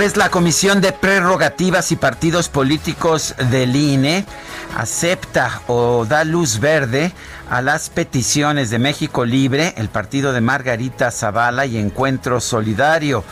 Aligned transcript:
Pues 0.00 0.16
la 0.16 0.30
Comisión 0.30 0.80
de 0.80 0.92
Prerrogativas 0.92 1.92
y 1.92 1.96
Partidos 1.96 2.48
Políticos 2.48 3.34
del 3.50 3.76
INE 3.76 4.24
acepta 4.74 5.60
o 5.66 6.06
da 6.08 6.24
luz 6.24 6.58
verde 6.58 7.12
a 7.50 7.60
las 7.60 7.90
peticiones 7.90 8.70
de 8.70 8.78
México 8.78 9.26
Libre, 9.26 9.74
el 9.76 9.90
partido 9.90 10.32
de 10.32 10.40
Margarita 10.40 11.10
Zavala 11.10 11.66
y 11.66 11.76
Encuentro 11.76 12.40
Solidario, 12.40 13.24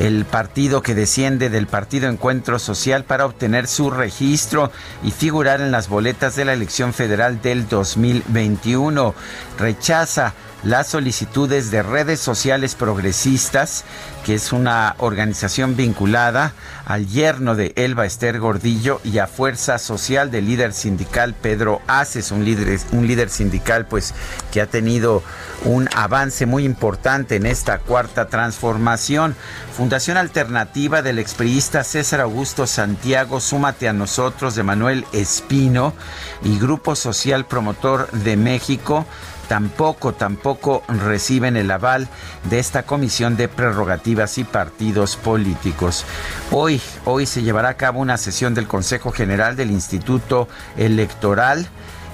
el 0.00 0.24
partido 0.24 0.82
que 0.82 0.96
desciende 0.96 1.48
del 1.48 1.68
partido 1.68 2.08
Encuentro 2.08 2.58
Social 2.58 3.04
para 3.04 3.24
obtener 3.24 3.68
su 3.68 3.92
registro 3.92 4.72
y 5.04 5.12
figurar 5.12 5.60
en 5.60 5.70
las 5.70 5.88
boletas 5.88 6.34
de 6.34 6.44
la 6.44 6.54
elección 6.54 6.92
federal 6.92 7.40
del 7.40 7.68
2021. 7.68 9.14
Rechaza 9.60 10.34
las 10.62 10.88
solicitudes 10.88 11.70
de 11.70 11.82
redes 11.82 12.20
sociales 12.20 12.74
progresistas, 12.74 13.84
que 14.24 14.34
es 14.34 14.52
una 14.52 14.96
organización 14.98 15.76
vinculada 15.76 16.52
al 16.84 17.06
yerno 17.06 17.54
de 17.54 17.72
Elba 17.76 18.06
Ester 18.06 18.40
Gordillo 18.40 19.00
y 19.04 19.18
a 19.18 19.26
Fuerza 19.26 19.78
Social 19.78 20.30
del 20.30 20.46
líder 20.46 20.72
sindical 20.72 21.34
Pedro 21.34 21.80
Aces, 21.86 22.30
un 22.32 22.44
líder, 22.44 22.80
un 22.92 23.06
líder 23.06 23.30
sindical 23.30 23.86
pues 23.86 24.14
que 24.52 24.60
ha 24.60 24.66
tenido 24.66 25.22
un 25.64 25.88
avance 25.94 26.46
muy 26.46 26.64
importante 26.64 27.36
en 27.36 27.46
esta 27.46 27.78
cuarta 27.78 28.28
transformación. 28.28 29.36
Fundación 29.76 30.16
Alternativa 30.16 31.02
del 31.02 31.18
expriista 31.18 31.84
César 31.84 32.20
Augusto 32.20 32.66
Santiago, 32.66 33.40
Súmate 33.40 33.88
a 33.88 33.92
nosotros 33.92 34.54
de 34.54 34.62
Manuel 34.62 35.04
Espino 35.12 35.94
y 36.42 36.58
Grupo 36.58 36.96
Social 36.96 37.46
Promotor 37.46 38.10
de 38.10 38.36
México 38.36 39.06
tampoco, 39.48 40.12
tampoco 40.12 40.82
reciben 40.88 41.56
el 41.56 41.70
aval 41.70 42.08
de 42.50 42.58
esta 42.58 42.84
Comisión 42.84 43.36
de 43.36 43.48
Prerrogativas 43.48 44.38
y 44.38 44.44
Partidos 44.44 45.16
Políticos. 45.16 46.04
Hoy, 46.50 46.80
hoy 47.04 47.26
se 47.26 47.42
llevará 47.42 47.70
a 47.70 47.76
cabo 47.76 48.00
una 48.00 48.16
sesión 48.16 48.54
del 48.54 48.66
Consejo 48.66 49.12
General 49.12 49.56
del 49.56 49.70
Instituto 49.70 50.48
Electoral. 50.76 51.68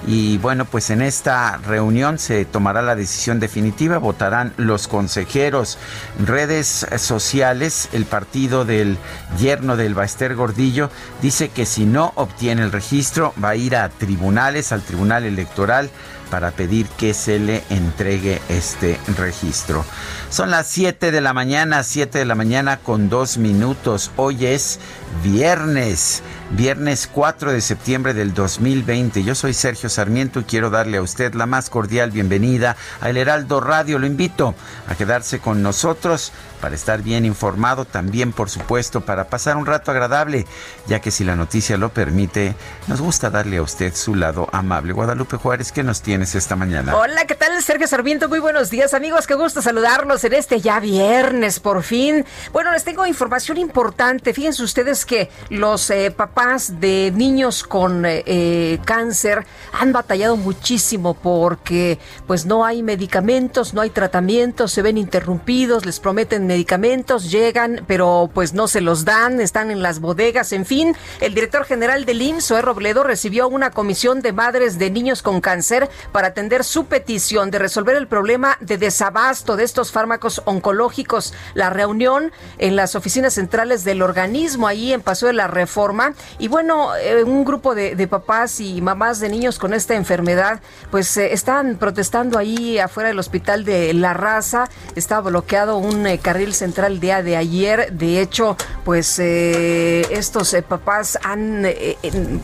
Y 0.05 0.37
bueno, 0.39 0.65
pues 0.65 0.89
en 0.89 1.01
esta 1.01 1.59
reunión 1.65 2.19
se 2.19 2.43
tomará 2.43 2.81
la 2.81 2.93
decisión 2.93 3.39
definitiva, 3.39 3.99
votarán 3.99 4.53
los 4.57 4.89
consejeros, 4.89 5.77
redes 6.19 6.85
sociales, 6.97 7.87
el 7.93 8.03
partido 8.03 8.65
del 8.65 8.97
yerno 9.39 9.77
del 9.77 9.93
Baester 9.93 10.35
Gordillo 10.35 10.89
dice 11.21 11.47
que 11.47 11.65
si 11.65 11.85
no 11.85 12.11
obtiene 12.15 12.63
el 12.63 12.73
registro 12.73 13.33
va 13.41 13.49
a 13.49 13.55
ir 13.55 13.77
a 13.77 13.87
tribunales, 13.87 14.73
al 14.73 14.81
Tribunal 14.81 15.23
Electoral 15.23 15.89
para 16.33 16.49
pedir 16.49 16.87
que 16.87 17.13
se 17.13 17.37
le 17.37 17.61
entregue 17.69 18.41
este 18.49 18.99
registro. 19.19 19.85
Son 20.31 20.49
las 20.49 20.65
7 20.65 21.11
de 21.11 21.21
la 21.21 21.31
mañana, 21.31 21.83
7 21.83 22.17
de 22.17 22.25
la 22.25 22.33
mañana 22.33 22.77
con 22.77 23.07
dos 23.07 23.37
minutos. 23.37 24.09
Hoy 24.15 24.47
es 24.47 24.79
viernes, 25.21 26.23
viernes 26.51 27.07
4 27.11 27.51
de 27.51 27.61
septiembre 27.61 28.13
del 28.13 28.33
2020. 28.33 29.23
Yo 29.23 29.35
soy 29.35 29.53
Sergio 29.53 29.89
Sarmiento 29.89 30.39
y 30.39 30.43
quiero 30.43 30.69
darle 30.69 30.97
a 30.97 31.01
usted 31.01 31.33
la 31.33 31.45
más 31.45 31.69
cordial 31.69 32.11
bienvenida 32.11 32.75
a 33.01 33.09
El 33.09 33.17
Heraldo 33.17 33.59
Radio. 33.59 33.99
Lo 33.99 34.07
invito 34.07 34.55
a 34.87 34.95
quedarse 34.95 35.39
con 35.39 35.61
nosotros 35.61 36.31
para 36.63 36.75
estar 36.75 37.01
bien 37.01 37.25
informado, 37.25 37.83
también 37.83 38.31
por 38.31 38.49
supuesto 38.49 39.01
para 39.01 39.25
pasar 39.25 39.57
un 39.57 39.65
rato 39.65 39.91
agradable, 39.91 40.47
ya 40.87 41.01
que 41.01 41.11
si 41.11 41.25
la 41.25 41.35
noticia 41.35 41.75
lo 41.75 41.89
permite, 41.89 42.55
nos 42.87 43.01
gusta 43.01 43.29
darle 43.29 43.57
a 43.57 43.61
usted 43.61 43.93
su 43.93 44.15
lado 44.15 44.47
amable. 44.53 44.93
Guadalupe 44.93 45.35
Juárez, 45.35 45.73
¿qué 45.73 45.83
nos 45.83 46.01
tienes 46.01 46.35
esta 46.35 46.55
mañana? 46.55 46.95
Hola, 46.95 47.25
¿qué 47.25 47.35
tal? 47.35 47.61
Sergio 47.61 47.85
Sarmiento, 47.85 48.29
muy 48.29 48.39
buenos 48.39 48.69
días 48.69 48.93
amigos, 48.93 49.27
qué 49.27 49.33
gusto 49.33 49.61
saludarlos 49.61 50.23
en 50.23 50.33
este 50.33 50.61
ya 50.61 50.79
viernes, 50.79 51.59
por 51.59 51.83
fin. 51.83 52.23
Bueno, 52.53 52.71
les 52.71 52.85
tengo 52.85 53.05
información 53.05 53.57
importante. 53.57 54.33
Fíjense 54.33 54.63
ustedes 54.63 55.02
que 55.05 55.29
los 55.49 55.89
eh, 55.89 56.11
papás 56.11 56.79
de 56.79 57.11
niños 57.15 57.63
con 57.63 58.05
eh, 58.05 58.23
eh, 58.25 58.79
cáncer 58.85 59.45
han 59.71 59.91
batallado 59.91 60.37
muchísimo 60.37 61.13
porque 61.13 61.99
pues 62.27 62.45
no 62.45 62.65
hay 62.65 62.83
medicamentos, 62.83 63.73
no 63.73 63.81
hay 63.81 63.89
tratamientos, 63.89 64.71
se 64.71 64.81
ven 64.81 64.97
interrumpidos, 64.97 65.85
les 65.85 65.99
prometen 65.99 66.47
medicamentos, 66.47 67.31
llegan, 67.31 67.83
pero 67.87 68.29
pues 68.33 68.53
no 68.53 68.67
se 68.67 68.81
los 68.81 69.05
dan, 69.05 69.39
están 69.41 69.71
en 69.71 69.81
las 69.81 69.99
bodegas, 69.99 70.53
en 70.53 70.65
fin. 70.65 70.95
El 71.21 71.33
director 71.33 71.65
general 71.65 72.05
del 72.05 72.21
IMSS, 72.21 72.47
Zoe 72.47 72.61
Robledo, 72.61 73.03
recibió 73.03 73.47
una 73.47 73.71
comisión 73.71 74.21
de 74.21 74.33
madres 74.33 74.79
de 74.79 74.91
niños 74.91 75.21
con 75.21 75.41
cáncer 75.41 75.89
para 76.11 76.29
atender 76.29 76.63
su 76.63 76.85
petición 76.85 77.51
de 77.51 77.59
resolver 77.59 77.95
el 77.95 78.07
problema 78.07 78.57
de 78.59 78.77
desabasto 78.77 79.55
de 79.55 79.63
estos 79.63 79.91
fármacos 79.91 80.41
oncológicos. 80.45 81.33
La 81.53 81.69
reunión 81.69 82.31
en 82.57 82.75
las 82.75 82.95
oficinas 82.95 83.33
centrales 83.33 83.83
del 83.83 84.01
organismo 84.01 84.67
ahí 84.67 84.92
en 84.93 85.01
Paso 85.01 85.27
de 85.27 85.33
la 85.33 85.47
Reforma. 85.47 86.13
Y 86.39 86.47
bueno, 86.47 86.95
eh, 86.95 87.23
un 87.23 87.43
grupo 87.43 87.75
de, 87.75 88.07
papás 88.07 88.59
y 88.59 88.81
mamás 88.81 89.19
de 89.19 89.29
niños 89.29 89.59
con 89.59 89.73
esta 89.73 89.95
enfermedad, 89.95 90.59
pues 90.91 91.15
eh, 91.17 91.33
están 91.33 91.77
protestando 91.77 92.37
ahí 92.37 92.77
afuera 92.79 93.09
del 93.09 93.19
hospital 93.19 93.65
de 93.65 93.93
La 93.93 94.13
Raza. 94.13 94.69
Está 94.95 95.21
bloqueado 95.21 95.77
un 95.77 96.05
eh, 96.05 96.19
carril 96.19 96.53
central 96.53 96.99
día 96.99 97.23
de 97.23 97.37
ayer. 97.37 97.91
De 97.93 98.21
hecho, 98.21 98.57
pues 98.83 99.19
estos 99.19 100.55
papás 100.67 101.17
han 101.23 101.65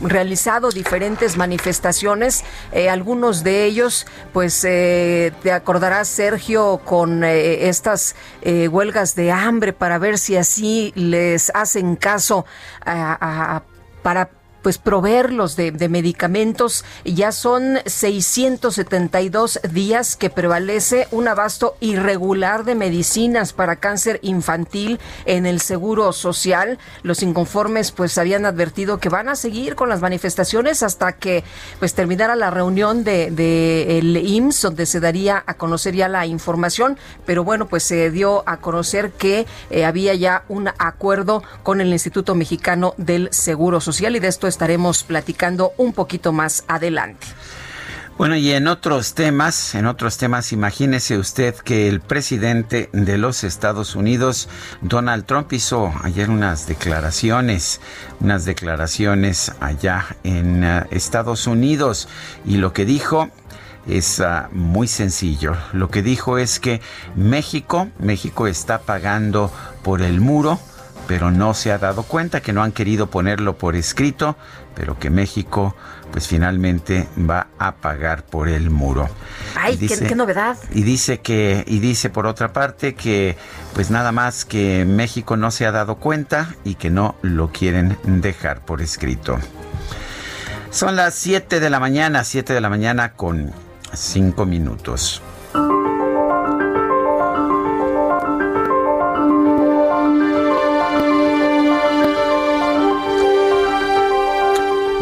realizado 0.02 0.70
diferentes 0.70 1.36
manifestaciones. 1.36 2.44
algunos 2.90 3.44
de 3.44 3.64
ellos, 3.64 4.06
pues 4.32 4.60
te 4.62 5.52
acordarás, 5.52 6.08
Sergio, 6.08 6.80
con 6.84 7.24
estas 7.24 8.14
huelgas 8.42 9.14
de 9.14 9.30
hambre 9.30 9.72
para 9.72 9.98
ver 9.98 10.18
si 10.18 10.36
así 10.36 10.92
les 10.94 11.50
hacen 11.54 11.96
caso 11.96 12.39
para 14.02 14.30
pues 14.62 14.78
proveerlos 14.78 15.56
de, 15.56 15.72
de, 15.72 15.88
medicamentos. 15.88 16.84
Ya 17.04 17.32
son 17.32 17.78
672 17.86 19.60
días 19.70 20.16
que 20.16 20.30
prevalece 20.30 21.08
un 21.10 21.28
abasto 21.28 21.76
irregular 21.80 22.64
de 22.64 22.74
medicinas 22.74 23.52
para 23.52 23.76
cáncer 23.76 24.20
infantil 24.22 25.00
en 25.24 25.46
el 25.46 25.60
Seguro 25.60 26.12
Social. 26.12 26.78
Los 27.02 27.22
inconformes 27.22 27.92
pues 27.92 28.18
habían 28.18 28.46
advertido 28.46 28.98
que 28.98 29.08
van 29.08 29.28
a 29.28 29.36
seguir 29.36 29.74
con 29.74 29.88
las 29.88 30.00
manifestaciones 30.00 30.82
hasta 30.82 31.12
que 31.12 31.44
pues 31.78 31.94
terminara 31.94 32.36
la 32.36 32.50
reunión 32.50 33.04
de, 33.04 33.30
de 33.30 33.98
el 33.98 34.16
IMSS 34.16 34.62
donde 34.62 34.86
se 34.86 35.00
daría 35.00 35.42
a 35.46 35.54
conocer 35.54 35.94
ya 35.94 36.08
la 36.08 36.26
información, 36.26 36.98
pero 37.26 37.44
bueno, 37.44 37.68
pues 37.68 37.82
se 37.82 38.10
dio 38.10 38.42
a 38.46 38.58
conocer 38.58 39.12
que 39.12 39.46
eh, 39.70 39.84
había 39.84 40.14
ya 40.14 40.44
un 40.48 40.68
acuerdo 40.78 41.42
con 41.62 41.80
el 41.80 41.88
Instituto 41.88 42.34
Mexicano 42.34 42.94
del 42.96 43.28
Seguro 43.32 43.80
Social 43.80 44.16
y 44.16 44.20
de 44.20 44.28
esto 44.28 44.46
estaremos 44.50 45.02
platicando 45.02 45.72
un 45.78 45.94
poquito 45.94 46.32
más 46.32 46.64
adelante. 46.68 47.26
Bueno, 48.20 48.36
y 48.36 48.52
en 48.52 48.68
otros 48.68 49.14
temas, 49.14 49.74
en 49.74 49.86
otros 49.86 50.18
temas, 50.18 50.52
imagínese 50.52 51.16
usted 51.16 51.54
que 51.54 51.88
el 51.88 52.02
presidente 52.02 52.90
de 52.92 53.16
los 53.16 53.44
Estados 53.44 53.94
Unidos, 53.96 54.50
Donald 54.82 55.24
Trump, 55.24 55.50
hizo 55.54 55.90
ayer 56.02 56.28
unas 56.28 56.66
declaraciones, 56.66 57.80
unas 58.20 58.44
declaraciones 58.44 59.52
allá 59.60 60.04
en 60.22 60.64
uh, 60.64 60.82
Estados 60.90 61.46
Unidos, 61.46 62.08
y 62.44 62.58
lo 62.58 62.74
que 62.74 62.84
dijo 62.84 63.30
es 63.88 64.18
uh, 64.18 64.54
muy 64.54 64.86
sencillo. 64.86 65.56
Lo 65.72 65.88
que 65.88 66.02
dijo 66.02 66.36
es 66.36 66.60
que 66.60 66.82
México, 67.16 67.88
México 67.98 68.46
está 68.46 68.82
pagando 68.82 69.50
por 69.82 70.02
el 70.02 70.20
muro 70.20 70.60
pero 71.10 71.32
no 71.32 71.54
se 71.54 71.72
ha 71.72 71.78
dado 71.78 72.04
cuenta 72.04 72.40
que 72.40 72.52
no 72.52 72.62
han 72.62 72.70
querido 72.70 73.10
ponerlo 73.10 73.58
por 73.58 73.74
escrito, 73.74 74.36
pero 74.76 74.96
que 74.96 75.10
México 75.10 75.74
pues 76.12 76.28
finalmente 76.28 77.08
va 77.18 77.48
a 77.58 77.74
pagar 77.74 78.22
por 78.22 78.48
el 78.48 78.70
muro. 78.70 79.08
Ay, 79.56 79.76
qué, 79.76 80.14
novedad. 80.14 80.56
Y 80.72 80.84
dice 80.84 81.18
que 81.18 81.64
y 81.66 81.80
dice 81.80 82.10
por 82.10 82.26
otra 82.26 82.52
parte 82.52 82.94
que 82.94 83.36
pues 83.74 83.90
nada 83.90 84.12
más 84.12 84.44
que 84.44 84.84
México 84.84 85.36
no 85.36 85.50
se 85.50 85.66
ha 85.66 85.72
dado 85.72 85.96
cuenta 85.96 86.54
y 86.62 86.76
que 86.76 86.90
no 86.90 87.16
lo 87.22 87.50
quieren 87.50 87.98
dejar 88.04 88.64
por 88.64 88.80
escrito. 88.80 89.36
Son 90.70 90.94
las 90.94 91.16
7 91.16 91.58
de 91.58 91.70
la 91.70 91.80
mañana, 91.80 92.22
7 92.22 92.54
de 92.54 92.60
la 92.60 92.70
mañana 92.70 93.14
con 93.14 93.50
5 93.92 94.46
minutos. 94.46 95.22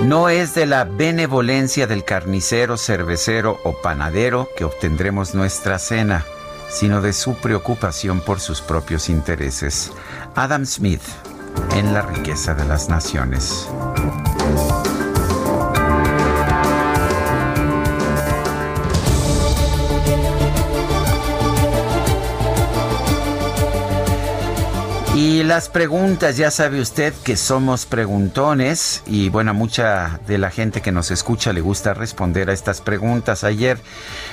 No 0.05 0.29
es 0.29 0.55
de 0.55 0.65
la 0.65 0.85
benevolencia 0.85 1.89
del 1.89 2.05
carnicero, 2.05 2.77
cervecero 2.77 3.59
o 3.65 3.83
panadero 3.83 4.49
que 4.57 4.65
obtendremos 4.65 5.35
nuestra 5.35 5.79
cena, 5.79 6.25
sino 6.71 7.03
de 7.03 7.13
su 7.13 7.35
preocupación 7.35 8.21
por 8.21 8.39
sus 8.39 8.61
propios 8.61 9.09
intereses. 9.09 9.93
Adam 10.37 10.65
Smith, 10.67 11.03
en 11.75 11.93
La 11.93 12.03
riqueza 12.03 12.55
de 12.55 12.65
las 12.65 12.89
naciones. 12.89 13.69
Y 25.21 25.43
las 25.43 25.69
preguntas, 25.69 26.37
ya 26.37 26.53
sabe 26.53 26.81
usted 26.81 27.13
que 27.25 27.37
somos 27.37 27.87
preguntones 27.87 29.03
y 29.05 29.31
bueno, 29.31 29.53
mucha 29.53 30.21
de 30.29 30.39
la 30.39 30.49
gente 30.49 30.81
que 30.81 30.93
nos 30.93 31.11
escucha 31.11 31.53
le 31.53 31.61
gusta 31.61 31.93
responder 31.93 32.49
a 32.51 32.53
estas 32.53 32.81
preguntas. 32.81 33.43
Ayer, 33.43 33.81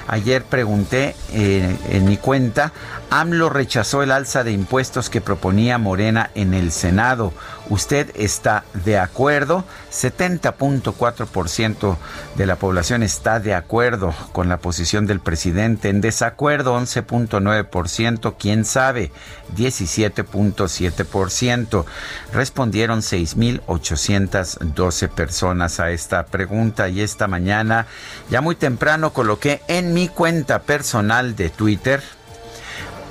ayer 0.08 0.44
pregunté 0.44 1.16
eh, 1.34 1.76
en 1.90 2.06
mi 2.06 2.18
cuenta, 2.18 2.72
AMLO 3.10 3.50
rechazó 3.50 4.04
el 4.04 4.12
alza 4.12 4.44
de 4.44 4.52
impuestos 4.52 5.10
que 5.10 5.22
proponía 5.22 5.80
Morena 5.80 6.30
en 6.36 6.54
el 6.54 6.72
Senado. 6.72 7.34
¿Usted 7.70 8.12
está 8.16 8.64
de 8.86 8.98
acuerdo? 9.00 9.66
70.4% 9.92 11.98
de 12.36 12.46
la 12.46 12.58
población 12.58 13.02
está 13.02 13.40
de 13.40 13.56
acuerdo 13.56 14.14
con 14.34 14.50
la 14.50 14.58
posición 14.58 15.08
del 15.08 15.20
presidente. 15.20 15.90
En 15.90 16.00
desacuerdo, 16.00 16.80
11.9%. 16.80 18.36
¿Quién 18.38 18.66
sabe? 18.66 19.12
17.7%. 19.56 21.86
Respondieron 22.34 23.00
6.812 23.00 25.10
personas 25.10 25.80
a 25.80 25.90
esta 25.90 26.28
pregunta 26.28 26.88
y 26.90 27.02
esta 27.02 27.28
mañana, 27.28 27.88
ya 28.30 28.42
muy 28.42 28.54
temprano, 28.56 29.12
coloqué 29.12 29.64
en 29.68 29.96
mi 29.96 30.08
cuenta 30.08 30.62
personal 30.62 31.36
de 31.36 31.50
Twitter, 31.50 32.04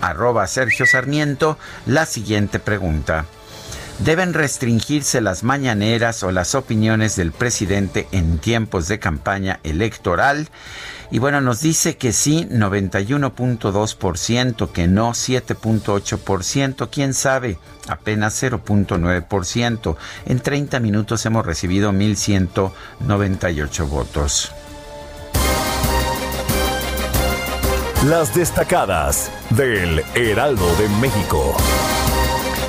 arroba 0.00 0.46
Sergio 0.46 0.86
Sarmiento, 0.86 1.58
la 1.86 2.06
siguiente 2.06 2.60
pregunta. 2.60 3.24
¿Deben 4.00 4.34
restringirse 4.34 5.20
las 5.20 5.44
mañaneras 5.44 6.24
o 6.24 6.32
las 6.32 6.54
opiniones 6.54 7.16
del 7.16 7.32
presidente 7.32 8.06
en 8.12 8.38
tiempos 8.38 8.88
de 8.88 8.98
campaña 8.98 9.60
electoral? 9.62 10.48
Y 11.10 11.18
bueno, 11.20 11.40
nos 11.40 11.60
dice 11.60 11.96
que 11.96 12.12
sí, 12.12 12.46
91.2%, 12.50 14.72
que 14.72 14.88
no 14.88 15.12
7.8%, 15.12 16.90
quién 16.90 17.14
sabe, 17.14 17.56
apenas 17.88 18.42
0.9%. 18.42 19.96
En 20.26 20.40
30 20.40 20.80
minutos 20.80 21.24
hemos 21.24 21.46
recibido 21.46 21.92
1.198 21.92 23.88
votos. 23.88 24.52
Las 28.06 28.34
destacadas 28.34 29.30
del 29.50 30.02
Heraldo 30.14 30.66
de 30.76 30.88
México. 31.00 31.56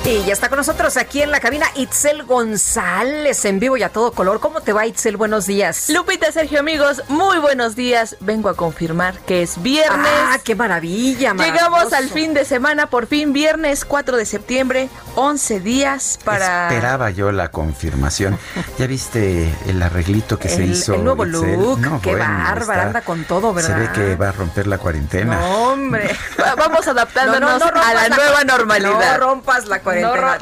Y 0.06 0.22
ya 0.22 0.34
está 0.34 0.48
con 0.48 0.58
nosotros 0.58 0.96
aquí 0.98 1.20
en 1.20 1.32
la 1.32 1.40
cabina 1.40 1.66
Itzel 1.74 2.22
González 2.22 3.44
en 3.44 3.58
vivo 3.58 3.76
y 3.76 3.82
a 3.82 3.88
todo 3.88 4.12
color. 4.12 4.38
¿Cómo 4.38 4.60
te 4.60 4.72
va 4.72 4.86
Itzel? 4.86 5.16
Buenos 5.16 5.48
días. 5.48 5.90
Lupita, 5.90 6.30
Sergio, 6.30 6.60
amigos, 6.60 7.02
muy 7.08 7.38
buenos 7.38 7.74
días. 7.74 8.16
Vengo 8.20 8.48
a 8.48 8.54
confirmar 8.54 9.18
que 9.26 9.42
es 9.42 9.60
viernes. 9.60 10.06
Ah, 10.06 10.38
qué 10.44 10.54
maravilla. 10.54 11.34
Llegamos 11.34 11.92
al 11.92 12.08
fin 12.08 12.34
de 12.34 12.44
semana, 12.44 12.88
por 12.88 13.08
fin, 13.08 13.32
viernes 13.32 13.84
4 13.84 14.16
de 14.16 14.26
septiembre, 14.26 14.88
11 15.16 15.58
días 15.58 16.20
para... 16.24 16.68
Esperaba 16.68 17.10
yo 17.10 17.32
la 17.32 17.50
confirmación. 17.50 18.38
¿Ya 18.78 18.86
viste 18.86 19.52
el 19.66 19.82
arreglito 19.82 20.38
que 20.38 20.48
se 20.48 20.66
hizo? 20.66 20.94
El 20.94 21.02
nuevo 21.02 21.24
look, 21.24 22.00
qué 22.02 22.14
bárbara, 22.14 22.84
anda 22.84 23.00
con 23.00 23.24
todo, 23.24 23.52
¿verdad? 23.52 23.74
Se 23.74 23.80
ve 23.80 23.92
que 23.92 24.14
va 24.14 24.28
a 24.28 24.32
romper 24.32 24.68
la 24.68 24.78
cuarentena. 24.78 25.34
No, 25.34 25.72
hombre, 25.72 26.16
vamos 26.56 26.86
adaptándonos 26.86 27.60
a 27.60 27.92
la, 27.92 28.08
nueva 28.08 28.44
normalidad. 28.44 29.18
No 29.18 29.26
rompas 29.26 29.66
la 29.66 29.80
cuarentena 29.80 29.95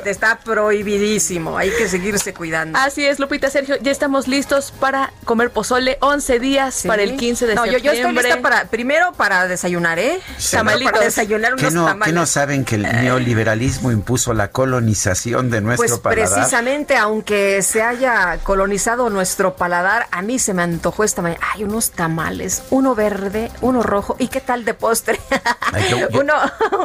está 0.05 0.39
prohibidísimo. 0.39 1.59
Hay 1.59 1.71
que 1.71 1.89
seguirse 1.89 2.35
cuidando. 2.35 2.79
Así 2.79 3.05
es, 3.05 3.19
Lupita, 3.19 3.51
Sergio. 3.51 3.77
Ya 3.81 3.91
estamos 3.91 4.29
listos 4.29 4.73
para 4.73 5.13
comer 5.25 5.51
pozole. 5.51 5.99
11 6.01 6.39
días 6.39 6.85
para 6.87 7.03
el 7.03 7.17
15 7.17 7.47
de 7.47 7.53
septiembre. 7.55 7.83
Yo, 7.83 7.93
yo 7.93 7.93
estoy 7.93 8.13
lista 8.15 8.41
para, 8.41 8.65
primero 8.67 9.13
para 9.13 9.47
desayunar, 9.49 9.99
¿eh? 9.99 10.21
Para 10.53 11.01
desayunar 11.01 11.55
unos 11.55 11.73
no, 11.73 11.87
tamales. 11.87 12.13
¿Qué 12.13 12.19
no 12.19 12.27
saben 12.27 12.65
que 12.65 12.77
el 12.77 12.83
neoliberalismo 12.83 13.91
impuso 13.91 14.35
la 14.35 14.49
colonización 14.49 15.51
de 15.51 15.61
nuestro 15.61 16.01
pues 16.01 16.15
precisamente, 16.15 16.97
aunque 16.97 17.63
se 17.63 17.83
haya 17.83 18.39
colonizado 18.43 19.11
nuestro 19.11 19.57
paladar, 19.57 20.07
a 20.11 20.23
mí 20.23 20.39
se 20.39 20.55
me 20.55 20.63
antojó 20.63 21.05
esta 21.05 21.23
mañana. 21.23 21.41
Hay 21.55 21.65
unos 21.65 21.91
tamales, 21.91 22.63
uno 22.71 22.95
verde, 22.95 23.51
uno 23.61 23.83
rojo. 23.83 24.17
¿Y 24.19 24.29
qué 24.29 24.41
tal 24.41 24.65
de 24.65 24.75
postre? 24.75 25.21
uno, 26.13 26.35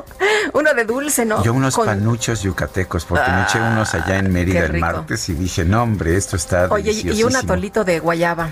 uno 0.54 0.74
de 0.74 0.86
dulce, 0.86 1.26
¿no? 1.26 1.44
Yo 1.44 1.54
unos 1.54 1.76
panuchos 1.76 2.42
yucatecos, 2.42 2.59
porque 2.68 3.32
me 3.32 3.44
eché 3.44 3.60
unos 3.60 3.94
allá 3.94 4.18
en 4.18 4.32
Mérida 4.32 4.66
el 4.66 4.80
martes 4.80 5.30
y 5.30 5.34
dije, 5.34 5.66
no, 5.66 5.84
hombre, 5.84 6.16
esto 6.16 6.36
está 6.36 6.68
Oye, 6.70 6.92
y 6.92 7.24
un 7.24 7.36
atolito 7.36 7.84
de 7.84 8.00
guayaba. 8.00 8.50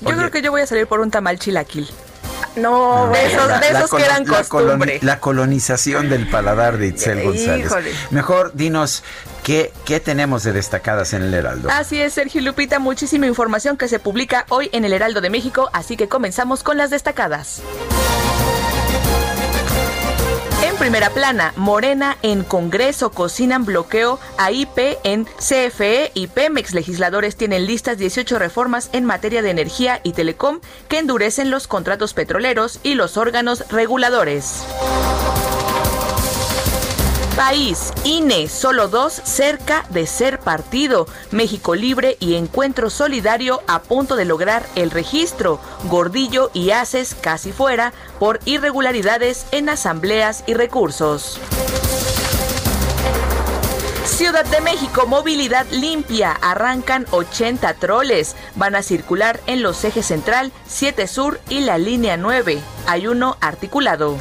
yo 0.00 0.16
creo 0.16 0.30
que 0.30 0.42
yo 0.42 0.50
voy 0.50 0.62
a 0.62 0.66
salir 0.66 0.86
por 0.86 1.00
un 1.00 1.10
tamal 1.10 1.38
chilaquil. 1.38 1.88
No, 2.56 3.10
de 3.12 3.26
esos, 3.70 3.90
que 3.90 4.04
eran 4.04 4.24
costumbre. 4.24 4.98
La, 5.02 5.20
colonización 5.20 6.08
del 6.08 6.28
paladar 6.28 6.78
de 6.78 6.88
Itzel 6.88 7.22
González. 7.22 7.70
Mejor 8.10 8.52
dinos 8.54 9.04
¿Qué, 9.44 9.72
¿Qué, 9.84 10.00
tenemos 10.00 10.42
de 10.42 10.52
destacadas 10.52 11.12
en 11.14 11.22
el 11.22 11.32
Heraldo? 11.32 11.70
Así 11.70 12.00
es, 12.00 12.14
Sergio 12.14 12.42
Lupita, 12.42 12.78
muchísima 12.78 13.26
información 13.26 13.76
que 13.76 13.88
se 13.88 13.98
publica 13.98 14.44
hoy 14.48 14.68
en 14.72 14.84
el 14.84 14.92
Heraldo 14.92 15.20
de 15.20 15.30
México, 15.30 15.70
así 15.72 15.96
que 15.96 16.08
comenzamos 16.08 16.62
con 16.62 16.76
las 16.76 16.90
destacadas. 16.90 17.62
Primera 20.80 21.10
plana, 21.10 21.52
Morena 21.56 22.16
en 22.22 22.42
Congreso 22.42 23.10
cocinan 23.10 23.66
bloqueo 23.66 24.18
a 24.38 24.50
IP 24.50 24.78
en 25.04 25.26
CFE 25.26 26.10
y 26.14 26.26
Pemex. 26.28 26.72
Legisladores 26.72 27.36
tienen 27.36 27.66
listas 27.66 27.98
18 27.98 28.38
reformas 28.38 28.88
en 28.94 29.04
materia 29.04 29.42
de 29.42 29.50
energía 29.50 30.00
y 30.04 30.14
telecom 30.14 30.60
que 30.88 30.98
endurecen 30.98 31.50
los 31.50 31.66
contratos 31.66 32.14
petroleros 32.14 32.80
y 32.82 32.94
los 32.94 33.18
órganos 33.18 33.68
reguladores. 33.68 34.64
País, 37.40 37.94
INE, 38.04 38.50
solo 38.50 38.88
dos 38.88 39.14
cerca 39.14 39.86
de 39.88 40.06
ser 40.06 40.40
partido. 40.40 41.06
México 41.30 41.74
Libre 41.74 42.18
y 42.20 42.34
Encuentro 42.34 42.90
Solidario 42.90 43.62
a 43.66 43.80
punto 43.80 44.14
de 44.14 44.26
lograr 44.26 44.62
el 44.74 44.90
registro. 44.90 45.58
Gordillo 45.84 46.50
y 46.52 46.72
Haces 46.72 47.14
casi 47.14 47.50
fuera 47.50 47.94
por 48.18 48.40
irregularidades 48.44 49.46
en 49.52 49.70
asambleas 49.70 50.44
y 50.46 50.52
recursos. 50.52 51.40
Ciudad 54.04 54.44
de 54.44 54.60
México, 54.60 55.06
movilidad 55.06 55.64
limpia. 55.70 56.32
Arrancan 56.42 57.06
80 57.10 57.72
troles. 57.72 58.36
Van 58.56 58.74
a 58.74 58.82
circular 58.82 59.40
en 59.46 59.62
los 59.62 59.82
ejes 59.84 60.04
central, 60.04 60.52
7 60.68 61.06
sur 61.06 61.40
y 61.48 61.60
la 61.60 61.78
línea 61.78 62.18
9. 62.18 62.60
Hay 62.86 63.06
uno 63.06 63.38
articulado. 63.40 64.18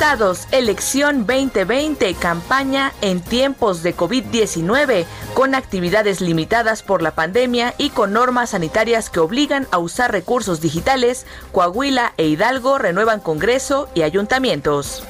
Estados, 0.00 0.48
elección 0.50 1.26
2020, 1.26 2.14
campaña 2.14 2.94
en 3.02 3.20
tiempos 3.20 3.82
de 3.82 3.94
COVID-19, 3.94 5.04
con 5.34 5.54
actividades 5.54 6.22
limitadas 6.22 6.82
por 6.82 7.02
la 7.02 7.10
pandemia 7.10 7.74
y 7.76 7.90
con 7.90 8.14
normas 8.14 8.50
sanitarias 8.50 9.10
que 9.10 9.20
obligan 9.20 9.68
a 9.70 9.76
usar 9.76 10.10
recursos 10.10 10.62
digitales, 10.62 11.26
Coahuila 11.52 12.14
e 12.16 12.28
Hidalgo 12.28 12.78
renuevan 12.78 13.20
Congreso 13.20 13.90
y 13.94 14.00
ayuntamientos. 14.00 15.02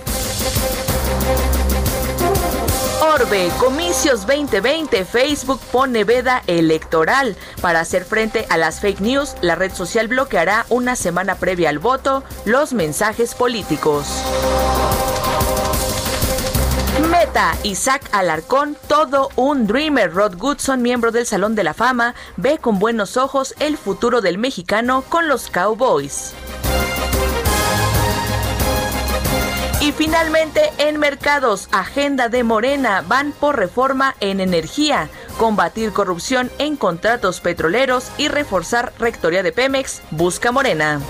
Comicios 3.58 4.24
2020, 4.24 5.04
Facebook 5.04 5.60
pone 5.72 6.04
veda 6.04 6.44
electoral. 6.46 7.36
Para 7.60 7.80
hacer 7.80 8.04
frente 8.04 8.46
a 8.50 8.56
las 8.56 8.78
fake 8.78 9.00
news, 9.00 9.34
la 9.40 9.56
red 9.56 9.72
social 9.72 10.06
bloqueará 10.06 10.64
una 10.68 10.94
semana 10.94 11.34
previa 11.34 11.70
al 11.70 11.80
voto 11.80 12.22
los 12.44 12.72
mensajes 12.72 13.34
políticos. 13.34 14.06
Meta, 17.10 17.56
Isaac 17.64 18.08
Alarcón, 18.12 18.76
todo 18.86 19.30
un 19.34 19.66
dreamer. 19.66 20.14
Rod 20.14 20.36
Goodson, 20.36 20.80
miembro 20.80 21.10
del 21.10 21.26
Salón 21.26 21.56
de 21.56 21.64
la 21.64 21.74
Fama, 21.74 22.14
ve 22.36 22.58
con 22.58 22.78
buenos 22.78 23.16
ojos 23.16 23.56
el 23.58 23.76
futuro 23.76 24.20
del 24.20 24.38
mexicano 24.38 25.02
con 25.08 25.26
los 25.26 25.50
Cowboys. 25.50 26.32
Y 29.80 29.92
finalmente, 29.92 30.70
en 30.76 30.98
mercados, 30.98 31.68
agenda 31.72 32.28
de 32.28 32.44
Morena, 32.44 33.02
van 33.08 33.32
por 33.32 33.56
reforma 33.56 34.14
en 34.20 34.40
energía, 34.40 35.08
combatir 35.38 35.92
corrupción 35.92 36.50
en 36.58 36.76
contratos 36.76 37.40
petroleros 37.40 38.10
y 38.18 38.28
reforzar 38.28 38.92
rectoría 38.98 39.42
de 39.42 39.52
Pemex, 39.52 40.02
busca 40.10 40.52
Morena. 40.52 41.00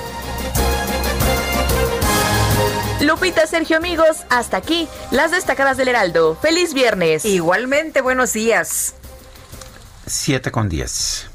Lupita, 3.01 3.47
Sergio, 3.47 3.79
amigos, 3.79 4.25
hasta 4.29 4.59
aquí 4.59 4.87
las 5.11 5.33
destacadas 5.33 5.77
del 5.77 5.89
Heraldo. 5.89 6.37
Feliz 6.41 6.73
viernes. 6.73 7.25
Igualmente, 7.25 8.03
buenos 8.03 8.35
días. 8.35 8.95
7 10.07 10.53
con 10.53 10.69
10. 10.69 11.30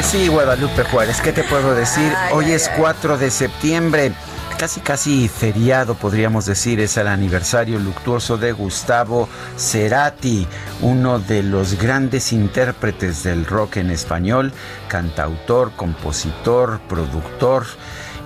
Pues 0.00 0.12
sí, 0.12 0.28
Guadalupe 0.28 0.82
Juárez, 0.84 1.20
¿qué 1.20 1.30
te 1.30 1.44
puedo 1.44 1.74
decir? 1.74 2.10
Hoy 2.32 2.52
es 2.52 2.70
4 2.78 3.18
de 3.18 3.30
septiembre, 3.30 4.14
casi 4.58 4.80
casi 4.80 5.28
feriado 5.28 5.94
podríamos 5.94 6.46
decir, 6.46 6.80
es 6.80 6.96
el 6.96 7.06
aniversario 7.06 7.78
luctuoso 7.78 8.38
de 8.38 8.52
Gustavo 8.52 9.28
Cerati, 9.58 10.46
uno 10.80 11.18
de 11.18 11.42
los 11.42 11.74
grandes 11.74 12.32
intérpretes 12.32 13.24
del 13.24 13.44
rock 13.44 13.76
en 13.76 13.90
español, 13.90 14.54
cantautor, 14.88 15.72
compositor, 15.72 16.80
productor. 16.88 17.66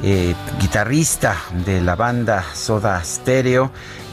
Eh, 0.03 0.35
guitarrista 0.61 1.37
de 1.65 1.81
la 1.81 1.95
banda 1.97 2.45
Soda 2.53 3.03
Stereo 3.03 3.71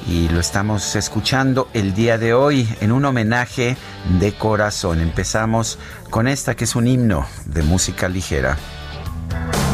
y 0.08 0.30
lo 0.30 0.39
estamos 0.39 0.96
escuchando 0.96 1.70
el 1.74 1.94
día 1.94 2.18
de 2.18 2.34
hoy 2.34 2.68
en 2.82 2.91
un 2.91 3.03
homenaje 3.06 3.75
de 4.20 4.34
corazón. 4.34 5.00
Empezamos 5.01 5.80
con 6.12 6.27
esta 6.27 6.56
que 6.56 6.65
es 6.65 6.75
un 6.75 6.88
himno 6.88 7.25
de 7.46 7.63
música 7.63 8.08
ligera. 8.08 8.58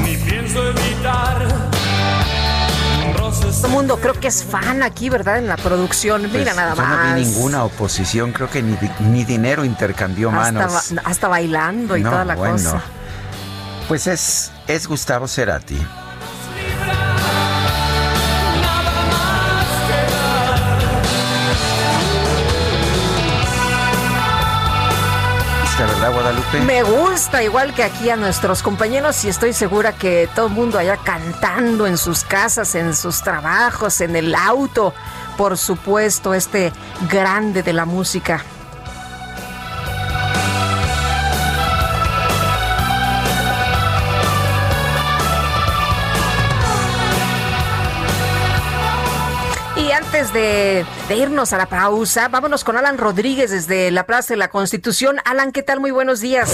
Ni 0.01 0.15
pienso 0.15 0.65
evitar. 0.69 1.47
Todo 3.19 3.65
el 3.65 3.71
mundo 3.71 3.97
creo 3.97 4.13
que 4.13 4.27
es 4.27 4.43
fan 4.43 4.83
aquí, 4.83 5.09
¿verdad? 5.09 5.39
En 5.39 5.47
la 5.47 5.57
producción. 5.57 6.21
Mira 6.21 6.43
pues, 6.43 6.55
nada 6.55 6.75
más. 6.75 6.87
no 6.87 7.15
vi 7.15 7.25
ninguna 7.25 7.63
oposición, 7.63 8.31
creo 8.31 8.49
que 8.49 8.61
ni, 8.61 9.25
dinero 9.25 9.65
intercambió 9.65 10.31
manos. 10.31 10.93
Hasta 11.03 11.27
bailando 11.27 11.97
y 11.97 12.03
toda 12.03 12.23
la 12.23 12.35
cosa. 12.35 12.81
Pues 13.87 14.05
es, 14.07 14.51
es 14.67 14.87
Gustavo 14.87 15.27
Cerati. 15.27 15.77
Me 26.53 26.81
gusta, 26.81 27.43
igual 27.43 27.73
que 27.73 27.83
aquí 27.83 28.09
a 28.09 28.15
nuestros 28.15 28.63
compañeros, 28.63 29.23
y 29.25 29.29
estoy 29.29 29.51
segura 29.51 29.91
que 29.91 30.29
todo 30.33 30.47
el 30.47 30.53
mundo 30.53 30.79
allá 30.79 30.95
cantando 30.95 31.85
en 31.85 31.97
sus 31.97 32.23
casas, 32.23 32.73
en 32.75 32.95
sus 32.95 33.21
trabajos, 33.21 33.99
en 33.99 34.15
el 34.15 34.33
auto. 34.33 34.93
Por 35.37 35.57
supuesto, 35.57 36.33
este 36.33 36.71
grande 37.09 37.63
de 37.63 37.73
la 37.73 37.83
música. 37.85 38.43
De, 50.17 50.83
irnos 51.15 51.53
a 51.53 51.57
la 51.57 51.67
pausa, 51.67 52.27
vámonos 52.27 52.63
con 52.63 52.75
Alan 52.75 52.97
Rodríguez 52.97 53.51
desde 53.51 53.91
la 53.91 54.07
Plaza 54.07 54.33
de 54.33 54.37
la 54.37 54.47
Constitución. 54.47 55.17
Alan, 55.25 55.51
¿qué 55.51 55.61
tal? 55.61 55.79
Muy 55.79 55.91
buenos 55.91 56.21
días. 56.21 56.49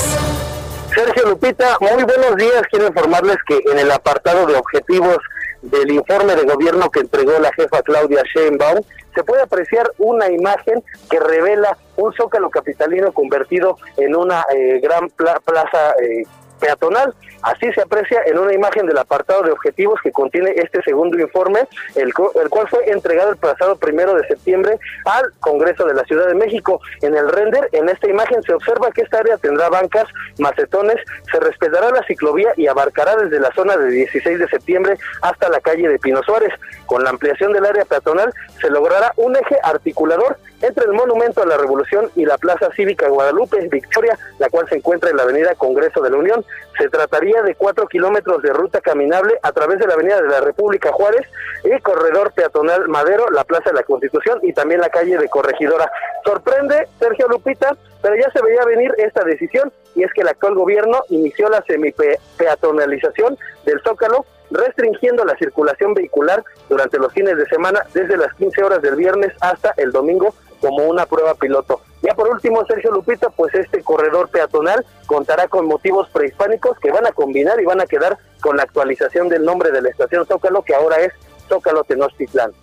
Sergio 0.94 1.30
Lupita, 1.30 1.78
muy 1.80 2.04
buenos 2.04 2.36
días. 2.36 2.62
Quiero 2.70 2.88
informarles 2.88 3.38
que 3.48 3.62
en 3.72 3.80
el 3.80 3.90
apartado 3.90 4.46
de 4.48 4.56
objetivos 4.56 5.18
del 5.62 5.92
informe 5.92 6.36
de 6.36 6.44
gobierno 6.44 6.92
que 6.92 7.00
entregó 7.00 7.40
la 7.40 7.54
jefa 7.54 7.82
Claudia 7.84 8.22
Sheinbaum, 8.36 8.82
se 9.16 9.24
puede 9.24 9.44
apreciar 9.44 9.90
una 9.98 10.30
imagen 10.30 10.84
que 11.10 11.22
revela 11.22 11.78
un 11.96 12.14
zócalo 12.14 12.50
capitalino 12.50 13.14
convertido 13.14 13.78
en 13.96 14.14
una 14.14 14.44
eh, 14.54 14.82
gran 14.82 15.08
plaza 15.08 15.94
eh, 16.02 16.26
peatonal. 16.64 17.14
Así 17.42 17.72
se 17.74 17.82
aprecia 17.82 18.22
en 18.26 18.40
una 18.40 18.54
imagen 18.54 18.88
del 18.88 18.98
apartado 18.98 19.44
de 19.44 19.52
objetivos 19.52 20.00
que 20.02 20.14
contiene 20.14 20.52
este 20.56 20.82
segundo 20.84 21.20
informe, 21.20 21.68
el, 21.96 22.14
cual 22.14 22.70
fue 22.70 22.90
entregado 22.90 23.32
el 23.32 23.38
pasado 23.38 23.76
primero 23.76 24.14
de 24.16 24.26
septiembre 24.28 24.80
al 25.04 25.34
Congreso 25.42 25.86
de 25.86 25.94
la 25.94 26.06
Ciudad 26.06 26.28
de 26.28 26.36
México. 26.36 26.80
En 27.02 27.16
el 27.16 27.28
render, 27.28 27.68
en 27.74 27.90
esta 27.90 28.10
imagen 28.10 28.42
se 28.44 28.54
observa 28.54 28.92
que 28.92 29.02
esta 29.02 29.20
área 29.20 29.38
tendrá 29.38 29.70
bancas, 29.70 30.06
macetones, 30.40 30.96
se 31.30 31.40
respetará 31.42 31.90
la 31.92 32.04
ciclovía 32.04 32.54
y 32.56 32.68
abarcará 32.68 33.18
desde 33.18 33.42
la 33.42 33.52
zona 33.54 33.76
de 33.76 33.90
16 33.90 34.40
de 34.40 34.48
septiembre 34.48 34.98
hasta 35.22 35.50
la 35.50 35.60
calle 35.60 35.90
de 35.90 36.00
Pino 36.00 36.24
Suárez. 36.24 36.54
Con 36.86 37.04
la 37.04 37.10
ampliación 37.10 37.52
del 37.52 37.66
área 37.66 37.84
peatonal 37.84 38.34
se 38.62 38.70
logrará 38.70 39.12
un 39.18 39.36
eje 39.36 39.58
articulador 39.64 40.38
entre 40.64 40.86
el 40.86 40.94
Monumento 40.94 41.44
a 41.44 41.46
la 41.46 41.58
Revolución 41.58 42.10
y 42.16 42.26
la 42.26 42.38
Plaza 42.38 42.70
Cívica 42.76 43.10
Guadalupe 43.10 43.68
Victoria, 43.68 44.18
la 44.40 44.50
cual 44.50 44.68
se 44.70 44.78
encuentra 44.78 45.10
en 45.10 45.18
la 45.18 45.24
Avenida 45.24 45.56
Congreso 45.56 46.02
de 46.02 46.10
la 46.10 46.18
Unión. 46.18 46.44
Se 46.78 46.90
trataría 46.90 47.42
de 47.44 47.56
cuatro 47.56 47.86
kilómetros 47.88 48.42
de 48.42 48.54
ruta 48.54 48.80
caminable 48.80 49.38
a 49.44 49.52
través 49.52 49.78
de 49.80 49.88
la 49.88 49.94
Avenida 49.94 50.22
de 50.22 50.30
la 50.30 50.40
República 50.42 50.92
Juárez 50.94 51.28
y 51.66 51.80
corredor 51.82 52.32
peatonal 52.32 52.88
Madero, 52.88 53.30
la 53.32 53.44
Plaza 53.44 53.72
de 53.72 53.76
la 53.76 53.84
Constitución 53.84 54.40
y 54.42 54.54
también 54.54 54.80
la 54.80 54.90
calle 54.90 55.18
de 55.18 55.30
Corregidora. 55.30 55.92
Sorprende, 56.24 56.88
Sergio 56.98 57.28
Lupita, 57.28 57.76
pero 58.02 58.16
ya 58.16 58.32
se 58.32 58.42
veía 58.42 58.64
venir 58.66 58.94
esta 58.98 59.24
decisión 59.24 59.72
y 59.96 60.04
es 60.04 60.14
que 60.14 60.22
el 60.22 60.30
actual 60.30 60.56
gobierno 60.56 61.02
inició 61.10 61.50
la 61.50 61.62
semipeatonalización 61.68 63.38
del 63.66 63.82
Zócalo 63.82 64.26
restringiendo 64.52 65.26
la 65.26 65.36
circulación 65.38 65.94
vehicular 65.94 66.44
durante 66.70 67.00
los 67.00 67.12
fines 67.12 67.38
de 67.38 67.46
semana 67.48 67.82
desde 67.94 68.18
las 68.18 68.34
15 68.36 68.64
horas 68.64 68.82
del 68.82 68.96
viernes 68.96 69.34
hasta 69.42 69.74
el 69.78 69.92
domingo 69.92 70.34
como 70.64 70.86
una 70.86 71.06
prueba 71.06 71.36
piloto. 71.36 71.82
Ya 72.02 72.16
por 72.16 72.30
último, 72.30 72.66
Sergio 72.66 72.90
Lupita, 72.92 73.30
pues 73.30 73.54
este 73.54 73.84
corredor 73.84 74.30
peatonal 74.30 74.86
contará 75.08 75.50
con 75.50 75.66
motivos 75.68 76.08
prehispánicos 76.14 76.80
que 76.80 76.90
van 76.90 77.06
a 77.06 77.12
combinar 77.12 77.60
y 77.60 77.66
van 77.66 77.82
a 77.82 77.86
quedar 77.86 78.18
con 78.40 78.56
la 78.56 78.64
actualización 78.64 79.28
del 79.28 79.44
nombre 79.44 79.72
de 79.72 79.82
la 79.82 79.90
estación 79.90 80.26
Zócalo, 80.26 80.62
que 80.64 80.74
ahora 80.74 81.02
es 81.02 81.12
Zócalo 81.50 81.84
Tenochtitlán. 81.84 82.54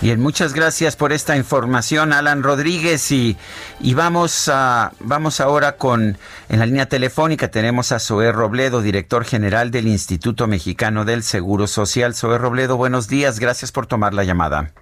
Bien, 0.00 0.18
muchas 0.18 0.52
gracias 0.52 0.96
por 0.96 1.12
esta 1.12 1.36
información, 1.36 2.12
Alan 2.12 2.42
Rodríguez. 2.42 3.12
Y, 3.12 3.36
y 3.78 3.94
vamos, 3.94 4.48
a, 4.52 4.90
vamos 4.98 5.40
ahora 5.40 5.76
con, 5.76 6.18
en 6.48 6.58
la 6.58 6.66
línea 6.66 6.86
telefónica 6.86 7.52
tenemos 7.52 7.92
a 7.92 8.00
Zoé 8.00 8.32
Robledo, 8.32 8.82
director 8.82 9.24
general 9.24 9.70
del 9.70 9.86
Instituto 9.86 10.48
Mexicano 10.48 11.04
del 11.04 11.22
Seguro 11.22 11.68
Social. 11.68 12.16
Zoé 12.16 12.38
Robledo, 12.38 12.76
buenos 12.76 13.06
días, 13.06 13.38
gracias 13.38 13.70
por 13.70 13.86
tomar 13.86 14.12
la 14.12 14.24
llamada. 14.24 14.72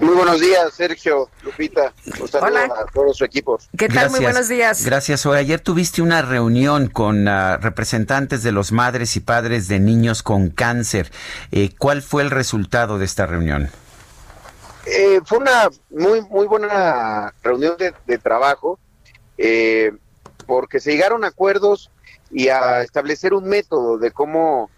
Muy 0.00 0.14
buenos 0.14 0.40
días, 0.40 0.74
Sergio, 0.74 1.28
Lupita. 1.42 1.92
Hola. 2.40 2.64
a 2.64 2.86
todos 2.92 3.16
su 3.16 3.24
equipo. 3.24 3.58
¿Qué 3.76 3.88
tal? 3.88 4.10
Muy 4.10 4.20
buenos 4.20 4.48
días. 4.48 4.84
Gracias. 4.84 5.24
Hoy 5.24 5.38
ayer 5.38 5.60
tuviste 5.60 6.02
una 6.02 6.22
reunión 6.22 6.88
con 6.88 7.28
uh, 7.28 7.58
representantes 7.60 8.42
de 8.42 8.52
los 8.52 8.72
madres 8.72 9.16
y 9.16 9.20
padres 9.20 9.68
de 9.68 9.78
niños 9.78 10.22
con 10.22 10.50
cáncer. 10.50 11.12
Eh, 11.52 11.70
¿Cuál 11.78 12.02
fue 12.02 12.22
el 12.22 12.30
resultado 12.30 12.98
de 12.98 13.04
esta 13.04 13.26
reunión? 13.26 13.70
Eh, 14.86 15.20
fue 15.24 15.38
una 15.38 15.68
muy 15.90 16.22
muy 16.22 16.46
buena 16.46 17.32
reunión 17.42 17.76
de, 17.78 18.18
trabajo 18.18 18.78
eh, 19.38 19.92
porque 20.46 20.80
se 20.80 20.92
llegaron 20.92 21.24
a 21.24 21.28
acuerdos 21.28 21.90
y 22.30 22.48
a 22.48 22.82
establecer 22.82 23.32
un 23.32 23.48
método 23.48 23.96
de 23.96 24.10
cómo 24.10 24.70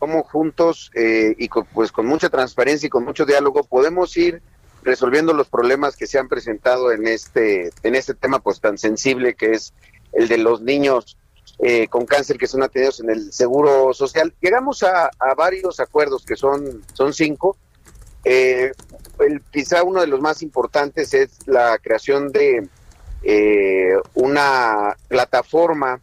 cómo 0.00 0.24
juntos 0.24 0.90
y 0.96 1.48
pues 1.72 1.92
con 1.92 2.06
mucha 2.06 2.28
transparencia 2.28 2.88
y 2.88 2.90
con 2.90 3.04
mucho 3.04 3.24
diálogo 3.24 3.62
podemos 3.62 4.16
ir 4.16 4.42
resolviendo 4.82 5.32
los 5.32 5.48
problemas 5.48 5.96
que 5.96 6.06
se 6.06 6.18
han 6.18 6.28
presentado 6.28 6.92
en 6.92 7.06
este, 7.06 7.70
en 7.82 7.94
este 7.94 8.14
tema 8.14 8.40
pues 8.40 8.60
tan 8.60 8.78
sensible 8.78 9.34
que 9.34 9.52
es 9.52 9.72
el 10.12 10.28
de 10.28 10.38
los 10.38 10.60
niños 10.60 11.16
eh, 11.58 11.86
con 11.88 12.06
cáncer 12.06 12.38
que 12.38 12.46
son 12.46 12.62
atendidos 12.62 13.00
en 13.00 13.10
el 13.10 13.32
seguro 13.32 13.94
social. 13.94 14.34
Llegamos 14.40 14.82
a, 14.82 15.10
varios 15.36 15.78
acuerdos 15.80 16.24
que 16.24 16.34
son, 16.34 16.82
son 16.92 17.12
cinco. 17.12 17.56
Eh, 18.24 18.72
el, 19.20 19.42
quizá 19.52 19.82
uno 19.84 20.00
de 20.00 20.06
los 20.06 20.20
más 20.20 20.42
importantes 20.42 21.14
es 21.14 21.38
la 21.46 21.78
creación 21.78 22.32
de 22.32 22.68
eh, 23.22 23.94
una 24.14 24.96
plataforma 25.08 26.00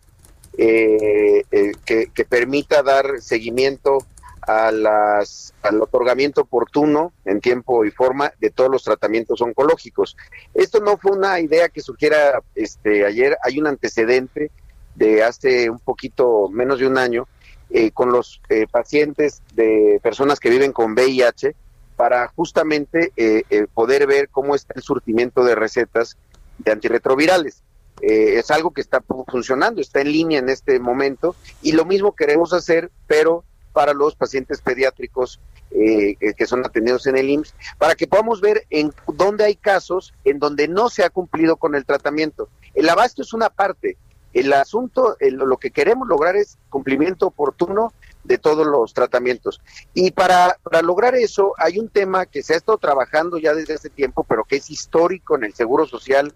que, 0.56 1.44
que, 1.86 2.26
permita 2.26 2.84
dar 2.84 3.22
seguimiento 3.22 4.00
a 4.50 4.72
las, 4.72 5.54
al 5.62 5.80
otorgamiento 5.80 6.42
oportuno 6.42 7.14
en 7.24 7.40
tiempo 7.40 7.86
y 7.86 7.92
forma 7.92 8.34
de 8.40 8.50
todos 8.50 8.72
los 8.72 8.84
tratamientos 8.84 9.40
oncológicos. 9.42 10.18
Esto 10.56 10.80
no 10.80 10.98
fue 10.98 11.12
una 11.12 11.40
idea 11.40 11.70
que 11.70 11.82
surgiera 11.82 12.42
este, 12.56 13.06
ayer, 13.06 13.38
hay 13.44 13.60
un 13.60 13.68
antecedente 13.68 14.50
de 14.96 15.22
hace 15.22 15.70
un 15.70 15.78
poquito 15.78 16.50
menos 16.50 16.80
de 16.80 16.88
un 16.88 16.98
año 16.98 17.28
eh, 17.70 17.92
con 17.92 18.12
los 18.12 18.42
eh, 18.50 18.66
pacientes 18.66 19.44
de 19.54 20.00
personas 20.02 20.40
que 20.40 20.50
viven 20.50 20.72
con 20.72 20.94
VIH 20.94 21.56
para 21.96 22.28
justamente 22.30 23.12
eh, 23.18 23.44
poder 23.76 24.08
ver 24.08 24.30
cómo 24.30 24.56
está 24.56 24.74
el 24.76 24.82
surtimiento 24.82 25.44
de 25.44 25.54
recetas 25.54 26.18
de 26.58 26.72
antirretrovirales. 26.72 27.62
es 28.02 28.50
algo 28.50 28.72
que 28.72 28.82
está 28.82 29.04
funcionando, 29.28 29.80
está 29.80 30.02
en 30.02 30.12
línea 30.12 30.40
en 30.40 30.50
este 30.50 30.80
momento 30.80 31.36
y 31.62 31.74
lo 31.74 31.86
mismo 31.86 32.16
queremos 32.16 32.52
hacer, 32.54 32.90
pero 33.06 33.44
para 33.72 33.94
los 33.94 34.16
pacientes 34.16 34.62
pediátricos 34.62 35.40
eh, 35.72 36.16
que 36.36 36.48
son 36.48 36.66
atendidos 36.66 37.06
en 37.08 37.18
el 37.18 37.30
IMSS, 37.30 37.54
para 37.78 37.96
que 37.96 38.08
podamos 38.08 38.42
ver 38.42 38.66
en 38.70 38.94
dónde 39.14 39.46
hay 39.46 39.56
casos 39.56 40.14
en 40.24 40.40
donde 40.40 40.68
no 40.68 40.90
se 40.90 41.04
ha 41.04 41.10
cumplido 41.10 41.58
con 41.58 41.76
el 41.76 41.86
tratamiento. 41.86 42.50
El 42.74 42.90
abasto 42.90 43.22
es 43.22 43.34
una 43.34 43.50
parte. 43.50 43.98
El 44.34 44.54
asunto, 44.54 45.18
lo 45.20 45.58
que 45.58 45.72
queremos 45.72 46.08
lograr 46.08 46.36
es 46.36 46.58
cumplimiento 46.70 47.28
oportuno 47.28 47.94
de 48.24 48.38
todos 48.38 48.68
los 48.68 48.94
tratamientos. 48.94 49.60
Y 49.94 50.12
para, 50.12 50.58
para 50.62 50.82
lograr 50.82 51.16
eso 51.16 51.54
hay 51.58 51.80
un 51.80 51.90
tema 51.90 52.26
que 52.28 52.44
se 52.44 52.54
ha 52.54 52.58
estado 52.58 52.78
trabajando 52.78 53.40
ya 53.40 53.54
desde 53.54 53.74
hace 53.74 53.90
tiempo, 53.90 54.24
pero 54.24 54.44
que 54.44 54.58
es 54.58 54.70
histórico 54.70 55.36
en 55.36 55.46
el 55.46 55.54
Seguro 55.54 55.88
Social 55.88 56.34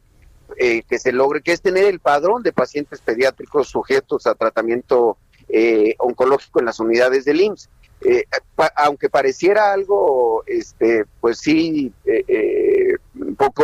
eh, 0.57 0.83
que 0.83 0.99
se 0.99 1.11
logre, 1.11 1.41
que 1.41 1.51
es 1.51 1.61
tener 1.61 1.85
el 1.85 1.99
padrón 1.99 2.43
de 2.43 2.53
pacientes 2.53 3.01
pediátricos 3.01 3.69
sujetos 3.69 4.27
a 4.27 4.35
tratamiento 4.35 5.17
eh, 5.55 5.93
oncológico 5.99 6.59
en 6.59 6.65
las 6.65 6.79
unidades 6.79 7.25
del 7.25 7.41
IMSS. 7.41 7.69
Eh, 8.01 8.25
aunque 8.75 9.07
pareciera 9.07 9.71
algo, 9.71 10.43
este, 10.47 11.05
pues 11.21 11.37
sí, 11.37 11.93
eh, 12.05 12.95
un 13.13 13.35
poco, 13.35 13.63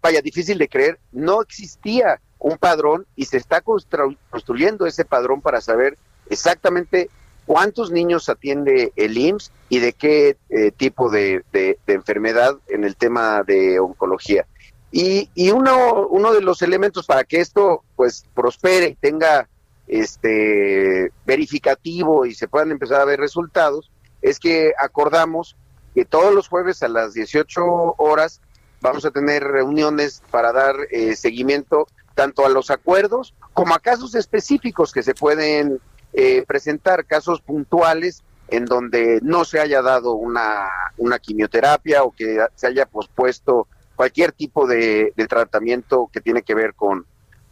vaya, 0.00 0.22
difícil 0.22 0.56
de 0.56 0.68
creer, 0.68 1.00
no 1.10 1.42
existía 1.42 2.20
un 2.38 2.58
padrón 2.58 3.06
y 3.16 3.24
se 3.24 3.38
está 3.38 3.60
construyendo 3.60 4.86
ese 4.86 5.04
padrón 5.04 5.40
para 5.40 5.60
saber 5.60 5.98
exactamente 6.30 7.10
cuántos 7.44 7.90
niños 7.90 8.28
atiende 8.28 8.92
el 8.94 9.18
IMSS 9.18 9.50
y 9.68 9.80
de 9.80 9.94
qué 9.94 10.36
tipo 10.76 11.10
de, 11.10 11.42
enfermedad 11.88 12.56
en 12.68 12.84
el 12.84 12.94
tema 12.94 13.42
de 13.42 13.80
oncología. 13.80 14.46
Y, 14.92 15.28
uno, 15.50 16.06
uno 16.06 16.32
de 16.32 16.40
los 16.40 16.62
elementos 16.62 17.04
para 17.04 17.24
que 17.24 17.40
esto 17.40 17.82
pues 17.96 18.24
prospere 18.32 18.90
y 18.90 18.94
tenga 18.94 19.48
este 19.88 21.12
verificativo 21.24 22.26
y 22.26 22.34
se 22.34 22.46
puedan 22.46 22.70
empezar 22.70 23.00
a 23.00 23.06
ver 23.06 23.18
resultados, 23.18 23.90
es 24.22 24.38
que 24.38 24.72
acordamos 24.78 25.56
que 25.94 26.04
todos 26.04 26.34
los 26.34 26.48
jueves 26.48 26.82
a 26.82 26.88
las 26.88 27.14
18 27.14 27.94
horas 27.96 28.40
vamos 28.80 29.04
a 29.04 29.10
tener 29.10 29.42
reuniones 29.42 30.22
para 30.30 30.52
dar 30.52 30.76
eh, 30.90 31.16
seguimiento 31.16 31.88
tanto 32.14 32.44
a 32.44 32.48
los 32.48 32.70
acuerdos 32.70 33.34
como 33.54 33.74
a 33.74 33.80
casos 33.80 34.14
específicos 34.14 34.92
que 34.92 35.02
se 35.02 35.14
pueden 35.14 35.80
eh, 36.12 36.44
presentar, 36.46 37.04
casos 37.06 37.40
puntuales 37.40 38.22
en 38.48 38.64
donde 38.64 39.20
no 39.22 39.44
se 39.44 39.60
haya 39.60 39.82
dado 39.82 40.12
una, 40.12 40.68
una 40.96 41.18
quimioterapia 41.18 42.02
o 42.02 42.12
que 42.12 42.38
se 42.54 42.66
haya 42.66 42.86
pospuesto 42.86 43.68
cualquier 43.94 44.32
tipo 44.32 44.66
de 44.66 45.12
tratamiento 45.28 46.08
que 46.12 46.20
tiene 46.20 46.42
que 46.42 46.54
ver 46.54 46.74
con, 46.74 47.04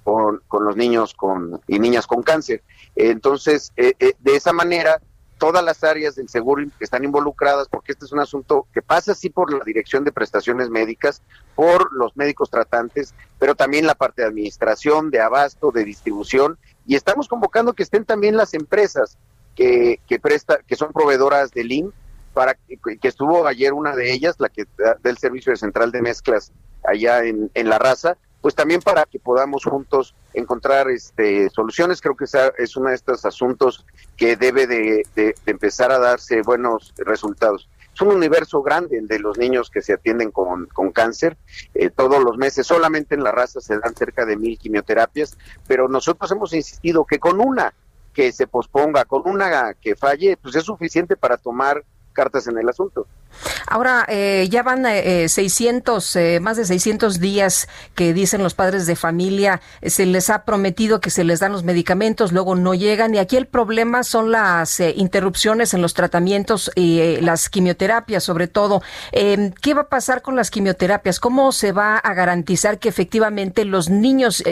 con, 0.07 0.65
los 0.65 0.77
niños 0.77 1.15
con, 1.15 1.61
y 1.67 1.81
niñas 1.81 2.07
con 2.07 2.23
cáncer. 2.23 2.63
Entonces, 2.95 3.73
eh, 3.77 3.95
eh, 3.99 4.13
de 4.21 4.37
esa 4.37 4.53
manera, 4.53 5.01
todas 5.37 5.65
las 5.65 5.83
áreas 5.83 6.15
del 6.15 6.29
seguro 6.29 6.65
que 6.79 6.85
están 6.85 7.03
involucradas, 7.03 7.67
porque 7.69 7.91
este 7.91 8.05
es 8.05 8.13
un 8.13 8.21
asunto 8.21 8.69
que 8.73 8.83
pasa 8.83 9.13
así 9.13 9.31
por 9.31 9.53
la 9.53 9.65
Dirección 9.65 10.05
de 10.05 10.13
Prestaciones 10.13 10.71
Médicas, 10.71 11.23
por 11.57 11.93
los 11.93 12.17
médicos 12.17 12.51
tratantes, 12.51 13.15
pero 13.41 13.57
también 13.57 13.85
la 13.85 13.97
parte 13.97 14.23
de 14.23 14.29
administración, 14.29 15.11
de 15.11 15.21
abasto, 15.21 15.73
de 15.73 15.85
distribución, 15.85 16.57
y 16.87 16.95
estamos 16.95 17.27
convocando 17.27 17.73
que 17.73 17.83
estén 17.83 18.05
también 18.05 18.37
las 18.37 18.55
empresas 18.55 19.19
que, 19.57 19.99
que, 20.07 20.21
presta, 20.21 20.61
que 20.69 20.77
son 20.77 20.93
proveedoras 20.93 21.51
del 21.51 21.73
IN, 21.73 21.93
para 22.33 22.55
que, 22.55 22.79
estuvo 23.03 23.45
ayer 23.47 23.73
una 23.73 23.97
de 23.97 24.13
ellas, 24.13 24.37
la 24.39 24.51
que 24.51 24.67
del 25.03 25.19
servicio 25.19 25.51
de 25.51 25.57
central 25.57 25.91
de 25.91 26.03
mezclas 26.03 26.53
allá 26.85 27.25
en, 27.25 27.51
en 27.55 27.69
La 27.69 27.79
Raza, 27.79 28.19
pues 28.47 28.55
también 28.55 28.81
para 28.81 29.07
que 29.07 29.19
podamos 29.19 29.65
juntos 29.65 30.15
encontrar 30.33 30.89
este, 30.89 31.51
soluciones. 31.51 32.01
Creo 32.01 32.15
que 32.15 32.27
esa 32.27 32.53
es 32.57 32.77
uno 32.77 32.91
de 32.91 32.95
estos 32.95 33.25
asuntos 33.25 33.85
que 34.17 34.37
debe 34.37 34.69
de, 34.69 35.35
empezar 35.47 35.91
a 35.91 35.99
darse 35.99 36.43
buenos 36.43 36.95
resultados. 36.97 37.69
Es 37.93 38.01
un 38.03 38.15
universo 38.15 38.63
grande 38.63 38.99
el 38.99 39.09
de 39.09 39.19
los 39.19 39.37
niños 39.37 39.69
que 39.69 39.83
se 39.83 39.95
atienden 39.95 40.31
con, 40.31 40.69
cáncer. 40.95 41.37
Eh, 41.75 41.91
todos 41.91 42.23
los 42.23 42.37
meses, 42.37 42.69
solamente 42.69 43.17
en 43.17 43.25
la 43.25 43.33
raza 43.33 43.61
se 43.61 43.81
dan 43.81 43.97
cerca 43.97 44.25
de 44.25 44.37
mil 44.37 44.57
quimioterapias, 44.57 45.37
pero 45.67 45.89
nosotros 45.89 46.31
hemos 46.31 46.53
insistido 46.53 47.05
que 47.05 47.19
con 47.19 47.41
una 47.41 47.75
que 48.15 48.31
se 48.31 48.47
posponga, 48.47 49.07
con 49.07 49.23
una 49.25 49.75
que 49.75 49.97
falle, 49.97 50.37
pues 50.37 50.55
es 50.55 50.63
suficiente 50.63 51.17
para 51.17 51.37
tomar 51.37 51.85
cartas 52.17 52.49
en 52.49 52.59
el 52.59 52.69
asunto. 52.69 53.07
Ahora, 53.67 54.07
eh, 54.09 54.49
ya 54.51 54.63
van 54.63 54.85
600, 54.85 56.17
eh, 56.17 56.37
eh, 56.37 56.41
más 56.41 56.57
de 56.57 56.65
600 56.65 57.21
días 57.21 57.69
que 57.95 58.15
dicen 58.15 58.43
los 58.43 58.55
padres 58.55 58.87
de 58.87 58.97
familia, 58.97 59.61
se 59.83 60.07
les 60.07 60.31
ha 60.31 60.45
prometido 60.45 61.01
que 61.01 61.11
se 61.11 61.25
les 61.25 61.41
dan 61.41 61.53
los 61.53 61.63
medicamentos, 61.63 62.33
luego 62.33 62.55
no 62.55 62.75
llegan. 62.75 63.15
Y 63.15 63.19
aquí 63.19 63.37
el 63.37 63.47
problema 63.47 64.03
son 64.05 64.31
las 64.31 64.81
interrupciones 64.81 65.75
en 65.75 65.83
los 65.83 65.95
tratamientos 65.95 66.71
y 66.75 67.21
las 67.21 67.49
quimioterapias, 67.49 68.25
sobre 68.25 68.49
todo. 68.49 68.83
Em, 69.13 69.53
¿Qué 69.53 69.75
va 69.75 69.83
a 69.83 69.89
pasar 69.89 70.23
con 70.23 70.37
las 70.37 70.51
quimioterapias? 70.51 71.21
¿Cómo 71.21 71.53
se 71.53 71.73
va 71.73 71.99
a 71.99 72.15
garantizar 72.15 72.79
que 72.79 72.89
efectivamente 72.89 73.65
los 73.65 73.91
niños 73.91 74.43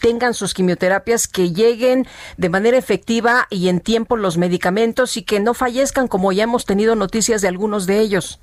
tengan 0.00 0.34
sus 0.34 0.54
quimioterapias, 0.54 1.28
que 1.28 1.52
lleguen 1.52 2.06
de 2.36 2.48
manera 2.48 2.76
efectiva 2.76 3.46
y 3.50 3.68
en 3.68 3.80
tiempo 3.80 4.16
los 4.16 4.36
medicamentos 4.36 5.16
y 5.16 5.22
que 5.22 5.38
no 5.40 5.54
fallezcan, 5.54 6.08
como 6.08 6.32
ya 6.32 6.44
hemos 6.44 6.64
tenido 6.64 6.96
noticias 7.04 7.42
de 7.42 7.48
algunos 7.48 7.86
de 7.86 8.00
ellos? 8.00 8.40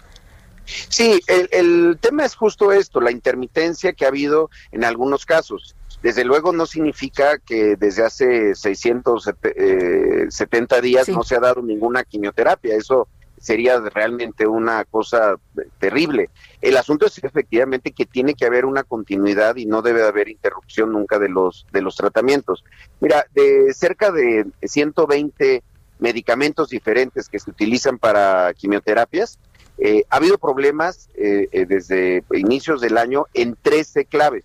Sí, 0.66 1.20
el, 1.28 1.98
tema 2.00 2.26
es 2.26 2.36
justo 2.36 2.72
esto, 2.72 3.02
la 3.02 3.10
intermitencia 3.12 3.94
que 3.94 4.06
ha 4.06 4.10
habido 4.10 4.52
en 4.72 4.84
algunos 4.84 5.26
casos. 5.26 5.76
Desde 6.04 6.24
luego 6.24 6.54
no 6.54 6.68
significa 6.68 7.40
que 7.40 7.76
desde 7.76 8.06
hace 8.06 8.54
670 8.56 10.78
eh, 10.78 10.82
días 10.82 11.10
no 11.10 11.24
se 11.24 11.36
ha 11.36 11.40
dado 11.40 11.64
ninguna 11.64 12.04
quimioterapia. 12.04 12.76
Eso 12.76 13.08
sería 13.40 13.80
realmente 13.80 14.46
una 14.46 14.86
cosa 14.86 15.38
terrible. 15.80 16.30
El 16.62 16.78
asunto 16.78 17.08
es 17.08 17.18
efectivamente 17.24 17.92
que 17.92 18.06
tiene 18.06 18.36
que 18.36 18.46
haber 18.46 18.66
una 18.66 18.84
continuidad 18.84 19.56
y 19.56 19.66
no 19.66 19.82
debe 19.82 20.04
haber 20.04 20.30
interrupción 20.30 20.92
nunca 20.92 21.18
de 21.20 21.30
los 21.30 21.66
de 21.72 21.82
los 21.82 21.96
tratamientos. 21.96 22.64
Mira, 23.00 23.26
de 23.34 23.74
cerca 23.74 24.12
de 24.12 24.46
120 24.64 25.64
medicamentos 26.02 26.68
diferentes 26.70 27.30
que 27.30 27.40
se 27.40 27.50
utilizan 27.50 27.98
para 27.98 28.54
quimioterapias, 28.54 29.40
Eh, 29.84 30.04
ha 30.12 30.18
habido 30.18 30.38
problemas 30.38 31.10
eh, 31.16 31.48
eh, 31.52 31.66
desde 31.66 32.24
inicios 32.34 32.82
del 32.82 33.00
año 33.00 33.26
en 33.34 33.58
13 33.60 34.06
claves. 34.06 34.44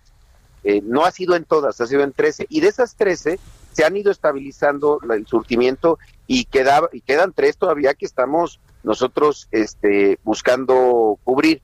no 0.83 1.05
ha 1.05 1.11
sido 1.11 1.35
en 1.35 1.45
todas, 1.45 1.79
ha 1.79 1.87
sido 1.87 2.01
en 2.01 2.11
13. 2.11 2.47
Y 2.49 2.59
de 2.59 2.67
esas 2.67 2.95
13 2.95 3.39
se 3.71 3.85
han 3.85 3.95
ido 3.95 4.11
estabilizando 4.11 4.99
el 5.13 5.25
surtimiento 5.27 5.99
y, 6.25 6.45
queda, 6.45 6.89
y 6.91 6.99
quedan 7.01 7.31
tres 7.31 7.55
todavía 7.55 7.93
que 7.93 8.05
estamos 8.05 8.59
nosotros 8.83 9.47
este, 9.51 10.19
buscando 10.23 11.19
cubrir. 11.23 11.61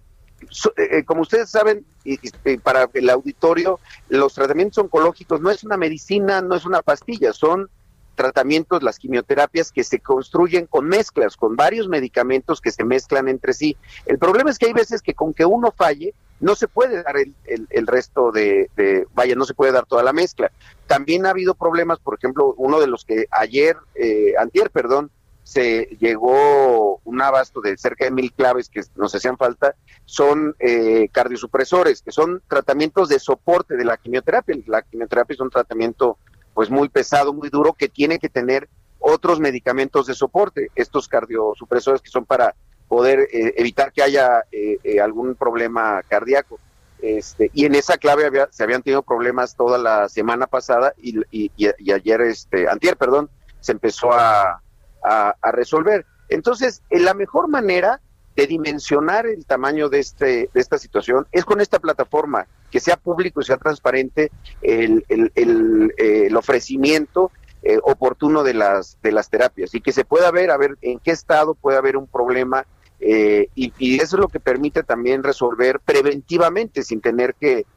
como 1.05 1.23
ustedes 1.23 1.49
saben, 1.49 1.85
y, 2.05 2.17
para 2.59 2.89
el 2.93 3.09
auditorio, 3.09 3.79
los 4.07 4.35
tratamientos 4.35 4.77
oncológicos 4.77 5.41
no 5.41 5.49
es 5.49 5.63
una 5.65 5.75
medicina, 5.75 6.41
no 6.41 6.55
es 6.55 6.65
una 6.65 6.81
pastilla, 6.81 7.33
son 7.33 7.69
tratamientos, 8.15 8.83
las 8.83 8.99
quimioterapias 8.99 9.71
que 9.71 9.83
se 9.83 9.99
construyen 9.99 10.67
con 10.67 10.85
mezclas, 10.85 11.37
con 11.37 11.55
varios 11.55 11.87
medicamentos 11.87 12.61
que 12.61 12.71
se 12.71 12.83
mezclan 12.83 13.27
entre 13.27 13.53
sí. 13.53 13.77
El 14.05 14.19
problema 14.19 14.49
es 14.49 14.57
que 14.57 14.67
hay 14.67 14.73
veces 14.73 15.01
que 15.01 15.13
con 15.13 15.33
que 15.33 15.45
uno 15.45 15.71
falle, 15.71 16.13
no 16.39 16.55
se 16.55 16.67
puede 16.67 17.01
dar 17.03 17.15
el, 17.15 17.33
el, 17.45 17.87
resto 17.87 18.31
de, 18.31 18.69
vaya, 19.13 19.33
no 19.35 19.45
se 19.45 19.53
puede 19.53 19.71
dar 19.71 19.85
toda 19.85 20.03
la 20.03 20.11
mezcla. 20.11 20.51
También 20.87 21.25
ha 21.25 21.29
habido 21.29 21.55
problemas, 21.55 21.99
por 21.99 22.15
ejemplo, 22.15 22.53
uno 22.57 22.81
de 22.81 22.87
los 22.87 23.05
que 23.05 23.27
ayer, 23.31 23.77
eh, 23.95 24.33
antier, 24.37 24.69
perdón, 24.69 25.09
se 25.43 25.97
llegó 25.99 26.99
un 27.03 27.21
abasto 27.21 27.61
de 27.61 27.77
cerca 27.77 28.05
de 28.05 28.11
mil 28.11 28.33
claves 28.33 28.69
que 28.69 28.81
nos 28.95 29.15
hacían 29.15 29.37
falta, 29.37 29.75
son 30.05 30.55
eh, 30.59 31.07
cardiosupresores, 31.11 32.01
que 32.01 32.11
son 32.11 32.41
tratamientos 32.47 33.07
de 33.07 33.19
soporte 33.19 33.77
de 33.77 33.85
la 33.85 33.97
quimioterapia. 33.97 34.57
La 34.67 34.81
quimioterapia 34.81 35.35
es 35.35 35.39
un 35.39 35.49
tratamiento 35.49 36.17
pues 36.53 36.69
muy 36.69 36.89
pesado, 36.89 37.33
muy 37.33 37.49
duro, 37.49 37.73
que 37.73 37.89
tiene 37.89 38.19
que 38.19 38.29
tener 38.29 38.69
otros 38.99 39.39
medicamentos 39.39 40.07
de 40.07 40.13
soporte, 40.13 40.71
estos 40.75 41.07
cardiosupresores 41.07 42.01
que 42.01 42.09
son 42.09 42.25
para 42.25 42.55
poder 42.87 43.27
eh, 43.31 43.53
evitar 43.57 43.91
que 43.91 44.03
haya 44.03 44.43
eh, 44.51 44.77
eh, 44.83 45.01
algún 45.01 45.35
problema 45.35 46.01
cardíaco. 46.07 46.59
Este, 47.01 47.51
y 47.53 47.65
en 47.65 47.75
esa 47.75 47.97
clave 47.97 48.25
había, 48.25 48.47
se 48.51 48.63
habían 48.63 48.81
tenido 48.81 49.03
problemas 49.03 49.55
toda 49.55 49.77
la 49.77 50.07
semana 50.07 50.47
pasada 50.47 50.93
y, 51.01 51.19
y, 51.31 51.91
ayer, 51.91 52.21
este, 52.21 52.69
antier, 52.69 52.95
perdón, 52.95 53.29
se 53.59 53.73
empezó 53.73 54.13
a, 54.13 54.61
a, 55.03 55.35
a 55.41 55.51
resolver. 55.51 56.05
Entonces, 56.29 56.81
la 56.89 57.13
mejor 57.13 57.49
manera 57.49 57.99
de 58.35 58.47
dimensionar 58.47 59.25
el 59.25 59.45
tamaño 59.45 59.89
de, 59.89 59.99
este, 59.99 60.49
de 60.53 60.61
esta 60.61 60.77
situación 60.77 61.27
es 61.31 61.45
con 61.45 61.61
esta 61.61 61.79
plataforma, 61.79 62.47
que 62.73 62.79
sea 62.79 62.97
público 62.97 63.39
y 63.39 63.43
sea 63.43 63.57
transparente 63.57 64.31
el, 64.63 65.05
el, 65.07 65.31
el, 65.35 65.93
el 65.95 66.35
ofrecimiento 66.35 67.31
eh, 67.61 67.77
oportuno 67.83 68.41
de 68.41 68.55
las, 68.55 68.97
de 69.03 69.11
las 69.11 69.29
terapias. 69.29 69.75
Y 69.75 69.81
que 69.81 69.91
se 69.91 70.05
pueda 70.05 70.31
ver, 70.31 70.49
a 70.49 70.57
ver 70.57 70.75
en 70.81 70.97
qué 70.97 71.11
estado 71.11 71.53
puede 71.53 71.77
haber 71.77 71.97
un 71.97 72.07
problema 72.07 72.65
eh, 72.99 73.49
y, 73.53 73.71
y, 73.77 73.97
eso 73.97 74.15
es 74.15 74.21
lo 74.21 74.27
que 74.27 74.39
permite 74.39 74.81
también 74.81 75.21
resolver 75.21 75.81
preventivamente 75.81 76.81
sin 76.81 76.99
tener 76.99 77.35
que, 77.35 77.67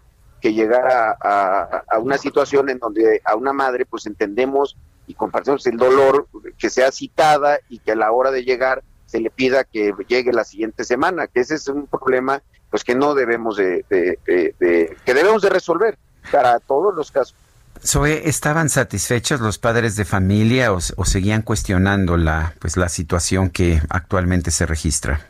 que 0.40 0.54
llegar 0.54 0.86
a, 0.86 1.14
a, 1.20 1.84
a, 1.90 1.98
una 1.98 2.16
situación 2.16 2.70
en 2.70 2.78
donde 2.78 3.20
a 3.22 3.36
una 3.36 3.52
madre 3.52 3.84
pues 3.84 4.06
entendemos 4.06 4.78
y 5.06 5.12
compartimos 5.12 5.66
el 5.66 5.76
dolor 5.76 6.26
que 6.56 6.70
sea 6.70 6.90
citada 6.90 7.58
y 7.68 7.80
que 7.80 7.92
a 7.92 7.96
la 7.96 8.12
hora 8.12 8.30
de 8.30 8.44
llegar 8.44 8.82
se 9.04 9.20
le 9.20 9.28
pida 9.28 9.64
que 9.64 9.92
llegue 10.08 10.32
la 10.32 10.44
siguiente 10.44 10.84
semana, 10.84 11.26
que 11.26 11.40
ese 11.40 11.56
es 11.56 11.68
un 11.68 11.86
problema 11.86 12.42
pues 12.70 12.84
que 12.84 12.94
no 12.94 13.14
debemos 13.14 13.56
de, 13.56 13.84
que 13.88 15.14
debemos 15.14 15.42
de 15.42 15.50
resolver 15.50 15.98
para 16.30 16.58
todos 16.60 16.94
los 16.94 17.10
casos. 17.10 17.34
Zoe, 17.84 18.28
¿estaban 18.28 18.68
satisfechos 18.68 19.40
los 19.40 19.58
padres 19.58 19.96
de 19.96 20.04
familia 20.04 20.72
o, 20.72 20.78
o 20.96 21.04
seguían 21.04 21.42
cuestionando 21.42 22.16
la 22.16 22.54
pues 22.58 22.76
la 22.76 22.88
situación 22.88 23.50
que 23.50 23.80
actualmente 23.90 24.50
se 24.50 24.66
registra? 24.66 25.26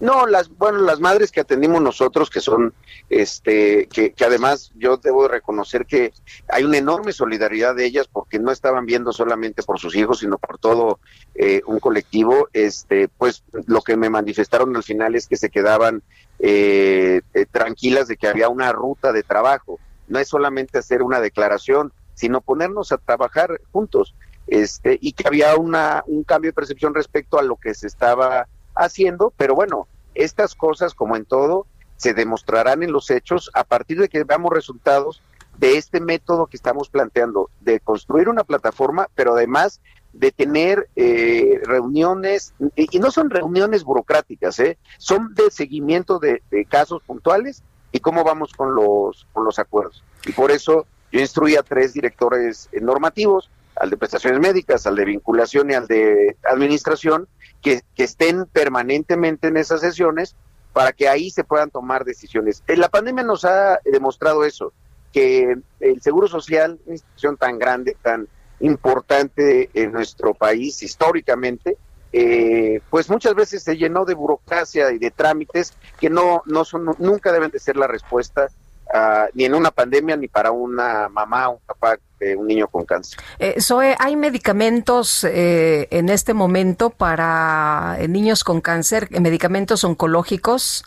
No, 0.00 0.26
las, 0.26 0.48
bueno, 0.48 0.78
las 0.78 0.98
madres 0.98 1.30
que 1.30 1.40
atendimos 1.40 1.82
nosotros, 1.82 2.30
que 2.30 2.40
son, 2.40 2.72
este, 3.10 3.86
que, 3.88 4.12
que 4.12 4.24
además 4.24 4.72
yo 4.74 4.96
debo 4.96 5.28
reconocer 5.28 5.84
que 5.84 6.14
hay 6.48 6.64
una 6.64 6.78
enorme 6.78 7.12
solidaridad 7.12 7.74
de 7.74 7.84
ellas 7.84 8.08
porque 8.10 8.38
no 8.38 8.50
estaban 8.50 8.86
viendo 8.86 9.12
solamente 9.12 9.62
por 9.62 9.78
sus 9.78 9.94
hijos, 9.94 10.20
sino 10.20 10.38
por 10.38 10.58
todo 10.58 11.00
eh, 11.34 11.60
un 11.66 11.80
colectivo, 11.80 12.48
este, 12.54 13.08
pues 13.08 13.44
lo 13.66 13.82
que 13.82 13.98
me 13.98 14.08
manifestaron 14.08 14.74
al 14.74 14.82
final 14.82 15.14
es 15.14 15.26
que 15.26 15.36
se 15.36 15.50
quedaban 15.50 16.02
eh, 16.38 17.20
eh, 17.34 17.46
tranquilas 17.50 18.08
de 18.08 18.16
que 18.16 18.26
había 18.26 18.48
una 18.48 18.72
ruta 18.72 19.12
de 19.12 19.22
trabajo. 19.22 19.78
No 20.08 20.18
es 20.18 20.28
solamente 20.28 20.78
hacer 20.78 21.02
una 21.02 21.20
declaración, 21.20 21.92
sino 22.14 22.40
ponernos 22.40 22.90
a 22.92 22.96
trabajar 22.96 23.60
juntos, 23.70 24.14
este, 24.46 24.98
y 25.00 25.12
que 25.12 25.28
había 25.28 25.56
una, 25.56 26.02
un 26.06 26.24
cambio 26.24 26.48
de 26.48 26.54
percepción 26.54 26.94
respecto 26.94 27.38
a 27.38 27.42
lo 27.42 27.56
que 27.56 27.74
se 27.74 27.86
estaba 27.86 28.48
haciendo, 28.84 29.32
pero 29.36 29.54
bueno, 29.54 29.86
estas 30.14 30.54
cosas, 30.54 30.94
como 30.94 31.16
en 31.16 31.24
todo, 31.24 31.66
se 31.96 32.14
demostrarán 32.14 32.82
en 32.82 32.92
los 32.92 33.10
hechos 33.10 33.50
a 33.54 33.64
partir 33.64 34.00
de 34.00 34.08
que 34.08 34.24
veamos 34.24 34.52
resultados 34.52 35.22
de 35.58 35.76
este 35.76 36.00
método 36.00 36.46
que 36.46 36.56
estamos 36.56 36.88
planteando, 36.88 37.50
de 37.60 37.80
construir 37.80 38.28
una 38.28 38.44
plataforma, 38.44 39.08
pero 39.14 39.34
además 39.34 39.80
de 40.12 40.32
tener 40.32 40.88
eh, 40.96 41.60
reuniones, 41.64 42.54
y, 42.74 42.98
no 42.98 43.10
son 43.10 43.30
reuniones 43.30 43.84
burocráticas, 43.84 44.58
¿eh? 44.58 44.78
son 44.98 45.34
de 45.34 45.50
seguimiento 45.50 46.18
de, 46.18 46.42
casos 46.68 47.02
puntuales 47.02 47.62
y 47.92 48.00
cómo 48.00 48.24
vamos 48.24 48.52
con 48.54 48.74
los, 48.74 49.26
con 49.32 49.44
los 49.44 49.58
acuerdos. 49.58 50.02
Y 50.26 50.32
por 50.32 50.50
eso 50.50 50.86
yo 51.12 51.20
instruí 51.20 51.56
a 51.56 51.62
tres 51.62 51.92
directores 51.92 52.68
normativos, 52.80 53.50
al 53.80 53.88
de 53.88 53.96
prestaciones 53.96 54.40
médicas, 54.40 54.86
al 54.86 54.94
de 54.94 55.06
vinculación 55.06 55.70
y 55.70 55.74
al 55.74 55.86
de 55.86 56.36
administración, 56.44 57.26
que, 57.62 57.82
estén 57.96 58.46
permanentemente 58.46 59.48
en 59.48 59.56
esas 59.56 59.80
sesiones 59.80 60.36
para 60.72 60.92
que 60.92 61.08
ahí 61.08 61.30
se 61.30 61.44
puedan 61.44 61.70
tomar 61.70 62.04
decisiones. 62.04 62.62
Eh, 62.68 62.76
la 62.76 62.88
pandemia 62.88 63.24
nos 63.24 63.44
ha 63.44 63.80
demostrado 63.84 64.44
eso, 64.44 64.72
que 65.12 65.56
el 65.80 66.02
Seguro 66.02 66.28
Social, 66.28 66.78
una 66.84 66.94
institución 66.94 67.36
tan 67.36 67.58
grande, 67.58 67.96
tan 68.00 68.28
importante 68.60 69.70
en 69.72 69.92
nuestro 69.92 70.34
país 70.34 70.82
históricamente, 70.82 71.78
eh, 72.12 72.80
pues 72.90 73.08
muchas 73.08 73.34
veces 73.34 73.62
se 73.62 73.76
llenó 73.76 74.04
de 74.04 74.14
burocracia 74.14 74.92
y 74.92 74.98
de 74.98 75.10
trámites 75.10 75.72
que 75.98 76.10
no, 76.10 76.42
no 76.44 76.64
son, 76.64 76.96
nunca 76.98 77.32
deben 77.32 77.50
de 77.50 77.58
ser 77.58 77.76
la 77.76 77.86
respuesta 77.86 78.48
uh, 78.94 79.28
ni 79.34 79.44
en 79.44 79.54
una 79.54 79.70
pandemia 79.70 80.16
ni 80.16 80.28
para 80.28 80.50
una 80.50 81.08
mamá 81.08 81.48
o 81.48 81.52
un 81.52 81.60
papá 81.66 81.98
de 82.18 82.36
un 82.36 82.46
niño 82.46 82.68
con 82.68 82.84
cáncer. 82.84 83.18
Eh, 83.38 83.60
Zoe, 83.60 83.96
¿hay 83.98 84.14
medicamentos 84.14 85.24
eh, 85.24 85.88
en 85.90 86.08
este 86.10 86.34
momento 86.34 86.90
para 86.90 87.96
eh, 87.98 88.08
niños 88.08 88.44
con 88.44 88.60
cáncer, 88.60 89.08
medicamentos 89.20 89.82
oncológicos? 89.84 90.84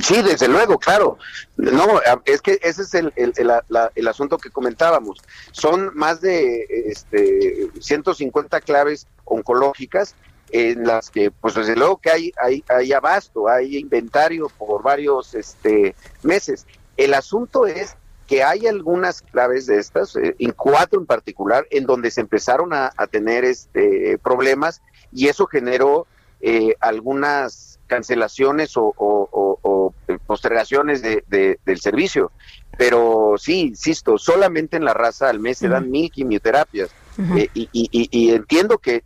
Sí, 0.00 0.22
desde 0.22 0.46
luego, 0.46 0.78
claro. 0.78 1.18
No, 1.56 2.00
es 2.24 2.40
que 2.40 2.60
ese 2.62 2.82
es 2.82 2.94
el, 2.94 3.12
el, 3.16 3.32
el, 3.36 3.50
el, 3.94 4.08
asunto 4.08 4.38
que 4.38 4.50
comentábamos. 4.50 5.20
Son 5.50 5.90
más 5.94 6.20
de 6.20 6.64
este, 6.86 7.68
150 7.80 8.60
claves 8.60 9.08
oncológicas 9.24 10.14
en 10.52 10.84
las 10.86 11.10
que, 11.10 11.30
pues 11.30 11.54
desde 11.54 11.76
luego 11.76 11.98
que 11.98 12.10
hay, 12.10 12.32
hay, 12.40 12.64
hay 12.68 12.92
abasto, 12.92 13.48
hay 13.48 13.76
inventario 13.76 14.50
por 14.58 14.82
varios 14.82 15.34
este, 15.34 15.94
meses. 16.22 16.66
El 16.96 17.14
asunto 17.14 17.66
es 17.66 17.96
que 18.26 18.44
hay 18.44 18.66
algunas 18.66 19.22
claves 19.22 19.66
de 19.66 19.78
estas, 19.78 20.14
en 20.14 20.34
eh, 20.38 20.52
cuatro 20.56 21.00
en 21.00 21.06
particular, 21.06 21.66
en 21.70 21.84
donde 21.84 22.12
se 22.12 22.20
empezaron 22.20 22.72
a, 22.72 22.92
tener 23.10 23.44
este, 23.44 24.18
problemas 24.18 24.80
y 25.12 25.26
eso 25.26 25.46
generó 25.46 26.06
eh, 26.40 26.76
algunas 26.78 27.80
cancelaciones 27.88 28.74
o, 28.76 29.94
postergaciones 30.26 31.02
de, 31.02 31.58
del 31.64 31.80
servicio. 31.80 32.30
Pero 32.78 33.34
sí, 33.36 33.62
insisto, 33.62 34.16
solamente 34.16 34.76
en 34.76 34.84
la 34.84 34.94
raza 34.94 35.28
al 35.28 35.40
mes 35.40 35.58
se 35.58 35.68
dan 35.68 35.90
mil 35.90 36.10
quimioterapias. 36.10 36.90
Eh, 37.36 37.48
y, 37.52 38.30
entiendo 38.30 38.78
que, 38.78 39.02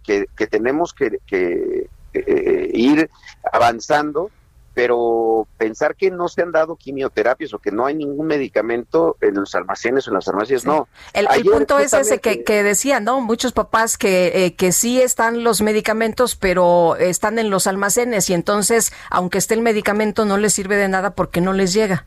tenemos 0.50 0.92
que, 0.92 1.18
eh, 2.12 2.70
ir 2.72 3.10
avanzando, 3.52 4.30
pero 4.74 5.46
pensar 5.56 5.94
que 5.94 6.10
no 6.10 6.28
se 6.28 6.42
han 6.42 6.50
dado 6.50 6.76
quimioterapias 6.76 7.54
o 7.54 7.58
que 7.60 7.70
no 7.70 7.86
hay 7.86 7.94
ningún 7.94 8.26
medicamento 8.26 9.16
en 9.20 9.34
los 9.34 9.54
almacenes 9.54 10.06
o 10.06 10.10
en 10.10 10.14
las 10.14 10.24
farmacias, 10.24 10.64
no. 10.64 10.88
El, 11.12 11.26
punto 11.44 11.78
es 11.78 11.92
ese 11.92 12.18
que, 12.18 12.42
que 12.42 12.62
decían, 12.64 13.04
¿no? 13.04 13.20
Muchos 13.20 13.52
papás 13.52 13.96
que, 13.96 14.46
eh, 14.46 14.54
que 14.54 14.72
sí 14.72 15.00
están 15.00 15.44
los 15.44 15.62
medicamentos, 15.62 16.34
pero 16.34 16.96
están 16.96 17.38
en 17.38 17.50
los 17.50 17.68
almacenes 17.68 18.28
y 18.30 18.34
entonces, 18.34 18.92
aunque 19.10 19.38
esté 19.38 19.54
el 19.54 19.62
medicamento, 19.62 20.24
no 20.24 20.38
les 20.38 20.52
sirve 20.52 20.76
de 20.76 20.88
nada 20.88 21.14
porque 21.14 21.40
no 21.40 21.52
les 21.52 21.72
llega. 21.72 22.06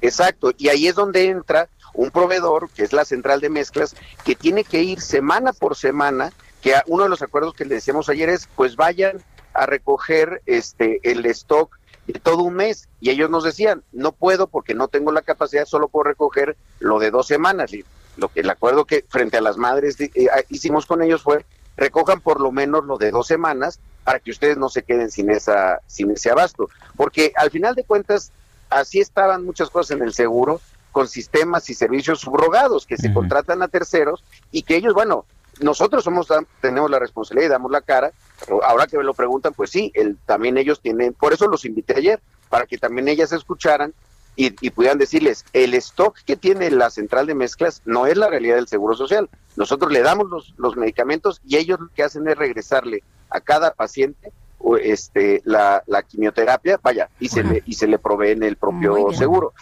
Exacto, 0.00 0.52
y 0.56 0.68
ahí 0.68 0.86
es 0.86 0.94
donde 0.94 1.26
entra 1.26 1.68
un 1.96 2.10
proveedor, 2.10 2.70
que 2.70 2.82
es 2.82 2.92
la 2.92 3.04
central 3.04 3.40
de 3.40 3.48
mezclas, 3.48 3.96
que 4.24 4.34
tiene 4.34 4.64
que 4.64 4.82
ir 4.82 5.00
semana 5.00 5.52
por 5.52 5.76
semana, 5.76 6.32
que 6.62 6.74
uno 6.86 7.04
de 7.04 7.08
los 7.08 7.22
acuerdos 7.22 7.54
que 7.54 7.64
le 7.64 7.76
decíamos 7.76 8.08
ayer 8.08 8.28
es, 8.28 8.48
pues 8.54 8.76
vayan 8.76 9.22
a 9.54 9.66
recoger 9.66 10.42
este 10.46 11.00
el 11.02 11.24
stock 11.26 11.76
de 12.06 12.20
todo 12.20 12.42
un 12.42 12.54
mes. 12.54 12.88
Y 13.00 13.10
ellos 13.10 13.30
nos 13.30 13.44
decían, 13.44 13.82
no 13.92 14.12
puedo 14.12 14.46
porque 14.46 14.74
no 14.74 14.88
tengo 14.88 15.10
la 15.10 15.22
capacidad, 15.22 15.64
solo 15.64 15.88
puedo 15.88 16.04
recoger 16.04 16.56
lo 16.78 16.98
de 16.98 17.10
dos 17.10 17.26
semanas. 17.26 17.72
Y 17.72 17.84
lo 18.16 18.28
que 18.28 18.40
el 18.40 18.50
acuerdo 18.50 18.84
que 18.84 19.04
frente 19.08 19.38
a 19.38 19.40
las 19.40 19.56
madres 19.56 20.00
eh, 20.00 20.10
hicimos 20.48 20.86
con 20.86 21.02
ellos 21.02 21.22
fue, 21.22 21.44
recojan 21.76 22.20
por 22.20 22.40
lo 22.40 22.52
menos 22.52 22.84
lo 22.84 22.98
de 22.98 23.10
dos 23.10 23.26
semanas 23.26 23.80
para 24.04 24.20
que 24.20 24.30
ustedes 24.30 24.56
no 24.56 24.68
se 24.68 24.82
queden 24.82 25.10
sin 25.10 25.30
esa 25.30 25.80
sin 25.86 26.10
ese 26.10 26.30
abasto, 26.30 26.68
porque 26.96 27.32
al 27.36 27.50
final 27.50 27.74
de 27.74 27.84
cuentas 27.84 28.30
así 28.70 29.00
estaban 29.00 29.44
muchas 29.44 29.68
cosas 29.68 29.96
en 29.96 30.02
el 30.02 30.14
seguro 30.14 30.60
con 30.96 31.08
sistemas 31.08 31.68
y 31.68 31.74
servicios 31.74 32.20
subrogados 32.20 32.86
que 32.86 32.96
se 32.96 33.12
contratan 33.12 33.60
a 33.60 33.68
terceros 33.68 34.24
y 34.50 34.62
que 34.62 34.76
ellos, 34.76 34.94
bueno, 34.94 35.26
nosotros 35.60 36.02
somos 36.02 36.26
tenemos 36.62 36.90
la 36.90 36.98
responsabilidad 36.98 37.48
y 37.48 37.50
damos 37.50 37.70
la 37.70 37.82
cara, 37.82 38.12
pero 38.40 38.64
ahora 38.64 38.86
que 38.86 38.96
me 38.96 39.04
lo 39.04 39.12
preguntan, 39.12 39.52
pues 39.52 39.68
sí, 39.68 39.92
el, 39.94 40.16
también 40.24 40.56
ellos 40.56 40.80
tienen, 40.80 41.12
por 41.12 41.34
eso 41.34 41.48
los 41.48 41.66
invité 41.66 41.98
ayer, 41.98 42.18
para 42.48 42.64
que 42.64 42.78
también 42.78 43.08
ellas 43.08 43.30
escucharan 43.32 43.92
y, 44.36 44.56
y, 44.66 44.70
pudieran 44.70 44.96
decirles, 44.96 45.44
el 45.52 45.74
stock 45.74 46.16
que 46.24 46.34
tiene 46.34 46.70
la 46.70 46.88
central 46.88 47.26
de 47.26 47.34
mezclas 47.34 47.82
no 47.84 48.06
es 48.06 48.16
la 48.16 48.30
realidad 48.30 48.54
del 48.54 48.66
Seguro 48.66 48.94
Social. 48.94 49.28
Nosotros 49.54 49.92
le 49.92 50.00
damos 50.00 50.30
los, 50.30 50.54
los 50.56 50.78
medicamentos 50.78 51.42
y 51.46 51.58
ellos 51.58 51.78
lo 51.78 51.90
que 51.94 52.04
hacen 52.04 52.26
es 52.26 52.38
regresarle 52.38 53.02
a 53.28 53.42
cada 53.42 53.74
paciente 53.74 54.32
este, 54.80 55.42
la, 55.44 55.82
la 55.86 56.02
quimioterapia, 56.04 56.80
vaya, 56.82 57.10
y 57.20 57.28
se, 57.28 57.44
le, 57.44 57.62
y 57.66 57.74
se 57.74 57.86
le 57.86 57.98
provee 57.98 58.30
en 58.30 58.44
el 58.44 58.56
propio 58.56 59.12
seguro. 59.12 59.52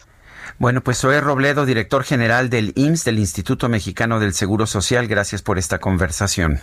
Bueno, 0.58 0.82
pues 0.82 0.98
soy 0.98 1.18
Robledo, 1.20 1.66
director 1.66 2.04
general 2.04 2.48
del 2.48 2.72
IMSS, 2.76 3.04
del 3.04 3.18
Instituto 3.18 3.68
Mexicano 3.68 4.20
del 4.20 4.34
Seguro 4.34 4.66
Social. 4.66 5.08
Gracias 5.08 5.42
por 5.42 5.58
esta 5.58 5.78
conversación. 5.78 6.60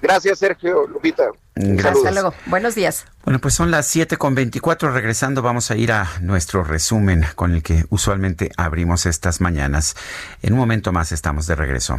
Gracias, 0.00 0.38
Sergio, 0.38 0.86
Lupita. 0.86 1.24
Hasta 1.56 2.10
luego. 2.12 2.32
Buenos 2.46 2.74
días. 2.74 3.04
Bueno, 3.24 3.40
pues 3.40 3.54
son 3.54 3.70
las 3.70 3.86
7 3.86 4.16
con 4.16 4.34
24. 4.34 4.92
Regresando, 4.92 5.42
vamos 5.42 5.70
a 5.70 5.76
ir 5.76 5.92
a 5.92 6.08
nuestro 6.20 6.62
resumen 6.62 7.26
con 7.34 7.52
el 7.52 7.62
que 7.62 7.84
usualmente 7.90 8.50
abrimos 8.56 9.06
estas 9.06 9.40
mañanas. 9.40 9.96
En 10.42 10.52
un 10.52 10.58
momento 10.60 10.92
más 10.92 11.10
estamos 11.12 11.46
de 11.46 11.56
regreso. 11.56 11.98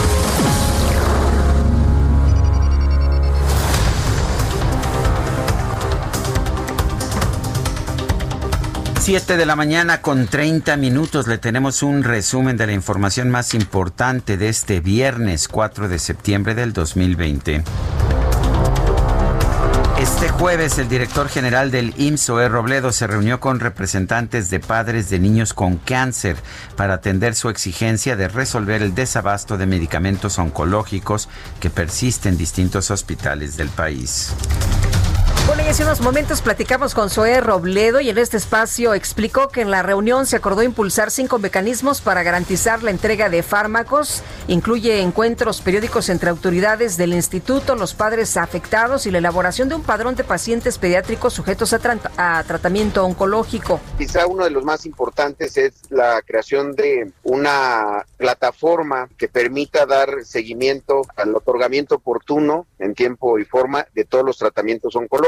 7 9.01 9.35
de 9.35 9.47
la 9.47 9.55
mañana 9.55 10.03
con 10.03 10.27
30 10.27 10.77
minutos 10.77 11.25
le 11.25 11.39
tenemos 11.39 11.81
un 11.81 12.03
resumen 12.03 12.55
de 12.55 12.67
la 12.67 12.73
información 12.73 13.31
más 13.31 13.55
importante 13.55 14.37
de 14.37 14.47
este 14.47 14.79
viernes 14.79 15.47
4 15.47 15.89
de 15.89 15.97
septiembre 15.97 16.53
del 16.53 16.71
2020. 16.71 17.63
Este 19.99 20.29
jueves 20.29 20.77
el 20.77 20.87
director 20.87 21.29
general 21.29 21.71
del 21.71 21.95
IMSS, 21.97 22.29
e. 22.29 22.47
Robledo, 22.47 22.91
se 22.91 23.07
reunió 23.07 23.39
con 23.39 23.59
representantes 23.59 24.51
de 24.51 24.59
padres 24.59 25.09
de 25.09 25.17
niños 25.17 25.55
con 25.55 25.77
cáncer 25.77 26.37
para 26.75 26.93
atender 26.93 27.33
su 27.33 27.49
exigencia 27.49 28.15
de 28.15 28.27
resolver 28.27 28.83
el 28.83 28.93
desabasto 28.93 29.57
de 29.57 29.65
medicamentos 29.65 30.37
oncológicos 30.37 31.27
que 31.59 31.71
persiste 31.71 32.29
en 32.29 32.37
distintos 32.37 32.91
hospitales 32.91 33.57
del 33.57 33.69
país. 33.69 34.35
Bueno, 35.47 35.63
y 35.63 35.67
hace 35.67 35.83
unos 35.83 36.01
momentos 36.01 36.41
platicamos 36.41 36.93
con 36.93 37.09
Zoé 37.09 37.41
Robledo 37.41 37.99
y 37.99 38.09
en 38.09 38.17
este 38.17 38.37
espacio 38.37 38.93
explicó 38.93 39.49
que 39.49 39.61
en 39.61 39.71
la 39.71 39.83
reunión 39.83 40.25
se 40.25 40.35
acordó 40.35 40.63
impulsar 40.63 41.11
cinco 41.11 41.39
mecanismos 41.39 41.99
para 41.99 42.23
garantizar 42.23 42.83
la 42.83 42.91
entrega 42.91 43.29
de 43.29 43.43
fármacos. 43.43 44.23
Incluye 44.47 45.01
encuentros 45.01 45.61
periódicos 45.61 46.09
entre 46.09 46.29
autoridades 46.29 46.95
del 46.95 47.13
instituto, 47.13 47.75
los 47.75 47.93
padres 47.93 48.37
afectados 48.37 49.05
y 49.07 49.11
la 49.11 49.17
elaboración 49.17 49.67
de 49.67 49.75
un 49.75 49.83
padrón 49.83 50.15
de 50.15 50.23
pacientes 50.23 50.77
pediátricos 50.77 51.33
sujetos 51.33 51.73
a, 51.73 51.79
a 52.17 52.43
tratamiento 52.43 53.03
oncológico. 53.03 53.79
Quizá 53.97 54.27
uno 54.27 54.43
de 54.43 54.51
los 54.51 54.63
más 54.63 54.85
importantes 54.85 55.57
es 55.57 55.73
la 55.89 56.21
creación 56.21 56.73
de 56.73 57.11
una 57.23 58.05
plataforma 58.17 59.09
que 59.17 59.27
permita 59.27 59.85
dar 59.85 60.23
seguimiento 60.23 61.01
al 61.15 61.35
otorgamiento 61.35 61.95
oportuno 61.95 62.67
en 62.79 62.93
tiempo 62.93 63.37
y 63.39 63.45
forma 63.45 63.85
de 63.93 64.05
todos 64.05 64.23
los 64.23 64.37
tratamientos 64.37 64.95
oncológicos. 64.95 65.20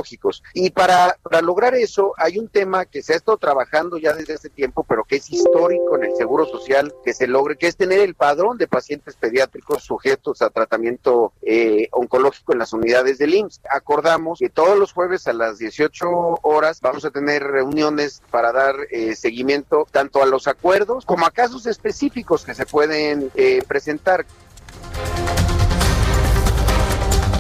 Y 0.53 0.69
para, 0.71 1.17
lograr 1.41 1.75
eso 1.75 2.13
hay 2.17 2.37
un 2.39 2.47
tema 2.47 2.85
que 2.85 3.01
se 3.01 3.13
ha 3.13 3.17
estado 3.17 3.37
trabajando 3.37 3.97
ya 3.97 4.13
desde 4.13 4.33
hace 4.33 4.49
tiempo, 4.49 4.83
pero 4.87 5.03
que 5.03 5.17
es 5.17 5.29
histórico 5.29 5.95
en 5.95 6.05
el 6.05 6.15
Seguro 6.15 6.45
Social, 6.45 6.93
que 7.03 7.13
se 7.13 7.27
logre, 7.27 7.57
que 7.57 7.67
es 7.67 7.75
tener 7.75 7.99
el 7.99 8.15
padrón 8.15 8.57
de 8.57 8.67
pacientes 8.67 9.15
pediátricos 9.15 9.83
sujetos 9.83 10.41
a 10.41 10.49
tratamiento 10.49 11.33
eh, 11.41 11.87
oncológico 11.91 12.53
en 12.53 12.59
las 12.59 12.73
unidades 12.73 13.17
del 13.17 13.33
IMSS. 13.33 13.61
Acordamos 13.69 14.39
que 14.39 14.49
todos 14.49 14.77
los 14.77 14.93
jueves 14.93 15.27
a 15.27 15.33
las 15.33 15.57
18 15.57 16.39
horas 16.41 16.79
vamos 16.81 17.05
a 17.05 17.11
tener 17.11 17.43
reuniones 17.43 18.21
para 18.31 18.51
dar 18.51 18.75
eh, 18.91 19.15
seguimiento 19.15 19.87
tanto 19.91 20.21
a 20.21 20.25
los 20.25 20.47
acuerdos 20.47 21.05
como 21.05 21.25
a 21.25 21.31
casos 21.31 21.65
específicos 21.65 22.45
que 22.45 22.55
se 22.55 22.65
pueden 22.65 23.31
eh, 23.35 23.63
presentar. 23.67 24.25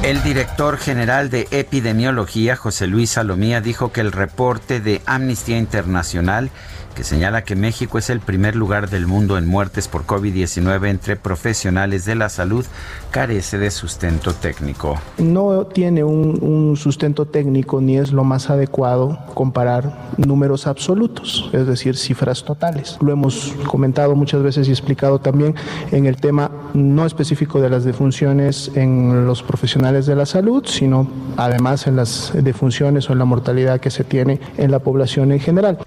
El 0.03 0.21
director 0.21 0.77
general 0.77 1.29
de 1.29 1.47
epidemiología, 1.51 2.57
José 2.57 2.87
Luis 2.87 3.11
Salomía, 3.11 3.61
dijo 3.61 3.93
que 3.93 4.01
el 4.01 4.11
reporte 4.11 4.81
de 4.81 5.01
Amnistía 5.05 5.57
Internacional 5.57 6.49
que 6.93 7.03
señala 7.03 7.43
que 7.43 7.55
México 7.55 7.97
es 7.97 8.09
el 8.09 8.19
primer 8.19 8.55
lugar 8.55 8.89
del 8.89 9.07
mundo 9.07 9.37
en 9.37 9.45
muertes 9.45 9.87
por 9.87 10.05
COVID-19 10.05 10.89
entre 10.89 11.15
profesionales 11.15 12.05
de 12.05 12.15
la 12.15 12.29
salud, 12.29 12.65
carece 13.11 13.57
de 13.57 13.71
sustento 13.71 14.33
técnico. 14.33 14.99
No 15.17 15.65
tiene 15.65 16.03
un, 16.03 16.75
sustento 16.77 17.25
técnico 17.25 17.81
ni 17.81 17.97
es 17.97 18.11
lo 18.11 18.23
más 18.23 18.49
adecuado 18.49 19.19
comparar 19.33 20.11
números 20.17 20.67
absolutos, 20.67 21.49
es 21.53 21.67
decir, 21.67 21.95
cifras 21.95 22.43
totales. 22.43 22.97
Lo 23.01 23.11
hemos 23.11 23.53
comentado 23.67 24.15
muchas 24.15 24.41
veces 24.41 24.67
y 24.67 24.71
explicado 24.71 25.19
también 25.19 25.55
en 25.91 26.05
el 26.05 26.17
tema 26.17 26.51
no 26.73 27.05
específico 27.05 27.61
de 27.61 27.69
las 27.69 27.83
defunciones 27.83 28.71
en 28.75 29.25
los 29.25 29.43
profesionales 29.43 30.05
de 30.05 30.15
la 30.15 30.25
salud, 30.25 30.65
sino 30.65 31.07
además 31.37 31.87
en 31.87 31.95
las 31.95 32.31
defunciones 32.33 33.09
o 33.09 33.13
en 33.13 33.19
la 33.19 33.25
mortalidad 33.25 33.79
que 33.79 33.91
se 33.91 34.03
tiene 34.03 34.39
en 34.57 34.71
la 34.71 34.79
población 34.79 35.31
en 35.31 35.39
general. 35.39 35.79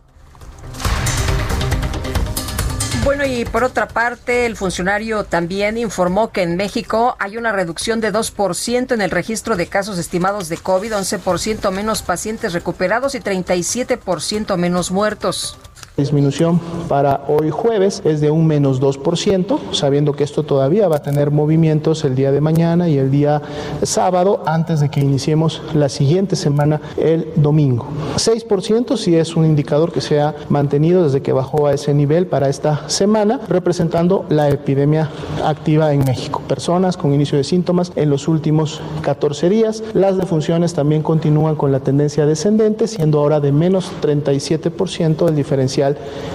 Bueno, 3.07 3.25
y 3.25 3.45
por 3.45 3.63
otra 3.63 3.87
parte, 3.87 4.47
el 4.47 4.57
funcionario 4.57 5.23
también 5.23 5.79
informó 5.79 6.33
que 6.33 6.43
en 6.43 6.57
México 6.57 7.15
hay 7.21 7.37
una 7.37 7.53
reducción 7.53 8.01
de 8.01 8.13
2% 8.13 8.93
en 8.93 9.01
el 9.01 9.13
registro 9.13 9.55
de 9.55 9.69
casos 9.69 9.99
estimados 9.99 10.49
de 10.49 10.57
COVID, 10.57 10.93
11% 10.93 11.71
menos 11.71 12.03
pacientes 12.03 12.53
recuperados 12.53 13.15
y 13.15 13.21
37% 13.21 14.57
menos 14.57 14.91
muertos 14.91 15.57
disminución 15.97 16.61
para 16.89 17.25
hoy 17.27 17.51
jueves 17.51 18.03
es 18.05 18.21
de 18.21 18.31
un 18.31 18.47
menos 18.47 18.83
2%, 18.83 19.59
sabiendo 19.73 20.13
que 20.13 20.25
esto 20.25 20.43
todavía 20.43 20.89
va 20.89 20.97
a 20.97 21.03
tener 21.03 21.31
movimientos 21.31 22.05
el 22.05 22.15
día 22.15 22.33
de 22.33 22.43
mañana 22.43 22.89
y 22.89 22.99
el 22.99 23.11
día 23.11 23.41
sábado 23.83 24.43
antes 24.45 24.81
de 24.81 24.91
que 24.91 25.01
iniciemos 25.01 25.63
la 25.73 25.89
siguiente 25.89 26.37
semana 26.37 26.83
el 26.99 27.33
domingo. 27.37 27.87
6% 28.17 28.97
si 28.99 29.17
es 29.17 29.37
un 29.37 29.47
indicador 29.47 29.91
que 29.91 30.03
se 30.03 30.21
ha 30.21 30.35
mantenido 30.51 31.05
desde 31.05 31.23
que 31.23 31.33
bajó 31.33 31.67
a 31.67 31.73
ese 31.73 31.95
nivel 31.95 32.27
para 32.27 32.51
esta 32.51 32.89
semana, 32.91 33.41
representando 33.49 34.27
la 34.29 34.51
epidemia 34.51 35.11
activa 35.45 35.95
en 35.95 36.05
México. 36.05 36.43
Personas 36.47 36.99
con 36.99 37.15
inicio 37.15 37.39
de 37.39 37.45
síntomas 37.45 37.93
en 37.97 38.11
los 38.11 38.29
últimos 38.29 38.83
14 39.01 39.49
días. 39.49 39.83
Las 39.95 40.19
defunciones 40.19 40.75
también 40.75 41.03
continúan 41.03 41.57
con 41.57 41.73
la 41.73 41.81
tendencia 41.81 42.27
descendente, 42.27 42.87
siendo 42.87 43.21
ahora 43.21 43.41
de 43.41 43.53
menos 43.53 43.91
37% 44.03 45.29
el 45.29 45.35
diferencial 45.35 45.86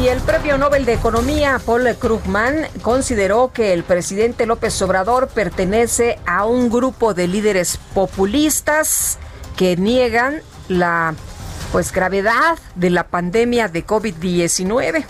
Y 0.01 0.07
el 0.09 0.19
premio 0.19 0.57
Nobel 0.57 0.85
de 0.85 0.93
Economía, 0.93 1.59
Paul 1.65 1.87
Krugman, 1.97 2.67
consideró 2.81 3.51
que 3.53 3.73
el 3.73 3.83
presidente 3.83 4.45
López 4.45 4.81
Obrador 4.81 5.29
pertenece 5.29 6.19
a 6.25 6.45
un 6.45 6.69
grupo 6.69 7.13
de 7.13 7.27
líderes 7.27 7.79
populistas 7.93 9.17
que 9.55 9.77
niegan 9.77 10.41
la 10.67 11.15
pues 11.71 11.91
gravedad 11.91 12.57
de 12.75 12.89
la 12.89 13.07
pandemia 13.07 13.67
de 13.67 13.85
COVID-19. 13.85 15.05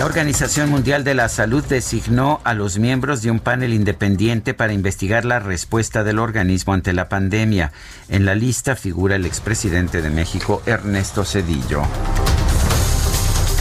La 0.00 0.06
Organización 0.06 0.70
Mundial 0.70 1.04
de 1.04 1.12
la 1.12 1.28
Salud 1.28 1.62
designó 1.62 2.40
a 2.44 2.54
los 2.54 2.78
miembros 2.78 3.20
de 3.20 3.30
un 3.30 3.38
panel 3.38 3.74
independiente 3.74 4.54
para 4.54 4.72
investigar 4.72 5.26
la 5.26 5.40
respuesta 5.40 6.04
del 6.04 6.18
organismo 6.18 6.72
ante 6.72 6.94
la 6.94 7.10
pandemia. 7.10 7.72
En 8.08 8.24
la 8.24 8.34
lista 8.34 8.76
figura 8.76 9.16
el 9.16 9.26
expresidente 9.26 10.00
de 10.00 10.08
México, 10.08 10.62
Ernesto 10.64 11.22
Cedillo. 11.22 11.82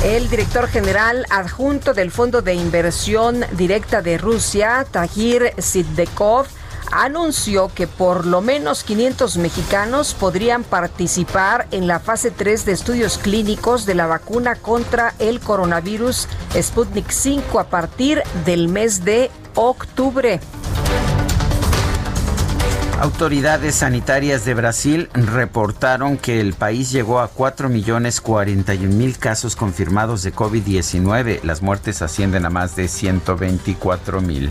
El 0.05 0.29
director 0.29 0.69
general 0.69 1.25
adjunto 1.29 1.93
del 1.93 2.09
Fondo 2.09 2.41
de 2.41 2.53
Inversión 2.53 3.43
Directa 3.57 4.01
de 4.01 4.17
Rusia, 4.17 4.87
Tahir 4.89 5.51
Siddekov, 5.57 6.47
anunció 6.91 7.71
que 7.73 7.87
por 7.87 8.25
lo 8.25 8.41
menos 8.41 8.83
500 8.83 9.37
mexicanos 9.37 10.13
podrían 10.13 10.63
participar 10.63 11.67
en 11.71 11.87
la 11.87 11.99
fase 11.99 12.31
3 12.31 12.65
de 12.65 12.71
estudios 12.71 13.17
clínicos 13.17 13.85
de 13.85 13.95
la 13.95 14.07
vacuna 14.07 14.55
contra 14.55 15.13
el 15.19 15.39
coronavirus 15.39 16.27
Sputnik 16.59 17.09
5 17.09 17.59
a 17.59 17.65
partir 17.65 18.23
del 18.45 18.67
mes 18.67 19.05
de 19.05 19.31
octubre. 19.55 20.39
Autoridades 22.99 23.75
sanitarias 23.75 24.43
de 24.43 24.53
Brasil 24.53 25.09
reportaron 25.13 26.17
que 26.17 26.41
el 26.41 26.53
país 26.53 26.91
llegó 26.91 27.21
a 27.21 27.33
4.041.000 27.33 29.17
casos 29.17 29.55
confirmados 29.55 30.21
de 30.23 30.33
COVID-19. 30.33 31.41
Las 31.43 31.61
muertes 31.61 32.01
ascienden 32.01 32.45
a 32.45 32.49
más 32.49 32.75
de 32.75 32.85
124.000. 32.85 34.49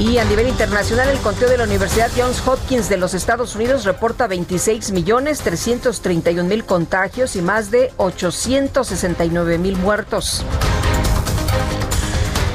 Y 0.00 0.16
a 0.16 0.24
nivel 0.24 0.48
internacional, 0.48 1.10
el 1.10 1.18
conteo 1.18 1.50
de 1.50 1.58
la 1.58 1.64
Universidad 1.64 2.10
Johns 2.16 2.40
Hopkins 2.46 2.88
de 2.88 2.96
los 2.96 3.12
Estados 3.12 3.54
Unidos 3.54 3.84
reporta 3.84 4.26
26.331.000 4.28 6.64
contagios 6.64 7.36
y 7.36 7.42
más 7.42 7.70
de 7.70 7.92
869.000 7.98 9.76
muertos. 9.76 10.42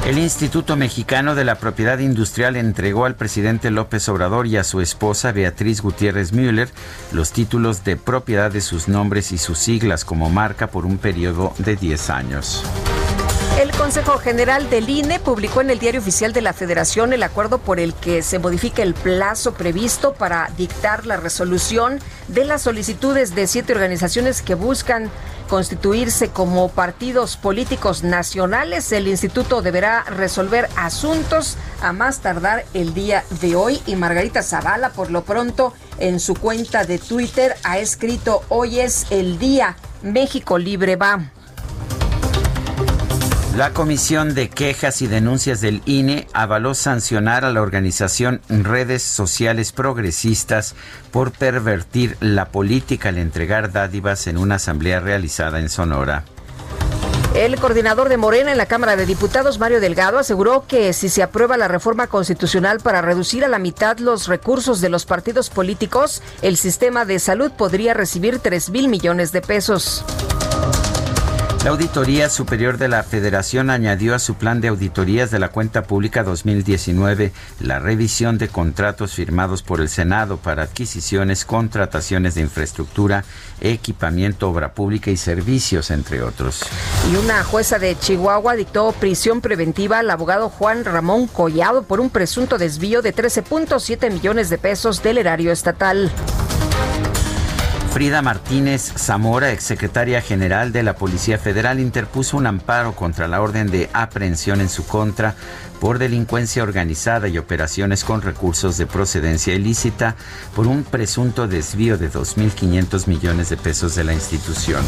El 0.08 0.17
Instituto 0.17 0.75
Mexicano 0.75 1.36
de 1.36 1.45
la 1.45 1.60
Propiedad 1.60 1.99
Industrial 1.99 2.55
entregó 2.55 3.05
al 3.05 3.13
presidente 3.13 3.69
López 3.69 4.10
Obrador 4.10 4.47
y 4.47 4.58
a 4.58 4.63
su 4.63 4.81
esposa 4.81 5.31
Beatriz 5.31 5.81
Gutiérrez 5.81 6.34
Müller 6.34 6.69
los 7.12 7.31
títulos 7.31 7.84
de 7.84 7.95
propiedad 7.95 8.49
de 8.49 8.62
sus 8.62 8.88
nombres 8.88 9.31
y 9.31 9.38
sus 9.38 9.60
siglas 9.60 10.03
como 10.03 10.31
marca 10.31 10.65
por 10.67 10.88
un 10.88 10.97
periodo 10.97 11.53
de 11.60 11.75
10 11.75 12.10
años. 12.10 12.63
El 13.58 13.72
Consejo 13.72 14.18
General 14.18 14.70
del 14.70 14.89
INE 14.89 15.22
publicó 15.22 15.62
en 15.62 15.70
el 15.70 15.80
Diario 15.80 16.02
Oficial 16.02 16.34
de 16.34 16.41
la 16.41 16.52
Federación 16.52 17.13
el 17.13 17.24
acuerdo 17.24 17.58
por 17.58 17.80
el 17.80 17.94
que 17.94 18.22
se 18.22 18.38
modifica 18.38 18.84
el 18.84 18.94
plazo 18.94 19.54
previsto 19.54 20.13
para 20.13 20.52
dictar 20.58 21.06
la 21.06 21.15
resolución 21.15 22.02
de 22.28 22.44
las 22.44 22.63
solicitudes 22.63 23.34
de 23.34 23.48
siete 23.48 23.72
organizaciones 23.72 24.41
que 24.41 24.56
buscan 24.56 25.10
constituirse 25.48 26.32
como 26.32 26.68
partidos 26.68 27.38
políticos 27.38 28.04
nacionales. 28.04 28.91
El 28.91 29.08
instituto 29.08 29.62
deberá 29.62 30.04
resolver 30.04 30.68
asuntos 30.76 31.56
a 31.82 31.94
más 31.94 32.20
tardar 32.20 32.65
el 32.74 32.94
día 32.94 33.24
de 33.39 33.56
hoy 33.56 33.82
y 33.86 33.96
Margarita 33.96 34.44
Zavala 34.44 34.89
por 34.89 35.12
lo 35.12 35.24
pronto 35.24 35.74
en 35.98 36.20
su 36.20 36.36
cuenta 36.36 36.84
de 36.84 37.00
Twitter 37.00 37.56
ha 37.63 37.78
escrito 37.78 38.44
hoy 38.50 38.82
es 38.82 39.06
el 39.12 39.39
día 39.39 39.78
México 40.04 40.58
Libre 40.58 40.98
va. 40.98 41.32
La 43.56 43.72
Comisión 43.72 44.36
de 44.36 44.50
Quejas 44.50 45.02
y 45.02 45.08
Denuncias 45.08 45.62
del 45.62 45.82
INE 45.86 46.28
avaló 46.34 46.74
sancionar 46.74 47.46
a 47.46 47.54
la 47.54 47.62
organización 47.62 48.41
Redes 48.50 49.02
Sociales 49.02 49.72
Progresistas 49.72 50.76
por 51.10 51.32
pervertir 51.32 52.18
la 52.20 52.50
política 52.50 53.10
al 53.10 53.18
entregar 53.18 53.72
dádivas 53.72 54.28
en 54.28 54.38
una 54.38 54.56
asamblea 54.56 55.00
realizada 55.00 55.62
en 55.62 55.70
Sonora. 55.70 56.26
El 57.34 57.58
coordinador 57.58 58.10
de 58.10 58.18
Morena 58.18 58.52
en 58.52 58.58
la 58.58 58.65
Cámara 58.65 58.98
de 58.98 59.06
Diputados, 59.06 59.58
Mario 59.58 59.80
Delgado, 59.80 60.20
aseguró 60.20 60.65
que 60.68 60.91
si 60.91 61.08
se 61.08 61.24
aprueba 61.24 61.56
la 61.56 61.70
reforma 61.70 62.08
constitucional 62.08 62.82
para 62.82 63.02
reducir 63.02 63.46
a 63.46 63.48
la 63.48 63.60
mitad 63.60 64.00
los 64.00 64.28
recursos 64.28 64.82
de 64.82 64.89
los 64.89 65.06
partidos 65.06 65.50
políticos, 65.50 66.22
el 66.41 66.58
sistema 66.58 67.06
de 67.06 67.20
salud 67.20 67.52
podría 67.54 67.94
recibir 67.94 68.39
3 68.39 68.70
mil 68.72 68.89
millones 68.89 69.32
de 69.32 69.41
pesos. 69.41 70.04
La 71.65 71.71
Auditoría 71.71 72.30
Superior 72.30 72.78
de 72.78 72.88
la 72.88 73.01
Federación 73.01 73.71
añadió 73.71 74.13
a 74.13 74.19
su 74.19 74.36
plan 74.36 74.62
de 74.62 74.67
auditorías 74.67 75.32
de 75.32 75.39
la 75.39 75.49
cuenta 75.49 75.82
pública 75.82 76.21
2019 76.21 77.32
la 77.60 77.80
revisión 77.80 78.38
de 78.38 78.49
contratos 78.49 79.15
firmados 79.15 79.63
por 79.63 79.82
el 79.82 79.89
Senado 79.89 80.38
para 80.38 80.62
adquisiciones, 80.62 81.43
contrataciones 81.43 82.36
de 82.36 82.41
infraestructura, 82.41 83.25
equipamiento, 83.62 84.47
obra 84.47 84.75
pública 84.75 85.10
y 85.10 85.17
servicios, 85.17 85.89
entre 85.89 86.21
otros. 86.21 86.62
Y 87.12 87.15
una 87.15 87.43
jueza 87.43 87.80
de 87.80 87.97
Chihuahua 87.97 88.56
dictó 88.56 88.91
prisión 88.91 89.41
preventiva 89.41 89.97
al 89.97 90.12
abogado 90.12 90.49
Juan 90.49 90.86
Ramón 90.86 91.25
Collado 91.25 91.82
por 91.82 91.99
un 91.99 92.12
presunto 92.12 92.60
desvío 92.60 93.01
de 93.01 93.12
13.7 93.12 94.12
millones 94.12 94.51
de 94.51 94.60
pesos 94.60 95.01
del 95.01 95.17
erario 95.17 95.51
estatal. 95.51 96.12
Frida 97.95 98.21
Martínez 98.21 98.91
Zamora, 98.97 99.53
exsecretaria 99.53 100.21
general 100.21 100.73
de 100.73 100.84
la 100.84 100.97
Policía 100.97 101.38
Federal, 101.38 101.79
interpuso 101.79 102.36
un 102.36 102.45
amparo 102.45 102.93
contra 102.93 103.29
la 103.29 103.41
orden 103.41 103.71
de 103.71 103.89
aprehensión 103.93 104.60
en 104.60 104.67
su 104.67 104.86
contra 104.86 105.36
por 105.79 105.97
delincuencia 105.97 106.62
organizada 106.63 107.29
y 107.29 107.38
operaciones 107.38 108.03
con 108.03 108.21
recursos 108.21 108.77
de 108.77 108.86
procedencia 108.86 109.53
ilícita 109.53 110.17
por 110.58 110.67
un 110.67 110.84
presunto 110.84 111.47
desvío 111.47 111.97
de 111.97 112.12
2.500 112.12 113.08
millones 113.08 113.47
de 113.47 113.55
pesos 113.55 113.95
de 113.95 114.03
la 114.03 114.12
institución. 114.12 114.84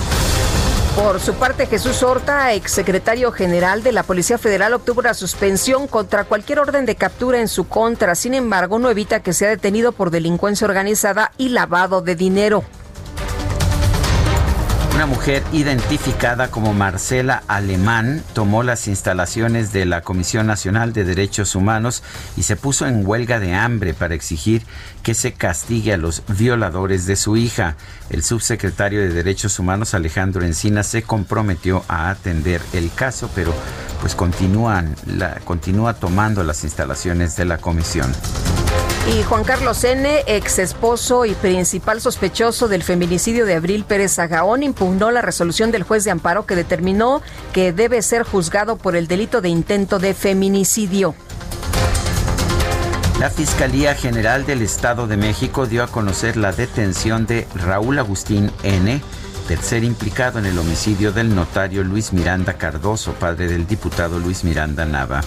Por 0.98 1.22
su 1.22 1.34
parte, 1.36 1.66
Jesús 1.66 2.04
Horta, 2.04 2.52
exsecretario 2.52 3.32
general 3.32 3.84
de 3.84 3.94
la 3.94 4.04
Policía 4.04 4.38
Federal, 4.38 4.74
obtuvo 4.74 5.00
una 5.00 5.14
suspensión 5.14 5.88
contra 5.88 6.26
cualquier 6.26 6.60
orden 6.60 6.86
de 6.86 6.98
captura 6.98 7.40
en 7.40 7.48
su 7.48 7.70
contra. 7.70 8.16
Sin 8.16 8.34
embargo, 8.34 8.80
no 8.80 8.90
evita 8.90 9.22
que 9.22 9.32
sea 9.32 9.48
detenido 9.48 9.94
por 9.94 10.12
delincuencia 10.12 10.68
organizada 10.68 11.32
y 11.38 11.50
lavado 11.50 12.02
de 12.02 12.16
dinero. 12.16 12.66
Una 14.98 15.06
mujer 15.06 15.44
identificada 15.54 16.50
como 16.50 16.74
Marcela 16.74 17.44
Alemán 17.48 18.24
tomó 18.34 18.64
las 18.64 18.88
instalaciones 18.88 19.72
de 19.72 19.86
la 19.86 20.02
Comisión 20.02 20.48
Nacional 20.48 20.92
de 20.92 21.04
Derechos 21.04 21.54
Humanos 21.54 22.02
y 22.36 22.42
se 22.42 22.56
puso 22.56 22.88
en 22.88 23.06
huelga 23.06 23.40
de 23.40 23.54
hambre 23.54 23.94
para 23.94 24.16
exigir 24.16 24.64
que 25.04 25.14
se 25.14 25.34
castigue 25.34 25.94
a 25.94 25.98
los 25.98 26.24
violadores 26.28 27.06
de 27.06 27.16
su 27.16 27.38
hija. 27.38 27.76
El 28.10 28.24
subsecretario 28.24 29.00
de 29.02 29.14
Derechos 29.14 29.60
Humanos 29.60 29.94
Alejandro 29.94 30.44
Encina 30.44 30.82
se 30.82 31.04
comprometió 31.04 31.84
a 31.88 32.10
atender 32.10 32.60
el 32.74 32.92
caso, 32.92 33.30
pero 33.36 33.54
pues 34.02 34.16
continúan 34.16 34.96
continúa 35.46 35.94
tomando 35.94 36.44
las 36.44 36.64
instalaciones 36.64 37.36
de 37.36 37.46
la 37.46 37.60
comisión. 37.60 38.12
Y 39.08 39.24
Juan 39.24 39.46
Carlos 39.46 39.86
N., 39.86 40.24
ex 40.28 40.60
esposo 40.60 41.24
y 41.24 41.34
principal 41.34 42.02
sospechoso 42.02 42.68
del 42.68 42.84
feminicidio 42.84 43.46
de 43.46 43.56
Abril 43.56 43.86
Pérez 43.86 44.20
Agaón, 44.20 44.64
impugnó 44.64 45.12
la 45.12 45.22
resolución 45.22 45.72
del 45.72 45.84
juez 45.84 46.04
de 46.04 46.12
amparo 46.12 46.46
que 46.46 46.58
determinó 46.58 47.22
que 47.54 47.72
debe 47.72 48.02
ser 48.02 48.24
juzgado 48.24 48.76
por 48.76 48.98
el 48.98 49.08
delito 49.08 49.40
de 49.40 49.48
intento 49.48 50.00
de 50.00 50.14
feminicidio. 50.14 51.16
La 53.22 53.30
Fiscalía 53.30 53.96
General 53.96 54.46
del 54.46 54.62
Estado 54.62 55.08
de 55.08 55.16
México 55.16 55.68
dio 55.68 55.84
a 55.84 55.88
conocer 55.88 56.36
la 56.36 56.52
detención 56.52 57.26
de 57.26 57.48
Raúl 57.56 58.00
Agustín 58.00 58.52
N., 58.64 59.02
tercer 59.48 59.86
implicado 59.86 60.38
en 60.38 60.46
el 60.46 60.60
homicidio 60.60 61.14
del 61.14 61.34
notario 61.34 61.86
Luis 61.86 62.12
Miranda 62.12 62.56
Cardoso, 62.56 63.14
padre 63.14 63.48
del 63.48 63.66
diputado 63.66 64.20
Luis 64.20 64.44
Miranda 64.44 64.86
Nava. 64.86 65.22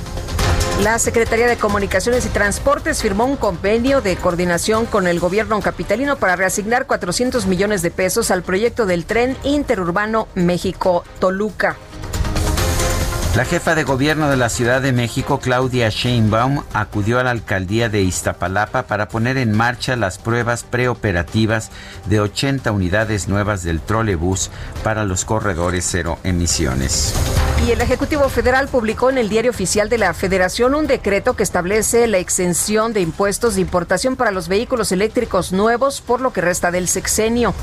La 0.82 0.98
Secretaría 0.98 1.46
de 1.46 1.58
Comunicaciones 1.58 2.24
y 2.24 2.30
Transportes 2.30 3.02
firmó 3.02 3.26
un 3.26 3.36
convenio 3.36 4.00
de 4.00 4.16
coordinación 4.16 4.86
con 4.86 5.06
el 5.06 5.20
gobierno 5.20 5.60
capitalino 5.60 6.16
para 6.16 6.36
reasignar 6.36 6.86
400 6.86 7.44
millones 7.44 7.82
de 7.82 7.90
pesos 7.90 8.30
al 8.30 8.42
proyecto 8.42 8.86
del 8.86 9.04
tren 9.04 9.36
interurbano 9.44 10.26
México-Toluca. 10.34 11.76
La 13.36 13.44
jefa 13.44 13.76
de 13.76 13.84
gobierno 13.84 14.28
de 14.28 14.36
la 14.36 14.48
Ciudad 14.48 14.82
de 14.82 14.92
México, 14.92 15.38
Claudia 15.38 15.88
Sheinbaum, 15.88 16.64
acudió 16.72 17.20
a 17.20 17.22
la 17.22 17.30
alcaldía 17.30 17.88
de 17.88 18.02
Iztapalapa 18.02 18.82
para 18.88 19.08
poner 19.08 19.38
en 19.38 19.52
marcha 19.56 19.94
las 19.94 20.18
pruebas 20.18 20.64
preoperativas 20.64 21.70
de 22.06 22.18
80 22.18 22.72
unidades 22.72 23.28
nuevas 23.28 23.62
del 23.62 23.80
trolebús 23.80 24.50
para 24.82 25.04
los 25.04 25.24
corredores 25.24 25.86
cero 25.88 26.18
emisiones. 26.24 27.14
Y 27.64 27.70
el 27.70 27.80
Ejecutivo 27.80 28.28
Federal 28.28 28.66
publicó 28.66 29.10
en 29.10 29.18
el 29.18 29.28
Diario 29.28 29.52
Oficial 29.52 29.88
de 29.88 29.98
la 29.98 30.12
Federación 30.12 30.74
un 30.74 30.88
decreto 30.88 31.36
que 31.36 31.44
establece 31.44 32.08
la 32.08 32.18
exención 32.18 32.92
de 32.92 33.00
impuestos 33.00 33.54
de 33.54 33.60
importación 33.60 34.16
para 34.16 34.32
los 34.32 34.48
vehículos 34.48 34.90
eléctricos 34.90 35.52
nuevos 35.52 36.00
por 36.00 36.20
lo 36.20 36.32
que 36.32 36.40
resta 36.40 36.72
del 36.72 36.88
sexenio. 36.88 37.54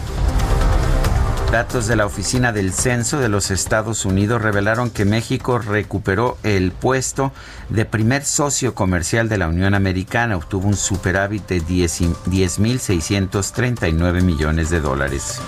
Datos 1.51 1.87
de 1.87 1.95
la 1.95 2.05
Oficina 2.05 2.51
del 2.51 2.73
Censo 2.73 3.19
de 3.19 3.29
los 3.29 3.51
Estados 3.51 4.03
Unidos 4.03 4.41
revelaron 4.41 4.89
que 4.89 5.05
México 5.05 5.59
recuperó 5.59 6.37
el 6.43 6.73
puesto 6.73 7.31
de 7.69 7.85
primer 7.85 8.25
socio 8.25 8.75
comercial 8.75 9.29
de 9.29 9.37
la 9.37 9.47
Unión 9.47 9.73
Americana. 9.73 10.35
Obtuvo 10.35 10.67
un 10.67 10.75
superávit 10.75 11.47
de 11.47 11.61
10.639 11.61 14.21
millones 14.23 14.69
de 14.69 14.81
dólares. 14.81 15.39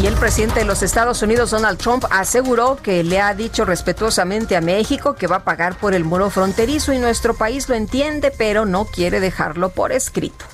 Y 0.00 0.06
el 0.06 0.14
presidente 0.14 0.60
de 0.60 0.64
los 0.64 0.84
Estados 0.84 1.22
Unidos, 1.22 1.50
Donald 1.50 1.78
Trump, 1.78 2.04
aseguró 2.08 2.78
que 2.80 3.02
le 3.02 3.20
ha 3.20 3.34
dicho 3.34 3.64
respetuosamente 3.64 4.56
a 4.56 4.60
México 4.60 5.16
que 5.16 5.26
va 5.26 5.38
a 5.38 5.44
pagar 5.44 5.76
por 5.76 5.92
el 5.92 6.04
muro 6.04 6.30
fronterizo 6.30 6.92
y 6.92 6.98
nuestro 6.98 7.34
país 7.34 7.68
lo 7.68 7.74
entiende, 7.74 8.30
pero 8.30 8.64
no 8.64 8.84
quiere 8.84 9.18
dejarlo 9.18 9.70
por 9.70 9.90
escrito. 9.90 10.44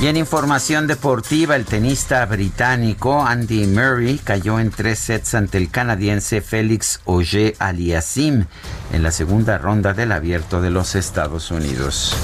Y 0.00 0.06
en 0.06 0.16
información 0.16 0.86
deportiva, 0.86 1.56
el 1.56 1.66
tenista 1.66 2.24
británico 2.24 3.22
Andy 3.22 3.66
Murray 3.66 4.16
cayó 4.16 4.58
en 4.58 4.70
tres 4.70 4.98
sets 4.98 5.34
ante 5.34 5.58
el 5.58 5.70
canadiense 5.70 6.40
Félix 6.40 7.02
Auger 7.06 7.54
Aliassime 7.58 8.46
en 8.94 9.02
la 9.02 9.10
segunda 9.10 9.58
ronda 9.58 9.92
del 9.92 10.12
Abierto 10.12 10.62
de 10.62 10.70
los 10.70 10.94
Estados 10.94 11.50
Unidos. 11.50 12.16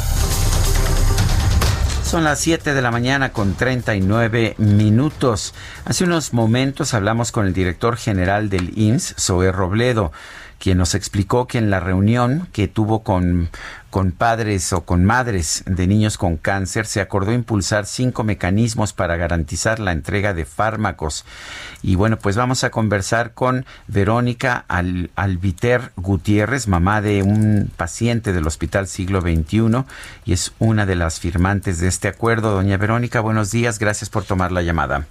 Son 2.02 2.24
las 2.24 2.38
7 2.38 2.72
de 2.72 2.80
la 2.80 2.90
mañana 2.90 3.32
con 3.32 3.54
39 3.54 4.54
minutos. 4.56 5.52
Hace 5.84 6.04
unos 6.04 6.32
momentos 6.32 6.94
hablamos 6.94 7.30
con 7.30 7.46
el 7.46 7.52
director 7.52 7.98
general 7.98 8.48
del 8.48 8.72
INS, 8.78 9.16
Zoe 9.18 9.52
Robledo 9.52 10.12
quien 10.58 10.78
nos 10.78 10.94
explicó 10.94 11.46
que 11.46 11.58
en 11.58 11.70
la 11.70 11.80
reunión 11.80 12.48
que 12.52 12.68
tuvo 12.68 13.02
con, 13.02 13.50
con 13.96 14.12
padres 14.12 14.74
o 14.74 14.82
con 14.82 15.06
madres 15.06 15.62
de 15.64 15.86
niños 15.86 16.18
con 16.18 16.36
cáncer 16.36 16.84
se 16.84 17.00
acordó 17.00 17.32
impulsar 17.32 17.86
cinco 17.86 18.24
mecanismos 18.24 18.92
para 18.92 19.16
garantizar 19.16 19.78
la 19.78 19.92
entrega 19.92 20.34
de 20.34 20.44
fármacos. 20.44 21.24
Y 21.80 21.94
bueno, 21.94 22.18
pues 22.18 22.36
vamos 22.36 22.62
a 22.62 22.68
conversar 22.68 23.32
con 23.32 23.64
Verónica 23.86 24.66
Al, 24.68 25.08
Albiter 25.16 25.92
Gutiérrez, 25.96 26.68
mamá 26.68 27.00
de 27.00 27.22
un 27.22 27.70
paciente 27.74 28.34
del 28.34 28.46
Hospital 28.46 28.86
Siglo 28.86 29.22
XXI 29.22 29.86
y 30.26 30.34
es 30.34 30.52
una 30.58 30.84
de 30.84 30.96
las 30.96 31.18
firmantes 31.18 31.80
de 31.80 31.88
este 31.88 32.08
acuerdo. 32.08 32.50
Doña 32.50 32.76
Verónica, 32.76 33.20
buenos 33.20 33.50
días, 33.50 33.78
gracias 33.78 34.10
por 34.10 34.24
tomar 34.24 34.52
la 34.52 34.60
llamada. 34.60 35.06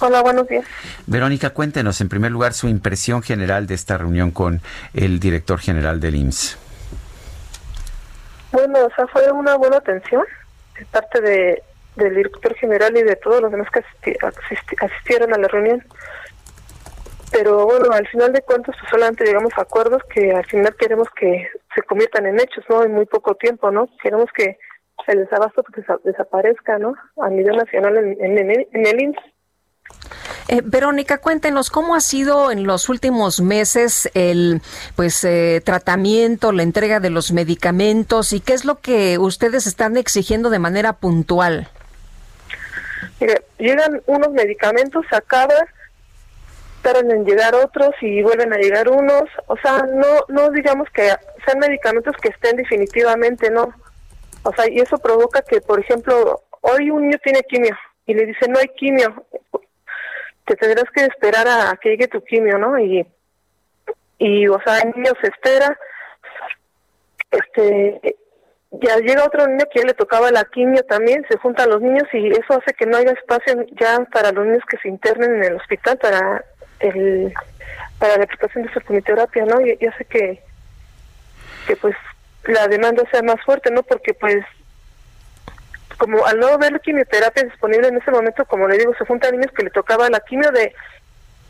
Hola, 0.00 0.20
buenos 0.20 0.46
días. 0.46 0.66
Verónica, 1.06 1.54
cuéntenos 1.54 2.02
en 2.02 2.10
primer 2.10 2.32
lugar 2.32 2.52
su 2.52 2.68
impresión 2.68 3.22
general 3.22 3.66
de 3.66 3.72
esta 3.72 3.96
reunión 3.96 4.30
con 4.30 4.60
el 4.92 5.20
director 5.20 5.58
general 5.58 6.00
del 6.00 6.16
IMSS. 6.16 6.58
Bueno, 8.54 8.86
o 8.86 8.90
sea, 8.94 9.08
fue 9.08 9.32
una 9.32 9.56
buena 9.56 9.78
atención 9.78 10.24
de 10.78 10.86
parte 10.86 11.20
de, 11.20 11.60
del 11.96 12.14
director 12.14 12.54
general 12.54 12.96
y 12.96 13.02
de 13.02 13.16
todos 13.16 13.42
los 13.42 13.50
demás 13.50 13.66
que 14.00 14.16
asistieron 14.80 15.34
a 15.34 15.38
la 15.38 15.48
reunión. 15.48 15.84
Pero 17.32 17.66
bueno, 17.66 17.86
al 17.90 18.06
final 18.06 18.32
de 18.32 18.42
cuentas, 18.42 18.76
pues 18.78 18.90
solamente 18.92 19.24
llegamos 19.24 19.52
a 19.56 19.62
acuerdos 19.62 20.02
que 20.04 20.30
al 20.30 20.46
final 20.46 20.72
queremos 20.76 21.08
que 21.16 21.48
se 21.74 21.82
conviertan 21.82 22.26
en 22.26 22.38
hechos, 22.38 22.64
¿no? 22.68 22.84
En 22.84 22.92
muy 22.92 23.06
poco 23.06 23.34
tiempo, 23.34 23.72
¿no? 23.72 23.88
Queremos 24.00 24.30
que 24.32 24.56
el 25.08 25.18
desabasto 25.18 25.64
desaparezca, 26.04 26.78
¿no? 26.78 26.94
A 27.20 27.30
nivel 27.30 27.56
nacional 27.56 27.96
en, 27.96 28.38
en, 28.38 28.50
en 28.50 28.86
el 28.86 29.02
IMSS. 29.02 29.33
Eh, 30.46 30.60
Verónica, 30.62 31.18
cuéntenos 31.18 31.70
cómo 31.70 31.94
ha 31.94 32.00
sido 32.00 32.50
en 32.50 32.66
los 32.66 32.90
últimos 32.90 33.40
meses 33.40 34.10
el 34.12 34.60
pues 34.94 35.24
eh, 35.24 35.62
tratamiento, 35.64 36.52
la 36.52 36.62
entrega 36.62 37.00
de 37.00 37.08
los 37.08 37.32
medicamentos 37.32 38.32
y 38.34 38.40
qué 38.40 38.52
es 38.52 38.66
lo 38.66 38.80
que 38.80 39.16
ustedes 39.16 39.66
están 39.66 39.96
exigiendo 39.96 40.50
de 40.50 40.58
manera 40.58 40.92
puntual. 40.94 41.68
Mire, 43.20 43.42
llegan 43.58 44.02
unos 44.06 44.32
medicamentos, 44.32 45.06
se 45.08 45.16
acaban, 45.16 45.64
tardan 46.82 47.10
en 47.10 47.24
llegar 47.24 47.54
otros 47.54 47.94
y 48.02 48.22
vuelven 48.22 48.52
a 48.52 48.58
llegar 48.58 48.90
unos, 48.90 49.22
o 49.46 49.56
sea, 49.56 49.86
no 49.94 50.24
no 50.28 50.50
digamos 50.50 50.88
que 50.90 51.10
sean 51.46 51.58
medicamentos 51.58 52.14
que 52.20 52.28
estén 52.28 52.56
definitivamente, 52.56 53.50
no. 53.50 53.72
O 54.42 54.54
sea, 54.54 54.68
y 54.68 54.78
eso 54.78 54.98
provoca 54.98 55.40
que, 55.40 55.62
por 55.62 55.80
ejemplo, 55.80 56.42
hoy 56.60 56.90
un 56.90 57.04
niño 57.04 57.18
tiene 57.24 57.40
quimio 57.48 57.74
y 58.06 58.12
le 58.12 58.26
dice 58.26 58.46
no 58.48 58.58
hay 58.58 58.68
quimio, 58.76 59.24
te 60.46 60.56
tendrás 60.56 60.90
que 60.90 61.04
esperar 61.04 61.46
a, 61.48 61.76
que 61.76 61.90
llegue 61.90 62.08
tu 62.08 62.22
quimio, 62.22 62.58
¿no? 62.58 62.78
Y, 62.78 63.06
y 64.18 64.48
o 64.48 64.60
sea, 64.64 64.78
el 64.78 64.92
niño 64.94 65.12
se 65.20 65.28
espera, 65.28 65.78
este, 67.30 68.16
ya 68.70 68.96
llega 68.98 69.24
otro 69.24 69.46
niño 69.46 69.64
que 69.72 69.80
ya 69.80 69.86
le 69.86 69.94
tocaba 69.94 70.30
la 70.30 70.44
quimio 70.44 70.84
también, 70.84 71.24
se 71.28 71.38
juntan 71.38 71.70
los 71.70 71.80
niños 71.80 72.04
y 72.12 72.28
eso 72.28 72.54
hace 72.54 72.74
que 72.74 72.86
no 72.86 72.96
haya 72.96 73.12
espacio 73.12 73.64
ya 73.80 74.04
para 74.12 74.32
los 74.32 74.46
niños 74.46 74.64
que 74.68 74.78
se 74.78 74.88
internen 74.88 75.36
en 75.36 75.44
el 75.44 75.54
hospital 75.54 75.98
para 75.98 76.44
el 76.80 77.32
para 77.98 78.16
la 78.16 78.24
aplicación 78.24 78.64
de 78.64 78.72
su 78.72 78.80
quimioterapia, 78.80 79.44
¿no? 79.44 79.60
Y, 79.60 79.76
y 79.80 79.86
hace 79.86 80.04
que 80.04 80.42
que 81.66 81.76
pues 81.76 81.94
la 82.44 82.68
demanda 82.68 83.04
sea 83.10 83.22
más 83.22 83.40
fuerte, 83.44 83.70
¿no? 83.70 83.82
Porque 83.82 84.12
pues 84.14 84.44
como 85.98 86.24
al 86.26 86.38
no 86.38 86.48
haber 86.48 86.80
quimioterapia 86.80 87.44
disponible 87.44 87.88
en 87.88 87.96
ese 87.96 88.10
momento, 88.10 88.44
como 88.44 88.68
le 88.68 88.78
digo, 88.78 88.92
se 88.98 89.04
juntan 89.04 89.32
niños 89.32 89.52
que 89.56 89.64
le 89.64 89.70
tocaba 89.70 90.08
la 90.10 90.20
quimio 90.20 90.50
de 90.50 90.72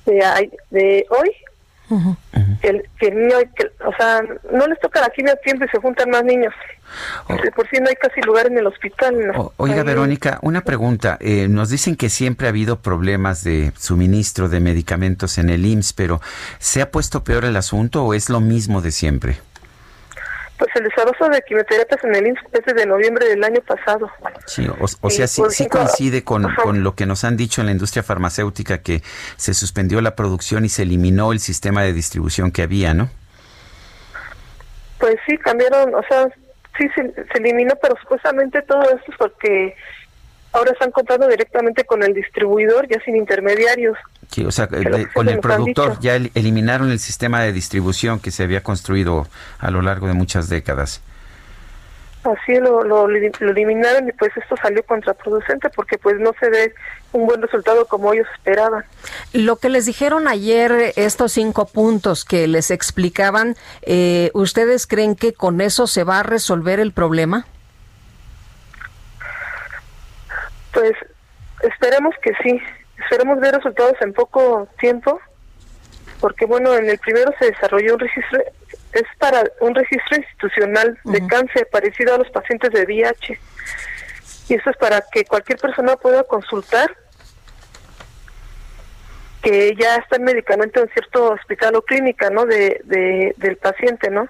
de, 0.07 0.51
de 0.71 1.07
hoy, 1.11 1.31
que, 2.61 2.69
el, 2.69 2.89
que 2.99 3.09
el 3.09 3.17
niño, 3.17 3.37
o 3.87 3.93
sea, 3.97 4.23
no 4.53 4.67
les 4.67 4.79
toca 4.81 5.01
la 5.01 5.11
quimio 5.11 5.33
a 5.33 5.37
tiempo 5.37 5.65
y 5.65 5.69
se 5.69 5.79
juntan 5.79 6.11
más 6.11 6.25
niños. 6.25 6.53
Oh. 7.29 7.37
Por 7.57 7.69
si 7.69 7.79
no 7.79 7.89
hay 7.89 7.97
casi 7.97 8.21
lugar 8.23 8.47
en 8.47 8.59
el 8.59 8.67
hospital. 8.67 9.33
oiga, 9.57 9.83
Verónica, 9.83 10.39
una 10.43 10.63
pregunta. 10.63 11.17
Eh, 11.21 11.49
nos 11.49 11.71
dicen 11.71 11.97
que 11.97 12.09
siempre 12.09 12.47
ha 12.47 12.51
habido 12.51 12.81
problemas 12.81 13.43
de 13.43 13.73
suministro 13.77 14.49
de 14.49 14.61
medicamentos 14.61 15.39
en 15.39 15.51
el 15.51 15.65
IMSS, 15.67 15.93
pero 15.95 16.21
¿se 16.59 16.83
ha 16.83 16.91
puesto 16.91 17.25
peor 17.25 17.45
el 17.45 17.57
asunto 17.57 18.05
o 18.05 18.15
es 18.15 18.29
lo 18.29 18.41
mismo 18.41 18.81
de 18.81 18.91
siempre? 18.91 19.39
Pues 20.59 20.71
el 20.77 20.85
desabasto 20.85 21.29
de 21.29 21.43
quimioterapias 21.43 22.05
en 22.05 22.15
el 22.15 22.29
IMSS 22.29 22.43
es 22.53 22.65
desde 22.65 22.87
noviembre 22.87 23.29
del 23.29 23.43
año 23.43 23.61
pasado. 23.63 24.09
Sí, 24.47 24.69
o, 24.79 25.11
sea, 25.11 25.27
sí, 25.27 25.43
sí, 25.51 25.69
coincide 25.69 26.23
con, 26.23 26.47
con, 26.63 26.85
lo 26.85 26.95
que 26.95 27.07
nos 27.07 27.25
han 27.25 27.37
dicho 27.37 27.61
en 27.61 27.67
la 27.67 27.73
industria 27.73 28.05
farmacéutica 28.05 28.79
que 28.79 29.03
se 29.37 29.53
suspendió 29.53 30.01
la 30.01 30.15
producción 30.15 30.65
y 30.65 30.69
se 30.69 30.83
eliminó 30.83 31.33
el 31.33 31.41
sistema 31.41 31.83
de 31.83 31.93
distribución 31.93 32.53
que 32.53 32.63
había, 32.63 32.95
¿no? 32.95 33.11
Pues 35.01 35.17
sí, 35.27 35.37
cambiaron, 35.39 35.93
o 35.95 36.03
sea, 36.09 36.29
sí 36.79 36.87
se, 36.95 37.13
se 37.13 37.39
eliminó, 37.39 37.75
pero 37.83 37.97
supuestamente 38.01 38.63
todo 38.63 38.83
esto 38.83 39.11
es 39.11 39.19
porque 39.19 39.75
ahora 40.55 40.71
están 40.71 40.93
comprando 40.93 41.27
directamente 41.29 41.85
con 41.85 42.03
el 42.03 42.15
distribuidor, 42.15 42.89
ya 42.89 43.01
sin 43.05 43.17
intermediarios. 43.17 43.99
Sí, 44.35 44.45
o 44.45 44.51
sea, 44.51 44.69
con 45.15 45.29
el 45.29 45.39
productor 45.39 46.01
ya 46.01 46.17
eliminaron 46.17 46.91
el 46.91 46.99
sistema 46.99 47.43
de 47.43 47.53
distribución 47.53 48.19
que 48.19 48.33
se 48.33 48.43
había 48.43 48.65
construido 48.65 49.29
a 49.61 49.71
lo 49.71 49.81
largo 49.81 50.09
de 50.09 50.15
muchas 50.15 50.49
décadas. 50.49 51.01
Así 52.25 52.59
lo, 52.59 52.83
lo, 52.83 53.09
eliminaron 53.09 54.09
y 54.09 54.13
pues 54.13 54.37
esto 54.37 54.57
salió 54.61 54.83
contraproducente 54.83 55.71
porque 55.71 55.99
pues 55.99 56.19
no 56.19 56.33
se 56.41 56.51
ve 56.51 56.75
un 57.13 57.29
buen 57.29 57.41
resultado 57.43 57.87
como 57.87 58.13
ellos 58.13 58.27
esperaban. 58.35 58.85
Lo 59.33 59.55
que 59.55 59.69
les 59.69 59.87
dijeron 59.87 60.27
ayer, 60.27 60.93
estos 60.97 61.31
cinco 61.31 61.67
puntos 61.67 62.25
que 62.25 62.49
les 62.49 62.73
explicaban, 62.73 63.55
eh, 63.83 64.33
¿ustedes 64.35 64.89
creen 64.89 65.15
que 65.15 65.33
con 65.33 65.61
eso 65.61 65.87
se 65.87 66.03
va 66.03 66.19
a 66.19 66.23
resolver 66.25 66.81
el 66.81 66.91
problema? 66.91 67.47
Pues 70.73 70.95
esperemos 71.63 72.17
que 72.21 72.33
sí, 72.43 72.61
esperemos 73.05 73.41
ver 73.41 73.55
resultados 73.55 73.95
en 74.01 74.13
poco 74.13 74.69
tiempo, 74.79 75.21
porque 76.21 76.47
bueno, 76.47 76.75
en 76.75 76.89
el 76.89 76.99
primero 76.99 77.33
se 77.39 77.51
desarrolló 77.51 77.95
un 77.95 78.01
registro, 78.01 78.41
es 78.93 79.05
para 79.19 79.45
un 79.61 79.75
registro 79.75 80.17
institucional 80.17 80.99
de 81.05 81.27
cáncer 81.27 81.69
parecido 81.71 82.15
a 82.15 82.19
los 82.19 82.31
pacientes 82.31 82.73
de 82.73 82.85
VIH. 82.85 83.39
Y 84.49 84.55
eso 84.55 84.71
es 84.71 84.77
para 84.77 85.03
que 85.13 85.25
cualquier 85.25 85.59
persona 85.59 85.97
pueda 85.97 86.23
consultar 86.25 86.95
que 89.43 89.75
ya 89.77 89.97
está 89.97 90.17
el 90.17 90.23
medicamento 90.23 90.81
en 90.81 90.89
cierto 90.91 91.33
hospital 91.33 91.77
o 91.77 91.83
clínica, 91.83 92.31
¿no? 92.31 92.47
De, 92.47 92.81
de 92.85 93.35
del 93.37 93.57
paciente, 93.57 94.11
¿no? 94.11 94.29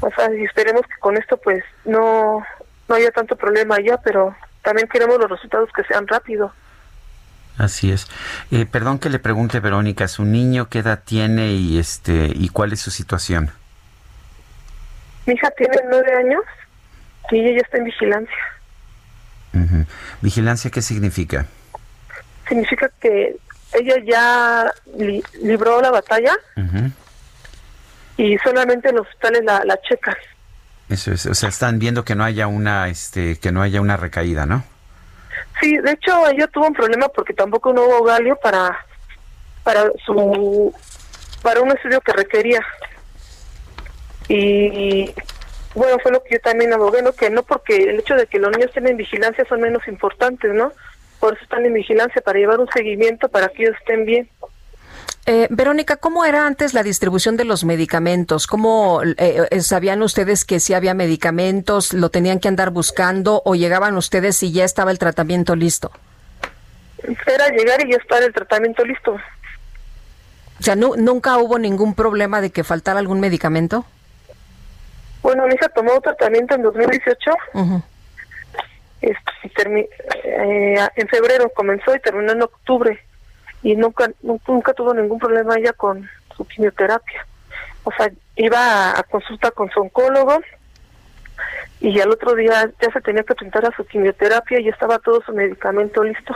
O 0.00 0.10
sea, 0.14 0.34
y 0.34 0.44
esperemos 0.44 0.82
que 0.82 0.98
con 1.00 1.16
esto 1.16 1.36
pues 1.38 1.64
no 1.84 2.44
no 2.88 2.94
haya 2.94 3.10
tanto 3.10 3.36
problema 3.36 3.78
ya, 3.80 3.96
pero 3.98 4.34
también 4.62 4.88
queremos 4.88 5.18
los 5.18 5.30
resultados 5.30 5.70
que 5.74 5.84
sean 5.84 6.06
rápidos. 6.06 6.52
Así 7.58 7.92
es. 7.92 8.06
Eh, 8.50 8.66
perdón 8.66 8.98
que 8.98 9.10
le 9.10 9.18
pregunte, 9.18 9.60
Verónica, 9.60 10.08
¿su 10.08 10.24
niño 10.24 10.68
qué 10.68 10.80
edad 10.80 11.02
tiene 11.04 11.52
y 11.52 11.78
este 11.78 12.30
y 12.34 12.48
cuál 12.48 12.72
es 12.72 12.80
su 12.80 12.90
situación? 12.90 13.50
Mi 15.26 15.34
hija 15.34 15.50
tiene 15.56 15.76
nueve 15.88 16.12
años 16.16 16.42
y 17.30 17.40
ella 17.40 17.56
ya 17.56 17.62
está 17.62 17.78
en 17.78 17.84
vigilancia. 17.84 18.36
¿Vigilancia 20.22 20.70
qué 20.70 20.80
significa? 20.80 21.46
Significa 22.48 22.90
que 23.00 23.36
ella 23.74 23.94
ya 24.04 24.72
libró 25.42 25.80
la 25.80 25.90
batalla 25.90 26.34
y 28.16 28.38
solamente 28.38 28.88
en 28.88 28.96
los 28.96 29.06
hospitales 29.06 29.44
la, 29.44 29.62
la 29.64 29.80
checan. 29.82 30.16
Eso 30.88 31.12
es, 31.12 31.26
o 31.26 31.34
sea, 31.34 31.48
están 31.48 31.78
viendo 31.78 32.04
que 32.04 32.14
no 32.14 32.24
haya 32.24 32.46
una, 32.46 32.88
este, 32.88 33.38
que 33.38 33.52
no 33.52 33.62
haya 33.62 33.80
una 33.80 33.96
recaída, 33.96 34.46
¿no? 34.46 34.64
Sí, 35.60 35.76
de 35.78 35.92
hecho 35.92 36.28
ella 36.28 36.46
tuvo 36.48 36.66
un 36.66 36.74
problema 36.74 37.08
porque 37.08 37.34
tampoco 37.34 37.72
no 37.72 37.84
hubo 37.84 38.04
galio 38.04 38.36
para, 38.36 38.84
para 39.62 39.90
su, 40.04 40.74
para 41.42 41.60
un 41.60 41.70
estudio 41.70 42.00
que 42.00 42.12
requería. 42.12 42.60
Y 44.28 45.12
bueno, 45.74 45.98
fue 46.02 46.12
lo 46.12 46.22
que 46.22 46.34
yo 46.34 46.40
también 46.40 46.72
abogué, 46.72 47.02
¿no? 47.02 47.12
Que 47.12 47.30
no 47.30 47.42
porque 47.42 47.76
el 47.76 48.00
hecho 48.00 48.14
de 48.14 48.26
que 48.26 48.38
los 48.38 48.50
niños 48.50 48.68
estén 48.68 48.88
en 48.88 48.96
vigilancia 48.96 49.44
son 49.48 49.60
menos 49.60 49.86
importantes, 49.88 50.52
¿no? 50.52 50.72
Por 51.18 51.34
eso 51.34 51.42
están 51.44 51.64
en 51.64 51.74
vigilancia, 51.74 52.20
para 52.20 52.38
llevar 52.38 52.60
un 52.60 52.68
seguimiento, 52.68 53.28
para 53.28 53.48
que 53.48 53.62
ellos 53.62 53.76
estén 53.78 54.04
bien. 54.04 54.28
Eh, 55.24 55.46
Verónica, 55.50 55.98
¿cómo 55.98 56.24
era 56.24 56.46
antes 56.46 56.74
la 56.74 56.82
distribución 56.82 57.36
de 57.36 57.44
los 57.44 57.64
medicamentos? 57.64 58.48
¿Cómo 58.48 59.02
eh, 59.04 59.46
eh, 59.50 59.60
sabían 59.60 60.02
ustedes 60.02 60.44
que 60.44 60.58
si 60.58 60.74
había 60.74 60.94
medicamentos, 60.94 61.92
lo 61.92 62.10
tenían 62.10 62.40
que 62.40 62.48
andar 62.48 62.70
buscando 62.70 63.40
o 63.44 63.54
llegaban 63.54 63.96
ustedes 63.96 64.42
y 64.42 64.52
ya 64.52 64.64
estaba 64.64 64.90
el 64.90 64.98
tratamiento 64.98 65.54
listo? 65.54 65.92
Era 67.02 67.48
llegar 67.50 67.86
y 67.86 67.92
ya 67.92 67.98
estar 67.98 68.20
el 68.20 68.32
tratamiento 68.32 68.84
listo. 68.84 69.12
O 69.12 70.62
sea, 70.62 70.74
¿nunca 70.74 71.38
hubo 71.38 71.58
ningún 71.58 71.94
problema 71.94 72.40
de 72.40 72.50
que 72.50 72.64
faltara 72.64 72.98
algún 72.98 73.20
medicamento? 73.20 73.84
Bueno, 75.22 75.46
mi 75.46 75.54
hija 75.54 75.68
tomó 75.68 76.00
tratamiento 76.00 76.56
en 76.56 76.62
2018. 76.62 77.30
Este, 79.00 79.90
en 80.96 81.08
febrero 81.08 81.48
comenzó 81.54 81.94
y 81.94 82.00
terminó 82.00 82.32
en 82.32 82.42
octubre 82.42 83.00
y 83.62 83.76
nunca, 83.76 84.10
nunca 84.22 84.72
tuvo 84.74 84.92
ningún 84.94 85.18
problema 85.18 85.56
ella 85.56 85.72
con 85.72 86.08
su 86.36 86.46
quimioterapia. 86.46 87.26
O 87.84 87.92
sea, 87.92 88.10
iba 88.36 88.98
a, 88.98 89.02
consulta 89.04 89.50
con 89.50 89.70
su 89.70 89.80
oncólogo 89.80 90.40
y 91.80 91.98
al 92.00 92.10
otro 92.10 92.34
día 92.34 92.70
ya 92.80 92.92
se 92.92 93.00
tenía 93.00 93.22
que 93.22 93.34
presentar 93.34 93.66
a 93.66 93.76
su 93.76 93.84
quimioterapia 93.84 94.60
y 94.60 94.68
estaba 94.68 94.98
todo 94.98 95.20
su 95.24 95.32
medicamento 95.32 96.02
listo. 96.02 96.34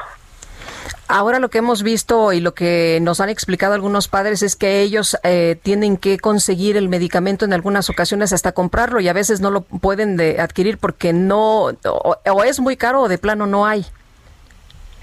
Ahora 1.09 1.39
lo 1.39 1.51
que 1.51 1.59
hemos 1.59 1.85
visto 1.85 2.33
y 2.33 2.41
lo 2.41 2.55
que 2.55 2.99
nos 3.01 3.21
han 3.21 3.29
explicado 3.29 3.75
algunos 3.75 4.09
padres 4.09 4.43
es 4.43 4.57
que 4.57 4.81
ellos 4.81 5.17
eh, 5.23 5.57
tienen 5.63 5.97
que 5.99 6.19
conseguir 6.19 6.77
el 6.77 6.89
medicamento 6.89 7.45
en 7.45 7.53
algunas 7.53 7.89
ocasiones 7.91 8.33
hasta 8.33 8.53
comprarlo 8.53 8.99
y 8.99 9.09
a 9.09 9.13
veces 9.13 9.41
no 9.41 9.51
lo 9.51 9.61
pueden 9.61 10.17
de 10.17 10.41
adquirir 10.41 10.79
porque 10.79 11.13
no 11.13 11.67
o 11.85 12.45
es 12.45 12.59
muy 12.59 12.77
caro 12.77 13.03
o 13.03 13.09
de 13.09 13.19
plano 13.19 13.47
no 13.47 13.67
hay. 13.67 13.87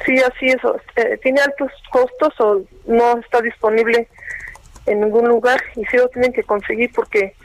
Sí, 0.06 0.18
así 0.20 0.48
es. 0.48 0.58
Eh, 0.96 1.20
tiene 1.22 1.41
altos 1.41 1.72
costos 1.91 2.34
o 2.39 2.62
no 2.86 3.20
está 3.20 3.41
disponible 3.41 4.08
en 4.86 5.02
ningún 5.02 5.28
lugar 5.28 5.62
y 5.76 5.86
sí 5.86 5.98
lo 5.98 6.10
tienen 6.10 6.34
que 6.34 6.44
conseguir 6.44 6.91
porque, 6.94 7.36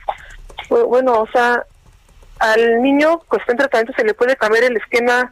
bueno, 0.68 1.20
o 1.20 1.28
sea, 1.28 1.64
al 2.38 2.82
niño 2.82 3.20
está 3.30 3.53
en 3.53 3.59
tratamiento 3.59 3.92
se 3.96 4.05
le 4.05 4.14
puede 4.14 4.36
cambiar 4.36 4.64
el 4.64 4.76
esquema 4.76 5.30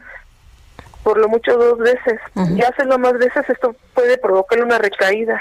por 1.03 1.19
lo 1.19 1.29
mucho 1.29 1.57
dos 1.57 1.79
veces. 1.79 2.21
Y 2.57 2.62
hacerlo 2.62 2.99
más 2.99 3.12
veces 3.12 3.49
esto 3.49 3.77
puede 3.95 4.19
provocarle 4.19 4.64
una 4.64 4.79
recaída. 4.79 5.41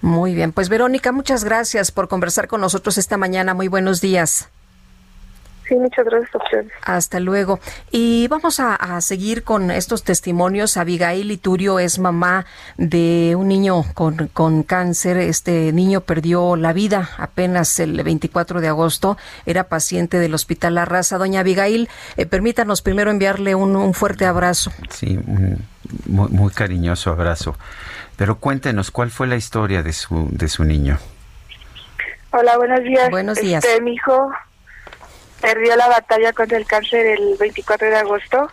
Muy 0.00 0.32
bien, 0.32 0.52
pues 0.52 0.68
Verónica, 0.68 1.10
muchas 1.10 1.42
gracias 1.42 1.90
por 1.90 2.08
conversar 2.08 2.46
con 2.46 2.60
nosotros 2.60 2.98
esta 2.98 3.16
mañana. 3.16 3.52
Muy 3.54 3.66
buenos 3.66 4.00
días. 4.00 4.48
Sí, 5.68 5.74
muchas 5.74 6.06
gracias 6.06 6.34
a 6.34 6.38
ustedes. 6.38 6.72
Hasta 6.82 7.20
luego. 7.20 7.60
Y 7.90 8.26
vamos 8.28 8.58
a, 8.58 9.00
seguir 9.02 9.44
con 9.44 9.70
estos 9.70 10.02
testimonios. 10.02 10.78
Abigail 10.78 11.30
Iturio 11.30 11.78
es 11.78 11.98
mamá 11.98 12.46
de 12.78 13.34
un 13.36 13.48
niño 13.48 13.84
con, 13.92 14.28
con, 14.28 14.62
cáncer. 14.62 15.18
Este 15.18 15.72
niño 15.72 16.00
perdió 16.00 16.56
la 16.56 16.72
vida 16.72 17.10
apenas 17.18 17.78
el 17.80 18.02
24 18.02 18.62
de 18.62 18.68
agosto. 18.68 19.18
Era 19.44 19.64
paciente 19.64 20.18
del 20.18 20.32
Hospital 20.32 20.74
La 20.74 20.86
Raza. 20.86 21.18
Doña 21.18 21.40
Abigail, 21.40 21.88
eh, 22.16 22.24
permítanos 22.24 22.80
primero 22.80 23.10
enviarle 23.10 23.54
un, 23.54 23.76
un, 23.76 23.92
fuerte 23.92 24.24
abrazo. 24.24 24.72
Sí, 24.88 25.18
un 25.26 25.58
muy, 26.06 26.28
muy, 26.28 26.50
cariñoso 26.52 27.10
abrazo. 27.10 27.56
Pero 28.16 28.38
cuéntenos, 28.38 28.90
¿cuál 28.90 29.10
fue 29.10 29.26
la 29.26 29.36
historia 29.36 29.82
de 29.82 29.92
su, 29.92 30.28
de 30.30 30.48
su 30.48 30.64
niño? 30.64 30.98
Hola, 32.30 32.56
buenos 32.56 32.80
días. 32.80 33.10
Buenos 33.10 33.38
días. 33.38 33.64
Este, 33.64 33.80
mi 33.80 33.94
hijo 33.94 34.30
perdió 35.40 35.76
la 35.76 35.88
batalla 35.88 36.32
contra 36.32 36.58
el 36.58 36.66
cáncer 36.66 37.06
el 37.06 37.36
24 37.38 37.88
de 37.88 37.96
agosto. 37.96 38.50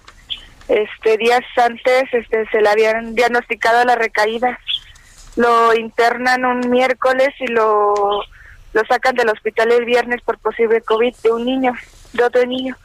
Este 0.67 1.17
días 1.17 1.43
antes 1.57 2.05
este 2.11 2.45
se 2.47 2.61
le 2.61 2.69
habían 2.69 3.15
diagnosticado 3.15 3.83
la 3.85 3.95
recaída. 3.95 4.59
Lo 5.35 5.75
internan 5.75 6.45
un 6.45 6.69
miércoles 6.69 7.29
y 7.39 7.47
lo 7.47 7.93
lo 8.73 8.83
sacan 8.89 9.15
del 9.15 9.29
hospital 9.29 9.71
el 9.71 9.85
viernes 9.85 10.21
por 10.21 10.37
posible 10.37 10.81
COVID 10.81 11.15
de 11.23 11.31
un 11.31 11.45
niño, 11.45 11.73
de 12.11 12.23
otro 12.23 12.45
niño. 12.45 12.75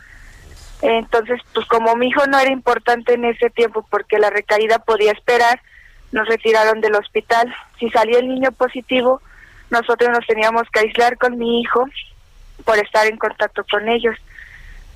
Entonces, 0.82 1.40
pues 1.52 1.66
como 1.66 1.96
mi 1.96 2.08
hijo 2.08 2.24
no 2.26 2.38
era 2.38 2.52
importante 2.52 3.14
en 3.14 3.24
ese 3.24 3.50
tiempo 3.50 3.84
porque 3.90 4.20
la 4.20 4.30
recaída 4.30 4.78
podía 4.78 5.10
esperar, 5.10 5.60
nos 6.12 6.28
retiraron 6.28 6.80
del 6.80 6.94
hospital. 6.94 7.52
Si 7.80 7.90
salía 7.90 8.20
el 8.20 8.28
niño 8.28 8.52
positivo, 8.52 9.20
nosotros 9.70 10.10
nos 10.10 10.24
teníamos 10.26 10.62
que 10.72 10.78
aislar 10.80 11.18
con 11.18 11.36
mi 11.36 11.60
hijo 11.60 11.86
por 12.64 12.78
estar 12.78 13.06
en 13.06 13.16
contacto 13.16 13.64
con 13.70 13.88
ellos. 13.88 14.16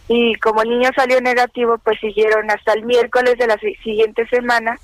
Y 0.09 0.35
como 0.37 0.63
el 0.63 0.71
niño 0.71 0.91
salió 0.95 1.21
negativo, 1.21 1.79
pues 1.79 1.99
siguieron 2.01 2.51
hasta 2.51 2.75
el 2.75 2.85
miércoles 2.85 3.39
de 3.39 3.47
la 3.47 3.57
siguiente 3.59 4.27
semana 4.29 4.79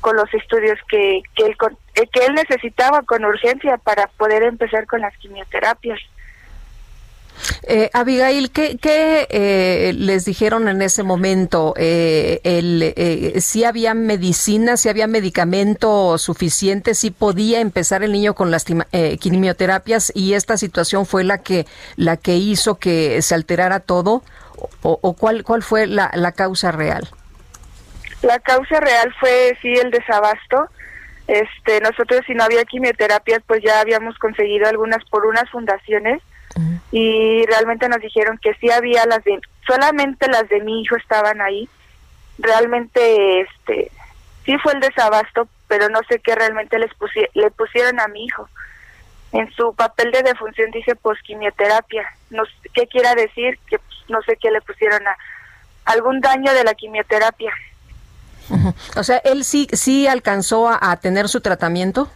con 0.00 0.16
los 0.16 0.32
estudios 0.34 0.78
que, 0.88 1.22
que, 1.34 1.44
él, 1.44 1.56
eh, 1.94 2.06
que 2.12 2.24
él 2.24 2.34
necesitaba 2.34 3.02
con 3.02 3.24
urgencia 3.24 3.76
para 3.76 4.06
poder 4.06 4.42
empezar 4.42 4.86
con 4.86 5.00
las 5.00 5.16
quimioterapias. 5.18 6.00
Eh, 7.62 7.90
Abigail, 7.92 8.50
¿qué, 8.50 8.78
eh, 9.30 9.92
les 9.94 10.24
dijeron 10.24 10.68
en 10.68 10.82
ese 10.82 11.02
momento? 11.02 11.74
Eh, 11.76 12.40
el, 12.44 12.82
eh, 12.96 13.40
¿Si 13.40 13.64
había 13.64 13.94
medicina, 13.94 14.76
si 14.76 14.88
había 14.88 15.06
medicamento 15.06 16.18
suficiente, 16.18 16.94
si 16.94 17.10
podía 17.10 17.60
empezar 17.60 18.02
el 18.02 18.12
niño 18.12 18.34
con 18.34 18.50
las 18.50 18.64
eh, 18.92 19.18
quimioterapias 19.18 20.12
y 20.14 20.34
esta 20.34 20.56
situación 20.56 21.06
fue 21.06 21.24
la 21.24 21.38
que, 21.38 21.66
la 21.96 22.16
que 22.16 22.36
hizo 22.36 22.78
que 22.78 23.22
se 23.22 23.34
alterara 23.34 23.80
todo? 23.80 24.22
¿O, 24.82 24.98
o 25.00 25.14
cuál, 25.14 25.42
cuál 25.42 25.62
fue 25.62 25.86
la, 25.86 26.10
la 26.14 26.32
causa 26.32 26.70
real? 26.70 27.08
La 28.22 28.38
causa 28.40 28.78
real 28.80 29.14
fue, 29.18 29.56
sí, 29.62 29.72
el 29.72 29.90
desabasto. 29.90 30.68
Este, 31.26 31.80
nosotros 31.80 32.20
si 32.26 32.34
no 32.34 32.44
había 32.44 32.64
quimioterapias, 32.64 33.40
pues 33.46 33.62
ya 33.64 33.80
habíamos 33.80 34.18
conseguido 34.18 34.68
algunas 34.68 35.02
por 35.06 35.26
unas 35.26 35.48
fundaciones 35.48 36.20
y 36.92 37.44
realmente 37.46 37.88
nos 37.88 38.00
dijeron 38.00 38.38
que 38.38 38.54
sí 38.54 38.70
había 38.70 39.06
las 39.06 39.22
de 39.24 39.40
solamente 39.66 40.28
las 40.28 40.48
de 40.48 40.60
mi 40.60 40.82
hijo 40.82 40.96
estaban 40.96 41.40
ahí. 41.40 41.68
Realmente 42.38 43.42
este 43.42 43.90
sí 44.44 44.56
fue 44.58 44.72
el 44.72 44.80
desabasto 44.80 45.48
pero 45.68 45.88
no 45.88 46.00
sé 46.08 46.18
qué 46.18 46.34
realmente 46.34 46.78
les 46.78 46.90
le 47.34 47.50
pusieron 47.52 48.00
a 48.00 48.08
mi 48.08 48.24
hijo. 48.24 48.48
En 49.32 49.48
su 49.52 49.72
papel 49.74 50.10
de 50.10 50.22
defunción 50.22 50.70
dice 50.72 50.96
posquimioterapia 50.96 52.04
no 52.30 52.42
qué 52.74 52.86
quiera 52.88 53.14
decir 53.14 53.58
que 53.68 53.78
pues, 53.78 53.98
no 54.08 54.20
sé 54.22 54.36
qué 54.36 54.50
le 54.50 54.60
pusieron 54.60 55.06
a 55.06 55.16
algún 55.84 56.20
daño 56.20 56.52
de 56.52 56.64
la 56.64 56.74
quimioterapia. 56.74 57.52
O 58.96 59.04
sea 59.04 59.18
él 59.18 59.44
sí 59.44 59.68
sí 59.72 60.08
alcanzó 60.08 60.68
a 60.68 60.96
tener 60.96 61.28
su 61.28 61.40
tratamiento 61.40 62.10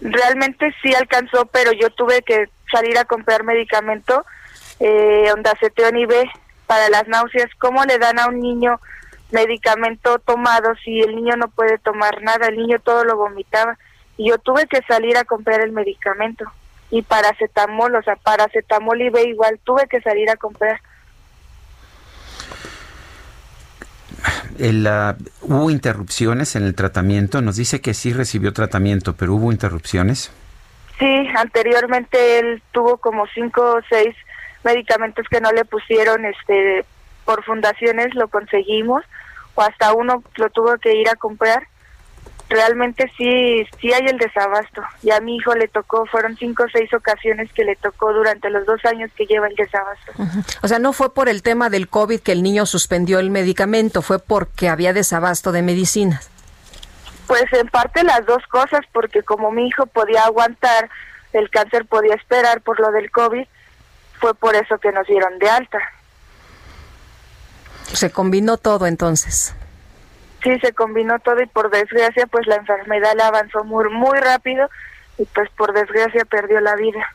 realmente 0.00 0.74
sí 0.82 0.94
alcanzó 0.94 1.46
pero 1.46 1.72
yo 1.72 1.90
tuve 1.90 2.22
que 2.22 2.48
salir 2.70 2.98
a 2.98 3.04
comprar 3.04 3.44
medicamento, 3.44 4.24
eh, 4.78 5.30
ondaceteón 5.32 5.96
y 5.96 6.06
B 6.06 6.30
para 6.66 6.88
las 6.88 7.08
náuseas. 7.08 7.50
¿Cómo 7.58 7.84
le 7.84 7.98
dan 7.98 8.18
a 8.18 8.28
un 8.28 8.40
niño 8.40 8.80
medicamento 9.30 10.18
tomado 10.18 10.74
si 10.84 11.00
el 11.00 11.16
niño 11.16 11.36
no 11.36 11.48
puede 11.48 11.78
tomar 11.78 12.22
nada? 12.22 12.48
El 12.48 12.56
niño 12.56 12.78
todo 12.80 13.04
lo 13.04 13.16
vomitaba. 13.16 13.76
Y 14.16 14.28
yo 14.28 14.38
tuve 14.38 14.66
que 14.66 14.80
salir 14.86 15.16
a 15.16 15.24
comprar 15.24 15.60
el 15.60 15.72
medicamento. 15.72 16.44
Y 16.90 17.02
paracetamol, 17.02 17.94
o 17.94 18.02
sea, 18.02 18.16
paracetamol 18.16 19.00
y 19.00 19.10
B 19.10 19.22
igual, 19.28 19.60
tuve 19.64 19.86
que 19.88 20.00
salir 20.00 20.28
a 20.30 20.36
comprar. 20.36 20.80
El, 24.58 24.88
¿Hubo 25.40 25.70
interrupciones 25.70 26.56
en 26.56 26.64
el 26.64 26.74
tratamiento? 26.74 27.40
Nos 27.40 27.56
dice 27.56 27.80
que 27.80 27.94
sí 27.94 28.12
recibió 28.12 28.52
tratamiento, 28.52 29.14
pero 29.14 29.34
¿hubo 29.34 29.52
interrupciones? 29.52 30.32
Sí, 31.00 31.28
anteriormente 31.34 32.38
él 32.38 32.62
tuvo 32.72 32.98
como 32.98 33.26
cinco 33.34 33.62
o 33.62 33.80
seis 33.88 34.14
medicamentos 34.62 35.26
que 35.28 35.40
no 35.40 35.50
le 35.50 35.64
pusieron 35.64 36.24
este 36.26 36.84
por 37.24 37.42
fundaciones, 37.44 38.14
lo 38.14 38.28
conseguimos. 38.28 39.02
o 39.54 39.62
hasta 39.62 39.92
uno 39.94 40.22
lo 40.36 40.50
tuvo 40.50 40.76
que 40.78 40.94
ir 40.94 41.08
a 41.08 41.16
comprar, 41.16 41.66
realmente 42.50 43.10
sí, 43.16 43.64
sí 43.80 43.92
hay 43.92 44.06
el 44.06 44.18
desabasto. 44.18 44.82
Y 45.02 45.10
a 45.10 45.20
mi 45.20 45.36
hijo 45.36 45.54
le 45.54 45.68
tocó, 45.68 46.04
fueron 46.06 46.36
cinco 46.36 46.64
o 46.64 46.68
seis 46.70 46.92
ocasiones 46.92 47.50
que 47.52 47.64
le 47.64 47.76
tocó 47.76 48.12
durante 48.12 48.50
los 48.50 48.66
dos 48.66 48.84
años 48.84 49.10
que 49.16 49.24
lleva 49.24 49.46
el 49.46 49.54
desabasto. 49.54 50.12
O 50.62 50.68
sea, 50.68 50.78
no 50.78 50.92
fue 50.92 51.14
por 51.14 51.28
el 51.28 51.42
tema 51.42 51.70
del 51.70 51.88
COVID 51.88 52.20
que 52.20 52.32
el 52.32 52.42
niño 52.42 52.66
suspendió 52.66 53.18
el 53.20 53.30
medicamento, 53.30 54.02
fue 54.02 54.18
porque 54.18 54.68
había 54.68 54.92
desabasto 54.92 55.52
de 55.52 55.62
medicinas. 55.62 56.30
Pues 57.30 57.44
en 57.52 57.68
parte 57.68 58.02
las 58.02 58.26
dos 58.26 58.44
cosas, 58.48 58.80
porque 58.90 59.22
como 59.22 59.52
mi 59.52 59.68
hijo 59.68 59.86
podía 59.86 60.24
aguantar, 60.24 60.90
el 61.32 61.48
cáncer 61.48 61.86
podía 61.86 62.16
esperar 62.16 62.60
por 62.60 62.80
lo 62.80 62.90
del 62.90 63.08
COVID, 63.12 63.46
fue 64.18 64.34
por 64.34 64.56
eso 64.56 64.78
que 64.78 64.90
nos 64.90 65.06
dieron 65.06 65.38
de 65.38 65.48
alta. 65.48 65.78
Se 67.84 68.10
combinó 68.10 68.56
todo 68.56 68.88
entonces. 68.88 69.54
Sí, 70.42 70.58
se 70.58 70.72
combinó 70.72 71.20
todo 71.20 71.40
y 71.40 71.46
por 71.46 71.70
desgracia 71.70 72.26
pues 72.26 72.48
la 72.48 72.56
enfermedad 72.56 73.12
la 73.14 73.28
avanzó 73.28 73.62
muy, 73.62 73.88
muy 73.90 74.18
rápido 74.18 74.68
y 75.16 75.24
pues 75.26 75.48
por 75.50 75.72
desgracia 75.72 76.24
perdió 76.24 76.60
la 76.60 76.74
vida. 76.74 77.14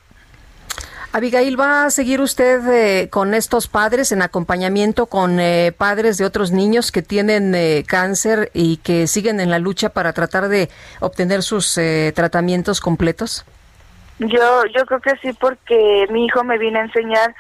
Abigail, 1.16 1.58
¿va 1.58 1.86
a 1.86 1.92
seguir 1.92 2.20
usted 2.20 2.60
eh, 2.68 3.10
con 3.10 3.34
estos 3.34 3.70
padres 3.70 4.12
en 4.12 4.22
acompañamiento 4.22 5.06
con 5.06 5.40
eh, 5.40 5.72
padres 5.72 6.18
de 6.18 6.26
otros 6.26 6.52
niños 6.52 6.92
que 6.92 7.02
tienen 7.02 7.56
eh, 7.56 7.86
cáncer 7.88 8.52
y 8.54 8.76
que 8.84 9.08
siguen 9.08 9.40
en 9.40 9.50
la 9.50 9.58
lucha 9.58 9.88
para 9.88 10.12
tratar 10.12 10.50
de 10.50 10.70
obtener 11.00 11.42
sus 11.42 11.80
tratamientos 12.14 12.82
completos? 12.82 13.46
Yo, 14.20 14.66
yo 14.66 14.86
creo 14.86 15.00
que 15.00 15.16
sí, 15.22 15.32
porque 15.32 16.06
mi 16.10 16.26
hijo 16.26 16.44
me 16.44 16.58
vino 16.58 16.80
a 16.80 16.84
enseñar 16.84 17.34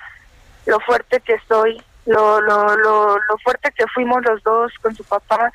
lo 0.67 0.79
fuerte 0.79 1.19
que 1.19 1.33
estoy, 1.33 1.75
lo, 2.05 2.39
lo, 2.39 2.77
lo, 2.77 3.17
lo 3.17 3.37
fuerte 3.43 3.73
que 3.75 3.87
fuimos 3.93 4.23
los 4.23 4.41
dos 4.43 4.71
con 4.81 4.95
su 4.95 5.03
papá 5.03 5.51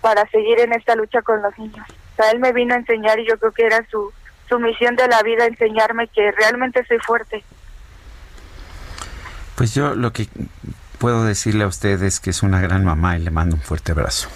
para 0.00 0.26
seguir 0.30 0.60
en 0.60 0.72
esta 0.72 0.94
lucha 0.94 1.20
con 1.20 1.42
los 1.42 1.58
niños. 1.58 1.86
O 1.90 2.16
sea, 2.22 2.30
él 2.30 2.38
me 2.38 2.54
vino 2.54 2.72
a 2.72 2.78
enseñar 2.78 3.18
y 3.18 3.28
yo 3.28 3.36
creo 3.38 3.52
que 3.52 3.66
era 3.66 3.84
su, 3.90 4.10
su 4.50 4.58
misión 4.58 4.96
de 4.96 5.08
la 5.08 5.22
vida, 5.22 5.46
enseñarme 5.46 6.08
que 6.08 6.30
realmente 6.32 6.84
soy 6.84 6.98
fuerte. 6.98 7.42
Pues 9.54 9.74
yo 9.74 9.94
lo 9.94 10.12
que 10.12 10.28
puedo 10.98 11.24
decirle 11.24 11.64
a 11.64 11.66
usted 11.66 12.02
es 12.02 12.20
que 12.20 12.30
es 12.30 12.42
una 12.42 12.60
gran 12.60 12.84
mamá 12.84 13.16
y 13.16 13.22
le 13.22 13.30
mando 13.30 13.56
un 13.56 13.62
fuerte 13.62 13.92
abrazo. 13.92 14.28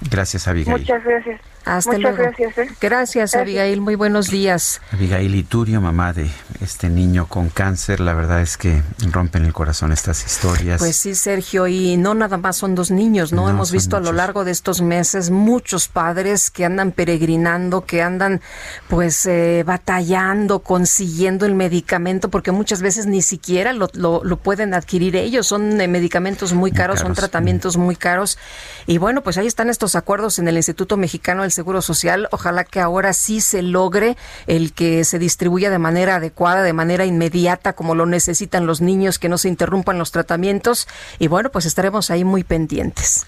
Gracias, 0.00 0.48
Abigail. 0.48 0.80
Muchas 0.80 1.04
gracias. 1.04 1.40
Hasta 1.64 1.98
luego. 1.98 2.18
Gracias, 2.18 2.58
¿eh? 2.58 2.68
gracias, 2.80 3.34
Abigail. 3.34 3.80
Muy 3.80 3.94
buenos 3.94 4.28
días. 4.28 4.80
Abigail 4.92 5.34
Iturio, 5.34 5.80
mamá 5.80 6.12
de 6.12 6.30
este 6.60 6.88
niño 6.88 7.26
con 7.26 7.48
cáncer. 7.48 8.00
La 8.00 8.12
verdad 8.12 8.42
es 8.42 8.56
que 8.56 8.82
rompen 9.10 9.44
el 9.44 9.52
corazón 9.52 9.92
estas 9.92 10.24
historias. 10.24 10.78
Pues 10.78 10.96
sí, 10.96 11.14
Sergio. 11.14 11.66
Y 11.66 11.96
no 11.96 12.14
nada 12.14 12.36
más 12.36 12.56
son 12.56 12.74
dos 12.74 12.90
niños, 12.90 13.32
¿no? 13.32 13.48
Hemos 13.48 13.72
visto 13.72 13.96
a 13.96 14.00
lo 14.00 14.12
largo 14.12 14.44
de 14.44 14.50
estos 14.50 14.82
meses 14.82 15.30
muchos 15.30 15.88
padres 15.88 16.50
que 16.50 16.64
andan 16.64 16.92
peregrinando, 16.92 17.84
que 17.84 18.02
andan 18.02 18.40
pues 18.88 19.24
eh, 19.26 19.62
batallando, 19.66 20.60
consiguiendo 20.60 21.46
el 21.46 21.54
medicamento, 21.54 22.28
porque 22.28 22.52
muchas 22.52 22.82
veces 22.82 23.06
ni 23.06 23.22
siquiera 23.22 23.72
lo, 23.72 23.88
lo, 23.94 24.36
pueden 24.36 24.74
adquirir 24.74 25.16
ellos. 25.16 25.46
Son 25.46 25.80
eh, 25.80 25.88
medicamentos 25.88 26.52
muy 26.52 26.72
caros, 26.72 27.00
son 27.00 27.14
tratamientos 27.14 27.76
muy 27.76 27.96
caros. 27.96 28.38
Y 28.86 28.98
bueno, 28.98 29.22
pues 29.22 29.38
ahí 29.38 29.46
están 29.46 29.70
estos 29.70 29.94
acuerdos 29.94 30.38
en 30.38 30.48
el 30.48 30.56
Instituto 30.56 30.96
Mexicano 30.96 31.42
del 31.42 31.53
Seguro 31.54 31.80
Social. 31.80 32.28
Ojalá 32.32 32.64
que 32.64 32.80
ahora 32.80 33.12
sí 33.12 33.40
se 33.40 33.62
logre 33.62 34.16
el 34.46 34.74
que 34.74 35.04
se 35.04 35.18
distribuya 35.18 35.70
de 35.70 35.78
manera 35.78 36.16
adecuada, 36.16 36.62
de 36.62 36.72
manera 36.72 37.06
inmediata, 37.06 37.72
como 37.72 37.94
lo 37.94 38.06
necesitan 38.06 38.66
los 38.66 38.80
niños, 38.80 39.18
que 39.18 39.28
no 39.28 39.38
se 39.38 39.48
interrumpan 39.48 39.98
los 39.98 40.12
tratamientos. 40.12 40.88
Y 41.18 41.28
bueno, 41.28 41.50
pues 41.50 41.64
estaremos 41.64 42.10
ahí 42.10 42.24
muy 42.24 42.44
pendientes. 42.44 43.26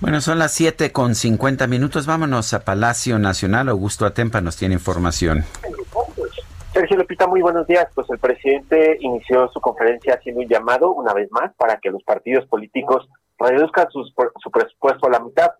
Bueno, 0.00 0.20
son 0.20 0.38
las 0.38 0.52
7 0.52 0.92
con 0.92 1.14
50 1.14 1.66
minutos. 1.66 2.06
Vámonos 2.06 2.52
a 2.54 2.64
Palacio 2.64 3.18
Nacional. 3.18 3.68
Augusto 3.68 4.06
Atempa 4.06 4.40
nos 4.40 4.56
tiene 4.56 4.74
información. 4.74 5.44
Sergio 6.72 6.96
Lupita, 6.98 7.26
muy 7.26 7.40
buenos 7.40 7.66
días. 7.66 7.86
Pues 7.94 8.08
el 8.10 8.18
presidente 8.18 8.98
inició 9.00 9.48
su 9.52 9.60
conferencia 9.60 10.14
haciendo 10.14 10.42
un 10.42 10.48
llamado, 10.48 10.92
una 10.92 11.14
vez 11.14 11.30
más, 11.30 11.54
para 11.56 11.78
que 11.78 11.90
los 11.90 12.02
partidos 12.02 12.46
políticos 12.46 13.08
reduzcan 13.38 13.86
su 13.90 14.50
presupuesto 14.50 15.06
a 15.06 15.10
la 15.10 15.20
mitad 15.20 15.50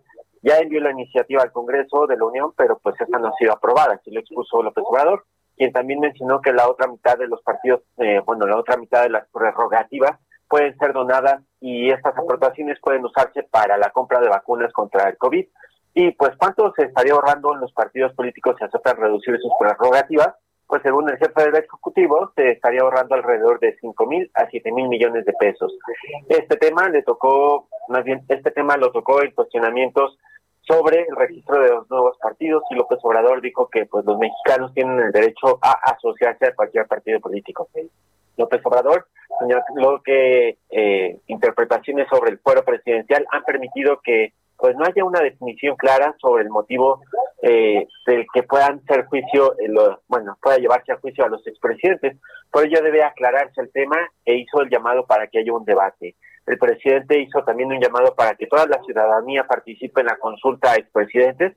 ya 0.47 0.59
envió 0.59 0.81
la 0.81 0.93
iniciativa 0.93 1.43
al 1.43 1.51
Congreso 1.51 2.07
de 2.07 2.17
la 2.17 2.25
Unión, 2.25 2.53
pero 2.57 2.79
pues 2.79 2.95
esta 3.01 3.19
no 3.19 3.29
ha 3.29 3.37
sido 3.37 3.53
aprobada, 3.53 3.95
así 3.95 4.13
lo 4.13 4.21
expuso 4.21 4.63
López 4.63 4.85
Obrador, 4.87 5.25
quien 5.57 5.73
también 5.73 5.99
mencionó 5.99 6.41
que 6.41 6.53
la 6.53 6.69
otra 6.69 6.87
mitad 6.87 7.19
de 7.19 7.27
los 7.27 7.43
partidos, 7.43 7.81
eh, 7.99 8.21
bueno, 8.25 8.47
la 8.47 8.57
otra 8.57 8.77
mitad 8.77 9.03
de 9.03 9.11
las 9.11 9.27
prerrogativas 9.31 10.13
pueden 10.49 10.77
ser 10.79 10.93
donadas 10.93 11.43
y 11.61 11.91
estas 11.91 12.17
aportaciones 12.17 12.79
pueden 12.81 13.05
usarse 13.05 13.43
para 13.43 13.77
la 13.77 13.91
compra 13.91 14.21
de 14.21 14.29
vacunas 14.29 14.73
contra 14.73 15.09
el 15.09 15.17
COVID. 15.17 15.47
Y 15.95 16.11
pues, 16.13 16.33
¿cuánto 16.39 16.73
se 16.77 16.85
estaría 16.85 17.15
ahorrando 17.15 17.55
en 17.55 17.61
los 17.61 17.73
partidos 17.73 18.13
políticos 18.13 18.55
si 18.59 18.65
aceptan 18.65 18.99
reducir 18.99 19.37
sus 19.41 19.53
prerrogativas? 19.59 20.35
Pues 20.69 20.83
según 20.83 21.09
el 21.09 21.17
jefe 21.17 21.43
del 21.43 21.57
Ejecutivo, 21.57 22.33
se 22.37 22.53
estaría 22.53 22.83
ahorrando 22.83 23.15
alrededor 23.15 23.59
de 23.61 23.77
5 23.81 24.07
mil 24.07 24.31
a 24.35 24.47
7 24.49 24.73
mil 24.73 24.89
millones 24.89 25.25
de 25.25 25.33
pesos. 25.33 25.77
Este 26.29 26.57
tema 26.57 26.89
le 26.89 27.03
tocó, 27.03 27.69
más 27.89 28.05
bien, 28.05 28.25
este 28.29 28.51
tema 28.51 28.77
lo 28.77 28.93
tocó 28.93 29.23
en 29.23 29.31
cuestionamientos 29.31 30.19
sobre 30.67 31.03
el 31.09 31.17
registro 31.17 31.61
de 31.63 31.69
los 31.71 31.91
nuevos 31.91 32.17
partidos 32.19 32.63
y 32.71 32.75
López 32.75 32.99
Obrador 33.03 33.41
dijo 33.41 33.69
que 33.69 33.87
pues 33.87 34.05
los 34.05 34.19
mexicanos 34.19 34.75
tienen 34.75 34.99
el 34.99 35.13
derecho 35.13 35.59
a 35.63 35.73
asociarse 35.93 36.47
a 36.47 36.55
cualquier 36.55 36.87
partido 36.87 37.21
político. 37.21 37.69
López 38.37 38.61
Obrador 38.65 39.07
señaló 39.39 40.03
que 40.03 40.59
eh, 40.71 41.19
interpretaciones 41.27 42.09
sobre 42.09 42.33
el 42.33 42.39
fuero 42.39 42.65
presidencial 42.65 43.27
han 43.31 43.45
permitido 43.45 44.01
que 44.03 44.33
pues 44.59 44.77
no 44.77 44.85
haya 44.85 45.05
una 45.05 45.21
definición 45.21 45.77
clara 45.77 46.15
sobre 46.21 46.45
el 46.45 46.51
motivo 46.51 47.03
eh, 47.43 47.87
del 48.07 48.27
que 48.33 48.43
puedan 48.43 48.83
ser 48.85 49.07
juicio, 49.07 49.55
eh, 49.59 49.69
bueno, 50.09 50.39
pueda 50.41 50.59
llevarse 50.59 50.93
a 50.93 50.99
juicio 50.99 51.25
a 51.25 51.29
los 51.29 51.47
expresidentes. 51.47 52.17
Por 52.51 52.65
ello 52.65 52.81
debe 52.83 53.03
aclararse 53.03 53.61
el 53.61 53.71
tema 53.73 53.97
e 54.25 54.37
hizo 54.37 54.61
el 54.63 54.71
llamado 54.71 55.07
para 55.07 55.27
que 55.27 55.41
haya 55.41 55.53
un 55.53 55.65
debate. 55.65 56.17
El 56.47 56.59
presidente 56.59 57.21
hizo 57.21 57.43
también 57.43 57.73
un 57.73 57.81
llamado 57.81 58.15
para 58.15 58.37
que 58.37 58.47
toda 58.47 58.67
la 58.67 58.81
ciudadanía 58.85 59.45
participe 59.45 60.01
en 60.01 60.07
la 60.07 60.17
consulta 60.17 60.73
a 60.73 60.77
expresidentes 60.77 61.57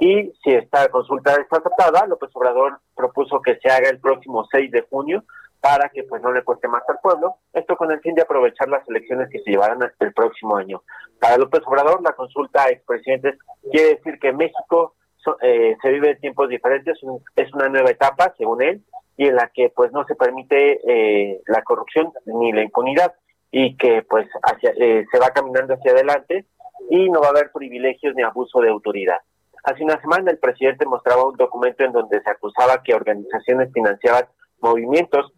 y 0.00 0.32
si 0.44 0.52
esta 0.54 0.88
consulta 0.88 1.32
está 1.32 1.56
aceptada, 1.58 2.06
López 2.06 2.30
Obrador 2.34 2.78
propuso 2.94 3.42
que 3.42 3.56
se 3.56 3.68
haga 3.68 3.90
el 3.90 3.98
próximo 3.98 4.46
6 4.50 4.70
de 4.70 4.82
junio 4.82 5.24
para 5.60 5.88
que 5.88 6.04
pues 6.04 6.22
no 6.22 6.32
le 6.32 6.44
cueste 6.44 6.68
más 6.68 6.82
al 6.88 6.98
pueblo, 7.02 7.36
esto 7.52 7.76
con 7.76 7.90
el 7.90 8.00
fin 8.00 8.14
de 8.14 8.22
aprovechar 8.22 8.68
las 8.68 8.88
elecciones 8.88 9.28
que 9.30 9.40
se 9.40 9.50
llevarán 9.50 9.80
el 9.98 10.12
próximo 10.12 10.56
año. 10.56 10.82
Para 11.20 11.36
López 11.36 11.62
Obrador, 11.66 12.02
la 12.02 12.12
consulta 12.12 12.64
a 12.64 12.70
expresidentes 12.70 13.38
quiere 13.70 13.96
decir 13.96 14.18
que 14.20 14.32
México 14.32 14.94
eh, 15.42 15.76
se 15.82 15.88
vive 15.90 16.12
en 16.12 16.20
tiempos 16.20 16.48
diferentes, 16.48 16.96
es 17.36 17.54
una 17.54 17.68
nueva 17.68 17.90
etapa, 17.90 18.32
según 18.38 18.62
él, 18.62 18.82
y 19.16 19.26
en 19.26 19.34
la 19.34 19.50
que 19.52 19.70
pues 19.74 19.92
no 19.92 20.04
se 20.04 20.14
permite 20.14 20.80
eh, 20.86 21.40
la 21.46 21.62
corrupción 21.62 22.12
ni 22.26 22.52
la 22.52 22.62
impunidad 22.62 23.12
y 23.50 23.76
que 23.76 24.02
pues 24.08 24.28
hacia, 24.42 24.70
eh, 24.76 25.04
se 25.10 25.18
va 25.18 25.30
caminando 25.30 25.74
hacia 25.74 25.92
adelante 25.92 26.46
y 26.88 27.10
no 27.10 27.20
va 27.20 27.26
a 27.28 27.30
haber 27.30 27.50
privilegios 27.52 28.14
ni 28.14 28.22
abuso 28.22 28.60
de 28.60 28.70
autoridad. 28.70 29.18
Hace 29.64 29.82
una 29.82 30.00
semana 30.00 30.30
el 30.30 30.38
presidente 30.38 30.86
mostraba 30.86 31.26
un 31.26 31.36
documento 31.36 31.84
en 31.84 31.92
donde 31.92 32.22
se 32.22 32.30
acusaba 32.30 32.82
que 32.82 32.94
organizaciones 32.94 33.72
financiaban 33.72 34.24
movimientos 34.60 35.32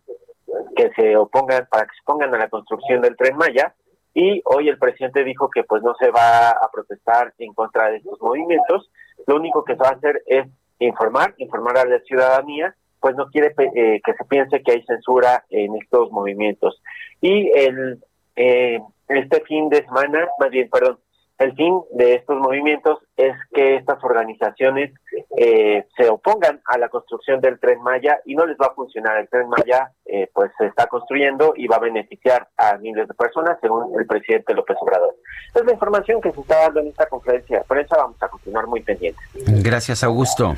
que 0.77 0.91
se 0.97 1.17
opongan 1.17 1.67
para 1.71 1.85
que 1.85 1.95
se 1.97 2.03
pongan 2.05 2.35
a 2.35 2.39
la 2.39 2.49
construcción 2.49 3.01
del 3.01 3.17
tren 3.17 3.37
Maya 3.37 3.75
y 4.15 4.43
hoy 4.45 4.69
el 4.69 4.79
presidente 4.79 5.25
dijo 5.25 5.49
que 5.51 5.63
pues 5.65 5.83
no 5.83 5.95
se 5.95 6.11
va 6.11 6.51
a 6.51 6.71
protestar 6.73 7.33
en 7.39 7.55
contra 7.55 7.91
de 7.91 7.99
estos 7.99 8.21
movimientos, 8.21 8.91
lo 9.27 9.37
único 9.37 9.65
que 9.65 9.75
se 9.75 9.83
va 9.83 9.91
a 9.91 9.93
hacer 9.93 10.23
es 10.27 10.47
informar, 10.79 11.35
informar 11.39 11.79
a 11.79 11.85
la 11.85 12.01
ciudadanía 12.01 12.75
pues 13.01 13.17
no 13.17 13.29
quiere 13.29 13.55
eh, 13.75 14.01
que 14.05 14.13
se 14.13 14.25
piense 14.27 14.63
que 14.63 14.73
hay 14.73 14.85
censura 14.85 15.45
en 15.49 15.75
estos 15.77 16.13
movimientos. 16.13 16.83
Y 17.21 17.51
el 17.57 17.99
eh, 18.37 18.79
este 19.09 19.41
fin 19.43 19.69
de 19.69 19.83
semana, 19.85 20.29
más 20.39 20.51
bien, 20.51 20.69
perdón, 20.71 20.99
el 21.41 21.55
fin 21.57 21.81
de 21.93 22.15
estos 22.15 22.39
movimientos 22.39 22.99
es 23.17 23.35
que 23.53 23.77
estas 23.77 24.03
organizaciones 24.05 24.93
eh, 25.37 25.87
se 25.97 26.09
opongan 26.09 26.61
a 26.67 26.79
la 26.79 26.89
construcción 26.89 27.41
del 27.41 27.59
tren 27.59 27.83
Maya 27.83 28.21
y 28.25 28.35
no 28.35 28.47
les 28.47 28.57
va 28.57 28.67
a 28.67 28.75
funcionar. 28.75 29.19
El 29.19 29.29
tren 29.29 29.49
Maya 29.49 29.91
pues 30.35 30.51
se 30.59 30.67
está 30.67 30.87
construyendo 30.87 31.55
y 31.57 31.67
va 31.67 31.77
a 31.77 31.81
beneficiar 31.81 32.49
a 32.57 32.77
miles 32.79 33.07
de 33.07 33.15
personas, 33.15 33.59
según 33.61 33.99
el 33.99 34.07
presidente 34.07 34.55
López 34.55 34.77
Obrador. 34.81 35.15
es 35.55 35.65
la 35.65 35.73
información 35.73 36.21
que 36.21 36.33
se 36.33 36.41
está 36.41 36.63
dando 36.63 36.81
en 36.81 36.89
esta 36.89 37.07
conferencia 37.07 37.59
de 37.59 37.65
prensa. 37.65 37.97
Vamos 37.97 38.23
a 38.23 38.29
continuar 38.29 38.67
muy 38.67 38.83
pendientes. 38.83 39.25
Gracias, 39.63 40.03
Augusto. 40.05 40.55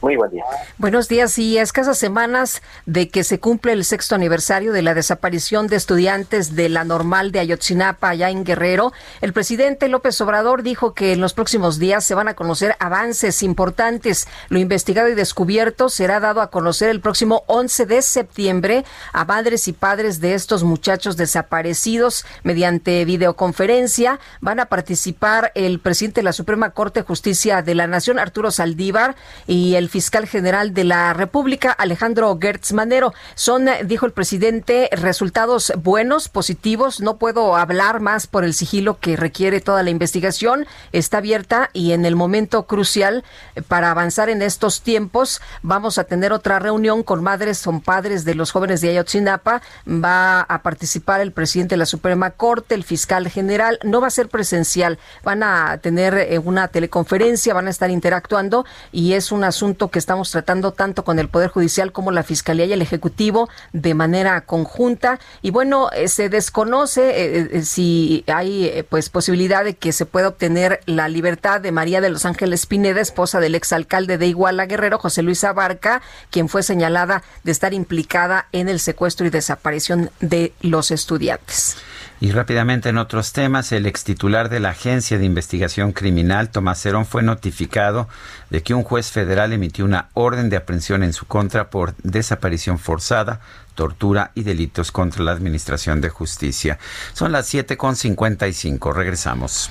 Muy 0.00 0.14
buen 0.14 0.30
día. 0.30 0.44
Buenos 0.76 1.08
días 1.08 1.36
y 1.38 1.58
a 1.58 1.62
escasas 1.62 1.98
semanas 1.98 2.62
de 2.86 3.08
que 3.08 3.24
se 3.24 3.40
cumple 3.40 3.72
el 3.72 3.84
sexto 3.84 4.14
aniversario 4.14 4.72
de 4.72 4.82
la 4.82 4.94
desaparición 4.94 5.66
de 5.66 5.74
estudiantes 5.74 6.54
de 6.54 6.68
la 6.68 6.84
normal 6.84 7.32
de 7.32 7.40
Ayotzinapa 7.40 8.10
allá 8.10 8.30
en 8.30 8.44
Guerrero, 8.44 8.92
el 9.20 9.32
presidente 9.32 9.88
López 9.88 10.20
Obrador 10.20 10.62
dijo 10.62 10.94
que 10.94 11.12
en 11.12 11.20
los 11.20 11.34
próximos 11.34 11.80
días 11.80 12.04
se 12.04 12.14
van 12.14 12.28
a 12.28 12.34
conocer 12.34 12.76
avances 12.78 13.42
importantes. 13.42 14.28
Lo 14.50 14.60
investigado 14.60 15.08
y 15.08 15.14
descubierto 15.14 15.88
será 15.88 16.20
dado 16.20 16.42
a 16.42 16.50
conocer 16.50 16.90
el 16.90 17.00
próximo 17.00 17.42
11 17.48 17.86
de 17.86 18.02
septiembre 18.02 18.84
a 19.12 19.24
madres 19.24 19.66
y 19.66 19.72
padres 19.72 20.20
de 20.20 20.34
estos 20.34 20.62
muchachos 20.62 21.16
desaparecidos 21.16 22.24
mediante 22.44 23.04
videoconferencia. 23.04 24.20
Van 24.40 24.60
a 24.60 24.66
participar 24.66 25.50
el 25.56 25.80
presidente 25.80 26.20
de 26.20 26.24
la 26.24 26.32
Suprema 26.32 26.70
Corte 26.70 27.00
de 27.00 27.06
Justicia 27.06 27.62
de 27.62 27.74
la 27.74 27.88
Nación, 27.88 28.20
Arturo 28.20 28.52
Saldívar, 28.52 29.16
y 29.48 29.74
el 29.74 29.87
fiscal 29.88 30.26
general 30.26 30.74
de 30.74 30.84
la 30.84 31.12
República, 31.12 31.72
Alejandro 31.72 32.38
Gertz 32.40 32.72
Manero. 32.72 33.12
Son, 33.34 33.68
dijo 33.84 34.06
el 34.06 34.12
presidente, 34.12 34.88
resultados 34.92 35.72
buenos, 35.76 36.28
positivos. 36.28 37.00
No 37.00 37.16
puedo 37.16 37.56
hablar 37.56 38.00
más 38.00 38.26
por 38.26 38.44
el 38.44 38.54
sigilo 38.54 38.98
que 38.98 39.16
requiere 39.16 39.60
toda 39.60 39.82
la 39.82 39.90
investigación. 39.90 40.66
Está 40.92 41.18
abierta 41.18 41.70
y 41.72 41.92
en 41.92 42.04
el 42.04 42.16
momento 42.16 42.66
crucial 42.66 43.24
para 43.68 43.90
avanzar 43.90 44.28
en 44.28 44.42
estos 44.42 44.82
tiempos 44.82 45.40
vamos 45.62 45.98
a 45.98 46.04
tener 46.04 46.32
otra 46.32 46.58
reunión 46.58 47.02
con 47.02 47.22
madres, 47.22 47.58
son 47.58 47.80
padres 47.80 48.24
de 48.24 48.34
los 48.34 48.50
jóvenes 48.50 48.80
de 48.80 48.90
Ayotzinapa. 48.90 49.62
Va 49.86 50.40
a 50.40 50.62
participar 50.62 51.20
el 51.20 51.32
presidente 51.32 51.74
de 51.74 51.78
la 51.78 51.86
Suprema 51.86 52.30
Corte, 52.30 52.74
el 52.74 52.84
fiscal 52.84 53.28
general. 53.28 53.78
No 53.84 54.00
va 54.00 54.08
a 54.08 54.10
ser 54.10 54.28
presencial. 54.28 54.98
Van 55.22 55.42
a 55.42 55.78
tener 55.78 56.14
eh, 56.14 56.38
una 56.38 56.68
teleconferencia, 56.68 57.54
van 57.54 57.68
a 57.68 57.70
estar 57.70 57.90
interactuando 57.90 58.64
y 58.92 59.12
es 59.12 59.30
un 59.32 59.44
asunto 59.44 59.77
que 59.86 60.00
estamos 60.00 60.30
tratando 60.32 60.72
tanto 60.72 61.04
con 61.04 61.20
el 61.20 61.28
Poder 61.28 61.50
Judicial 61.50 61.92
como 61.92 62.10
la 62.10 62.24
Fiscalía 62.24 62.66
y 62.66 62.72
el 62.72 62.82
Ejecutivo 62.82 63.48
de 63.72 63.94
manera 63.94 64.40
conjunta. 64.40 65.20
Y 65.42 65.50
bueno, 65.50 65.90
eh, 65.92 66.08
se 66.08 66.28
desconoce 66.28 67.10
eh, 67.10 67.48
eh, 67.52 67.62
si 67.62 68.24
hay 68.26 68.84
pues 68.88 69.08
posibilidad 69.08 69.64
de 69.64 69.76
que 69.76 69.92
se 69.92 70.06
pueda 70.06 70.28
obtener 70.28 70.80
la 70.86 71.08
libertad 71.08 71.60
de 71.60 71.70
María 71.70 72.00
de 72.00 72.10
los 72.10 72.24
Ángeles 72.24 72.66
Pineda, 72.66 73.00
esposa 73.00 73.38
del 73.38 73.54
exalcalde 73.54 74.18
de 74.18 74.26
Iguala 74.26 74.66
Guerrero, 74.66 74.98
José 74.98 75.22
Luis 75.22 75.44
Abarca, 75.44 76.02
quien 76.30 76.48
fue 76.48 76.62
señalada 76.62 77.22
de 77.44 77.52
estar 77.52 77.72
implicada 77.72 78.48
en 78.52 78.68
el 78.68 78.80
secuestro 78.80 79.26
y 79.26 79.30
desaparición 79.30 80.10
de 80.20 80.52
los 80.60 80.90
estudiantes. 80.90 81.76
Y 82.20 82.32
rápidamente 82.32 82.88
en 82.88 82.98
otros 82.98 83.32
temas, 83.32 83.70
el 83.72 83.86
ex 83.86 84.02
titular 84.02 84.48
de 84.48 84.60
la 84.60 84.70
Agencia 84.70 85.18
de 85.18 85.24
Investigación 85.24 85.92
Criminal, 85.92 86.50
Tomás 86.50 86.80
Cerón, 86.80 87.06
fue 87.06 87.22
notificado 87.22 88.08
de 88.50 88.62
que 88.62 88.74
un 88.74 88.82
juez 88.82 89.10
federal 89.12 89.52
emitió 89.52 89.84
una 89.84 90.08
orden 90.14 90.50
de 90.50 90.56
aprehensión 90.56 91.02
en 91.02 91.12
su 91.12 91.26
contra 91.26 91.70
por 91.70 91.94
desaparición 92.02 92.78
forzada, 92.78 93.40
tortura 93.74 94.32
y 94.34 94.42
delitos 94.42 94.90
contra 94.90 95.22
la 95.22 95.32
Administración 95.32 96.00
de 96.00 96.08
Justicia. 96.08 96.78
Son 97.12 97.30
las 97.30 97.52
7.55. 97.54 98.92
Regresamos. 98.92 99.70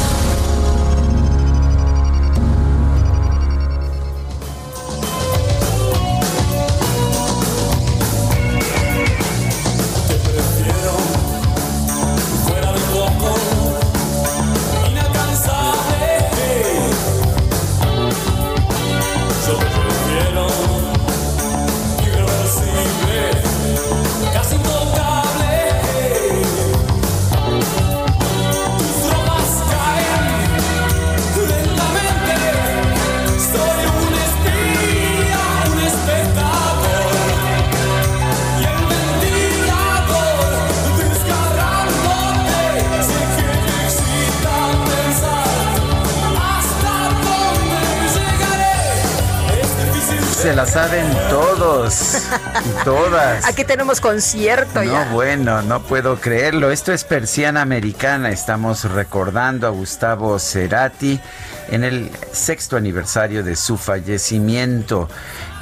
Todas. 53.11 53.45
Aquí 53.45 53.63
tenemos 53.63 54.01
concierto 54.01 54.83
ya. 54.83 55.05
No, 55.05 55.11
bueno, 55.11 55.61
no 55.61 55.83
puedo 55.83 56.19
creerlo. 56.19 56.71
Esto 56.71 56.93
es 56.93 57.03
Persiana 57.03 57.61
Americana. 57.61 58.29
Estamos 58.29 58.83
recordando 58.85 59.67
a 59.67 59.69
Gustavo 59.69 60.39
Cerati 60.39 61.19
en 61.69 61.83
el 61.83 62.09
sexto 62.31 62.77
aniversario 62.77 63.43
de 63.43 63.55
su 63.55 63.77
fallecimiento. 63.77 65.09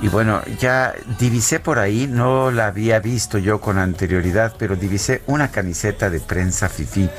Y 0.01 0.07
bueno, 0.07 0.41
ya 0.59 0.93
divisé 1.19 1.59
por 1.59 1.79
ahí, 1.79 2.07
no 2.07 2.51
la 2.51 2.67
había 2.67 2.99
visto 2.99 3.37
yo 3.37 3.59
con 3.59 3.77
anterioridad, 3.77 4.53
pero 4.57 4.75
divisé 4.75 5.21
una 5.27 5.51
camiseta 5.51 6.09
de 6.09 6.19
prensa 6.19 6.69
FIFI 6.69 7.09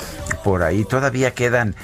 por 0.43 0.63
ahí. 0.63 0.85
Todavía 0.85 1.33
quedan, 1.35 1.75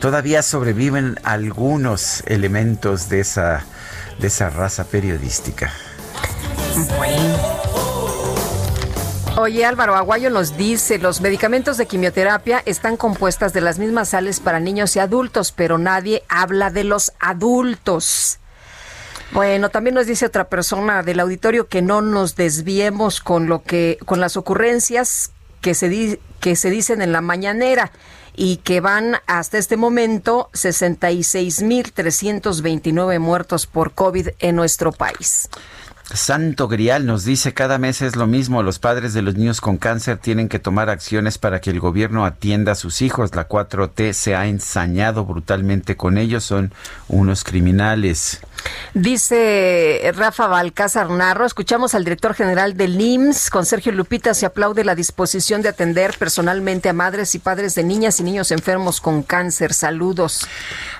todavía 0.00 0.42
sobreviven 0.42 1.18
algunos 1.24 2.22
elementos 2.26 3.08
de 3.08 3.20
esa 3.20 3.64
de 4.18 4.28
esa 4.28 4.50
raza 4.50 4.84
periodística. 4.84 5.72
Oye 9.36 9.64
Álvaro 9.64 9.96
Aguayo 9.96 10.30
nos 10.30 10.56
dice, 10.56 10.98
los 10.98 11.20
medicamentos 11.20 11.76
de 11.76 11.86
quimioterapia 11.86 12.62
están 12.66 12.96
compuestas 12.96 13.52
de 13.52 13.60
las 13.60 13.80
mismas 13.80 14.10
sales 14.10 14.38
para 14.38 14.60
niños 14.60 14.94
y 14.94 15.00
adultos, 15.00 15.50
pero 15.50 15.76
nadie 15.76 16.22
habla 16.28 16.70
de 16.70 16.84
los 16.84 17.12
adultos. 17.18 18.38
Bueno, 19.32 19.70
también 19.70 19.96
nos 19.96 20.06
dice 20.06 20.26
otra 20.26 20.44
persona 20.44 21.02
del 21.02 21.18
auditorio 21.18 21.66
que 21.66 21.82
no 21.82 22.00
nos 22.00 22.36
desviemos 22.36 23.20
con 23.20 23.48
lo 23.48 23.64
que 23.64 23.98
con 24.04 24.20
las 24.20 24.36
ocurrencias 24.36 25.32
que 25.60 25.74
se 25.74 26.20
que 26.38 26.54
se 26.54 26.70
dicen 26.70 27.02
en 27.02 27.10
la 27.10 27.20
mañanera 27.20 27.90
y 28.36 28.58
que 28.58 28.80
van 28.80 29.16
hasta 29.26 29.58
este 29.58 29.76
momento 29.76 30.48
66.329 30.52 33.18
muertos 33.18 33.66
por 33.66 33.94
COVID 33.94 34.28
en 34.38 34.54
nuestro 34.54 34.92
país. 34.92 35.48
Santo 36.12 36.68
Grial 36.68 37.06
nos 37.06 37.24
dice 37.24 37.54
cada 37.54 37.78
mes 37.78 38.02
es 38.02 38.14
lo 38.14 38.26
mismo. 38.26 38.62
Los 38.62 38.78
padres 38.78 39.14
de 39.14 39.22
los 39.22 39.36
niños 39.36 39.60
con 39.60 39.78
cáncer 39.78 40.18
tienen 40.18 40.48
que 40.48 40.58
tomar 40.58 40.90
acciones 40.90 41.38
para 41.38 41.60
que 41.60 41.70
el 41.70 41.80
gobierno 41.80 42.26
atienda 42.26 42.72
a 42.72 42.76
sus 42.76 43.00
hijos. 43.00 43.34
La 43.34 43.48
4T 43.48 44.12
se 44.12 44.36
ha 44.36 44.46
ensañado 44.46 45.24
brutalmente 45.24 45.96
con 45.96 46.18
ellos. 46.18 46.44
Son 46.44 46.72
unos 47.08 47.42
criminales. 47.42 48.42
Dice 48.94 50.12
Rafa 50.14 50.46
Balcázar 50.46 51.10
Narro, 51.10 51.46
escuchamos 51.46 51.94
al 51.94 52.04
director 52.04 52.34
general 52.34 52.76
del 52.76 53.00
IMSS, 53.00 53.50
con 53.50 53.66
Sergio 53.66 53.90
Lupita, 53.92 54.34
se 54.34 54.46
aplaude 54.46 54.84
la 54.84 54.94
disposición 54.94 55.62
de 55.62 55.68
atender 55.68 56.14
personalmente 56.18 56.88
a 56.88 56.92
madres 56.92 57.34
y 57.34 57.40
padres 57.40 57.74
de 57.74 57.82
niñas 57.82 58.20
y 58.20 58.22
niños 58.22 58.52
enfermos 58.52 59.00
con 59.00 59.22
cáncer. 59.22 59.74
Saludos. 59.74 60.46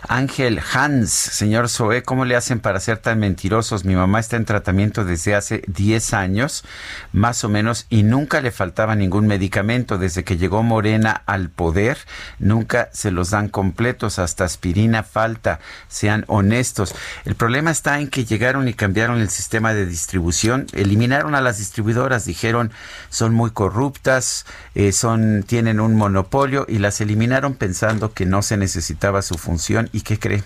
Ángel 0.08 0.60
Hans, 0.72 1.10
señor 1.10 1.68
Zoé, 1.68 2.02
¿cómo 2.02 2.24
le 2.24 2.36
hacen 2.36 2.60
para 2.60 2.80
ser 2.80 2.98
tan 2.98 3.20
mentirosos? 3.20 3.84
Mi 3.84 3.94
mamá 3.94 4.20
está 4.20 4.36
en 4.36 4.44
tratamiento 4.44 5.04
desde 5.04 5.34
hace 5.34 5.62
10 5.68 6.14
años, 6.14 6.64
más 7.12 7.44
o 7.44 7.48
menos, 7.48 7.86
y 7.88 8.02
nunca 8.02 8.40
le 8.40 8.50
faltaba 8.50 8.96
ningún 8.96 9.26
medicamento. 9.26 9.98
Desde 9.98 10.24
que 10.24 10.36
llegó 10.36 10.62
Morena 10.62 11.22
al 11.26 11.48
poder, 11.48 11.98
nunca 12.38 12.90
se 12.92 13.10
los 13.10 13.30
dan 13.30 13.48
completos, 13.48 14.18
hasta 14.18 14.44
aspirina 14.44 15.04
falta. 15.04 15.60
Sean 15.88 16.24
honestos. 16.28 16.94
El 17.24 17.34
problema 17.44 17.70
está 17.70 18.00
en 18.00 18.08
que 18.08 18.24
llegaron 18.24 18.68
y 18.68 18.72
cambiaron 18.72 19.20
el 19.20 19.28
sistema 19.28 19.74
de 19.74 19.84
distribución, 19.84 20.66
eliminaron 20.72 21.34
a 21.34 21.42
las 21.42 21.58
distribuidoras, 21.58 22.24
dijeron 22.24 22.72
son 23.10 23.34
muy 23.34 23.50
corruptas, 23.50 24.46
eh, 24.74 24.92
son 24.92 25.44
tienen 25.46 25.78
un 25.78 25.94
monopolio 25.94 26.64
y 26.66 26.78
las 26.78 27.02
eliminaron 27.02 27.52
pensando 27.52 28.14
que 28.14 28.24
no 28.24 28.40
se 28.40 28.56
necesitaba 28.56 29.20
su 29.20 29.36
función 29.36 29.90
¿Y 29.92 30.00
qué 30.00 30.18
cree? 30.18 30.42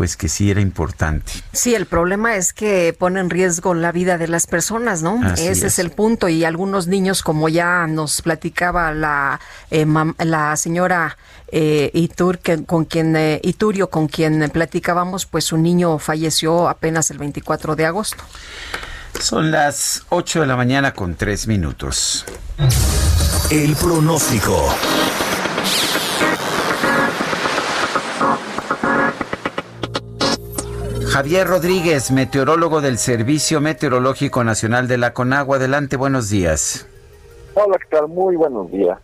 Pues 0.00 0.16
que 0.16 0.30
sí 0.30 0.50
era 0.50 0.62
importante. 0.62 1.30
Sí, 1.52 1.74
el 1.74 1.84
problema 1.84 2.34
es 2.36 2.54
que 2.54 2.96
pone 2.98 3.20
en 3.20 3.28
riesgo 3.28 3.74
la 3.74 3.92
vida 3.92 4.16
de 4.16 4.28
las 4.28 4.46
personas, 4.46 5.02
¿no? 5.02 5.20
Ese 5.34 5.66
es. 5.66 5.78
el 5.78 5.90
punto 5.90 6.30
y 6.30 6.42
algunos 6.42 6.86
niños, 6.86 7.20
como 7.20 7.50
ya 7.50 7.86
nos 7.86 8.22
platicaba 8.22 8.94
la, 8.94 9.38
eh, 9.70 9.84
la 10.20 10.56
señora 10.56 11.18
eh, 11.48 11.90
Itur, 11.92 12.38
que, 12.38 12.64
con 12.64 12.86
quien, 12.86 13.14
eh, 13.14 13.40
Iturio, 13.42 13.90
con 13.90 14.08
quien 14.08 14.48
platicábamos, 14.48 15.26
pues 15.26 15.44
su 15.44 15.58
niño 15.58 15.98
falleció 15.98 16.70
apenas 16.70 17.10
el 17.10 17.18
24 17.18 17.76
de 17.76 17.84
agosto. 17.84 18.24
Son 19.20 19.50
las 19.50 20.04
8 20.08 20.40
de 20.40 20.46
la 20.46 20.56
mañana 20.56 20.94
con 20.94 21.14
3 21.14 21.46
minutos. 21.46 22.24
El 23.50 23.76
pronóstico. 23.76 24.66
Javier 31.20 31.46
Rodríguez, 31.46 32.10
meteorólogo 32.12 32.80
del 32.80 32.96
Servicio 32.96 33.60
Meteorológico 33.60 34.42
Nacional 34.42 34.88
de 34.88 34.96
la 34.96 35.12
Conagua. 35.12 35.58
Adelante, 35.58 35.98
buenos 35.98 36.30
días. 36.30 36.88
Hola, 37.52 37.76
¿qué 37.76 37.94
tal? 37.94 38.08
Muy 38.08 38.36
buenos 38.36 38.72
días. 38.72 38.98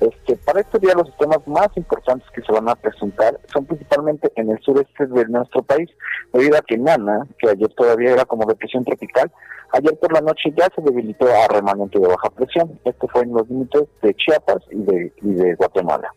Este, 0.00 0.36
para 0.36 0.62
este 0.62 0.78
día 0.78 0.94
los 0.94 1.08
sistemas 1.08 1.46
más 1.46 1.68
importantes 1.76 2.26
que 2.30 2.40
se 2.40 2.50
van 2.50 2.66
a 2.66 2.74
presentar 2.76 3.38
son 3.52 3.66
principalmente 3.66 4.32
en 4.36 4.52
el 4.52 4.58
sureste 4.60 5.06
de 5.06 5.26
nuestro 5.26 5.60
país, 5.62 5.90
debido 6.32 6.56
a 6.56 6.62
que 6.62 6.78
Nana, 6.78 7.26
que 7.38 7.50
ayer 7.50 7.68
todavía 7.74 8.12
era 8.12 8.24
como 8.24 8.46
depresión 8.46 8.82
tropical, 8.82 9.30
ayer 9.72 9.98
por 9.98 10.14
la 10.14 10.22
noche 10.22 10.54
ya 10.56 10.66
se 10.74 10.80
debilitó 10.80 11.26
a 11.26 11.46
remanente 11.46 11.98
de 11.98 12.08
baja 12.08 12.30
presión. 12.30 12.80
Esto 12.86 13.06
fue 13.08 13.24
en 13.24 13.34
los 13.34 13.46
límites 13.50 13.82
de 14.00 14.14
Chiapas 14.14 14.62
y 14.70 14.82
de, 14.82 15.12
y 15.20 15.34
de 15.34 15.56
Guatemala 15.56 16.10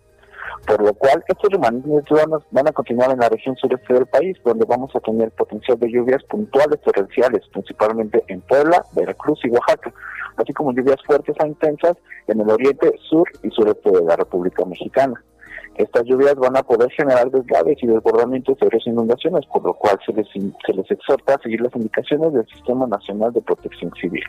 por 0.65 0.81
lo 0.81 0.93
cual 0.93 1.23
estos 1.27 1.49
remanentes 1.51 2.03
van 2.51 2.67
a 2.67 2.71
continuar 2.71 3.11
en 3.11 3.19
la 3.19 3.29
región 3.29 3.55
sureste 3.57 3.93
del 3.93 4.05
país, 4.05 4.37
donde 4.43 4.65
vamos 4.65 4.95
a 4.95 4.99
tener 4.99 5.31
potencial 5.31 5.79
de 5.79 5.91
lluvias 5.91 6.23
puntuales 6.23 6.79
torrenciales, 6.81 7.41
principalmente 7.51 8.23
en 8.27 8.41
Puebla, 8.41 8.83
Veracruz 8.93 9.39
y 9.43 9.49
Oaxaca, 9.49 9.93
así 10.37 10.53
como 10.53 10.71
lluvias 10.71 11.01
fuertes 11.05 11.35
a 11.39 11.47
intensas 11.47 11.97
en 12.27 12.41
el 12.41 12.49
oriente, 12.49 12.93
sur 13.09 13.27
y 13.43 13.49
sureste 13.49 13.91
de 13.91 14.03
la 14.03 14.15
República 14.15 14.65
Mexicana. 14.65 15.21
Estas 15.75 16.03
lluvias 16.03 16.35
van 16.35 16.55
a 16.55 16.63
poder 16.63 16.91
generar 16.91 17.31
deslaves 17.31 17.77
y 17.81 17.87
desbordamientos 17.87 18.59
de 18.59 18.67
varias 18.67 18.85
inundaciones, 18.85 19.45
por 19.47 19.63
lo 19.63 19.73
cual 19.73 19.97
se 20.05 20.13
les, 20.13 20.27
se 20.29 20.73
les 20.73 20.91
exhorta 20.91 21.35
a 21.35 21.39
seguir 21.39 21.61
las 21.61 21.75
indicaciones 21.75 22.31
del 22.31 22.47
Sistema 22.47 22.85
Nacional 22.85 23.33
de 23.33 23.41
Protección 23.41 23.91
Civil. 23.99 24.23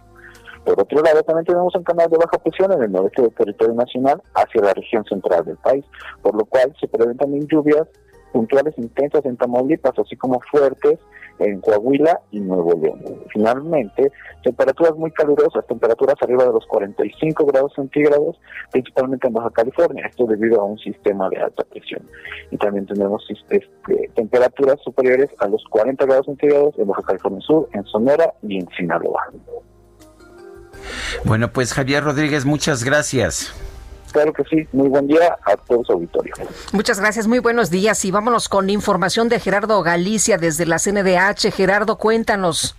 Por 0.64 0.80
otro 0.80 1.02
lado, 1.02 1.22
también 1.22 1.44
tenemos 1.44 1.74
un 1.74 1.84
canal 1.84 2.08
de 2.08 2.16
baja 2.16 2.38
presión 2.38 2.72
en 2.72 2.82
el 2.82 2.92
noreste 2.92 3.22
del 3.22 3.34
territorio 3.34 3.74
nacional 3.74 4.22
hacia 4.34 4.62
la 4.62 4.72
región 4.72 5.04
central 5.04 5.44
del 5.44 5.56
país, 5.58 5.84
por 6.22 6.34
lo 6.34 6.44
cual 6.46 6.74
se 6.80 6.88
prevén 6.88 7.16
también 7.16 7.46
lluvias 7.46 7.86
puntuales 8.32 8.76
intensas 8.78 9.24
en 9.24 9.36
Tamaulipas, 9.36 9.96
así 9.96 10.16
como 10.16 10.40
fuertes 10.50 10.98
en 11.38 11.60
Coahuila 11.60 12.20
y 12.30 12.40
Nuevo 12.40 12.72
León. 12.80 13.00
Finalmente, 13.32 14.10
temperaturas 14.42 14.96
muy 14.96 15.10
calurosas, 15.12 15.66
temperaturas 15.66 16.16
arriba 16.20 16.44
de 16.44 16.52
los 16.52 16.66
45 16.66 17.46
grados 17.46 17.72
centígrados, 17.74 18.40
principalmente 18.72 19.28
en 19.28 19.34
Baja 19.34 19.50
California, 19.50 20.06
esto 20.06 20.26
debido 20.26 20.60
a 20.60 20.64
un 20.64 20.78
sistema 20.78 21.28
de 21.28 21.38
alta 21.38 21.64
presión. 21.64 22.02
Y 22.50 22.56
también 22.56 22.86
tenemos 22.86 23.24
este, 23.28 23.68
temperaturas 24.14 24.80
superiores 24.82 25.30
a 25.38 25.48
los 25.48 25.62
40 25.70 26.04
grados 26.04 26.26
centígrados 26.26 26.78
en 26.78 26.88
Baja 26.88 27.02
California 27.02 27.40
Sur, 27.40 27.68
en 27.72 27.84
Sonora 27.84 28.34
y 28.42 28.58
en 28.58 28.68
Sinaloa. 28.76 29.30
Bueno, 31.24 31.50
pues 31.50 31.72
Javier 31.72 32.04
Rodríguez, 32.04 32.44
muchas 32.44 32.84
gracias. 32.84 33.52
Claro 34.12 34.32
que 34.32 34.44
sí, 34.44 34.68
muy 34.72 34.88
buen 34.88 35.08
día 35.08 35.36
a 35.44 35.56
todos 35.56 35.90
auditorio. 35.90 36.32
Muchas 36.70 37.00
gracias, 37.00 37.26
muy 37.26 37.40
buenos 37.40 37.70
días 37.70 38.04
y 38.04 38.12
vámonos 38.12 38.48
con 38.48 38.70
información 38.70 39.28
de 39.28 39.40
Gerardo 39.40 39.82
Galicia 39.82 40.38
desde 40.38 40.66
la 40.66 40.78
CNDH. 40.78 41.52
Gerardo, 41.52 41.98
cuéntanos. 41.98 42.76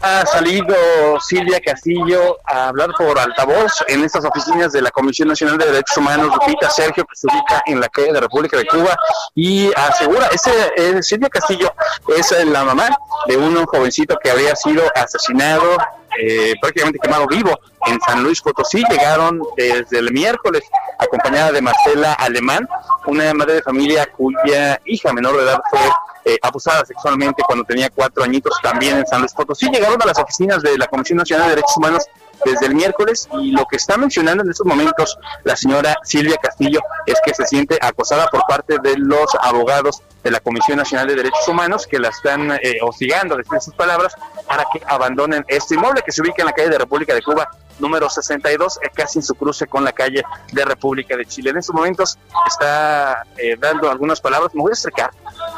Ha 0.00 0.24
salido 0.26 0.76
Silvia 1.20 1.60
Castillo 1.60 2.38
a 2.44 2.68
hablar 2.68 2.90
por 2.96 3.18
altavoz 3.18 3.84
en 3.88 4.04
estas 4.04 4.24
oficinas 4.24 4.70
de 4.70 4.80
la 4.80 4.92
Comisión 4.92 5.26
Nacional 5.26 5.58
de 5.58 5.66
Derechos 5.66 5.96
Humanos, 5.96 6.28
Lupita 6.32 6.70
Sergio, 6.70 7.04
que 7.04 7.16
se 7.16 7.26
ubica 7.26 7.60
en 7.66 7.80
la 7.80 7.88
calle 7.88 8.12
de 8.12 8.20
República 8.20 8.56
de 8.56 8.66
Cuba, 8.66 8.96
y 9.34 9.72
asegura, 9.74 10.28
ese, 10.28 10.52
eh, 10.76 11.02
Silvia 11.02 11.28
Castillo 11.28 11.72
es 12.16 12.32
la 12.46 12.62
mamá 12.62 12.96
de 13.26 13.36
un 13.36 13.66
jovencito 13.66 14.16
que 14.22 14.30
habría 14.30 14.54
sido 14.54 14.84
asesinado 14.94 15.76
eh, 16.20 16.54
prácticamente 16.60 16.98
quemado 16.98 17.26
vivo 17.26 17.58
en 17.86 18.00
San 18.00 18.22
Luis 18.22 18.40
Potosí. 18.40 18.82
Llegaron 18.90 19.40
desde 19.56 19.98
el 19.98 20.12
miércoles 20.12 20.62
acompañada 20.98 21.52
de 21.52 21.62
Marcela 21.62 22.12
Alemán, 22.14 22.68
una 23.06 23.32
madre 23.34 23.54
de 23.54 23.62
familia 23.62 24.06
cuya 24.06 24.80
hija 24.84 25.12
menor 25.12 25.36
de 25.36 25.44
edad 25.44 25.60
fue 25.70 25.80
eh, 26.24 26.38
abusada 26.42 26.84
sexualmente 26.84 27.42
cuando 27.46 27.64
tenía 27.64 27.88
cuatro 27.88 28.24
añitos 28.24 28.52
también 28.62 28.98
en 28.98 29.06
San 29.06 29.20
Luis 29.20 29.32
Potosí. 29.32 29.70
Llegaron 29.70 30.02
a 30.02 30.06
las 30.06 30.18
oficinas 30.18 30.60
de 30.62 30.76
la 30.76 30.86
Comisión 30.88 31.18
Nacional 31.18 31.46
de 31.46 31.50
Derechos 31.56 31.76
Humanos 31.76 32.04
desde 32.44 32.66
el 32.66 32.74
miércoles 32.74 33.28
y 33.40 33.52
lo 33.52 33.64
que 33.66 33.76
está 33.76 33.96
mencionando 33.96 34.44
en 34.44 34.50
estos 34.50 34.66
momentos 34.66 35.18
la 35.44 35.56
señora 35.56 35.96
Silvia 36.02 36.36
Castillo 36.36 36.80
es 37.06 37.18
que 37.24 37.34
se 37.34 37.46
siente 37.46 37.78
acosada 37.80 38.28
por 38.28 38.42
parte 38.46 38.78
de 38.82 38.96
los 38.96 39.34
abogados 39.40 40.02
de 40.22 40.30
la 40.30 40.40
Comisión 40.40 40.78
Nacional 40.78 41.06
de 41.06 41.14
Derechos 41.14 41.46
Humanos 41.48 41.86
que 41.86 41.98
la 41.98 42.08
están 42.08 42.52
eh, 42.52 42.78
hostigando, 42.82 43.36
desde 43.36 43.60
sus 43.60 43.74
palabras, 43.74 44.14
para 44.46 44.64
que 44.72 44.82
abandonen 44.86 45.44
este 45.48 45.74
inmueble 45.74 46.02
que 46.02 46.12
se 46.12 46.22
ubica 46.22 46.42
en 46.42 46.46
la 46.46 46.52
calle 46.52 46.70
de 46.70 46.78
República 46.78 47.14
de 47.14 47.22
Cuba 47.22 47.48
número 47.78 48.10
62, 48.10 48.80
eh, 48.82 48.90
casi 48.92 49.20
en 49.20 49.22
su 49.22 49.34
cruce 49.34 49.66
con 49.66 49.84
la 49.84 49.92
calle 49.92 50.22
de 50.52 50.64
República 50.64 51.16
de 51.16 51.24
Chile. 51.26 51.50
En 51.50 51.58
estos 51.58 51.74
momentos 51.74 52.18
está 52.46 53.24
eh, 53.36 53.56
dando 53.58 53.90
algunas 53.90 54.20
palabras, 54.20 54.54
me 54.54 54.62
voy 54.62 54.72
a 54.72 54.74
acercar 54.74 55.10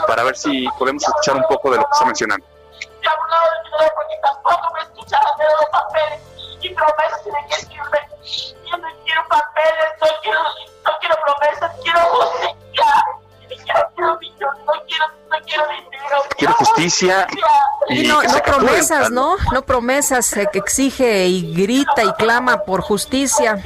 para 0.06 0.22
ver 0.24 0.36
si 0.36 0.66
podemos 0.78 1.02
escuchar 1.02 1.36
un 1.36 1.44
poco 1.48 1.70
de 1.70 1.78
lo 1.78 1.84
que 1.84 1.90
está 1.92 2.04
mencionando 2.04 2.46
y 6.62 6.74
promesas 6.74 7.24
de 7.24 7.30
qué 7.48 7.56
sirve. 7.56 8.50
Yo 8.70 8.76
no 8.78 8.88
quiero 9.04 9.22
papeles, 9.28 9.90
no 10.00 10.06
quiero, 10.22 10.40
no 10.84 10.92
quiero 11.00 11.16
promesas, 11.24 11.72
quiero 11.82 12.00
justicia. 12.00 12.54
Quiero, 13.48 14.18
quiero, 14.18 14.52
no 14.66 14.72
quiero, 14.86 15.04
no 15.30 15.36
quiero 15.46 15.64
dinero. 15.68 16.16
Quiero 16.36 16.54
justicia. 16.54 17.26
Y, 17.88 18.06
no, 18.06 18.22
no 18.22 18.42
promesas, 18.42 19.10
¿no? 19.10 19.36
No 19.52 19.62
promesas, 19.62 20.34
que 20.52 20.58
exige 20.58 21.26
y 21.26 21.54
grita 21.54 22.04
y 22.04 22.12
clama 22.14 22.58
por 22.64 22.82
justicia. 22.82 23.58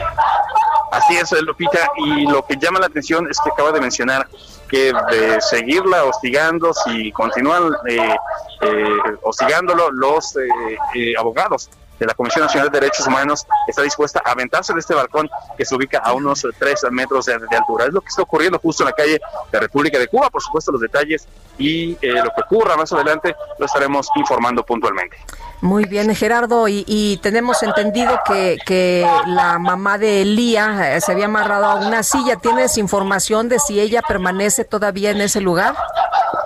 Así 0.90 1.16
es, 1.16 1.32
Lupita, 1.42 1.90
y 1.97 2.26
lo 2.26 2.47
que 2.47 2.57
llama 2.57 2.78
la 2.78 2.86
atención 2.86 3.28
es 3.28 3.38
que 3.40 3.51
acaba 3.51 3.72
de 3.72 3.80
mencionar 3.80 4.28
que 4.68 4.92
de 5.11 5.40
seguirla 5.40 6.05
hostigando, 6.05 6.72
si 6.72 7.12
continúan 7.12 7.74
eh, 7.86 8.16
eh, 8.62 8.86
hostigándolo 9.22 9.90
los 9.90 10.36
eh, 10.36 10.49
eh 10.95 11.14
abogados 11.18 11.68
de 11.99 12.07
la 12.07 12.14
Comisión 12.14 12.45
Nacional 12.45 12.70
de 12.70 12.80
Derechos 12.80 13.07
Humanos 13.07 13.47
está 13.66 13.82
dispuesta 13.82 14.22
a 14.24 14.32
aventarse 14.32 14.72
de 14.72 14.80
este 14.80 14.95
balcón 14.95 15.28
que 15.57 15.64
se 15.64 15.74
ubica 15.74 15.99
a 15.99 16.12
unos 16.12 16.47
3 16.59 16.86
metros 16.90 17.26
de, 17.26 17.34
altura. 17.34 17.86
Es 17.86 17.92
lo 17.92 18.01
que 18.01 18.09
está 18.09 18.22
ocurriendo 18.22 18.59
justo 18.59 18.82
en 18.82 18.88
la 18.88 18.92
calle 18.92 19.20
de 19.53 19.61
República 19.61 19.99
de 19.99 20.09
Cuba. 20.09 20.30
Por 20.30 20.42
supuesto, 20.42 20.72
los 20.72 20.80
detalles 20.80 21.26
y 21.59 21.92
eh, 22.03 22.12
lo 22.22 22.30
que 22.34 22.42
ocurra 22.42 22.76
más 22.76 22.92
adelante 22.92 23.34
lo 23.59 23.66
estaremos 23.66 24.09
informando 24.16 24.64
puntualmente. 24.64 25.16
Muy 25.64 25.86
bien, 25.86 26.14
Gerardo, 26.14 26.68
y, 26.68 27.18
tenemos 27.22 27.62
entendido 27.62 28.20
que, 28.26 28.58
que, 28.66 29.08
la 29.26 29.58
mamá 29.58 29.96
de 29.96 30.20
Elía 30.20 30.94
eh, 30.94 31.00
se 31.00 31.12
había 31.12 31.24
amarrado 31.24 31.64
a 31.64 31.76
una 31.76 32.02
silla. 32.02 32.36
¿Tienes 32.36 32.76
información 32.76 33.48
de 33.48 33.58
si 33.58 33.80
ella 33.80 34.02
permanece 34.02 34.66
todavía 34.66 35.10
en 35.10 35.22
ese 35.22 35.40
lugar? 35.40 35.74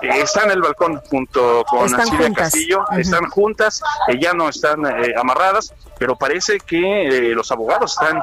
Eh, 0.03 0.21
está 0.21 0.45
en 0.45 0.51
el 0.51 0.61
balcón 0.61 1.01
junto 1.09 1.65
con 1.65 1.89
Silvia 1.89 2.31
Castillo, 2.31 2.85
están 2.97 3.29
juntas, 3.29 3.83
ya 4.21 4.31
no 4.31 4.47
están 4.47 4.85
amarradas, 5.17 5.73
pero 5.97 6.15
parece 6.15 6.57
que 6.61 7.33
los 7.35 7.51
abogados 7.51 7.97
están 7.99 8.21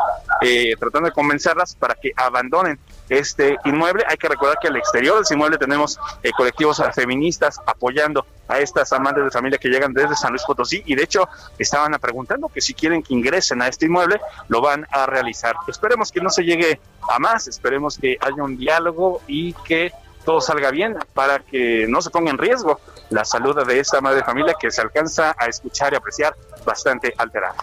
tratando 0.80 1.10
de 1.10 1.12
convencerlas 1.12 1.74
para 1.74 1.94
que 1.94 2.12
abandonen 2.16 2.80
este 3.08 3.56
inmueble. 3.64 4.04
Hay 4.08 4.16
que 4.16 4.28
recordar 4.28 4.58
que 4.60 4.68
al 4.68 4.76
exterior 4.76 5.16
de 5.16 5.22
ese 5.22 5.34
inmueble 5.34 5.58
tenemos 5.58 5.98
eh, 6.22 6.30
colectivos 6.36 6.82
feministas 6.94 7.60
apoyando 7.66 8.26
a 8.48 8.58
estas 8.58 8.92
amantes 8.92 9.24
de 9.24 9.30
familia 9.30 9.58
que 9.58 9.68
llegan 9.68 9.92
desde 9.92 10.14
San 10.16 10.30
Luis 10.30 10.42
Potosí 10.46 10.82
y 10.86 10.94
de 10.94 11.02
hecho 11.02 11.28
estaban 11.58 11.92
preguntando 12.00 12.48
que 12.48 12.60
si 12.60 12.74
quieren 12.74 13.02
que 13.02 13.14
ingresen 13.14 13.62
a 13.62 13.68
este 13.68 13.86
inmueble 13.86 14.20
lo 14.48 14.60
van 14.60 14.86
a 14.90 15.06
realizar. 15.06 15.56
Esperemos 15.68 16.12
que 16.12 16.20
no 16.20 16.30
se 16.30 16.44
llegue 16.44 16.80
a 17.10 17.18
más, 17.18 17.48
esperemos 17.48 17.98
que 17.98 18.16
haya 18.20 18.42
un 18.42 18.56
diálogo 18.56 19.20
y 19.26 19.52
que 19.52 19.92
todo 20.24 20.40
salga 20.40 20.70
bien 20.70 20.96
para 21.14 21.38
que 21.38 21.86
no 21.88 22.02
se 22.02 22.10
ponga 22.10 22.30
en 22.30 22.38
riesgo 22.38 22.80
la 23.10 23.24
salud 23.24 23.64
de 23.64 23.78
esta 23.78 24.00
madre 24.00 24.18
de 24.18 24.24
familia 24.24 24.54
que 24.58 24.70
se 24.70 24.80
alcanza 24.80 25.34
a 25.38 25.46
escuchar 25.46 25.92
y 25.92 25.96
apreciar 25.96 26.34
bastante 26.64 27.14
alterada. 27.16 27.54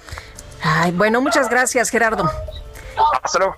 Bueno, 0.93 1.21
muchas 1.21 1.49
gracias 1.49 1.89
Gerardo. 1.89 2.29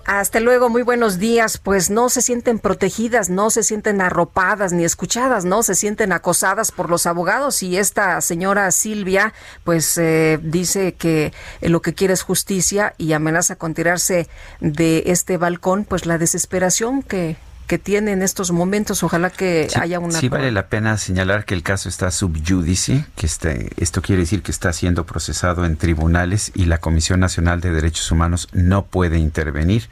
Hasta 0.06 0.40
luego. 0.40 0.68
muy 0.68 0.82
buenos 0.82 1.18
días. 1.18 1.58
Pues 1.58 1.90
no 1.90 2.08
se 2.08 2.22
sienten 2.22 2.58
protegidas, 2.58 3.30
no 3.30 3.50
se 3.50 3.62
sienten 3.62 4.00
arropadas 4.00 4.72
ni 4.72 4.84
escuchadas, 4.84 5.44
no 5.44 5.62
se 5.62 5.74
sienten 5.74 6.12
acosadas 6.12 6.72
por 6.72 6.90
los 6.90 7.06
abogados 7.06 7.62
y 7.62 7.76
esta 7.76 8.20
señora 8.20 8.70
Silvia 8.70 9.32
pues 9.64 9.96
eh, 9.98 10.38
dice 10.42 10.94
que 10.94 11.32
lo 11.60 11.82
que 11.82 11.94
quiere 11.94 12.14
es 12.14 12.22
justicia 12.22 12.94
y 12.98 13.12
amenaza 13.12 13.56
con 13.56 13.74
tirarse 13.74 14.28
de 14.60 15.04
este 15.06 15.36
balcón, 15.36 15.84
pues 15.84 16.06
la 16.06 16.18
desesperación 16.18 17.02
que 17.02 17.36
que 17.66 17.78
tiene 17.78 18.12
en 18.12 18.22
estos 18.22 18.52
momentos. 18.52 19.02
Ojalá 19.02 19.30
que 19.30 19.68
haya 19.80 19.98
una. 19.98 20.18
Sí, 20.18 20.28
vale 20.28 20.50
la 20.50 20.68
pena 20.68 20.96
señalar 20.96 21.44
que 21.44 21.54
el 21.54 21.62
caso 21.62 21.88
está 21.88 22.10
subjudice, 22.10 23.06
que 23.16 23.26
este, 23.26 23.70
esto 23.76 24.02
quiere 24.02 24.22
decir 24.22 24.42
que 24.42 24.52
está 24.52 24.72
siendo 24.72 25.06
procesado 25.06 25.64
en 25.64 25.76
tribunales 25.76 26.52
y 26.54 26.66
la 26.66 26.78
Comisión 26.78 27.20
Nacional 27.20 27.60
de 27.60 27.70
Derechos 27.70 28.10
Humanos 28.10 28.48
no 28.52 28.86
puede 28.86 29.18
intervenir 29.18 29.88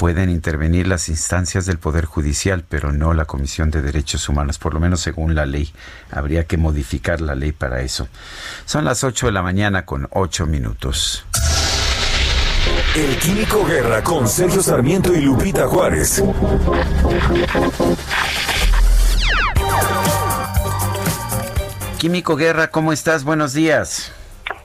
pueden 0.00 0.30
intervenir 0.30 0.86
las 0.86 1.10
instancias 1.10 1.66
del 1.66 1.78
Poder 1.78 2.06
Judicial, 2.06 2.64
pero 2.66 2.90
no 2.90 3.12
la 3.12 3.26
Comisión 3.26 3.70
de 3.70 3.82
Derechos 3.82 4.30
Humanos, 4.30 4.58
por 4.58 4.72
lo 4.72 4.80
menos 4.80 5.02
según 5.02 5.34
la 5.34 5.44
ley. 5.44 5.74
Habría 6.10 6.46
que 6.46 6.56
modificar 6.56 7.20
la 7.20 7.34
ley 7.34 7.52
para 7.52 7.82
eso. 7.82 8.08
Son 8.64 8.86
las 8.86 9.04
8 9.04 9.26
de 9.26 9.32
la 9.32 9.42
mañana 9.42 9.84
con 9.84 10.08
8 10.12 10.46
minutos. 10.46 11.26
El 12.96 13.16
Químico 13.18 13.64
Guerra 13.64 14.02
con 14.02 14.26
Sergio 14.26 14.62
Sarmiento 14.64 15.14
y 15.14 15.20
Lupita 15.20 15.68
Juárez. 15.68 16.24
Químico 21.98 22.34
Guerra, 22.34 22.72
¿cómo 22.72 22.92
estás? 22.92 23.22
Buenos 23.22 23.52
días. 23.52 24.10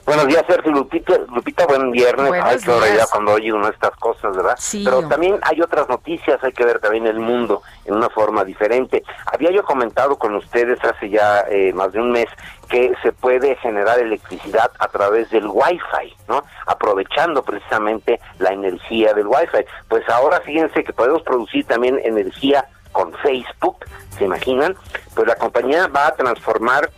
Buenos 0.06 0.28
días, 0.28 0.44
Sergio 0.46 0.70
Lupita. 0.70 1.18
Lupita, 1.34 1.66
buen 1.66 1.90
viernes. 1.90 2.28
Buenos 2.28 2.46
Ay, 2.48 2.58
qué 2.64 2.70
hora 2.70 2.86
ya 2.94 3.06
cuando 3.10 3.32
oye 3.32 3.52
uno 3.52 3.68
estas 3.68 3.90
cosas, 3.96 4.36
¿verdad? 4.36 4.54
Sí, 4.56 4.82
Pero 4.84 5.08
también 5.08 5.40
hay 5.42 5.60
otras 5.60 5.88
noticias, 5.88 6.38
hay 6.44 6.52
que 6.52 6.64
ver 6.64 6.78
también 6.78 7.08
el 7.08 7.18
mundo 7.18 7.62
en 7.84 7.96
una 7.96 8.08
forma 8.08 8.44
diferente. 8.44 9.02
Había 9.32 9.50
yo 9.50 9.64
comentado 9.64 10.16
con 10.16 10.36
ustedes 10.36 10.78
hace 10.84 11.10
ya 11.10 11.40
eh, 11.50 11.72
más 11.72 11.90
de 11.90 12.00
un 12.00 12.12
mes 12.12 12.28
que 12.68 12.94
se 13.02 13.10
puede 13.10 13.56
generar 13.56 13.98
electricidad 13.98 14.70
a 14.78 14.86
través 14.86 15.28
del 15.30 15.48
Wi-Fi, 15.48 16.16
¿no? 16.28 16.44
Aprovechando 16.66 17.42
precisamente 17.42 18.20
la 18.38 18.52
energía 18.52 19.12
del 19.12 19.26
Wi-Fi. 19.26 19.64
Pues 19.88 20.08
ahora 20.08 20.40
fíjense 20.40 20.84
que 20.84 20.92
podemos 20.92 21.22
producir 21.22 21.66
también 21.66 22.00
energía 22.04 22.64
con 22.92 23.12
Facebook, 23.14 23.84
¿se 24.16 24.24
imaginan? 24.24 24.76
Pues 25.16 25.26
la 25.26 25.34
compañía 25.34 25.88
va 25.88 26.06
a 26.06 26.14
transformar 26.14 26.90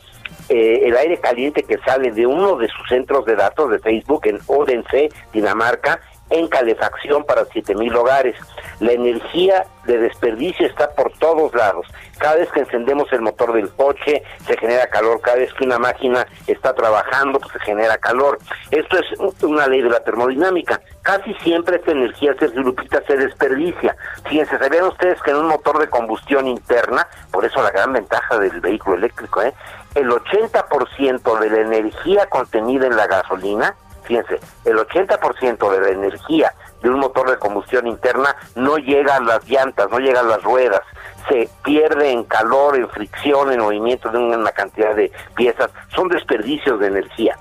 eh, 0.48 0.80
el 0.84 0.96
aire 0.96 1.18
caliente 1.18 1.62
que 1.62 1.78
sale 1.78 2.10
de 2.10 2.26
uno 2.26 2.56
de 2.56 2.68
sus 2.68 2.88
centros 2.88 3.24
de 3.26 3.36
datos 3.36 3.70
de 3.70 3.78
Facebook 3.78 4.26
en 4.26 4.38
Odense, 4.46 5.10
Dinamarca, 5.32 6.00
en 6.30 6.48
calefacción 6.48 7.24
para 7.24 7.44
7000 7.46 7.96
hogares. 7.96 8.36
La 8.80 8.92
energía 8.92 9.66
de 9.86 9.98
desperdicio 9.98 10.66
está 10.66 10.90
por 10.90 11.12
todos 11.18 11.52
lados. 11.54 11.86
Cada 12.18 12.36
vez 12.36 12.50
que 12.50 12.60
encendemos 12.60 13.10
el 13.12 13.22
motor 13.22 13.52
del 13.52 13.70
coche 13.70 14.22
se 14.46 14.56
genera 14.58 14.86
calor, 14.88 15.20
cada 15.20 15.38
vez 15.38 15.52
que 15.54 15.64
una 15.64 15.78
máquina 15.78 16.26
está 16.46 16.74
trabajando 16.74 17.40
pues 17.40 17.52
se 17.52 17.60
genera 17.60 17.96
calor. 17.98 18.38
Esto 18.70 18.98
es 18.98 19.42
una 19.42 19.66
ley 19.66 19.82
de 19.82 19.90
la 19.90 20.00
termodinámica. 20.00 20.80
Casi 21.02 21.32
siempre 21.36 21.76
esta 21.76 21.92
energía, 21.92 22.34
Sergio 22.38 22.62
Lupita, 22.62 23.02
se 23.06 23.16
desperdicia. 23.16 23.96
Fíjense, 24.28 24.58
¿sabían 24.58 24.84
ustedes 24.84 25.20
que 25.22 25.30
en 25.30 25.38
un 25.38 25.48
motor 25.48 25.78
de 25.78 25.88
combustión 25.88 26.46
interna, 26.46 27.08
por 27.30 27.44
eso 27.44 27.62
la 27.62 27.70
gran 27.70 27.92
ventaja 27.92 28.38
del 28.38 28.60
vehículo 28.60 28.96
eléctrico, 28.96 29.42
¿eh? 29.42 29.54
El 29.98 30.08
80% 30.10 31.38
de 31.40 31.50
la 31.50 31.60
energía 31.60 32.26
contenida 32.26 32.86
en 32.86 32.96
la 32.96 33.06
gasolina 33.06 33.76
Fíjense, 34.08 34.40
el 34.64 34.78
80% 34.78 35.70
de 35.70 35.80
la 35.82 35.88
energía 35.90 36.54
de 36.82 36.88
un 36.88 36.98
motor 36.98 37.28
de 37.28 37.36
combustión 37.36 37.86
interna 37.86 38.34
no 38.54 38.78
llega 38.78 39.16
a 39.16 39.20
las 39.20 39.46
llantas, 39.46 39.90
no 39.90 39.98
llega 39.98 40.20
a 40.20 40.22
las 40.22 40.42
ruedas, 40.42 40.80
se 41.28 41.50
pierde 41.62 42.10
en 42.10 42.24
calor, 42.24 42.76
en 42.76 42.88
fricción, 42.88 43.52
en 43.52 43.60
movimiento 43.60 44.08
de 44.08 44.16
una 44.16 44.50
cantidad 44.52 44.94
de 44.94 45.12
piezas, 45.36 45.70
son 45.94 46.08
desperdicios 46.08 46.80
de 46.80 46.86
energía. 46.86 47.36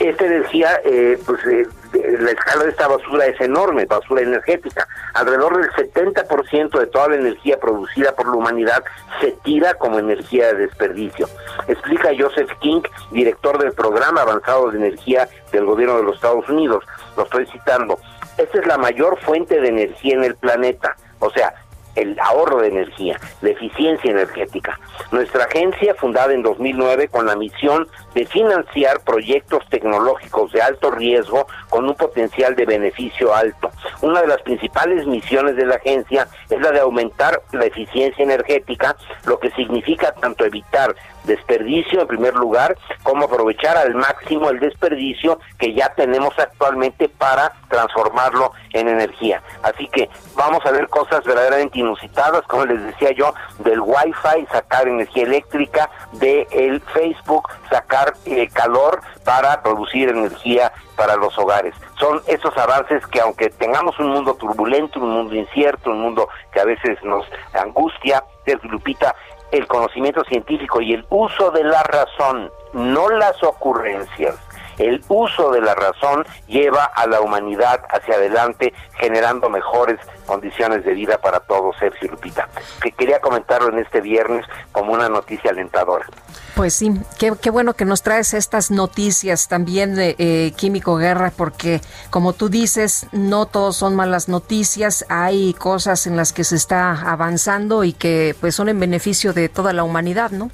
Esta 0.00 0.26
energía, 0.26 0.80
eh, 0.84 1.20
pues 1.24 1.38
eh, 1.46 1.68
la 1.92 2.30
escala 2.30 2.64
de 2.64 2.70
esta 2.70 2.88
basura 2.88 3.26
es 3.26 3.40
enorme, 3.40 3.86
basura 3.86 4.22
energética. 4.22 4.86
Alrededor 5.14 5.60
del 5.60 5.70
70% 5.92 6.78
de 6.78 6.86
toda 6.86 7.08
la 7.08 7.16
energía 7.16 7.58
producida 7.58 8.14
por 8.14 8.26
la 8.26 8.34
humanidad 8.34 8.84
se 9.20 9.32
tira 9.44 9.74
como 9.74 9.98
energía 9.98 10.48
de 10.48 10.66
desperdicio. 10.66 11.28
Explica 11.68 12.10
Joseph 12.18 12.50
King, 12.60 12.82
director 13.10 13.58
del 13.58 13.72
Programa 13.72 14.22
Avanzado 14.22 14.70
de 14.70 14.78
Energía 14.78 15.28
del 15.52 15.64
Gobierno 15.64 15.96
de 15.96 16.04
los 16.04 16.16
Estados 16.16 16.48
Unidos. 16.48 16.84
Lo 17.16 17.24
estoy 17.24 17.46
citando. 17.46 17.98
Esta 18.36 18.58
es 18.60 18.66
la 18.66 18.78
mayor 18.78 19.18
fuente 19.20 19.60
de 19.60 19.68
energía 19.68 20.14
en 20.14 20.24
el 20.24 20.34
planeta. 20.36 20.96
O 21.20 21.30
sea, 21.30 21.54
el 21.96 22.18
ahorro 22.20 22.60
de 22.60 22.68
energía, 22.68 23.18
la 23.40 23.50
eficiencia 23.50 24.10
energética. 24.10 24.78
Nuestra 25.10 25.44
agencia, 25.44 25.94
fundada 25.94 26.32
en 26.32 26.42
2009 26.42 27.08
con 27.08 27.26
la 27.26 27.36
misión 27.36 27.88
de 28.14 28.26
financiar 28.26 29.00
proyectos 29.00 29.64
tecnológicos 29.68 30.52
de 30.52 30.62
alto 30.62 30.90
riesgo 30.90 31.46
con 31.68 31.86
un 31.88 31.94
potencial 31.94 32.54
de 32.54 32.66
beneficio 32.66 33.34
alto. 33.34 33.70
Una 34.02 34.20
de 34.20 34.28
las 34.28 34.42
principales 34.42 35.06
misiones 35.06 35.56
de 35.56 35.66
la 35.66 35.76
agencia 35.76 36.28
es 36.50 36.60
la 36.60 36.70
de 36.70 36.80
aumentar 36.80 37.42
la 37.52 37.64
eficiencia 37.64 38.22
energética, 38.22 38.96
lo 39.24 39.38
que 39.38 39.50
significa 39.52 40.12
tanto 40.12 40.44
evitar 40.44 40.94
desperdicio 41.26 42.00
en 42.00 42.06
primer 42.06 42.34
lugar, 42.34 42.76
como 43.02 43.24
aprovechar 43.24 43.76
al 43.76 43.94
máximo 43.94 44.50
el 44.50 44.60
desperdicio 44.60 45.38
que 45.58 45.74
ya 45.74 45.92
tenemos 45.94 46.38
actualmente 46.38 47.08
para 47.08 47.52
transformarlo 47.68 48.52
en 48.72 48.88
energía. 48.88 49.42
Así 49.62 49.88
que 49.88 50.08
vamos 50.34 50.64
a 50.64 50.70
ver 50.70 50.88
cosas 50.88 51.24
verdaderamente 51.24 51.78
inusitadas, 51.78 52.42
como 52.42 52.64
les 52.64 52.82
decía 52.82 53.12
yo, 53.12 53.34
del 53.58 53.80
Wi-Fi, 53.80 54.46
sacar 54.50 54.88
energía 54.88 55.24
eléctrica, 55.24 55.90
del 56.12 56.80
Facebook, 56.92 57.48
sacar 57.70 58.14
eh, 58.24 58.48
calor 58.52 59.00
para 59.24 59.62
producir 59.62 60.08
energía 60.08 60.72
para 60.96 61.16
los 61.16 61.36
hogares. 61.38 61.74
Son 61.98 62.22
esos 62.26 62.56
avances 62.56 63.06
que 63.08 63.20
aunque 63.20 63.50
tengamos 63.50 63.98
un 63.98 64.08
mundo 64.08 64.34
turbulento, 64.34 65.00
un 65.00 65.10
mundo 65.10 65.34
incierto, 65.34 65.90
un 65.90 66.00
mundo 66.00 66.28
que 66.52 66.60
a 66.60 66.64
veces 66.64 66.98
nos 67.02 67.26
angustia, 67.52 68.22
Lupita, 68.62 69.14
el 69.52 69.66
conocimiento 69.66 70.22
científico 70.24 70.80
y 70.80 70.92
el 70.92 71.04
uso 71.08 71.50
de 71.50 71.64
la 71.64 71.82
razón, 71.82 72.50
no 72.72 73.08
las 73.10 73.42
ocurrencias. 73.42 74.36
El 74.78 75.02
uso 75.08 75.50
de 75.52 75.60
la 75.60 75.74
razón 75.74 76.26
lleva 76.46 76.84
a 76.84 77.06
la 77.06 77.20
humanidad 77.20 77.82
hacia 77.88 78.14
adelante, 78.14 78.74
generando 78.98 79.48
mejores 79.48 79.98
condiciones 80.26 80.84
de 80.84 80.94
vida 80.94 81.18
para 81.18 81.40
todos, 81.40 81.76
Sergio 81.78 82.10
Lupita. 82.10 82.48
Que 82.82 82.92
quería 82.92 83.20
comentarlo 83.20 83.70
en 83.70 83.78
este 83.78 84.00
viernes 84.00 84.44
como 84.72 84.92
una 84.92 85.08
noticia 85.08 85.50
alentadora. 85.50 86.06
Pues 86.54 86.74
sí, 86.74 86.92
qué, 87.18 87.34
qué 87.40 87.50
bueno 87.50 87.74
que 87.74 87.84
nos 87.84 88.02
traes 88.02 88.32
estas 88.32 88.70
noticias 88.70 89.48
también 89.48 89.94
de 89.94 90.16
eh, 90.18 90.52
Químico 90.56 90.96
Guerra, 90.96 91.30
porque 91.36 91.80
como 92.10 92.32
tú 92.32 92.48
dices, 92.48 93.06
no 93.12 93.46
todos 93.46 93.76
son 93.76 93.94
malas 93.94 94.28
noticias, 94.28 95.04
hay 95.08 95.54
cosas 95.54 96.06
en 96.06 96.16
las 96.16 96.32
que 96.32 96.44
se 96.44 96.56
está 96.56 97.10
avanzando 97.10 97.84
y 97.84 97.92
que 97.92 98.34
pues 98.40 98.54
son 98.54 98.68
en 98.68 98.80
beneficio 98.80 99.32
de 99.32 99.48
toda 99.48 99.72
la 99.72 99.84
humanidad, 99.84 100.30
¿no? 100.30 100.50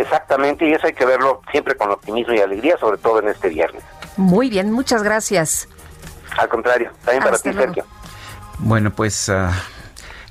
Exactamente, 0.00 0.66
y 0.66 0.72
eso 0.72 0.86
hay 0.86 0.94
que 0.94 1.04
verlo 1.04 1.42
siempre 1.50 1.76
con 1.76 1.90
optimismo 1.90 2.32
y 2.32 2.40
alegría, 2.40 2.76
sobre 2.78 2.98
todo 2.98 3.20
en 3.20 3.28
este 3.28 3.48
viernes. 3.48 3.82
Muy 4.16 4.48
bien, 4.48 4.72
muchas 4.72 5.02
gracias. 5.02 5.68
Al 6.38 6.48
contrario, 6.48 6.90
también 7.04 7.22
para 7.22 7.38
ti, 7.38 7.52
luego. 7.52 7.74
Sergio. 7.74 7.84
Bueno, 8.60 8.90
pues 8.92 9.28
ah, 9.28 9.52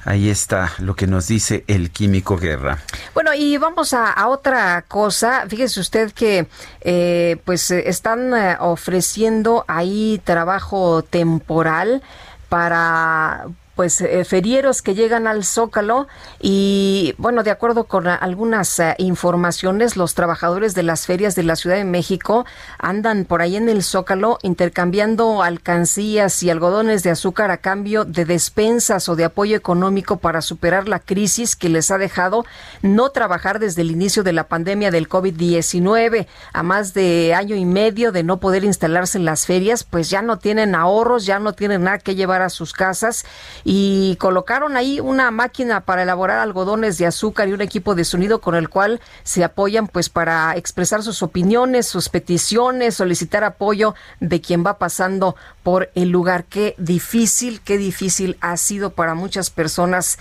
ahí 0.06 0.30
está 0.30 0.72
lo 0.80 0.96
que 0.96 1.06
nos 1.06 1.28
dice 1.28 1.66
el 1.68 1.92
Químico 1.92 2.38
Guerra. 2.38 2.80
Bueno, 3.14 3.34
y 3.36 3.58
vamos 3.58 3.94
a, 3.94 4.12
a 4.12 4.28
otra 4.28 4.84
cosa. 4.88 5.46
Fíjese 5.48 5.80
usted 5.80 6.14
que 6.14 6.48
eh, 6.82 7.38
pues 7.46 7.70
eh, 7.70 7.90
están 7.90 8.34
eh, 8.34 8.58
ofreciendo 8.60 9.66
ahí 9.68 10.20
trabajo 10.24 11.04
temporal 11.04 12.02
para 12.50 13.46
pues 13.80 14.02
eh, 14.02 14.26
ferieros 14.26 14.82
que 14.82 14.94
llegan 14.94 15.26
al 15.26 15.46
Zócalo 15.46 16.10
y 16.42 17.16
bueno, 17.18 17.44
de 17.44 17.52
acuerdo 17.52 17.86
con 17.86 18.08
algunas 18.08 18.78
eh, 18.78 18.94
informaciones, 18.98 19.96
los 19.96 20.16
trabajadores 20.16 20.76
de 20.76 20.84
las 20.84 21.06
ferias 21.06 21.34
de 21.34 21.44
la 21.44 21.56
Ciudad 21.56 21.78
de 21.78 21.86
México 21.86 22.46
andan 22.78 23.24
por 23.24 23.42
ahí 23.42 23.56
en 23.56 23.70
el 23.70 23.82
Zócalo 23.82 24.38
intercambiando 24.42 25.44
alcancías 25.44 26.44
y 26.44 26.50
algodones 26.50 27.04
de 27.04 27.12
azúcar 27.12 27.52
a 27.52 27.58
cambio 27.60 28.04
de 28.04 28.26
despensas 28.26 29.08
o 29.08 29.16
de 29.16 29.24
apoyo 29.24 29.56
económico 29.56 30.18
para 30.18 30.42
superar 30.42 30.90
la 30.90 31.00
crisis 31.00 31.56
que 31.56 31.70
les 31.70 31.90
ha 31.90 31.98
dejado 31.98 32.44
no 32.82 33.12
trabajar 33.12 33.60
desde 33.60 33.84
el 33.84 33.92
inicio 33.92 34.24
de 34.24 34.34
la 34.34 34.50
pandemia 34.50 34.92
del 34.92 35.08
COVID-19 35.08 36.28
a 36.52 36.64
más 36.64 36.94
de 36.94 37.34
año 37.34 37.56
y 37.56 37.64
medio 37.64 38.12
de 38.12 38.24
no 38.24 38.42
poder 38.42 38.66
instalarse 38.66 39.18
en 39.18 39.24
las 39.24 39.46
ferias, 39.46 39.86
pues 39.86 40.10
ya 40.10 40.22
no 40.22 40.38
tienen 40.38 40.76
ahorros, 40.76 41.26
ya 41.26 41.40
no 41.40 41.54
tienen 41.54 41.86
nada 41.86 42.00
que 42.00 42.16
llevar 42.16 42.42
a 42.42 42.50
sus 42.50 42.74
casas 42.74 43.24
y 43.72 44.16
colocaron 44.16 44.78
ahí 44.78 45.00
una 45.00 45.30
máquina 45.30 45.82
para 45.82 46.02
elaborar 46.02 46.40
algodones 46.40 46.98
de 46.98 47.06
azúcar 47.06 47.48
y 47.48 47.54
un 47.54 47.62
equipo 47.62 47.94
de 47.94 48.04
sonido 48.04 48.42
con 48.42 48.56
el 48.56 48.68
cual 48.68 49.00
se 49.22 49.44
apoyan 49.44 49.88
pues 49.88 50.10
para 50.10 50.56
expresar 50.56 51.04
sus 51.04 51.22
opiniones, 51.22 51.86
sus 51.86 52.10
peticiones, 52.10 52.96
solicitar 52.96 53.44
apoyo 53.44 53.94
de 54.22 54.42
quien 54.42 54.66
va 54.66 54.80
pasando 54.80 55.36
por 55.62 55.92
el 55.94 56.10
lugar. 56.10 56.46
Qué 56.46 56.74
difícil, 56.80 57.62
qué 57.62 57.78
difícil 57.78 58.40
ha 58.42 58.58
sido 58.58 58.90
para 58.90 59.14
muchas 59.14 59.52
personas 59.52 60.18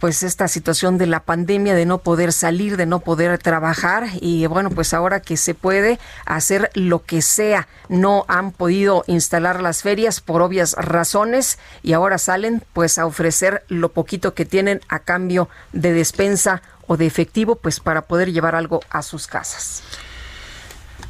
pues 0.00 0.22
esta 0.22 0.48
situación 0.48 0.98
de 0.98 1.06
la 1.06 1.20
pandemia, 1.20 1.74
de 1.74 1.86
no 1.86 1.98
poder 1.98 2.32
salir, 2.32 2.76
de 2.76 2.86
no 2.86 3.00
poder 3.00 3.38
trabajar 3.38 4.08
y 4.20 4.46
bueno, 4.46 4.70
pues 4.70 4.94
ahora 4.94 5.20
que 5.20 5.36
se 5.36 5.54
puede 5.54 6.00
hacer 6.24 6.70
lo 6.74 7.04
que 7.04 7.22
sea, 7.22 7.68
no 7.88 8.24
han 8.26 8.50
podido 8.50 9.04
instalar 9.06 9.60
las 9.60 9.82
ferias 9.82 10.20
por 10.20 10.42
obvias 10.42 10.74
razones 10.78 11.58
y 11.82 11.92
ahora 11.92 12.18
salen 12.18 12.64
pues 12.72 12.98
a 12.98 13.06
ofrecer 13.06 13.62
lo 13.68 13.90
poquito 13.90 14.34
que 14.34 14.46
tienen 14.46 14.80
a 14.88 15.00
cambio 15.00 15.48
de 15.72 15.92
despensa 15.92 16.62
o 16.86 16.96
de 16.96 17.06
efectivo, 17.06 17.56
pues 17.56 17.78
para 17.78 18.02
poder 18.02 18.32
llevar 18.32 18.54
algo 18.54 18.80
a 18.90 19.02
sus 19.02 19.26
casas. 19.26 19.82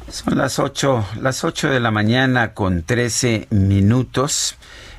Son 0.09 0.37
las 0.37 0.59
8, 0.59 1.05
las 1.21 1.45
8 1.45 1.69
de 1.69 1.79
la 1.79 1.89
mañana 1.89 2.53
con 2.53 2.83
13 2.83 3.47
minutos. 3.49 4.57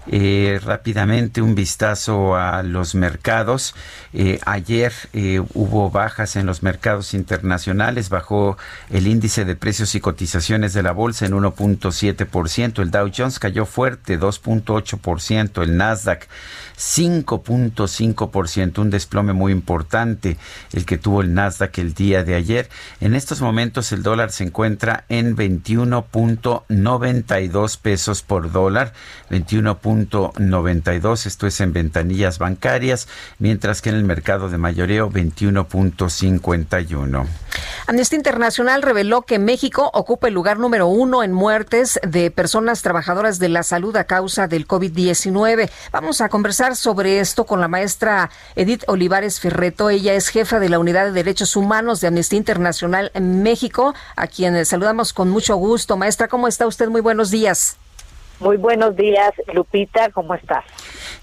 Eh, 0.08 0.58
rápidamente 0.64 1.42
un 1.42 1.54
vistazo 1.54 2.34
a 2.34 2.64
los 2.64 2.96
mercados. 2.96 3.76
Eh, 4.12 4.40
ayer 4.44 4.92
eh, 5.12 5.40
hubo 5.54 5.90
bajas 5.90 6.34
en 6.34 6.46
los 6.46 6.64
mercados 6.64 7.14
internacionales, 7.14 8.08
bajó 8.08 8.58
el 8.90 9.06
índice 9.06 9.44
de 9.44 9.54
precios 9.54 9.94
y 9.94 10.00
cotizaciones 10.00 10.74
de 10.74 10.82
la 10.82 10.90
bolsa 10.90 11.26
en 11.26 11.34
1.7%, 11.34 12.82
el 12.82 12.90
Dow 12.90 13.12
Jones 13.16 13.38
cayó 13.38 13.64
fuerte 13.64 14.18
2.8%, 14.18 15.62
el 15.62 15.76
Nasdaq 15.76 16.26
5.5%, 16.76 18.78
un 18.78 18.90
desplome 18.90 19.32
muy 19.32 19.52
importante 19.52 20.36
el 20.72 20.84
que 20.84 20.98
tuvo 20.98 21.20
el 21.20 21.32
Nasdaq 21.32 21.78
el 21.78 21.94
día 21.94 22.24
de 22.24 22.34
ayer. 22.34 22.68
En 23.00 23.14
estos 23.14 23.40
momentos 23.40 23.92
el 23.92 24.02
dólar 24.02 24.32
se 24.32 24.42
encuentra 24.44 25.04
en 25.08 25.36
21.92 25.36 27.78
pesos 27.78 28.22
por 28.22 28.50
dólar, 28.50 28.94
21.92, 29.92 31.26
esto 31.26 31.46
es 31.46 31.60
en 31.60 31.72
ventanillas 31.72 32.38
bancarias, 32.38 33.08
mientras 33.38 33.82
que 33.82 33.90
en 33.90 33.96
el 33.96 34.04
mercado 34.04 34.48
de 34.48 34.58
mayoreo 34.58 35.10
21.51. 35.10 37.26
Amnistía 37.86 38.16
Internacional 38.16 38.82
reveló 38.82 39.22
que 39.22 39.38
México 39.38 39.90
ocupa 39.92 40.28
el 40.28 40.34
lugar 40.34 40.58
número 40.58 40.86
uno 40.86 41.22
en 41.22 41.32
muertes 41.32 42.00
de 42.06 42.30
personas 42.30 42.82
trabajadoras 42.82 43.38
de 43.38 43.48
la 43.48 43.62
salud 43.62 43.94
a 43.96 44.04
causa 44.04 44.48
del 44.48 44.66
COVID-19. 44.66 45.70
Vamos 45.90 46.20
a 46.20 46.28
conversar 46.28 46.76
sobre 46.76 47.20
esto 47.20 47.44
con 47.44 47.60
la 47.60 47.68
maestra 47.68 48.30
Edith 48.56 48.84
Olivares 48.86 49.40
Ferreto. 49.40 49.90
Ella 49.90 50.14
es 50.14 50.28
jefa 50.28 50.60
de 50.60 50.68
la 50.68 50.78
Unidad 50.78 51.06
de 51.06 51.12
Derechos 51.12 51.56
Humanos 51.56 52.00
de 52.00 52.08
Amnistía 52.08 52.38
Internacional 52.38 53.10
en 53.14 53.42
México, 53.42 53.94
a 54.16 54.26
quien 54.26 54.64
saludamos 54.64 55.12
con 55.12 55.30
mucho 55.30 55.56
gusto. 55.56 55.96
Maestra, 55.96 56.28
¿cómo 56.28 56.48
está 56.48 56.66
usted? 56.66 56.88
Muy 56.88 57.00
buenos 57.00 57.30
días. 57.30 57.76
Muy 58.42 58.56
buenos 58.56 58.96
días, 58.96 59.32
Lupita, 59.54 60.10
¿cómo 60.10 60.34
estás? 60.34 60.64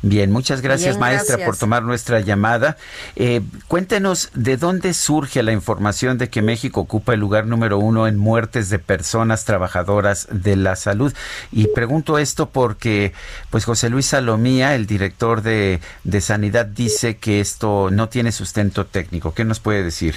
Bien, 0.02 0.32
muchas 0.32 0.62
gracias 0.62 0.98
maestra 0.98 1.46
por 1.46 1.58
tomar 1.58 1.84
nuestra 1.84 2.22
llamada. 2.22 2.78
Eh, 3.18 3.42
cuéntenos 3.68 4.32
de 4.34 4.56
dónde 4.56 4.94
surge 4.94 5.44
la 5.44 5.52
información 5.52 6.18
de 6.18 6.30
que 6.30 6.42
México 6.42 6.80
ocupa 6.80 7.14
el 7.14 7.20
lugar 7.20 7.46
número 7.46 7.78
uno 7.78 8.08
en 8.08 8.18
muertes 8.18 8.70
de 8.70 8.80
personas 8.80 9.44
trabajadoras 9.44 10.30
de 10.32 10.56
la 10.56 10.78
salud. 10.78 11.14
Y 11.52 11.68
pregunto 11.68 12.18
esto 12.18 12.46
porque, 12.46 13.12
pues 13.50 13.66
José 13.66 13.90
Luis 13.90 14.06
Salomía, 14.06 14.74
el 14.74 14.86
director 14.86 15.42
de, 15.42 15.82
de 16.06 16.22
Sanidad, 16.22 16.68
dice 16.68 17.18
que 17.18 17.42
esto 17.42 17.90
no 17.92 18.08
tiene 18.08 18.32
sustento 18.32 18.86
técnico. 18.86 19.34
¿Qué 19.34 19.44
nos 19.44 19.60
puede 19.60 19.84
decir? 19.84 20.16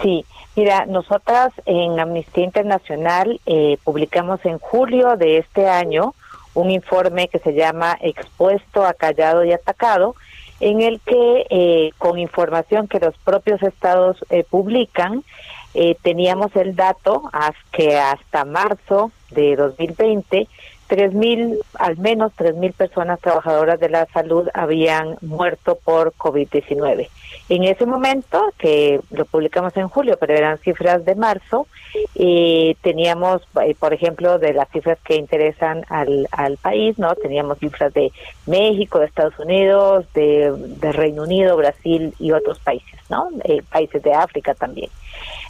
Sí, 0.00 0.24
Mira, 0.56 0.86
nosotras 0.86 1.52
en 1.66 1.98
Amnistía 1.98 2.44
Internacional 2.44 3.40
eh, 3.44 3.76
publicamos 3.82 4.44
en 4.44 4.58
julio 4.58 5.16
de 5.16 5.38
este 5.38 5.68
año 5.68 6.14
un 6.54 6.70
informe 6.70 7.26
que 7.26 7.40
se 7.40 7.54
llama 7.54 7.98
Expuesto, 8.00 8.86
Acallado 8.86 9.44
y 9.44 9.52
Atacado, 9.52 10.14
en 10.60 10.80
el 10.80 11.00
que 11.00 11.46
eh, 11.50 11.90
con 11.98 12.20
información 12.20 12.86
que 12.86 13.00
los 13.00 13.18
propios 13.18 13.62
estados 13.62 14.24
eh, 14.30 14.44
publican, 14.48 15.24
teníamos 16.02 16.54
el 16.54 16.76
dato 16.76 17.24
que 17.72 17.98
hasta 17.98 18.44
marzo 18.44 19.10
de 19.32 19.56
2020 19.56 20.46
3.000, 20.88 21.58
al 21.78 21.96
menos 21.98 22.32
3.000 22.36 22.72
personas 22.74 23.20
trabajadoras 23.20 23.80
de 23.80 23.88
la 23.88 24.06
salud 24.06 24.48
habían 24.52 25.16
muerto 25.22 25.78
por 25.82 26.12
COVID-19. 26.14 27.08
En 27.48 27.64
ese 27.64 27.84
momento, 27.84 28.42
que 28.56 29.00
lo 29.10 29.26
publicamos 29.26 29.76
en 29.76 29.88
julio, 29.88 30.16
pero 30.18 30.32
eran 30.32 30.56
cifras 30.58 31.04
de 31.04 31.14
marzo, 31.14 31.66
eh, 32.14 32.74
teníamos, 32.80 33.42
eh, 33.62 33.74
por 33.78 33.92
ejemplo, 33.92 34.38
de 34.38 34.54
las 34.54 34.70
cifras 34.70 34.98
que 35.04 35.16
interesan 35.16 35.84
al, 35.90 36.26
al 36.32 36.56
país, 36.56 36.98
¿no? 36.98 37.14
Teníamos 37.14 37.58
cifras 37.58 37.92
de 37.92 38.12
México, 38.46 38.98
de 38.98 39.06
Estados 39.06 39.38
Unidos, 39.38 40.06
de, 40.14 40.52
de 40.56 40.92
Reino 40.92 41.24
Unido, 41.24 41.56
Brasil 41.58 42.14
y 42.18 42.32
otros 42.32 42.58
países, 42.60 42.98
¿no? 43.10 43.28
Eh, 43.44 43.62
países 43.70 44.02
de 44.02 44.14
África 44.14 44.54
también. 44.54 44.88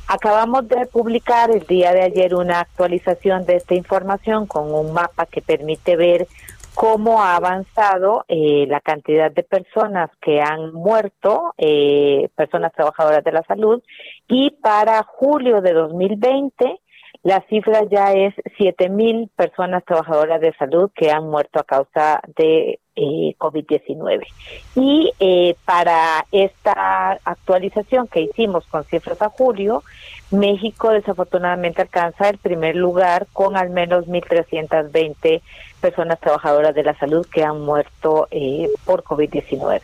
Acabamos 0.09 0.69
de 0.69 0.87
publicar 0.87 1.51
el 1.51 1.65
día 1.67 1.93
de 1.93 2.03
ayer 2.03 2.35
una 2.35 2.61
actualización 2.61 3.47
de 3.47 3.57
esta 3.57 3.75
información 3.75 4.47
con 4.47 4.75
un 4.75 4.93
mapa 4.93 5.27
que 5.27 5.41
permite 5.41 5.97
ver 5.97 6.27
cómo 6.75 7.23
ha 7.23 7.37
avanzado 7.37 8.25
eh, 8.29 8.67
la 8.69 8.81
cantidad 8.81 9.31
de 9.31 9.43
personas 9.43 10.11
que 10.21 10.41
han 10.41 10.73
muerto, 10.73 11.55
eh, 11.57 12.29
personas 12.35 12.73
trabajadoras 12.73 13.25
de 13.25 13.33
la 13.33 13.43
salud, 13.45 13.83
y 14.29 14.51
para 14.63 15.03
julio 15.05 15.61
de 15.61 15.73
2020 15.73 16.81
la 17.23 17.43
cifra 17.49 17.85
ya 17.91 18.13
es 18.13 18.35
siete 18.59 18.91
mil 18.91 19.31
personas 19.35 19.83
trabajadoras 19.85 20.43
de 20.43 20.53
salud 20.59 20.91
que 20.95 21.11
han 21.11 21.27
muerto 21.27 21.59
a 21.59 21.65
causa 21.65 22.21
de 22.37 22.81
eh, 22.97 23.35
COVID-19. 23.39 24.27
Y 24.77 25.13
eh, 25.19 25.57
para 25.65 26.27
esta 26.33 27.19
actualización 27.25 28.09
que 28.09 28.21
hicimos 28.23 28.67
con 28.67 28.85
cifras 28.85 29.21
a 29.23 29.29
julio, 29.29 29.83
México 30.31 30.91
desafortunadamente 30.91 31.83
alcanza 31.83 32.29
el 32.29 32.39
primer 32.39 32.77
lugar 32.77 33.27
con 33.33 33.57
al 33.57 33.71
menos 33.71 34.07
1.320 34.07 35.43
personas 35.81 36.21
trabajadoras 36.21 36.75
de 36.75 36.83
la 36.83 36.99
salud 36.99 37.27
que 37.27 37.45
han 37.45 37.61
muerto 37.61 38.29
eh, 38.31 38.71
por 38.85 39.05
COVID-19. 39.05 39.81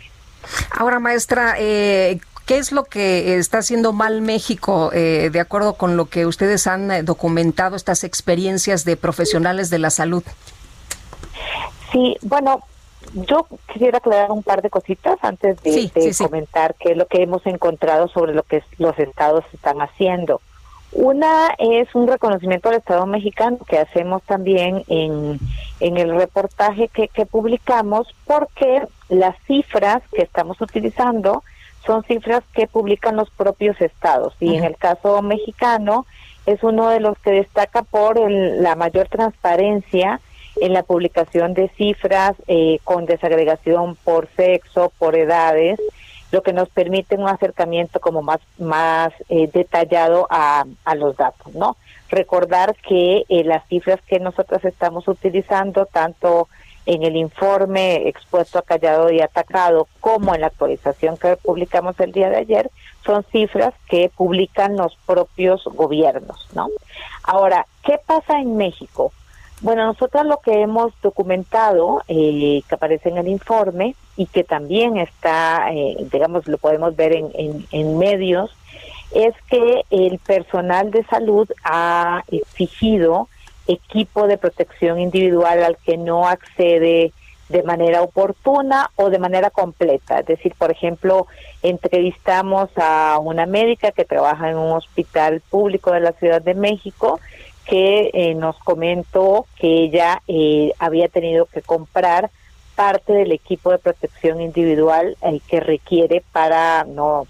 Ahora, 0.79 0.99
maestra, 0.99 1.57
eh, 1.59 2.19
¿Qué 2.51 2.59
es 2.59 2.73
lo 2.73 2.83
que 2.83 3.37
está 3.37 3.59
haciendo 3.59 3.93
mal 3.93 4.23
México 4.23 4.91
eh, 4.93 5.31
de 5.33 5.39
acuerdo 5.39 5.75
con 5.75 5.97
lo 5.97 6.07
que 6.07 6.27
ustedes 6.27 6.67
han 6.67 6.91
eh, 6.91 7.05
documentado, 7.05 7.77
estas 7.77 8.03
experiencias 8.03 8.85
de 8.85 8.97
profesionales 8.97 9.71
de 9.71 9.79
la 9.79 9.91
salud? 9.91 10.25
Sí, 11.93 12.17
bueno, 12.23 12.65
yo 13.14 13.46
quisiera 13.72 13.98
aclarar 13.98 14.30
un 14.30 14.42
par 14.42 14.62
de 14.62 14.70
cositas 14.70 15.18
antes 15.22 15.61
de, 15.62 15.90
comentar 16.18 16.74
qué 16.78 16.92
es 16.92 16.96
lo 16.96 17.07
que 17.07 17.22
hemos 17.22 17.44
encontrado 17.46 18.09
sobre 18.09 18.34
lo 18.34 18.42
que 18.42 18.62
los 18.78 18.98
estados 18.98 19.44
están 19.53 19.80
haciendo. 19.80 20.40
Una 20.92 21.55
es 21.59 21.94
un 21.94 22.09
reconocimiento 22.09 22.68
al 22.68 22.76
Estado 22.76 23.07
mexicano 23.07 23.59
que 23.68 23.78
hacemos 23.78 24.22
también 24.24 24.82
en, 24.88 25.38
en 25.78 25.96
el 25.96 26.14
reportaje 26.16 26.88
que, 26.88 27.09
que 27.09 27.26
publicamos 27.26 28.12
porque 28.26 28.82
las 29.09 29.36
cifras 29.46 30.03
que 30.12 30.22
estamos 30.22 30.61
utilizando 30.61 31.44
son 31.86 32.03
cifras 32.05 32.42
que 32.53 32.66
publican 32.66 33.16
los 33.16 33.30
propios 33.30 33.80
estados. 33.80 34.34
Y 34.40 34.57
en 34.57 34.64
el 34.64 34.76
caso 34.76 35.22
mexicano 35.22 36.07
es 36.46 36.62
uno 36.62 36.88
de 36.88 37.01
los 37.01 37.16
que 37.18 37.30
destaca 37.30 37.82
por 37.82 38.18
la 38.30 38.74
mayor 38.74 39.09
transparencia 39.09 40.20
en 40.57 40.72
la 40.72 40.82
publicación 40.82 41.55
de 41.55 41.68
cifras 41.76 42.34
eh, 42.46 42.78
con 42.84 43.07
desagregación 43.07 43.96
por 43.96 44.28
sexo, 44.36 44.92
por 44.98 45.16
edades, 45.16 45.78
lo 46.32 46.42
que 46.42 46.53
nos 46.53 46.68
permite 46.68 47.16
un 47.16 47.28
acercamiento 47.28 48.01
como 48.01 48.22
más 48.22 48.40
más 48.59 49.12
eh, 49.28 49.51
detallado 49.53 50.26
a, 50.30 50.64
a, 50.84 50.94
los 50.94 51.16
datos, 51.16 51.55
¿no? 51.55 51.76
Recordar 52.09 52.76
que 52.76 53.24
eh, 53.28 53.44
las 53.44 53.66
cifras 53.68 54.01
que 54.07 54.20
nosotros 54.20 54.64
estamos 54.64 55.09
utilizando, 55.09 55.86
tanto 55.86 56.48
en 56.86 57.03
el 57.03 57.16
informe 57.16 58.09
expuesto 58.09 58.59
a 58.59 58.62
callado 58.62 59.11
y 59.11 59.20
atacado, 59.20 59.86
como 60.01 60.34
en 60.34 60.40
la 60.40 60.48
actualización 60.48 61.16
que 61.16 61.36
publicamos 61.36 61.98
el 62.01 62.12
día 62.12 62.30
de 62.30 62.38
ayer, 62.38 62.70
son 63.05 63.24
cifras 63.30 63.74
que 63.88 64.11
publican 64.16 64.76
los 64.76 64.96
propios 65.07 65.64
gobiernos, 65.64 66.48
¿no? 66.55 66.68
Ahora, 67.22 67.66
¿qué 67.84 67.98
pasa 68.05 68.40
en 68.40 68.57
México? 68.57 69.12
Bueno, 69.61 69.85
nosotros 69.85 70.25
lo 70.25 70.39
que 70.39 70.63
hemos 70.63 70.93
documentado, 71.03 72.03
eh, 72.09 72.63
que 72.67 72.75
aparece 72.75 73.11
en 73.11 73.19
el 73.19 73.29
informe 73.29 73.95
y 74.17 74.27
que 74.27 74.43
también 74.43 74.97
está, 74.97 75.71
eh, 75.73 75.97
digamos, 76.11 76.47
lo 76.49 76.57
podemos 76.57 76.97
ver 76.97 77.13
en, 77.13 77.31
en, 77.35 77.67
en 77.71 77.99
medios, 77.99 78.51
es 79.13 79.35
que 79.51 79.83
el 79.91 80.19
personal 80.19 80.91
de 80.91 81.05
salud 81.05 81.49
ha 81.63 82.23
exigido 82.31 83.29
equipo 83.67 84.27
de 84.27 84.39
protección 84.39 84.99
individual 84.99 85.63
al 85.63 85.77
que 85.77 85.99
no 85.99 86.27
accede 86.27 87.13
de 87.51 87.63
manera 87.65 88.03
oportuna 88.03 88.91
o 88.95 89.11
de 89.11 89.19
manera 89.19 89.51
completa. 89.51 90.21
Es 90.21 90.27
decir, 90.27 90.55
por 90.57 90.71
ejemplo, 90.71 91.27
entrevistamos 91.63 92.71
a 92.77 93.19
una 93.21 93.45
médica 93.45 93.91
que 93.91 94.05
trabaja 94.05 94.51
en 94.51 94.57
un 94.57 94.73
hospital 94.73 95.43
público 95.51 95.91
de 95.91 96.01
la 96.01 96.13
Ciudad 96.13 96.41
de 96.41 96.55
México 96.55 97.19
que 97.71 98.11
eh, 98.12 98.35
nos 98.35 98.59
comentó 98.59 99.47
que 99.57 99.85
ella 99.85 100.21
eh, 100.27 100.73
había 100.79 101.09
tenido 101.09 101.47
que 101.47 101.62
comprar 101.62 102.31
parte 102.75 103.12
del 103.12 103.31
equipo 103.31 103.71
de 103.71 103.79
protección 103.79 104.41
individual 104.41 105.16
eh, 105.23 105.41
que 105.47 105.61
requiere 105.61 106.23
para 106.32 106.85
no 106.85 107.27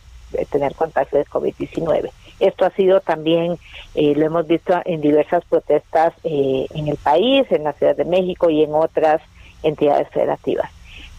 tener 0.50 0.74
contagio 0.74 1.18
de 1.18 1.26
COVID-19. 1.26 2.10
Esto 2.40 2.64
ha 2.64 2.70
sido 2.70 3.00
también, 3.00 3.58
eh, 3.94 4.14
lo 4.16 4.24
hemos 4.24 4.46
visto 4.46 4.80
en 4.86 5.02
diversas 5.02 5.44
protestas 5.44 6.14
eh, 6.24 6.66
en 6.74 6.88
el 6.88 6.96
país, 6.96 7.46
en 7.50 7.64
la 7.64 7.74
Ciudad 7.74 7.94
de 7.94 8.06
México 8.06 8.48
y 8.48 8.62
en 8.62 8.74
otras 8.74 9.20
entidades 9.62 10.08
federativas. 10.08 10.70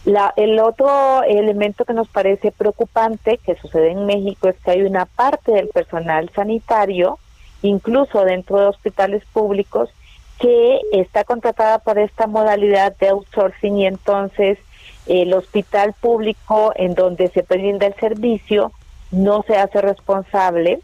La, 0.04 0.34
el 0.36 0.58
otro 0.58 1.22
elemento 1.22 1.84
que 1.84 1.92
nos 1.92 2.08
parece 2.08 2.50
preocupante 2.50 3.38
que 3.38 3.54
sucede 3.54 3.92
en 3.92 4.04
México 4.04 4.48
es 4.48 4.56
que 4.64 4.72
hay 4.72 4.82
una 4.82 5.06
parte 5.06 5.52
del 5.52 5.68
personal 5.68 6.28
sanitario, 6.34 7.20
incluso 7.62 8.24
dentro 8.24 8.60
de 8.60 8.66
hospitales 8.66 9.24
públicos, 9.32 9.90
que 10.38 10.80
está 10.92 11.24
contratada 11.24 11.78
por 11.78 11.98
esta 11.98 12.26
modalidad 12.26 12.96
de 12.96 13.08
outsourcing 13.08 13.78
y 13.78 13.86
entonces 13.86 14.58
el 15.06 15.32
hospital 15.34 15.94
público 16.00 16.72
en 16.76 16.94
donde 16.94 17.28
se 17.28 17.42
brinda 17.42 17.86
el 17.86 17.94
servicio 17.94 18.72
no 19.10 19.44
se 19.46 19.56
hace 19.56 19.80
responsable 19.80 20.80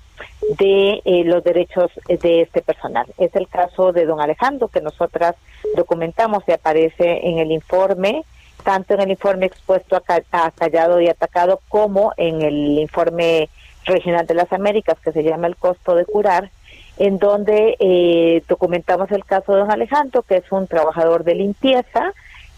de 0.59 1.03
eh, 1.05 1.25
los 1.25 1.43
derechos 1.45 1.91
de 2.07 2.43
este 2.43 2.63
personal. 2.63 3.07
Es 3.19 3.35
el 3.35 3.49
caso 3.49 3.93
de 3.93 4.07
don 4.07 4.21
Alejandro 4.21 4.69
que 4.69 4.81
nosotras 4.81 5.37
documentamos 5.77 6.43
y 6.47 6.53
aparece 6.53 7.27
en 7.27 7.39
el 7.39 7.53
informe, 7.53 8.25
tanto 8.65 8.95
en 8.95 9.01
el 9.01 9.11
informe 9.11 9.47
expuesto 9.47 9.97
a, 9.97 10.51
Callado 10.51 11.01
y 11.01 11.09
Atacado 11.09 11.61
como 11.69 12.13
en 12.17 12.43
el 12.43 12.79
informe 12.79 13.49
regional 13.85 14.27
de 14.27 14.35
las 14.35 14.53
Américas 14.53 14.99
que 15.01 15.13
se 15.13 15.23
llama 15.23 15.47
El 15.47 15.57
costo 15.57 15.95
de 15.95 16.05
curar, 16.05 16.51
en 16.99 17.19
donde 17.19 17.77
eh, 17.79 18.43
documentamos 18.49 19.11
el 19.13 19.25
caso 19.25 19.53
de 19.53 19.61
don 19.61 19.71
Alejandro, 19.71 20.23
que 20.23 20.37
es 20.37 20.53
un 20.53 20.67
trabajador 20.67 21.25
de 21.25 21.37
limpieza, 21.37 22.13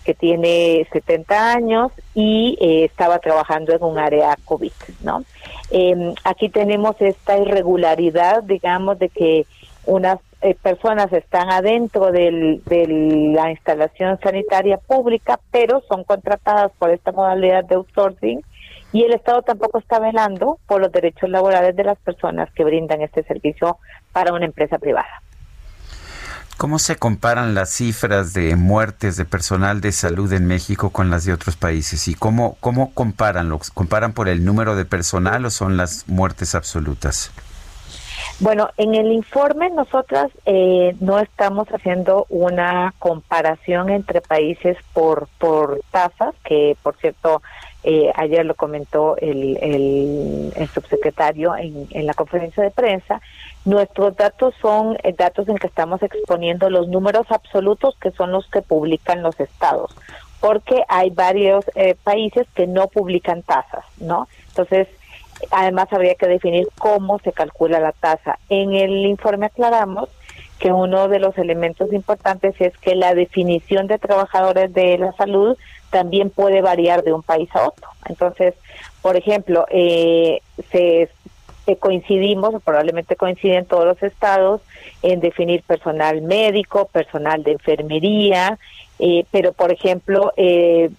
que 0.05 0.15
tiene 0.15 0.89
70 0.93 1.53
años 1.53 1.93
y 2.15 2.57
eh, 2.61 2.85
estaba 2.85 3.19
trabajando 3.19 3.75
en 3.75 3.83
un 3.83 3.99
área 3.99 4.35
COVID, 4.47 4.73
¿no? 5.05 5.25
Em, 5.71 6.15
aquí 6.25 6.49
tenemos 6.49 6.97
esta 7.01 7.39
irregularidad, 7.39 8.43
digamos, 8.43 8.99
de 8.99 9.11
que 9.11 9.47
unas 9.85 10.19
eh, 10.41 10.55
personas 10.55 11.13
están 11.13 11.51
adentro 11.51 12.13
de 12.13 12.57
la 13.35 13.51
instalación 13.51 14.19
sanitaria 14.23 14.79
pública, 14.79 15.39
pero 15.51 15.83
son 15.87 16.03
contratadas 16.05 16.73
por 16.79 16.91
esta 16.91 17.13
modalidad 17.13 17.65
de 17.65 17.75
outsourcing 17.75 18.41
y 18.93 19.05
el 19.05 19.13
Estado 19.13 19.43
tampoco 19.43 19.79
está 19.79 19.99
velando 19.99 20.59
por 20.67 20.81
los 20.81 20.93
derechos 20.93 21.29
laborales 21.29 21.77
de 21.77 21.85
las 21.85 21.99
personas 21.99 22.51
que 22.53 22.65
brindan 22.65 23.03
este 23.03 23.23
servicio 23.23 23.79
para 24.13 24.33
una 24.33 24.47
empresa 24.47 24.79
privada. 24.79 25.23
¿Cómo 26.57 26.79
se 26.79 26.97
comparan 26.97 27.55
las 27.55 27.71
cifras 27.71 28.35
de 28.35 28.55
muertes 28.55 29.17
de 29.17 29.25
personal 29.25 29.81
de 29.81 29.93
salud 29.93 30.31
en 30.35 30.47
México 30.47 30.91
con 30.91 31.09
las 31.09 31.25
de 31.25 31.33
otros 31.33 31.57
países? 31.57 32.07
¿Y 32.07 32.15
cómo, 32.15 32.59
cómo 32.61 32.93
comparan? 32.93 33.51
¿Comparan 33.73 34.13
por 34.13 34.29
el 34.29 34.45
número 34.45 34.77
de 34.77 34.85
personal 34.85 35.47
o 35.47 35.51
son 35.51 35.79
las 35.79 36.07
muertes 36.07 36.55
absolutas? 36.55 37.33
Bueno, 38.41 38.69
en 38.77 38.95
el 38.95 39.11
informe 39.13 39.71
nosotras 39.71 40.31
eh, 40.45 40.95
no 41.01 41.19
estamos 41.19 41.67
haciendo 41.69 42.27
una 42.29 42.93
comparación 42.99 43.89
entre 43.89 44.21
países 44.21 44.77
por, 44.93 45.29
por 45.39 45.81
tasas, 45.91 46.35
que 46.45 46.77
por 46.83 46.95
cierto 46.97 47.41
eh, 47.83 48.13
ayer 48.15 48.45
lo 48.45 48.55
comentó 48.55 49.17
el, 49.17 49.57
el, 49.57 50.69
subsecretario 50.69 51.57
en, 51.57 51.89
en, 51.91 52.07
la 52.07 52.15
conferencia 52.15 52.63
de 52.63 52.71
prensa, 52.71 53.23
nuestros 53.65 54.17
datos 54.17 54.55
son 54.61 54.99
eh, 55.03 55.15
datos 55.17 55.49
en 55.49 55.57
que 55.57 55.67
estamos 55.67 56.03
exponiendo 56.03 56.69
los 56.69 56.89
números 56.89 57.27
absolutos 57.31 57.97
que 57.97 58.11
son 58.11 58.33
los 58.33 58.47
que 58.49 58.61
publican 58.61 59.23
los 59.23 59.41
estados, 59.41 59.97
porque 60.41 60.85
hay 60.89 61.11
varios 61.11 61.65
eh, 61.75 61.97
países 62.05 62.47
que 62.55 62.67
no 62.67 62.89
publican 62.89 63.43
tasas, 63.43 63.85
¿no? 63.99 64.29
Entonces, 64.49 64.89
además 65.51 65.89
habría 65.91 66.15
que 66.17 66.27
definir 66.27 66.69
cómo 66.79 67.19
se 67.21 67.33
calcula 67.33 67.81
la 67.81 67.93
tasa. 67.93 68.39
En 68.51 68.75
el 68.75 69.07
informe 69.07 69.47
aclaramos 69.47 70.11
que 70.61 70.73
uno 70.73 71.09
de 71.09 71.19
los 71.19 71.37
elementos 71.39 71.91
importantes 71.93 72.55
es 72.61 72.77
que 72.79 72.95
la 72.95 73.15
definición 73.15 73.87
de 73.87 73.99
trabajadores 73.99 74.73
de 74.75 74.99
la 74.99 75.13
salud 75.15 75.57
también 75.89 76.29
puede 76.29 76.61
variar 76.61 77.03
de 77.03 77.15
un 77.15 77.23
país 77.23 77.49
a 77.55 77.67
otro. 77.67 77.89
Entonces, 78.07 78.55
por 79.01 79.17
ejemplo, 79.17 79.65
eh, 79.71 80.43
se, 80.71 81.09
coincidimos, 81.79 82.55
o 82.55 82.61
probablemente 82.61 83.17
coinciden 83.17 83.65
todos 83.65 83.87
los 83.87 84.03
estados, 84.03 84.61
en 85.03 85.21
definir 85.21 85.63
personal 85.63 86.21
médico, 86.21 86.87
personal 86.93 87.43
de 87.43 87.53
enfermería, 87.53 88.59
eh, 88.99 89.25
pero 89.31 89.53
por 89.53 89.73
ejemplo, 89.73 90.33
eh, 90.37 90.91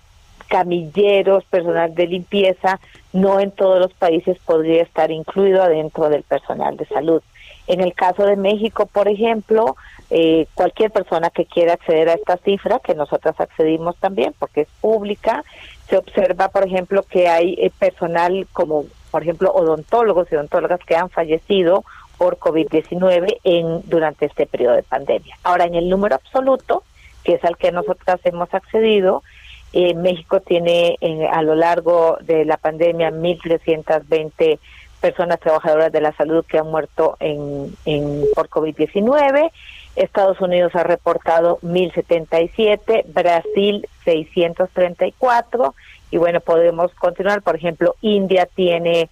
camilleros, 0.48 1.44
personal 1.46 1.94
de 1.94 2.08
limpieza, 2.08 2.80
no 3.14 3.40
en 3.40 3.52
todos 3.52 3.80
los 3.80 3.94
países 3.94 4.40
podría 4.40 4.82
estar 4.82 5.12
incluido 5.12 5.62
adentro 5.62 6.10
del 6.10 6.24
personal 6.24 6.78
de 6.78 6.86
salud. 6.86 7.22
En 7.68 7.82
el 7.82 7.94
caso 7.94 8.26
de 8.26 8.36
México, 8.36 8.86
por 8.86 9.08
ejemplo, 9.08 9.76
eh, 10.10 10.48
cualquier 10.56 10.92
persona 10.92 11.30
que 11.30 11.46
quiera 11.46 11.74
acceder 11.74 12.10
a 12.10 12.14
esta 12.14 12.38
cifra, 12.38 12.80
que 12.80 12.96
nosotras 12.96 13.40
accedimos 13.40 13.96
también 13.98 14.34
porque 14.38 14.62
es 14.62 14.68
pública, 14.82 15.44
se 15.90 15.98
observa, 15.98 16.50
por 16.50 16.66
ejemplo, 16.66 17.04
que 17.04 17.28
hay 17.28 17.56
eh, 17.60 17.72
personal 17.78 18.48
como, 18.52 18.86
por 19.10 19.22
ejemplo, 19.22 19.52
odontólogos 19.54 20.32
y 20.32 20.36
odontólogas 20.36 20.80
que 20.82 20.96
han 20.96 21.10
fallecido 21.10 21.84
por 22.18 22.38
COVID-19 22.38 23.38
en 23.44 23.82
durante 23.90 24.26
este 24.26 24.46
periodo 24.46 24.76
de 24.76 24.84
pandemia. 24.84 25.38
Ahora, 25.44 25.66
en 25.66 25.76
el 25.76 25.90
número 25.90 26.16
absoluto, 26.16 26.84
que 27.24 27.36
es 27.36 27.44
al 27.44 27.58
que 27.58 27.72
nosotras 27.72 28.20
hemos 28.26 28.54
accedido, 28.54 29.24
eh, 29.74 29.94
México 29.94 30.42
tiene 30.42 30.98
a 31.32 31.42
lo 31.42 31.56
largo 31.56 32.18
de 32.22 32.44
la 32.44 32.58
pandemia 32.58 33.12
1.320 33.12 34.60
personas 35.02 35.40
trabajadoras 35.40 35.92
de 35.92 36.00
la 36.00 36.14
salud 36.14 36.46
que 36.46 36.60
han 36.60 36.68
muerto 36.68 37.18
en, 37.20 37.76
por 38.36 38.50
COVID-19. 38.50 39.52
Estados 39.96 40.40
Unidos 40.40 40.74
ha 40.76 40.84
reportado 40.84 41.60
1077, 41.64 43.06
Brasil 43.08 43.88
634 44.06 45.76
y 46.12 46.18
bueno, 46.18 46.40
podemos 46.40 46.94
continuar. 46.94 47.42
Por 47.42 47.56
ejemplo, 47.56 47.96
India 48.02 48.46
tiene 48.46 49.10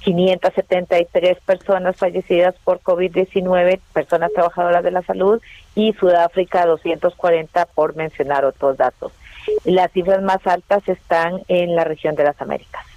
573 0.00 1.38
personas 1.40 1.96
fallecidas 1.96 2.54
por 2.64 2.80
COVID-19, 2.80 3.80
personas 3.92 4.32
trabajadoras 4.32 4.84
de 4.84 4.90
la 4.90 5.02
salud, 5.02 5.40
y 5.74 5.92
Sudáfrica 5.94 6.66
240 6.66 7.66
por 7.66 7.96
mencionar 7.96 8.44
otros 8.44 8.76
datos. 8.76 9.12
Las 9.64 9.92
cifras 9.92 10.22
más 10.22 10.46
altas 10.46 10.86
están 10.88 11.40
en 11.48 11.74
la 11.74 11.84
región 11.84 12.14
de 12.16 12.24
las 12.24 12.40
Américas. 12.40 12.87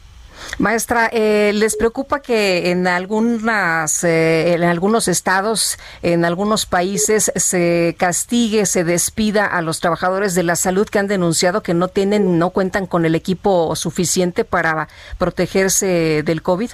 Maestra, 0.58 1.10
eh, 1.12 1.52
¿les 1.54 1.76
preocupa 1.76 2.22
que 2.22 2.72
en 2.72 2.88
algunas, 2.88 4.04
eh, 4.04 4.54
en 4.54 4.64
algunos 4.64 5.08
estados, 5.08 5.78
en 6.02 6.26
algunos 6.26 6.66
países 6.66 7.32
se 7.36 7.96
castigue, 7.98 8.66
se 8.66 8.84
despida 8.84 9.46
a 9.46 9.62
los 9.62 9.80
trabajadores 9.80 10.36
de 10.36 10.44
la 10.44 10.56
salud 10.56 10.88
que 10.88 11.00
han 11.00 11.08
denunciado 11.08 11.64
que 11.64 11.74
no 11.74 11.88
tienen, 11.88 12.38
no 12.38 12.52
cuentan 12.52 12.88
con 12.88 13.06
el 13.06 13.16
equipo 13.16 13.76
suficiente 13.76 14.44
para 14.44 14.88
protegerse 15.18 16.24
del 16.24 16.42
COVID? 16.42 16.72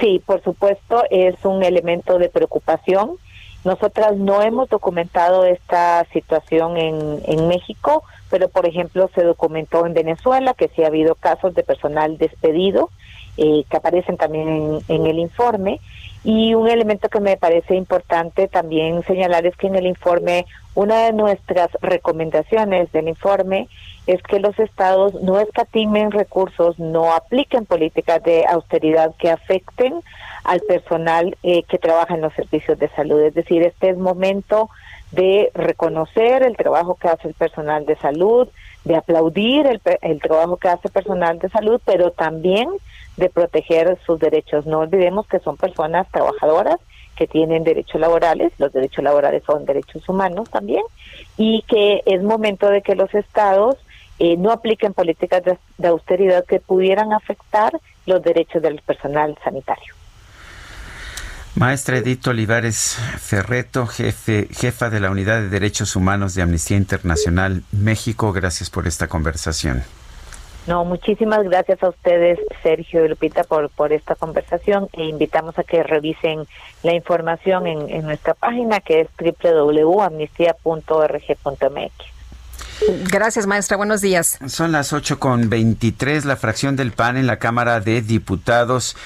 Sí, 0.00 0.20
por 0.24 0.42
supuesto, 0.42 1.04
es 1.10 1.36
un 1.44 1.62
elemento 1.62 2.18
de 2.18 2.28
preocupación. 2.28 3.12
Nosotras 3.64 4.16
no 4.16 4.42
hemos 4.42 4.68
documentado 4.68 5.44
esta 5.44 6.04
situación 6.12 6.76
en, 6.76 7.22
en 7.24 7.46
México, 7.46 8.02
pero 8.32 8.48
por 8.48 8.66
ejemplo 8.66 9.10
se 9.14 9.24
documentó 9.24 9.84
en 9.84 9.92
Venezuela 9.92 10.54
que 10.54 10.68
sí 10.68 10.82
ha 10.82 10.86
habido 10.86 11.14
casos 11.16 11.54
de 11.54 11.62
personal 11.62 12.16
despedido 12.16 12.88
eh, 13.36 13.64
que 13.68 13.76
aparecen 13.76 14.16
también 14.16 14.80
en, 14.88 15.06
el 15.06 15.18
informe. 15.18 15.80
Y 16.24 16.54
un 16.54 16.66
elemento 16.66 17.10
que 17.10 17.20
me 17.20 17.36
parece 17.36 17.74
importante 17.74 18.48
también 18.48 19.02
señalar 19.04 19.44
es 19.44 19.54
que 19.56 19.66
en 19.66 19.76
el 19.76 19.86
informe, 19.86 20.46
una 20.74 21.04
de 21.04 21.12
nuestras 21.12 21.68
recomendaciones 21.82 22.90
del 22.92 23.08
informe 23.08 23.68
es 24.06 24.22
que 24.22 24.40
los 24.40 24.58
estados 24.58 25.12
no 25.22 25.38
escatimen 25.38 26.10
recursos, 26.10 26.78
no 26.78 27.12
apliquen 27.12 27.66
políticas 27.66 28.22
de 28.22 28.46
austeridad 28.46 29.14
que 29.18 29.30
afecten 29.30 30.00
al 30.44 30.60
personal 30.60 31.36
eh, 31.42 31.64
que 31.64 31.78
trabaja 31.78 32.14
en 32.14 32.22
los 32.22 32.32
servicios 32.32 32.78
de 32.78 32.88
salud. 32.90 33.20
Es 33.20 33.34
decir, 33.34 33.62
este 33.62 33.90
es 33.90 33.98
momento 33.98 34.70
de 35.12 35.50
reconocer 35.54 36.42
el 36.42 36.56
trabajo 36.56 36.96
que 36.96 37.08
hace 37.08 37.28
el 37.28 37.34
personal 37.34 37.86
de 37.86 37.96
salud, 37.96 38.48
de 38.84 38.96
aplaudir 38.96 39.66
el, 39.66 39.80
el 40.00 40.20
trabajo 40.20 40.56
que 40.56 40.68
hace 40.68 40.88
el 40.88 40.92
personal 40.92 41.38
de 41.38 41.48
salud, 41.50 41.80
pero 41.84 42.10
también 42.10 42.68
de 43.16 43.28
proteger 43.28 43.98
sus 44.04 44.18
derechos. 44.18 44.66
No 44.66 44.80
olvidemos 44.80 45.26
que 45.26 45.38
son 45.38 45.56
personas 45.56 46.10
trabajadoras 46.10 46.80
que 47.14 47.26
tienen 47.26 47.62
derechos 47.62 48.00
laborales, 48.00 48.52
los 48.58 48.72
derechos 48.72 49.04
laborales 49.04 49.42
son 49.44 49.66
derechos 49.66 50.08
humanos 50.08 50.48
también, 50.50 50.82
y 51.36 51.62
que 51.68 52.02
es 52.06 52.22
momento 52.22 52.68
de 52.68 52.80
que 52.80 52.94
los 52.94 53.14
estados 53.14 53.76
eh, 54.18 54.36
no 54.38 54.50
apliquen 54.50 54.94
políticas 54.94 55.42
de 55.78 55.88
austeridad 55.88 56.44
que 56.46 56.58
pudieran 56.60 57.12
afectar 57.12 57.78
los 58.06 58.22
derechos 58.22 58.62
del 58.62 58.80
personal 58.80 59.36
sanitario. 59.44 59.94
Maestra 61.54 61.98
Edith 61.98 62.26
Olivares 62.28 62.96
Ferreto, 63.18 63.86
jefe, 63.86 64.48
jefa 64.50 64.88
de 64.88 65.00
la 65.00 65.10
Unidad 65.10 65.40
de 65.40 65.50
Derechos 65.50 65.96
Humanos 65.96 66.34
de 66.34 66.40
Amnistía 66.40 66.78
Internacional 66.78 67.62
México, 67.72 68.32
gracias 68.32 68.70
por 68.70 68.86
esta 68.86 69.06
conversación. 69.06 69.82
No, 70.66 70.84
muchísimas 70.84 71.42
gracias 71.42 71.82
a 71.82 71.90
ustedes, 71.90 72.38
Sergio 72.62 73.04
y 73.04 73.08
Lupita, 73.08 73.42
por, 73.44 73.68
por 73.68 73.92
esta 73.92 74.14
conversación 74.14 74.88
e 74.92 75.04
invitamos 75.04 75.58
a 75.58 75.64
que 75.64 75.82
revisen 75.82 76.46
la 76.82 76.94
información 76.94 77.66
en, 77.66 77.90
en 77.90 78.04
nuestra 78.04 78.32
página 78.34 78.80
que 78.80 79.00
es 79.00 79.08
www.amnistía.org.mx. 79.18 82.11
Gracias, 83.10 83.46
maestra. 83.46 83.76
Buenos 83.76 84.00
días. 84.00 84.38
Son 84.46 84.72
las 84.72 84.92
8 84.92 85.18
con 85.18 85.48
23. 85.48 86.24
La 86.24 86.36
fracción 86.36 86.76
del 86.76 86.92
PAN 86.92 87.16
en 87.16 87.26
la 87.26 87.38
Cámara 87.38 87.80
de 87.80 88.02
Diputados 88.02 88.96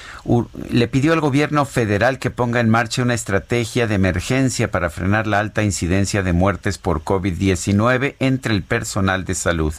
le 0.69 0.87
pidió 0.87 1.13
al 1.13 1.21
gobierno 1.21 1.65
federal 1.65 2.19
que 2.19 2.31
ponga 2.31 2.59
en 2.59 2.69
marcha 2.69 3.01
una 3.01 3.13
estrategia 3.13 3.87
de 3.87 3.95
emergencia 3.95 4.71
para 4.71 4.89
frenar 4.89 5.27
la 5.27 5.39
alta 5.39 5.63
incidencia 5.63 6.23
de 6.23 6.33
muertes 6.33 6.77
por 6.77 7.03
COVID-19 7.03 8.15
entre 8.19 8.53
el 8.53 8.63
personal 8.63 9.25
de 9.25 9.35
salud 9.35 9.73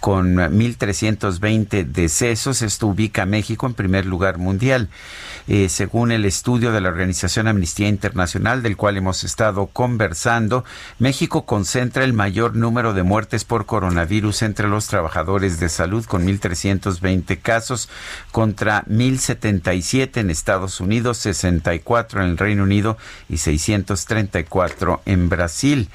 con 0.00 0.36
1.320 0.36 1.84
decesos. 1.84 2.62
Esto 2.62 2.86
ubica 2.88 3.22
a 3.22 3.26
México 3.26 3.66
en 3.66 3.74
primer 3.74 4.06
lugar 4.06 4.38
mundial. 4.38 4.88
Eh, 5.46 5.68
según 5.70 6.12
el 6.12 6.26
estudio 6.26 6.72
de 6.72 6.80
la 6.80 6.90
Organización 6.90 7.48
Amnistía 7.48 7.88
Internacional, 7.88 8.62
del 8.62 8.76
cual 8.76 8.98
hemos 8.98 9.24
estado 9.24 9.68
conversando, 9.68 10.64
México 10.98 11.46
concentra 11.46 12.04
el 12.04 12.12
mayor 12.12 12.54
número 12.54 12.92
de 12.92 13.02
muertes 13.02 13.44
por 13.44 13.64
coronavirus 13.64 14.42
entre 14.42 14.68
los 14.68 14.88
trabajadores 14.88 15.58
de 15.58 15.70
salud, 15.70 16.04
con 16.04 16.26
1.320 16.26 17.40
casos, 17.40 17.88
contra 18.30 18.84
1.077 18.84 20.18
en 20.18 20.30
Estados 20.30 20.80
Unidos, 20.80 21.16
64 21.18 22.22
en 22.22 22.28
el 22.28 22.38
Reino 22.38 22.64
Unido 22.64 22.98
y 23.30 23.38
634 23.38 25.00
en 25.06 25.28
Brasil. 25.30 25.88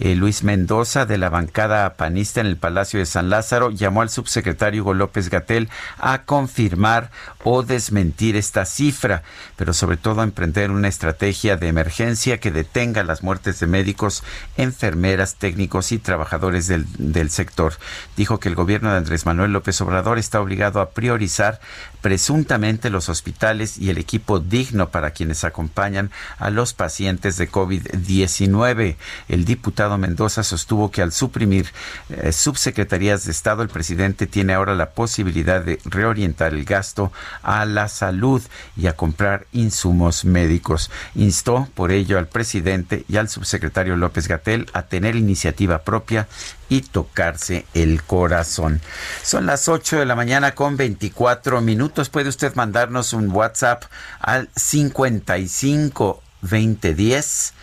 Eh, 0.00 0.14
Luis 0.14 0.44
Mendoza, 0.44 1.06
de 1.06 1.18
la 1.18 1.30
bancada 1.30 1.94
panista 1.94 2.40
en 2.40 2.46
el 2.46 2.56
Palacio 2.56 3.00
de 3.00 3.06
San 3.06 3.30
Lázaro, 3.30 3.47
llamó 3.70 4.02
al 4.02 4.10
subsecretario 4.10 4.82
Hugo 4.82 4.94
López 4.94 5.30
Gatel 5.30 5.68
a 5.98 6.22
confirmar 6.22 7.10
o 7.44 7.62
desmentir 7.62 8.36
esta 8.36 8.64
cifra, 8.64 9.22
pero 9.56 9.72
sobre 9.72 9.96
todo 9.96 10.20
a 10.20 10.24
emprender 10.24 10.70
una 10.70 10.88
estrategia 10.88 11.56
de 11.56 11.68
emergencia 11.68 12.38
que 12.38 12.50
detenga 12.50 13.02
las 13.04 13.22
muertes 13.22 13.60
de 13.60 13.66
médicos, 13.66 14.22
enfermeras, 14.56 15.36
técnicos 15.36 15.92
y 15.92 15.98
trabajadores 15.98 16.66
del, 16.66 16.86
del 16.98 17.30
sector. 17.30 17.74
Dijo 18.16 18.40
que 18.40 18.48
el 18.48 18.54
gobierno 18.54 18.90
de 18.90 18.98
Andrés 18.98 19.26
Manuel 19.26 19.52
López 19.52 19.80
Obrador 19.80 20.18
está 20.18 20.40
obligado 20.40 20.80
a 20.80 20.90
priorizar 20.90 21.60
presuntamente 22.00 22.90
los 22.90 23.08
hospitales 23.08 23.78
y 23.78 23.90
el 23.90 23.98
equipo 23.98 24.40
digno 24.40 24.90
para 24.90 25.10
quienes 25.10 25.44
acompañan 25.44 26.10
a 26.38 26.50
los 26.50 26.74
pacientes 26.74 27.36
de 27.36 27.50
COVID-19. 27.50 28.96
El 29.28 29.44
diputado 29.44 29.98
Mendoza 29.98 30.42
sostuvo 30.42 30.90
que 30.90 31.02
al 31.02 31.12
suprimir 31.12 31.72
eh, 32.10 32.32
subsecretarías 32.32 33.24
de 33.24 33.32
Estado, 33.32 33.62
el 33.62 33.68
presidente 33.68 34.26
tiene 34.26 34.54
ahora 34.54 34.74
la 34.74 34.90
posibilidad 34.90 35.62
de 35.62 35.78
reorientar 35.84 36.54
el 36.54 36.64
gasto 36.64 37.12
a 37.42 37.64
la 37.64 37.88
salud 37.88 38.42
y 38.76 38.86
a 38.86 38.94
comprar 38.94 39.46
insumos 39.52 40.24
médicos. 40.24 40.90
Instó 41.14 41.68
por 41.74 41.90
ello 41.92 42.18
al 42.18 42.28
presidente 42.28 43.04
y 43.08 43.16
al 43.16 43.28
subsecretario 43.28 43.96
López 43.96 44.28
Gatel 44.28 44.66
a 44.72 44.82
tener 44.82 45.16
iniciativa 45.16 45.78
propia 45.78 46.28
y 46.68 46.82
tocarse 46.82 47.66
el 47.74 48.02
corazón. 48.02 48.80
Son 49.22 49.46
las 49.46 49.68
8 49.68 49.98
de 49.98 50.06
la 50.06 50.14
mañana 50.14 50.54
con 50.54 50.76
24 50.76 51.60
minutos. 51.60 52.08
Puede 52.08 52.28
usted 52.28 52.54
mandarnos 52.54 53.12
un 53.12 53.30
WhatsApp 53.30 53.82
al 54.20 54.48
55 54.54 56.22
2010 56.42 57.54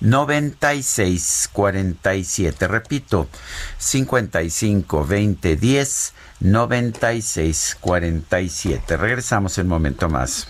9647. 0.00 2.66
Repito, 2.68 3.28
55 3.78 4.98
2010 4.98 6.12
9647. 6.40 8.96
Regresamos 8.96 9.58
en 9.58 9.66
un 9.66 9.70
momento 9.70 10.08
más. 10.08 10.48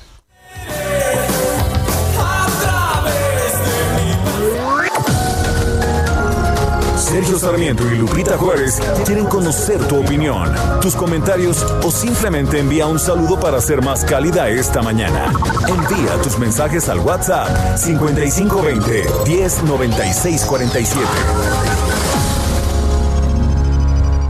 Sergio 7.24 7.38
Sarmiento 7.38 7.90
y 7.90 7.96
Lupita 7.96 8.36
Juárez 8.36 8.78
quieren 9.06 9.24
conocer 9.24 9.82
tu 9.88 9.98
opinión, 9.98 10.52
tus 10.82 10.94
comentarios 10.94 11.62
o 11.82 11.90
simplemente 11.90 12.58
envía 12.58 12.86
un 12.86 12.98
saludo 12.98 13.40
para 13.40 13.62
ser 13.62 13.80
más 13.80 14.04
cálida 14.04 14.50
esta 14.50 14.82
mañana. 14.82 15.32
Envía 15.66 16.20
tus 16.22 16.38
mensajes 16.38 16.90
al 16.90 16.98
WhatsApp 16.98 17.78
5520 17.78 19.06
109647. 19.26 21.08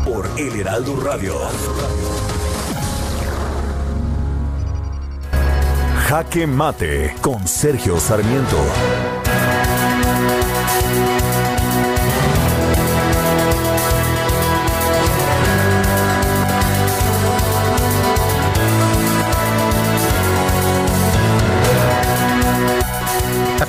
Por 0.04 0.30
El 0.38 0.60
Heraldo 0.60 1.00
Radio. 1.00 1.34
Jaque 6.06 6.46
Mate 6.46 7.16
con 7.20 7.48
Sergio 7.48 7.98
Sarmiento. 7.98 8.58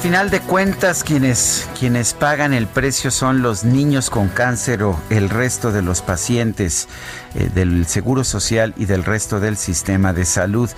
Final 0.05 0.29
de 0.29 0.39
cuentas, 0.39 1.03
quienes, 1.03 1.67
quienes 1.79 2.13
pagan 2.13 2.53
el 2.53 2.67
precio 2.67 3.09
son 3.09 3.41
los 3.41 3.63
niños 3.63 4.11
con 4.11 4.27
cáncer 4.27 4.83
o 4.83 5.01
el 5.09 5.31
resto 5.31 5.71
de 5.71 5.81
los 5.81 6.03
pacientes. 6.03 6.87
Eh, 7.35 7.49
del 7.53 7.85
Seguro 7.85 8.23
Social 8.23 8.73
y 8.77 8.85
del 8.85 9.03
resto 9.03 9.41
del 9.41 9.57
sistema 9.57 10.13
de 10.13 10.23
salud. 10.23 10.69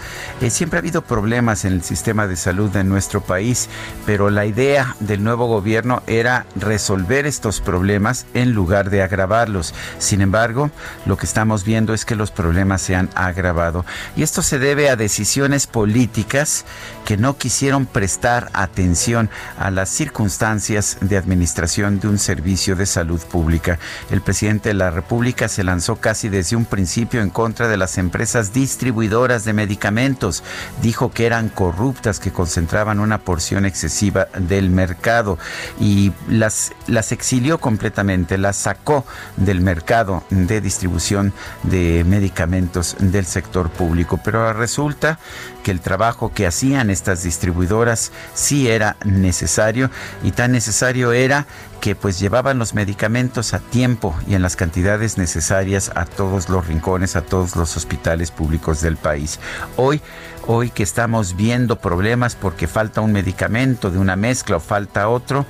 Eh, 0.42 0.50
siempre 0.50 0.78
ha 0.78 0.82
habido 0.82 1.04
problemas 1.04 1.66
en 1.66 1.74
el 1.74 1.84
sistema 1.84 2.26
de 2.26 2.36
salud 2.36 2.72
de 2.72 2.84
nuestro 2.84 3.22
país, 3.22 3.70
pero 4.08 4.32
la 4.32 4.48
idea 4.48 4.96
del 5.00 5.24
nuevo 5.24 5.46
gobierno 5.46 6.02
era 6.08 6.48
resolver 6.56 7.28
estos 7.28 7.62
problemas 7.62 8.26
en 8.34 8.54
lugar 8.54 8.90
de 8.90 9.04
agravarlos. 9.04 9.76
Sin 10.00 10.22
embargo, 10.22 10.72
lo 11.06 11.16
que 11.16 11.28
estamos 11.28 11.64
viendo 11.64 11.94
es 11.94 12.06
que 12.06 12.16
los 12.16 12.32
problemas 12.32 12.82
se 12.82 12.96
han 12.96 13.10
agravado. 13.14 13.86
Y 14.16 14.24
esto 14.24 14.42
se 14.42 14.58
debe 14.58 14.90
a 14.90 14.96
decisiones 14.96 15.68
políticas 15.68 16.66
que 17.06 17.18
no 17.18 17.38
quisieron 17.38 17.86
prestar 17.86 18.50
atención 18.54 19.17
a 19.58 19.72
las 19.72 19.90
circunstancias 19.90 20.98
de 21.02 21.18
administración 21.18 22.00
de 22.00 22.08
un 22.08 22.20
servicio 22.20 22.76
de 22.76 22.86
salud 22.86 23.22
pública. 23.22 23.80
El 24.12 24.22
presidente 24.22 24.70
de 24.70 24.76
la 24.76 24.92
República 24.92 25.48
se 25.48 25.64
lanzó 25.64 25.96
casi 25.96 26.30
desde 26.30 26.56
un 26.56 26.66
principio 26.66 27.22
en 27.22 27.30
contra 27.30 27.68
de 27.68 27.78
las 27.78 27.98
empresas 27.98 28.54
distribuidoras 28.54 29.44
de 29.46 29.54
medicamentos. 29.54 30.44
Dijo 30.82 31.12
que 31.12 31.26
eran 31.26 31.50
corruptas, 31.50 32.20
que 32.20 32.32
concentraban 32.32 33.00
una 33.00 33.18
porción 33.20 33.66
excesiva 33.66 34.28
del 34.38 34.70
mercado 34.70 35.40
y 35.80 36.12
las, 36.30 36.74
las 36.88 37.12
exilió 37.12 37.58
completamente, 37.60 38.38
las 38.38 38.58
sacó 38.58 39.06
del 39.38 39.62
mercado 39.62 40.24
de 40.30 40.62
distribución 40.62 41.34
de 41.64 42.04
medicamentos 42.06 42.96
del 43.00 43.26
sector 43.26 43.70
público. 43.70 44.20
Pero 44.24 44.54
resulta 44.54 45.20
que 45.64 45.72
el 45.72 45.82
trabajo 45.82 46.32
que 46.34 46.48
hacían 46.48 46.90
estas 46.90 47.24
distribuidoras 47.24 48.12
sí 48.34 48.70
era 48.70 48.96
necesario 49.08 49.90
y 50.24 50.32
tan 50.32 50.52
necesario 50.52 51.12
era 51.12 51.46
que 51.80 51.96
pues 51.96 52.20
llevaban 52.20 52.60
los 52.60 52.74
medicamentos 52.74 53.54
a 53.54 53.60
tiempo 53.60 54.16
y 54.28 54.36
en 54.36 54.42
las 54.42 54.56
cantidades 54.56 55.18
necesarias 55.18 55.92
a 55.96 56.06
todos 56.06 56.50
los 56.50 56.68
rincones, 56.68 57.16
a 57.16 57.22
todos 57.22 57.56
los 57.56 57.78
hospitales 57.78 58.32
públicos 58.32 58.82
del 58.82 58.98
país. 58.98 59.40
Hoy 59.76 60.02
hoy 60.48 60.70
que 60.70 60.84
estamos 60.84 61.36
viendo 61.36 61.80
problemas 61.80 62.36
porque 62.36 62.68
falta 62.68 63.02
un 63.02 63.12
medicamento 63.12 63.92
de 63.92 64.00
una 64.00 64.16
mezcla 64.16 64.56
o 64.56 64.60
falta 64.60 65.10
otro, 65.10 65.46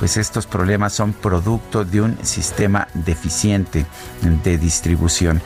pues 0.00 0.16
estos 0.16 0.46
problemas 0.46 0.92
son 0.92 1.12
producto 1.12 1.84
de 1.84 2.00
un 2.00 2.18
sistema 2.24 2.88
deficiente 2.94 3.86
de 4.22 4.58
distribución. 4.58 5.40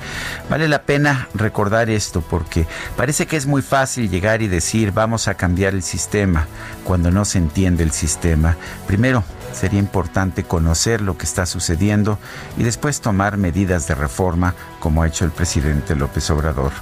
Vale 0.49 0.69
la 0.69 0.83
pena 0.83 1.29
recordar 1.35 1.91
esto 1.91 2.23
porque 2.23 2.67
parece 2.97 3.27
que 3.27 3.37
es 3.37 3.47
muy 3.47 3.63
fácil 3.63 4.09
llegar 4.09 4.43
y 4.43 4.49
decir 4.49 4.93
vamos 4.93 5.29
a 5.29 5.35
cambiar 5.35 5.75
el 5.75 5.83
sistema 5.83 6.47
cuando 6.85 7.11
no 7.11 7.25
se 7.25 7.39
entiende 7.39 7.83
el 7.83 7.93
sistema. 7.93 8.57
Primero, 8.87 9.23
sería 9.55 9.79
importante 9.79 10.45
conocer 10.45 11.01
lo 11.01 11.17
que 11.17 11.25
está 11.25 11.47
sucediendo 11.47 12.19
y 12.57 12.63
después 12.65 13.01
tomar 13.01 13.37
medidas 13.37 13.87
de 13.87 13.95
reforma 13.95 14.55
como 14.81 15.03
ha 15.03 15.07
hecho 15.07 15.25
el 15.25 15.31
presidente 15.31 15.95
López 15.95 16.29
Obrador. 16.31 16.73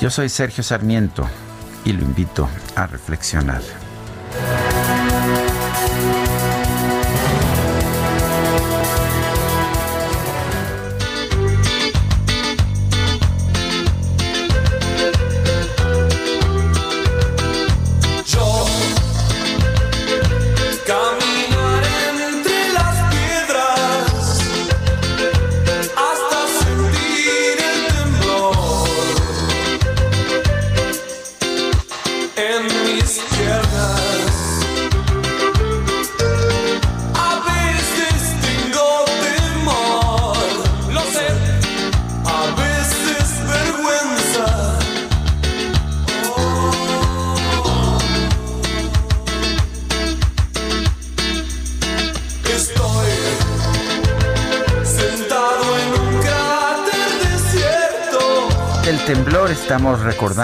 Yo 0.00 0.10
soy 0.10 0.28
Sergio 0.28 0.62
Sarmiento 0.62 1.28
y 1.84 1.92
lo 1.92 2.02
invito 2.02 2.48
a 2.74 2.86
reflexionar. 2.86 3.62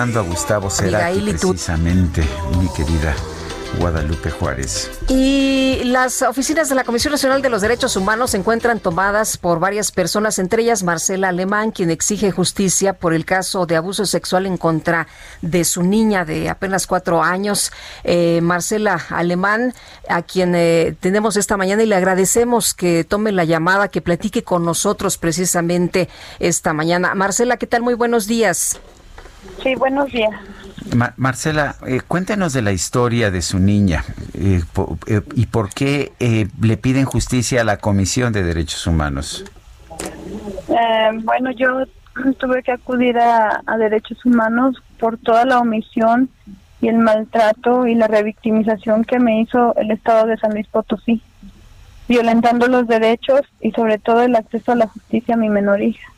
Recordando 0.03 0.21
a 0.21 0.23
Gustavo 0.23 0.71
Cerati 0.71 1.21
precisamente, 1.21 2.23
mi 2.59 2.69
querida 2.71 3.15
Guadalupe 3.79 4.31
Juárez. 4.31 4.91
Y 5.09 5.83
las 5.85 6.23
oficinas 6.23 6.69
de 6.69 6.75
la 6.75 6.85
Comisión 6.85 7.13
Nacional 7.13 7.41
de 7.41 7.49
los 7.49 7.63
Derechos 7.63 7.97
Humanos 7.97 8.33
se 8.33 8.37
encuentran 8.37 8.81
tomadas 8.81 9.39
por 9.39 9.61
varias 9.61 9.93
personas, 9.93 10.39
entre 10.41 10.63
ellas 10.63 10.83
Marcela 10.83 11.29
Alemán, 11.29 11.71
quien 11.71 11.91
exige 11.91 12.33
justicia 12.33 12.95
por 12.95 13.15
el 13.15 13.25
caso 13.25 13.65
de 13.65 13.77
abuso 13.77 14.05
sexual 14.05 14.47
en 14.47 14.57
contra 14.57 15.07
de 15.41 15.65
su 15.65 15.83
niña 15.85 16.25
de 16.25 16.51
apenas 16.51 16.87
cuatro 16.87 17.23
años. 17.23 17.73
Eh, 18.03 18.41
Marcela 18.43 19.01
Alemán, 19.09 19.73
a 20.09 20.23
quien 20.23 20.55
eh, 20.55 20.97
tenemos 20.99 21.37
esta 21.37 21.57
mañana 21.57 21.83
y 21.83 21.87
le 21.87 21.95
agradecemos 21.95 22.75
que 22.75 23.05
tome 23.05 23.31
la 23.31 23.45
llamada, 23.45 23.89
que 23.89 24.03
platique 24.03 24.43
con 24.43 24.65
nosotros 24.65 25.17
precisamente 25.17 26.09
esta 26.41 26.73
mañana. 26.73 27.15
Marcela, 27.15 27.57
¿qué 27.57 27.69
tal? 27.69 27.83
Muy 27.83 27.95
buenos 27.95 28.27
días. 28.27 28.81
Sí, 29.63 29.75
buenos 29.75 30.11
días. 30.13 30.33
Marcela, 31.17 31.77
eh, 31.87 32.01
cuéntenos 32.07 32.53
de 32.53 32.63
la 32.63 32.73
historia 32.73 33.31
de 33.31 33.43
su 33.43 33.59
niña 33.59 34.05
eh, 34.35 34.61
eh, 35.07 35.23
y 35.35 35.47
por 35.47 35.71
qué 35.71 36.13
le 36.61 36.77
piden 36.77 37.05
justicia 37.05 37.61
a 37.63 37.65
la 37.65 37.79
Comisión 37.79 38.33
de 38.33 38.43
Derechos 38.43 38.87
Humanos. 38.87 39.45
bueno, 41.25 41.51
yo 41.53 41.85
tuve 42.39 42.63
que 42.63 42.73
acudir 42.73 43.19
a, 43.19 43.63
Derechos 43.79 44.25
Humanos 44.25 44.83
por 44.99 45.19
toda 45.19 45.45
la 45.45 45.59
omisión 45.59 46.29
y 46.81 46.89
el 46.89 46.99
maltrato 46.99 47.87
y 47.87 47.95
la 47.95 48.09
revictimización 48.09 49.05
que 49.05 49.19
me 49.19 49.41
hizo 49.41 49.75
el 49.77 49.91
Estado 49.91 50.27
de 50.27 50.37
San 50.37 50.53
Luis 50.53 50.67
Potosí, 50.67 51.23
violentando 52.09 52.67
los 52.67 52.87
derechos 52.87 53.41
y 53.61 53.71
sobre 53.73 53.99
todo 53.99 54.23
el 54.23 54.35
acceso 54.35 54.73
a 54.73 54.77
la 54.77 54.89
justicia 54.89 55.35
a 55.35 55.39
mi 55.39 55.49
menor 55.49 55.81
hija. 55.81 56.13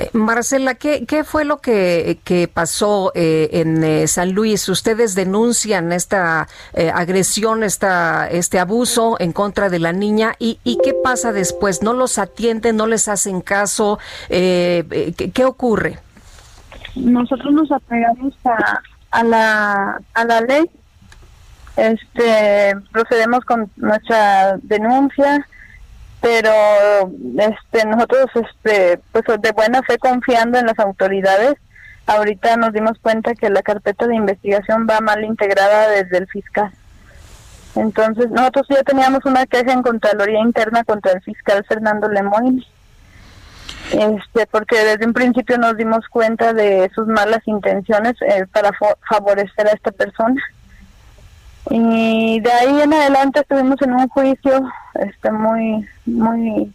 Eh, 0.00 0.08
Marcela, 0.14 0.76
¿qué, 0.76 1.04
¿qué, 1.04 1.24
fue 1.24 1.44
lo 1.44 1.58
que, 1.58 2.50
pasó 2.54 3.12
eh, 3.14 3.50
en 3.52 3.84
eh, 3.84 4.06
San 4.06 4.32
Luis? 4.32 4.66
Ustedes 4.70 5.14
denuncian 5.14 5.92
esta 5.92 6.48
agresión, 6.94 7.62
esta, 7.62 8.26
este 8.30 8.58
abuso 8.58 9.16
en 9.20 9.32
contra 9.32 9.68
de 9.68 9.78
la 9.78 9.92
niña 9.92 10.36
y, 10.38 10.58
qué 10.82 10.94
pasa 10.94 11.32
después? 11.32 11.82
¿No 11.82 11.92
los 11.92 12.16
atienden, 12.16 12.76
no 12.76 12.86
les 12.86 13.08
hacen 13.08 13.42
caso? 13.42 13.98
¿qué, 14.28 15.44
ocurre? 15.44 15.98
Nosotros 16.94 17.52
nos 17.52 17.70
apegamos 17.70 18.32
a, 18.44 18.80
a, 19.10 19.22
la, 19.22 20.00
a 20.14 20.24
la 20.24 20.40
ley, 20.40 20.70
este, 21.76 22.74
procedemos 22.90 23.44
con 23.44 23.70
nuestra 23.76 24.56
denuncia 24.62 25.46
pero 26.20 26.52
este 27.38 27.86
nosotros 27.86 28.26
este 28.34 29.00
pues 29.12 29.24
de 29.40 29.52
buena 29.52 29.82
fe 29.82 29.98
confiando 29.98 30.58
en 30.58 30.66
las 30.66 30.78
autoridades 30.78 31.54
ahorita 32.06 32.56
nos 32.56 32.72
dimos 32.72 32.98
cuenta 33.00 33.34
que 33.34 33.50
la 33.50 33.62
carpeta 33.62 34.06
de 34.06 34.16
investigación 34.16 34.86
va 34.88 35.00
mal 35.00 35.24
integrada 35.24 35.88
desde 35.90 36.18
el 36.18 36.26
fiscal. 36.26 36.70
Entonces 37.76 38.30
nosotros 38.30 38.66
ya 38.68 38.82
teníamos 38.82 39.24
una 39.24 39.46
queja 39.46 39.72
en 39.72 39.82
contraloría 39.82 40.40
interna 40.40 40.82
contra 40.84 41.12
el 41.12 41.22
fiscal 41.22 41.64
Fernando 41.68 42.08
Lemoyne 42.08 42.64
este 43.92 44.46
porque 44.46 44.76
desde 44.84 45.06
un 45.06 45.12
principio 45.12 45.58
nos 45.58 45.76
dimos 45.76 46.06
cuenta 46.08 46.52
de 46.52 46.90
sus 46.94 47.06
malas 47.06 47.40
intenciones 47.46 48.14
eh, 48.22 48.46
para 48.52 48.70
favorecer 49.08 49.66
a 49.66 49.72
esta 49.72 49.90
persona 49.90 50.40
y 51.70 52.40
de 52.40 52.52
ahí 52.52 52.82
en 52.82 52.92
adelante 52.92 53.40
estuvimos 53.40 53.80
en 53.80 53.92
un 53.92 54.08
juicio 54.08 54.60
este 54.94 55.30
muy 55.30 55.88
muy 56.04 56.74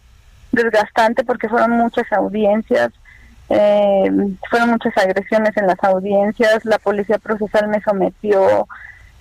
desgastante 0.53 1.25
porque 1.25 1.49
fueron 1.49 1.71
muchas 1.71 2.09
audiencias 2.13 2.93
eh, 3.49 4.09
fueron 4.49 4.71
muchas 4.71 4.97
agresiones 4.97 5.55
en 5.57 5.67
las 5.67 5.83
audiencias 5.83 6.63
la 6.63 6.79
policía 6.79 7.17
procesal 7.17 7.67
me 7.67 7.81
sometió 7.81 8.67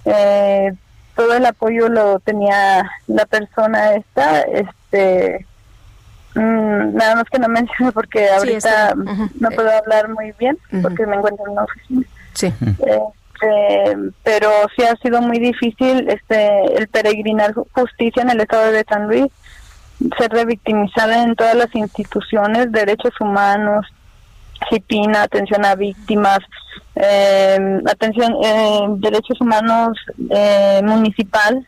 eh, 0.05 0.73
todo 1.17 1.35
el 1.35 1.45
apoyo 1.45 1.89
lo 1.89 2.21
tenía 2.21 2.89
la 3.09 3.27
persona 3.27 3.95
esta 3.95 4.43
este 4.43 5.45
mm, 6.37 6.95
nada 6.95 7.17
más 7.17 7.25
que 7.25 7.41
no 7.41 7.49
menciono 7.59 7.91
porque 7.91 8.31
ahorita 8.31 8.95
no 8.95 9.51
puedo 9.51 9.71
hablar 9.71 10.09
muy 10.09 10.33
bien 10.39 10.57
porque 10.83 11.05
me 11.05 11.17
encuentro 11.17 11.47
en 11.49 11.55
la 11.57 11.65
oficina. 11.65 12.07
Sí. 12.33 12.53
Eh, 12.87 13.01
este, 13.45 13.97
pero 14.23 14.51
sí 14.77 14.85
ha 14.85 14.97
sido 14.97 15.21
muy 15.21 15.39
difícil 15.39 16.09
este 16.09 16.77
el 16.77 16.89
peregrinar 16.89 17.55
justicia 17.73 18.23
en 18.23 18.31
el 18.31 18.41
estado 18.41 18.71
de 18.71 18.85
San 18.89 19.07
Luis, 19.07 19.27
ser 20.19 20.31
revictimizada 20.31 21.23
en 21.23 21.35
todas 21.35 21.55
las 21.55 21.75
instituciones, 21.75 22.73
derechos 22.73 23.13
humanos, 23.21 23.87
CIPINA, 24.69 25.23
atención 25.23 25.65
a 25.65 25.75
víctimas, 25.75 26.41
eh, 26.97 27.59
atención, 27.87 28.35
eh, 28.45 28.87
derechos 28.99 29.41
humanos 29.41 29.99
eh, 30.31 30.81
municipal, 30.85 31.67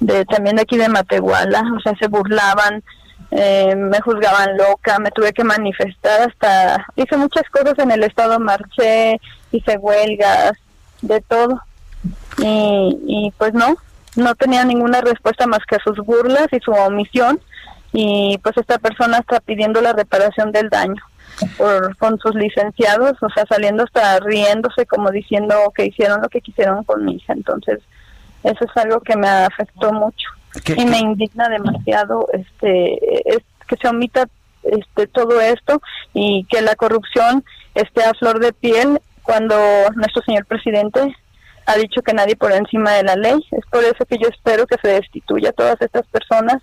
de 0.00 0.24
también 0.24 0.56
de 0.56 0.62
aquí 0.62 0.76
de 0.76 0.88
Matehuala, 0.88 1.62
o 1.76 1.80
sea, 1.80 1.94
se 1.96 2.08
burlaban, 2.08 2.82
eh, 3.30 3.74
me 3.76 4.00
juzgaban 4.00 4.56
loca, 4.56 4.98
me 4.98 5.10
tuve 5.10 5.32
que 5.32 5.44
manifestar 5.44 6.28
hasta, 6.28 6.86
hice 6.96 7.16
muchas 7.16 7.44
cosas 7.50 7.78
en 7.78 7.90
el 7.90 8.02
estado, 8.02 8.40
marché, 8.40 9.20
hice 9.52 9.76
huelgas, 9.76 10.52
de 11.02 11.20
todo. 11.20 11.60
Y, 12.38 13.32
pues 13.36 13.52
no, 13.52 13.76
no 14.16 14.34
tenía 14.34 14.64
ninguna 14.64 15.00
respuesta 15.00 15.46
más 15.46 15.60
que 15.68 15.76
a 15.76 15.82
sus 15.84 15.98
burlas 15.98 16.46
y 16.52 16.60
su 16.60 16.70
omisión. 16.72 17.40
Y 17.92 18.38
pues 18.42 18.56
esta 18.56 18.78
persona 18.78 19.18
está 19.18 19.40
pidiendo 19.40 19.80
la 19.80 19.92
reparación 19.92 20.52
del 20.52 20.68
daño 20.68 21.02
por, 21.58 21.96
con 21.96 22.18
sus 22.20 22.34
licenciados, 22.36 23.20
o 23.20 23.28
sea, 23.30 23.44
saliendo 23.48 23.82
hasta 23.82 24.20
riéndose 24.20 24.86
como 24.86 25.10
diciendo 25.10 25.54
que 25.74 25.86
hicieron 25.86 26.22
lo 26.22 26.28
que 26.28 26.40
quisieron 26.40 26.84
con 26.84 27.04
mi 27.04 27.16
hija. 27.16 27.32
Entonces, 27.32 27.80
eso 28.44 28.64
es 28.64 28.76
algo 28.76 29.00
que 29.00 29.16
me 29.16 29.28
afectó 29.28 29.92
mucho 29.92 30.28
y 30.76 30.84
me 30.84 30.98
indigna 30.98 31.48
demasiado 31.48 32.26
este 32.32 33.28
es, 33.28 33.38
que 33.68 33.76
se 33.76 33.88
omita 33.88 34.26
este 34.62 35.06
todo 35.06 35.40
esto 35.40 35.80
y 36.12 36.44
que 36.50 36.60
la 36.60 36.74
corrupción 36.74 37.44
esté 37.74 38.02
a 38.02 38.14
flor 38.14 38.40
de 38.40 38.52
piel 38.52 39.00
cuando 39.22 39.56
nuestro 39.94 40.22
señor 40.22 40.46
presidente 40.46 41.14
ha 41.66 41.76
dicho 41.76 42.02
que 42.02 42.12
nadie 42.12 42.36
por 42.36 42.52
encima 42.52 42.92
de 42.92 43.04
la 43.04 43.16
ley. 43.16 43.38
Es 43.52 43.64
por 43.70 43.84
eso 43.84 44.04
que 44.08 44.18
yo 44.18 44.28
espero 44.28 44.66
que 44.66 44.76
se 44.82 44.88
destituya 44.88 45.50
a 45.50 45.52
todas 45.52 45.80
estas 45.80 46.06
personas 46.06 46.62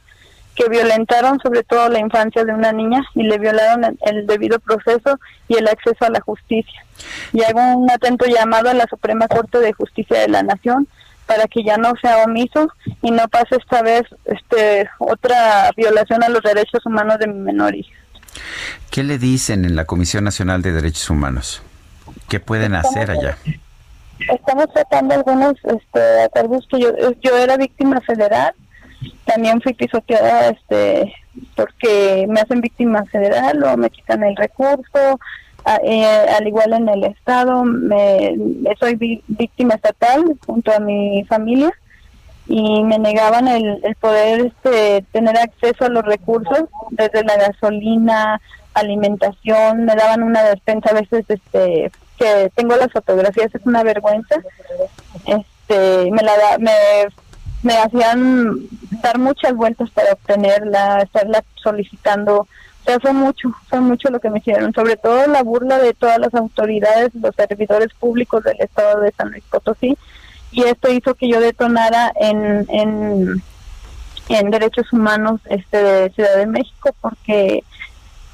que 0.56 0.70
violentaron 0.70 1.40
sobre 1.40 1.64
todo 1.64 1.88
la 1.88 2.00
infancia 2.00 2.44
de 2.44 2.52
una 2.52 2.72
niña 2.72 3.04
y 3.14 3.24
le 3.24 3.38
violaron 3.38 3.98
el 4.02 4.26
debido 4.26 4.60
proceso 4.60 5.20
y 5.48 5.56
el 5.56 5.68
acceso 5.68 6.04
a 6.04 6.10
la 6.10 6.20
justicia. 6.20 6.84
Y 7.32 7.44
hago 7.44 7.62
un 7.78 7.90
atento 7.92 8.26
llamado 8.26 8.70
a 8.70 8.74
la 8.74 8.88
Suprema 8.90 9.28
Corte 9.28 9.60
de 9.60 9.72
Justicia 9.74 10.20
de 10.20 10.30
la 10.30 10.42
Nación 10.42 10.88
para 11.28 11.48
que 11.48 11.64
ya 11.64 11.78
no 11.78 11.94
sea 12.02 12.24
omiso 12.24 12.70
y 13.04 13.12
no 13.12 13.28
pase 13.28 13.58
esta 13.58 13.84
vez 13.84 14.04
este 14.26 14.90
otra 14.98 15.70
violación 15.78 16.24
a 16.24 16.30
los 16.30 16.42
derechos 16.42 16.84
humanos 16.86 17.20
de 17.20 17.28
mi 17.28 17.40
menor 17.40 17.76
hija. 17.76 17.94
¿Qué 18.90 19.04
le 19.04 19.20
dicen 19.20 19.64
en 19.64 19.76
la 19.76 19.86
Comisión 19.86 20.24
Nacional 20.24 20.62
de 20.62 20.72
Derechos 20.72 21.10
Humanos? 21.10 21.62
¿Qué 22.28 22.40
pueden 22.40 22.76
hacer 22.76 23.12
allá? 23.12 23.38
Estamos 24.34 24.68
tratando 24.74 25.14
algunos 25.14 25.54
este, 25.64 26.22
acuerdos 26.24 26.68
que 26.70 26.80
yo, 26.80 26.90
yo 27.22 27.38
era 27.38 27.56
víctima 27.58 28.02
federal, 28.02 28.54
también 29.26 29.62
fui 29.62 29.74
pisoteada 29.74 30.50
este, 30.50 31.14
porque 31.56 32.26
me 32.28 32.42
hacen 32.42 32.62
víctima 32.62 33.06
federal 33.06 33.64
o 33.64 33.78
me 33.78 33.90
quitan 33.90 34.24
el 34.24 34.36
recurso, 34.36 35.20
eh, 35.84 36.26
al 36.38 36.48
igual 36.48 36.74
en 36.74 36.90
el 36.90 37.04
estado, 37.04 37.64
me, 37.64 38.36
soy 38.80 39.24
víctima 39.28 39.76
estatal 39.76 40.24
junto 40.46 40.72
a 40.72 40.80
mi 40.80 41.26
familia 41.26 41.72
y 42.48 42.84
me 42.84 42.98
negaban 42.98 43.48
el, 43.48 43.80
el 43.84 43.96
poder 43.96 44.48
este, 44.48 45.06
tener 45.12 45.38
acceso 45.38 45.86
a 45.86 45.90
los 45.90 46.06
recursos 46.06 46.64
desde 46.92 47.24
la 47.24 47.36
gasolina, 47.36 48.40
alimentación, 48.80 49.86
me 49.86 49.96
daban 49.96 50.24
una 50.24 50.44
despensa 50.44 50.90
a 50.90 50.94
veces 50.94 51.26
este 51.28 51.92
que 52.18 52.52
tengo 52.56 52.76
las 52.76 52.92
fotografías, 52.92 53.54
es 53.54 53.66
una 53.66 53.84
vergüenza. 53.84 54.36
Este, 55.26 56.10
me 56.12 56.24
la 56.24 56.34
me, 56.60 56.72
me 57.64 57.78
hacían 57.78 58.56
dar 59.04 59.20
muchas 59.20 59.54
vueltas 59.54 59.90
para 59.92 60.14
obtenerla, 60.14 61.02
estarla 61.04 61.44
solicitando. 61.56 62.42
O 62.42 62.84
sea, 62.86 63.00
fue 63.00 63.14
mucho, 63.14 63.50
fue 63.68 63.82
mucho 63.82 64.10
lo 64.10 64.20
que 64.20 64.30
me 64.30 64.40
hicieron, 64.40 64.74
sobre 64.74 64.96
todo 64.96 65.28
la 65.28 65.44
burla 65.44 65.78
de 65.78 65.94
todas 65.94 66.20
las 66.20 66.34
autoridades, 66.34 67.14
los 67.16 67.36
servidores 67.36 67.94
públicos 67.94 68.44
del 68.44 68.60
estado 68.62 69.02
de 69.02 69.12
San 69.12 69.32
Luis 69.32 69.44
Potosí, 69.52 69.98
y 70.52 70.64
esto 70.64 70.90
hizo 70.92 71.14
que 71.16 71.28
yo 71.28 71.42
detonara 71.42 72.14
en, 72.16 72.66
en, 72.70 73.44
en 74.30 74.50
derechos 74.52 74.92
humanos 74.94 75.42
este 75.50 75.84
de 75.84 76.10
Ciudad 76.12 76.38
de 76.38 76.48
México, 76.48 76.96
porque 77.02 77.64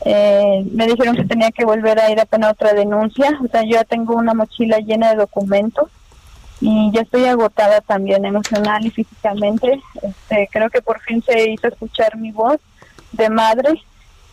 eh, 0.06 0.66
me 0.72 0.88
dijeron 0.88 1.16
que 1.16 1.24
tenía 1.24 1.52
que 1.52 1.66
volver 1.66 2.00
a 2.00 2.12
ir 2.12 2.20
a 2.20 2.26
poner 2.26 2.50
otra 2.50 2.74
denuncia. 2.74 3.40
O 3.44 3.48
sea, 3.48 3.64
yo 3.64 3.72
ya 3.72 3.84
tengo 3.84 4.16
una 4.16 4.34
mochila 4.34 4.80
llena 4.80 5.10
de 5.12 5.16
documentos 5.16 5.90
y 6.60 6.92
ya 6.92 7.02
estoy 7.02 7.26
agotada 7.26 7.82
también 7.82 8.26
emocional 8.26 8.86
y 8.86 8.90
físicamente. 8.90 9.82
Este, 10.02 10.50
creo 10.52 10.70
que 10.70 10.82
por 10.82 11.00
fin 11.02 11.24
se 11.24 11.52
hizo 11.52 11.68
escuchar 11.68 12.18
mi 12.18 12.32
voz 12.32 12.60
de 13.14 13.30
madre 13.30 13.82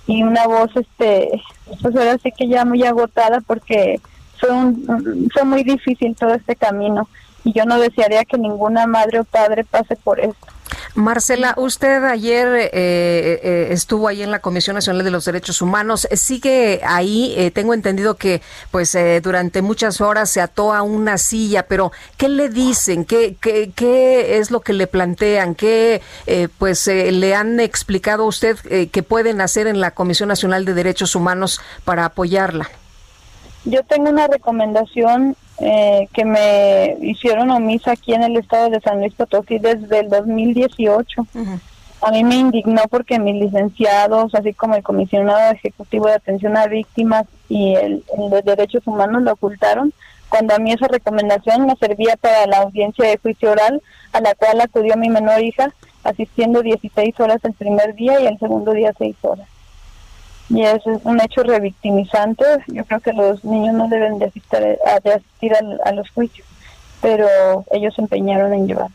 y 0.07 0.23
una 0.23 0.47
voz, 0.47 0.71
este, 0.75 1.41
pues 1.81 1.95
ahora 1.95 2.19
sí 2.19 2.33
que 2.37 2.49
ya 2.49 2.65
muy 2.65 2.83
agotada 2.83 3.41
porque 3.41 4.01
fue, 4.39 4.51
un, 4.51 5.29
fue 5.33 5.45
muy 5.45 5.63
difícil 5.63 6.17
todo 6.17 6.35
este 6.35 6.57
camino 6.57 7.09
y 7.45 7.53
yo 7.53 7.65
no 7.65 7.79
desearía 7.79 8.25
que 8.25 8.39
ninguna 8.39 8.87
madre 8.87 9.21
o 9.21 9.25
padre 9.25 9.65
pase 9.65 9.97
por 9.97 10.19
esto. 10.19 10.47
Marcela, 10.95 11.55
usted 11.57 12.03
ayer 12.05 12.49
eh, 12.49 12.71
eh, 12.73 13.69
estuvo 13.71 14.09
ahí 14.09 14.23
en 14.23 14.31
la 14.31 14.41
Comisión 14.41 14.75
Nacional 14.75 15.05
de 15.05 15.11
los 15.11 15.25
Derechos 15.25 15.63
Humanos. 15.63 16.09
Sigue 16.13 16.81
ahí. 16.85 17.35
Eh, 17.37 17.51
tengo 17.51 17.75
entendido 17.75 18.17
que, 18.17 18.43
pues, 18.71 18.97
durante 19.23 19.63
muchas 19.63 20.01
horas 20.01 20.31
se 20.31 20.41
ató 20.41 20.73
a 20.73 20.83
una 20.83 21.17
silla. 21.19 21.65
Pero, 21.65 21.93
¿qué 22.17 22.29
le 22.29 22.49
dicen? 22.49 23.05
¿Qué, 23.05 23.37
qué, 23.41 23.73
qué 23.75 24.39
es 24.39 24.51
lo 24.51 24.61
que 24.61 24.73
le 24.73 24.87
plantean? 24.87 25.55
¿Qué, 25.55 26.03
pues, 26.59 26.87
le 26.87 27.35
han 27.35 27.61
explicado 27.61 28.25
a 28.25 28.27
usted 28.27 28.57
que 28.91 29.03
pueden 29.03 29.41
hacer 29.41 29.67
en 29.67 29.81
la 29.81 29.93
Comisión 29.93 30.29
Nacional 30.29 30.65
de 30.65 30.75
Derechos 30.75 31.15
Humanos 31.15 31.61
para 31.85 32.05
apoyarla? 32.05 32.69
Yo 33.65 33.85
tengo 33.85 34.11
una 34.11 34.27
recomendación 34.27 35.37
eh, 35.61 36.09
que 36.15 36.25
me 36.25 36.97
hicieron 37.03 37.51
omisa 37.51 37.93
aquí 37.93 38.15
en 38.15 38.23
el 38.23 38.37
estado 38.37 38.71
de 38.71 38.81
San 38.81 38.99
Luis 38.99 39.13
Potosí 39.13 39.59
desde 39.59 40.01
el 40.01 40.09
2018. 40.09 41.27
A 42.03 42.11
mí 42.13 42.25
me 42.25 42.37
indignó 42.37 42.83
porque 42.91 43.19
mis 43.19 43.35
licenciados, 43.35 44.35
así 44.35 44.55
como 44.55 44.75
el 44.75 44.83
comisionado 44.83 45.53
ejecutivo 45.53 46.07
de 46.07 46.15
atención 46.15 46.57
a 46.57 46.67
víctimas 46.67 47.27
y 47.51 47.75
el, 47.75 48.03
de 48.31 48.43
derechos 48.43 48.87
humanos 48.87 49.23
lo 49.23 49.33
ocultaron, 49.33 49.93
cuando 50.31 50.55
a 50.55 50.59
mí 50.59 50.73
esa 50.73 50.89
recomendación 50.89 51.67
me 51.67 51.77
servía 51.77 52.17
para 52.17 52.47
la 52.47 52.59
audiencia 52.59 53.07
de 53.07 53.19
juicio 53.19 53.51
oral 53.51 53.83
a 54.13 54.21
la 54.23 54.35
cual 54.35 54.63
acudió 54.63 54.97
mi 54.97 55.11
menor 55.11 55.43
hija, 55.43 55.75
asistiendo 56.05 56.63
16 56.63 57.21
horas 57.21 57.45
el 57.45 57.53
primer 57.53 57.95
día 57.95 58.19
y 58.19 58.27
el 58.27 58.39
segundo 58.39 58.73
día 58.73 58.95
6 58.97 59.17
horas 59.23 59.47
y 60.51 60.63
es 60.65 60.83
un 60.85 61.21
hecho 61.21 61.43
revictimizante. 61.45 62.45
Yo 62.67 62.85
creo 62.85 63.01
que 63.01 63.13
los 63.13 63.45
niños 63.45 63.75
no 63.75 63.89
deben 63.89 64.19
de 64.19 64.27
asistir, 64.27 64.79
a, 64.85 65.01
de 65.01 65.15
asistir 65.15 65.53
a, 65.85 65.93
los 65.93 66.11
juicios, 66.11 66.47
pero 67.01 67.29
ellos 67.71 67.95
se 67.95 68.03
empeñaron 68.03 68.53
en 68.53 68.67
llevar. 68.67 68.91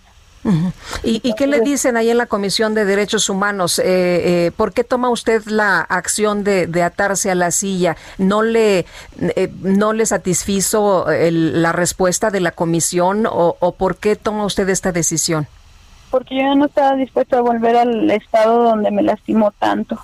¿Y, 1.02 1.34
qué 1.34 1.48
le 1.48 1.62
dicen 1.62 1.98
ahí 1.98 2.12
en 2.12 2.20
la 2.20 2.28
Comisión 2.28 2.76
de 2.76 2.86
Derechos 2.86 3.30
Humanos? 3.30 3.80
Eh, 3.80 3.86
eh, 3.86 4.52
¿Por 4.56 4.74
qué 4.74 4.84
toma 4.84 5.10
usted 5.10 5.44
la 5.46 5.82
acción 5.82 6.44
de, 6.44 6.84
atarse 6.84 7.32
a 7.32 7.36
la 7.36 7.50
silla? 7.50 7.96
¿No 8.20 8.44
le, 8.44 8.86
eh, 9.20 9.52
no 9.62 9.94
le 9.94 10.06
satisfizo 10.06 11.08
la 11.10 11.72
respuesta 11.72 12.30
de 12.30 12.42
la 12.42 12.52
Comisión 12.52 13.26
o, 13.26 13.58
o 13.60 13.72
por 13.72 13.98
qué 13.98 14.16
toma 14.16 14.46
usted 14.46 14.70
esta 14.70 14.92
decisión? 14.92 15.48
Porque 16.12 16.38
yo 16.38 16.54
no 16.56 16.66
estaba 16.66 16.96
dispuesto 16.96 17.38
a 17.38 17.42
volver 17.42 17.76
al 17.76 18.12
estado 18.12 18.62
donde 18.62 18.92
me 18.92 19.02
lastimó 19.02 19.52
tanto. 19.52 20.00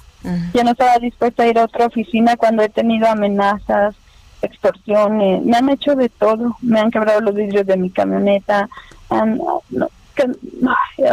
Ya 0.53 0.63
no 0.63 0.71
estaba 0.71 0.99
dispuesta 0.99 1.43
a 1.43 1.47
ir 1.47 1.57
a 1.57 1.65
otra 1.65 1.87
oficina 1.87 2.37
cuando 2.37 2.61
he 2.61 2.69
tenido 2.69 3.07
amenazas, 3.07 3.95
extorsiones, 4.41 5.43
me 5.43 5.57
han 5.57 5.69
hecho 5.69 5.95
de 5.95 6.09
todo, 6.09 6.57
me 6.61 6.79
han 6.79 6.91
quebrado 6.91 7.21
los 7.21 7.35
vidrios 7.35 7.65
de 7.65 7.77
mi 7.77 7.89
camioneta, 7.89 8.69
ha 9.09 9.25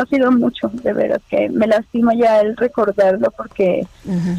sido 0.06 0.32
mucho, 0.32 0.70
de 0.72 0.93
veras, 0.93 1.22
que 1.28 1.48
me 1.48 1.66
lastima 1.66 2.14
ya 2.14 2.40
el 2.40 2.56
recordarlo 2.56 3.30
porque 3.30 3.86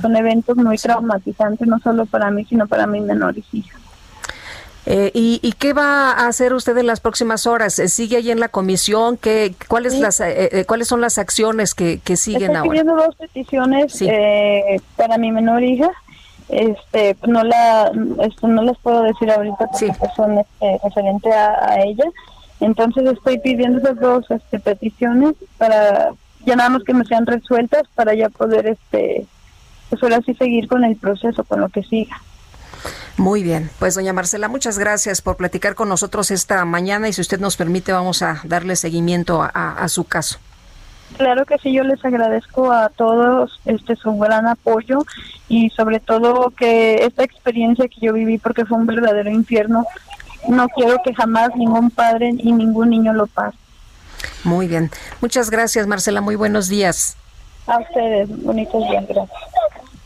son 0.02 0.16
eventos 0.16 0.58
muy 0.58 0.78
traumatizantes, 0.78 1.68
no 1.68 1.80
solo 1.80 2.06
para 2.06 2.32
mí, 2.32 2.46
sino 2.46 2.68
para 2.68 2.88
mis 2.88 3.04
menores 3.04 3.46
hijas. 3.54 3.80
Eh, 4.86 5.12
y, 5.14 5.54
qué 5.60 5.74
va 5.74 6.12
a 6.12 6.28
hacer 6.28 6.54
usted 6.54 6.76
en 6.78 6.88
las 6.88 7.00
próximas 7.00 7.46
horas? 7.46 7.78
Eh, 7.80 7.90
¿Sigue 7.90 8.18
ahí 8.18 8.32
en 8.32 8.40
la 8.40 8.50
comisión? 8.50 9.18
¿Qué, 9.18 9.54
cuáles, 9.68 10.00
las, 10.00 10.20
eh, 10.22 10.66
¿Cuáles 10.68 10.88
son 10.88 11.02
las 11.02 11.18
acciones 11.18 11.76
que, 11.76 12.00
que 12.00 12.16
siguen 12.16 12.56
Estoy 12.56 12.70
pidiendo 12.70 12.96
dos 12.96 13.16
peticiones 13.16 14.04
para 14.96 15.18
mi 15.18 15.32
menor 15.32 15.64
hija. 15.64 15.92
Este, 16.50 17.16
no 17.28 17.44
la, 17.44 17.92
esto 18.24 18.48
no 18.48 18.64
las 18.64 18.78
puedo 18.80 19.04
decir 19.04 19.30
ahorita 19.30 19.68
porque 19.68 19.94
pues, 20.00 20.12
son 20.16 20.40
este, 20.40 20.80
referente 20.84 21.32
a, 21.32 21.82
ella. 21.84 22.06
Entonces 22.60 23.06
estoy 23.06 23.38
pidiendo 23.40 23.78
esas 23.78 24.00
dos 24.00 24.26
este, 24.32 24.60
peticiones 24.60 25.36
para 25.58 26.12
ya 26.46 26.56
nada 26.56 26.70
más 26.70 26.84
que 26.84 26.94
me 26.94 27.06
sean 27.06 27.26
resueltas 27.26 27.84
para 27.94 28.16
ya 28.16 28.30
poder, 28.30 28.66
este, 28.66 29.28
pues 29.90 30.02
ahora 30.02 30.22
sí 30.26 30.34
seguir 30.34 30.68
con 30.68 30.84
el 30.84 30.96
proceso, 30.96 31.44
con 31.44 31.62
lo 31.62 31.70
que 31.70 31.84
siga. 31.84 32.20
Muy 33.18 33.44
bien, 33.44 33.70
pues 33.80 33.96
doña 33.96 34.14
Marcela, 34.14 34.48
muchas 34.48 34.80
gracias 34.80 35.22
por 35.22 35.36
platicar 35.36 35.76
con 35.76 35.90
nosotros 35.90 36.32
esta 36.32 36.64
mañana 36.64 37.10
y 37.10 37.14
si 37.14 37.22
usted 37.22 37.40
nos 37.40 37.58
permite 37.58 37.92
vamos 37.92 38.22
a 38.22 38.42
darle 38.46 38.76
seguimiento 38.76 39.42
a, 39.54 39.88
su 39.90 40.06
caso. 40.06 40.40
Claro 41.18 41.46
que 41.46 41.58
sí, 41.58 41.74
yo 41.74 41.84
les 41.84 42.04
agradezco 42.06 42.72
a 42.72 42.90
todos 42.90 43.60
este 43.66 43.96
su 43.96 44.18
gran 44.18 44.48
apoyo 44.48 45.00
y 45.50 45.70
sobre 45.72 46.00
todo 46.00 46.52
que 46.52 47.04
esta 47.04 47.24
experiencia 47.24 47.88
que 47.88 48.00
yo 48.00 48.14
viví 48.14 48.38
porque 48.38 48.66
fue 48.66 48.78
un 48.78 48.86
verdadero 48.86 49.30
infierno, 49.30 49.86
no 50.48 50.70
quiero 50.70 51.02
que 51.04 51.14
jamás 51.14 51.50
ningún 51.56 51.90
padre 51.90 52.32
y 52.38 52.52
ningún 52.54 52.92
niño 52.92 53.12
lo 53.12 53.28
pase. 53.28 53.58
Muy 54.44 54.68
bien, 54.68 54.92
muchas 55.20 55.50
gracias 55.50 55.88
Marcela, 55.88 56.22
muy 56.22 56.36
buenos 56.36 56.70
días. 56.70 57.18
A 57.68 57.80
ustedes, 57.80 58.30
bonitos 58.44 58.82
días, 58.90 59.06
gracias. 59.08 59.40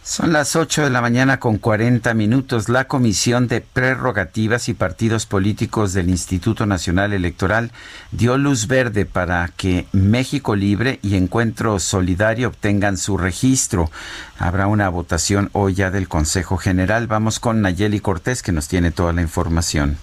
Son 0.05 0.33
las 0.33 0.57
8 0.57 0.83
de 0.83 0.89
la 0.89 0.99
mañana 0.99 1.39
con 1.39 1.57
40 1.57 2.13
minutos. 2.13 2.67
La 2.67 2.89
Comisión 2.89 3.47
de 3.47 3.61
Prerrogativas 3.61 4.67
y 4.67 4.73
Partidos 4.73 5.25
Políticos 5.25 5.93
del 5.93 6.09
Instituto 6.09 6.65
Nacional 6.65 7.13
Electoral 7.13 7.71
dio 8.11 8.37
luz 8.37 8.67
verde 8.67 9.05
para 9.05 9.49
que 9.55 9.85
México 9.93 10.57
Libre 10.57 10.99
y 11.03 11.15
Encuentro 11.15 11.79
Solidario 11.79 12.49
obtengan 12.49 12.97
su 12.97 13.17
registro. 13.17 13.89
Habrá 14.37 14.67
una 14.67 14.89
votación 14.89 15.49
hoy 15.53 15.73
ya 15.75 15.89
del 15.89 16.09
Consejo 16.09 16.57
General. 16.57 17.07
Vamos 17.07 17.39
con 17.39 17.61
Nayeli 17.61 18.01
Cortés 18.01 18.43
que 18.43 18.51
nos 18.51 18.67
tiene 18.67 18.91
toda 18.91 19.13
la 19.13 19.21
información. 19.21 19.97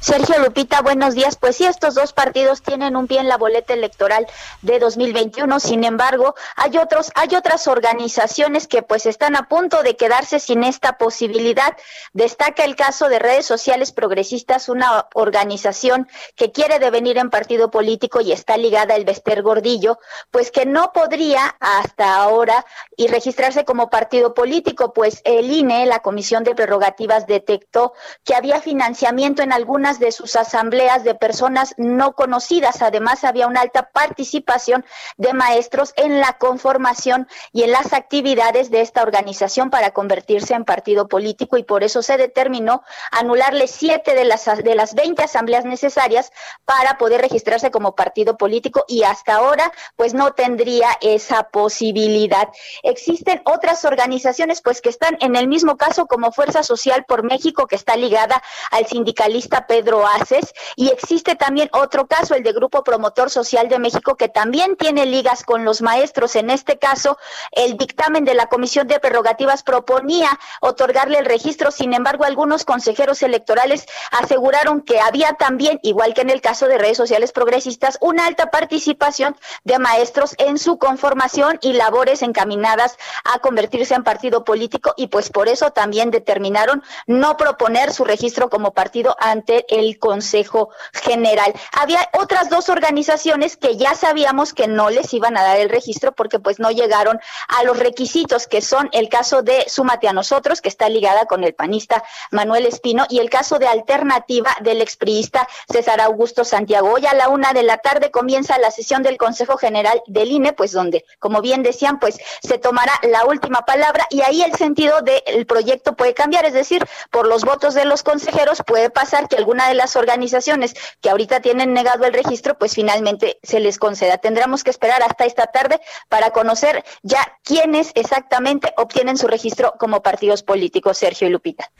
Sergio 0.00 0.38
Lupita, 0.38 0.82
buenos 0.82 1.14
días. 1.14 1.36
Pues 1.36 1.56
sí, 1.56 1.66
estos 1.66 1.94
dos 1.94 2.12
partidos 2.12 2.62
tienen 2.62 2.96
un 2.96 3.06
pie 3.06 3.20
en 3.20 3.28
la 3.28 3.36
boleta 3.36 3.74
electoral 3.74 4.26
de 4.62 4.78
2021. 4.78 5.60
Sin 5.60 5.84
embargo, 5.84 6.34
hay 6.56 6.78
otros, 6.78 7.12
hay 7.14 7.36
otras 7.36 7.68
organizaciones 7.68 8.66
que 8.66 8.82
pues 8.82 9.06
están 9.06 9.36
a 9.36 9.48
punto 9.48 9.82
de 9.82 9.96
quedarse 9.96 10.40
sin 10.40 10.64
esta 10.64 10.98
posibilidad. 10.98 11.76
Destaca 12.12 12.64
el 12.64 12.76
caso 12.76 13.08
de 13.08 13.18
redes 13.18 13.46
sociales 13.46 13.92
progresistas, 13.92 14.68
una 14.68 15.06
organización 15.14 16.08
que 16.34 16.50
quiere 16.50 16.78
devenir 16.78 17.18
en 17.18 17.30
partido 17.30 17.70
político 17.70 18.20
y 18.20 18.32
está 18.32 18.56
ligada 18.56 18.94
al 18.94 19.04
Vester 19.04 19.42
Gordillo, 19.42 19.98
pues 20.30 20.50
que 20.50 20.66
no 20.66 20.92
podría 20.92 21.56
hasta 21.60 22.16
ahora 22.16 22.64
y 22.96 23.08
registrarse 23.08 23.64
como 23.64 23.90
partido 23.90 24.34
político, 24.34 24.92
pues 24.92 25.20
el 25.24 25.50
INE, 25.50 25.86
la 25.86 26.00
Comisión 26.00 26.44
de 26.44 26.54
Prerrogativas, 26.54 27.26
detectó 27.26 27.92
que 28.24 28.34
había 28.34 28.60
financiamiento 28.60 29.42
en 29.42 29.52
algunas 29.70 30.00
de 30.00 30.10
sus 30.10 30.34
asambleas 30.34 31.04
de 31.04 31.14
personas 31.14 31.74
no 31.76 32.16
conocidas. 32.16 32.82
Además, 32.82 33.22
había 33.22 33.46
una 33.46 33.60
alta 33.60 33.90
participación 33.92 34.84
de 35.16 35.32
maestros 35.32 35.92
en 35.94 36.18
la 36.18 36.38
conformación 36.38 37.28
y 37.52 37.62
en 37.62 37.70
las 37.70 37.92
actividades 37.92 38.72
de 38.72 38.80
esta 38.80 39.00
organización 39.00 39.70
para 39.70 39.92
convertirse 39.92 40.54
en 40.54 40.64
partido 40.64 41.06
político 41.06 41.56
y 41.56 41.62
por 41.62 41.84
eso 41.84 42.02
se 42.02 42.16
determinó 42.16 42.82
anularle 43.12 43.68
siete 43.68 44.16
de 44.16 44.24
las, 44.24 44.44
de 44.44 44.74
las 44.74 44.96
20 44.96 45.22
asambleas 45.22 45.64
necesarias 45.64 46.32
para 46.64 46.98
poder 46.98 47.20
registrarse 47.20 47.70
como 47.70 47.94
partido 47.94 48.36
político 48.36 48.84
y 48.88 49.04
hasta 49.04 49.36
ahora 49.36 49.70
pues 49.94 50.14
no 50.14 50.32
tendría 50.32 50.88
esa 51.00 51.44
posibilidad. 51.44 52.48
Existen 52.82 53.40
otras 53.44 53.84
organizaciones 53.84 54.62
pues 54.62 54.80
que 54.80 54.88
están 54.88 55.16
en 55.20 55.36
el 55.36 55.46
mismo 55.46 55.76
caso 55.76 56.06
como 56.06 56.32
Fuerza 56.32 56.64
Social 56.64 57.04
por 57.06 57.22
México 57.22 57.68
que 57.68 57.76
está 57.76 57.94
ligada 57.94 58.42
al 58.72 58.86
sindicalista 58.86 59.49
Pedro 59.66 60.06
Aces. 60.06 60.52
Y 60.76 60.88
existe 60.88 61.34
también 61.34 61.68
otro 61.72 62.06
caso, 62.06 62.34
el 62.34 62.42
de 62.42 62.52
Grupo 62.52 62.84
Promotor 62.84 63.30
Social 63.30 63.68
de 63.68 63.78
México, 63.78 64.16
que 64.16 64.28
también 64.28 64.76
tiene 64.76 65.06
ligas 65.06 65.44
con 65.44 65.64
los 65.64 65.82
maestros. 65.82 66.36
En 66.36 66.50
este 66.50 66.78
caso, 66.78 67.18
el 67.52 67.76
dictamen 67.76 68.24
de 68.24 68.34
la 68.34 68.46
Comisión 68.46 68.86
de 68.86 69.00
Prerrogativas 69.00 69.62
proponía 69.62 70.30
otorgarle 70.60 71.18
el 71.18 71.24
registro, 71.24 71.70
sin 71.70 71.94
embargo, 71.94 72.24
algunos 72.24 72.64
consejeros 72.64 73.22
electorales 73.22 73.86
aseguraron 74.10 74.82
que 74.82 75.00
había 75.00 75.34
también, 75.34 75.80
igual 75.82 76.14
que 76.14 76.20
en 76.20 76.30
el 76.30 76.40
caso 76.40 76.66
de 76.66 76.78
redes 76.78 76.96
sociales 76.96 77.32
progresistas, 77.32 77.98
una 78.00 78.26
alta 78.26 78.50
participación 78.50 79.36
de 79.64 79.78
maestros 79.78 80.34
en 80.38 80.58
su 80.58 80.78
conformación 80.78 81.58
y 81.62 81.72
labores 81.72 82.22
encaminadas 82.22 82.96
a 83.24 83.38
convertirse 83.38 83.94
en 83.94 84.04
partido 84.04 84.44
político. 84.44 84.94
Y 84.96 85.08
pues 85.08 85.30
por 85.30 85.48
eso 85.48 85.70
también 85.70 86.10
determinaron 86.10 86.82
no 87.06 87.36
proponer 87.36 87.92
su 87.92 88.04
registro 88.04 88.50
como 88.50 88.72
partido 88.72 89.16
ante 89.18 89.39
ante 89.40 89.64
el 89.68 89.98
Consejo 89.98 90.68
General. 90.92 91.52
Había 91.72 92.08
otras 92.20 92.50
dos 92.50 92.68
organizaciones 92.68 93.56
que 93.56 93.76
ya 93.76 93.94
sabíamos 93.94 94.52
que 94.52 94.68
no 94.68 94.90
les 94.90 95.12
iban 95.14 95.36
a 95.36 95.42
dar 95.42 95.58
el 95.58 95.70
registro 95.70 96.12
porque 96.12 96.38
pues 96.38 96.58
no 96.58 96.70
llegaron 96.70 97.18
a 97.48 97.62
los 97.64 97.78
requisitos 97.78 98.46
que 98.46 98.60
son 98.60 98.90
el 98.92 99.08
caso 99.08 99.42
de 99.42 99.64
Súmate 99.68 100.08
a 100.08 100.12
nosotros, 100.12 100.60
que 100.60 100.68
está 100.68 100.88
ligada 100.88 101.24
con 101.24 101.42
el 101.42 101.54
panista 101.54 102.04
Manuel 102.30 102.66
Espino, 102.66 103.06
y 103.08 103.18
el 103.20 103.30
caso 103.30 103.58
de 103.58 103.66
Alternativa 103.66 104.54
del 104.60 104.82
expriista 104.82 105.48
César 105.70 106.00
Augusto 106.00 106.44
Santiago. 106.44 106.92
Hoy 106.92 107.06
a 107.06 107.14
la 107.14 107.28
una 107.28 107.52
de 107.52 107.62
la 107.62 107.78
tarde 107.78 108.10
comienza 108.10 108.58
la 108.58 108.70
sesión 108.70 109.02
del 109.02 109.16
Consejo 109.16 109.56
General 109.56 110.02
del 110.06 110.30
INE, 110.30 110.52
pues 110.52 110.72
donde, 110.72 111.04
como 111.18 111.40
bien 111.40 111.62
decían, 111.62 111.98
pues 111.98 112.18
se 112.42 112.58
tomará 112.58 112.92
la 113.02 113.24
última 113.24 113.64
palabra 113.64 114.06
y 114.10 114.20
ahí 114.20 114.42
el 114.42 114.54
sentido 114.54 115.00
del 115.00 115.46
proyecto 115.46 115.94
puede 115.96 116.12
cambiar, 116.12 116.44
es 116.44 116.52
decir, 116.52 116.86
por 117.10 117.26
los 117.26 117.44
votos 117.44 117.74
de 117.74 117.86
los 117.86 118.02
consejeros 118.02 118.62
puede 118.66 118.90
pasar 118.90 119.29
que 119.30 119.36
alguna 119.36 119.68
de 119.68 119.74
las 119.74 119.96
organizaciones 119.96 120.74
que 121.00 121.08
ahorita 121.08 121.40
tienen 121.40 121.72
negado 121.72 122.04
el 122.04 122.12
registro, 122.12 122.58
pues 122.58 122.74
finalmente 122.74 123.38
se 123.42 123.60
les 123.60 123.78
conceda. 123.78 124.18
Tendremos 124.18 124.62
que 124.62 124.70
esperar 124.70 125.02
hasta 125.02 125.24
esta 125.24 125.46
tarde 125.46 125.80
para 126.10 126.30
conocer 126.30 126.84
ya 127.02 127.20
quiénes 127.44 127.92
exactamente 127.94 128.74
obtienen 128.76 129.16
su 129.16 129.26
registro 129.26 129.74
como 129.78 130.02
partidos 130.02 130.42
políticos, 130.42 130.98
Sergio 130.98 131.28
y 131.28 131.30
Lupita. 131.30 131.70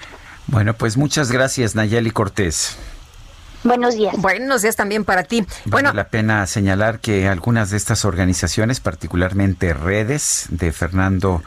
Bueno, 0.47 0.75
pues 0.75 0.97
muchas 0.97 1.31
gracias, 1.31 1.75
Nayeli 1.75 2.11
Cortés. 2.11 2.79
Buenos 3.63 3.95
días. 3.95 4.15
Buenos 4.17 4.63
días 4.63 4.75
también 4.75 5.05
para 5.05 5.23
ti. 5.25 5.43
Vale 5.43 5.71
bueno, 5.71 5.93
la 5.93 6.09
pena 6.09 6.47
señalar 6.47 7.01
que 7.01 7.29
algunas 7.29 7.71
de 7.71 7.77
estas 7.77 8.07
organizaciones, 8.07 8.81
particularmente 8.81 9.75
redes 9.75 10.47
de 10.49 10.73
Fernando 10.73 11.43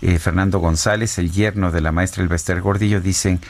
eh, 0.00 0.18
Fernando 0.18 0.60
González, 0.60 1.18
el 1.18 1.30
yerno 1.30 1.70
de 1.70 1.82
la 1.82 1.92
maestra 1.92 2.22
Elvester 2.22 2.62
Gordillo, 2.62 3.00
dicen 3.02 3.40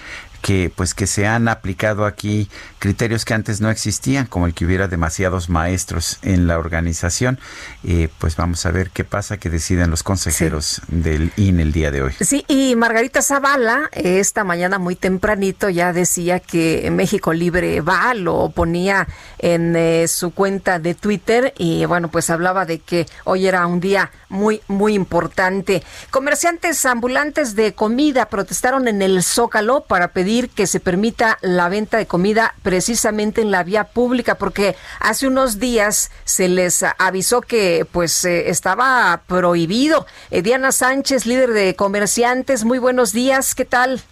que 0.42 0.70
pues 0.74 0.94
que 0.94 1.06
se 1.06 1.26
han 1.26 1.48
aplicado 1.48 2.06
aquí 2.06 2.48
criterios 2.78 3.24
que 3.24 3.34
antes 3.34 3.60
no 3.60 3.70
existían, 3.70 4.26
como 4.26 4.46
el 4.46 4.54
que 4.54 4.64
hubiera 4.64 4.88
demasiados 4.88 5.48
maestros 5.48 6.18
en 6.22 6.46
la 6.46 6.58
organización. 6.58 7.38
Eh, 7.84 8.08
pues 8.18 8.36
vamos 8.36 8.64
a 8.66 8.70
ver 8.70 8.90
qué 8.90 9.04
pasa, 9.04 9.38
que 9.38 9.50
deciden 9.50 9.90
los 9.90 10.02
consejeros 10.02 10.80
del 10.88 11.32
INE 11.36 11.62
el 11.62 11.72
día 11.72 11.90
de 11.90 12.02
hoy. 12.02 12.12
Sí, 12.20 12.44
y 12.48 12.76
Margarita 12.76 13.22
Zavala 13.22 13.90
esta 13.92 14.44
mañana 14.44 14.78
muy 14.78 14.96
tempranito 14.96 15.68
ya 15.68 15.92
decía 15.92 16.40
que 16.40 16.88
México 16.90 17.32
Libre 17.32 17.80
va, 17.80 18.14
lo 18.14 18.50
ponía 18.50 19.08
en 19.38 19.74
eh, 19.76 20.06
su 20.08 20.32
cuenta 20.32 20.78
de 20.78 20.94
Twitter 20.94 21.52
y 21.58 21.84
bueno, 21.84 22.08
pues 22.08 22.30
hablaba 22.30 22.64
de 22.64 22.78
que 22.78 23.06
hoy 23.24 23.46
era 23.46 23.66
un 23.66 23.80
día 23.80 24.10
muy, 24.28 24.60
muy 24.68 24.94
importante. 24.94 25.82
Comerciantes 26.10 26.84
ambulantes 26.86 27.54
de 27.54 27.74
comida 27.74 28.28
protestaron 28.28 28.88
en 28.88 29.02
el 29.02 29.22
Zócalo 29.22 29.84
para 29.84 30.08
pedir 30.08 30.27
que 30.54 30.66
se 30.66 30.78
permita 30.78 31.38
la 31.40 31.70
venta 31.70 31.96
de 31.96 32.06
comida 32.06 32.54
precisamente 32.62 33.40
en 33.40 33.50
la 33.50 33.64
vía 33.64 33.84
pública, 33.84 34.34
porque 34.34 34.76
hace 35.00 35.26
unos 35.26 35.58
días 35.58 36.10
se 36.24 36.48
les 36.48 36.84
avisó 36.98 37.40
que 37.40 37.86
pues 37.90 38.26
eh, 38.26 38.50
estaba 38.50 39.22
prohibido. 39.26 40.06
Eh, 40.30 40.42
Diana 40.42 40.70
Sánchez, 40.70 41.24
líder 41.24 41.50
de 41.52 41.74
comerciantes, 41.76 42.64
muy 42.64 42.78
buenos 42.78 43.12
días, 43.12 43.54
¿qué 43.54 43.64
tal? 43.64 44.02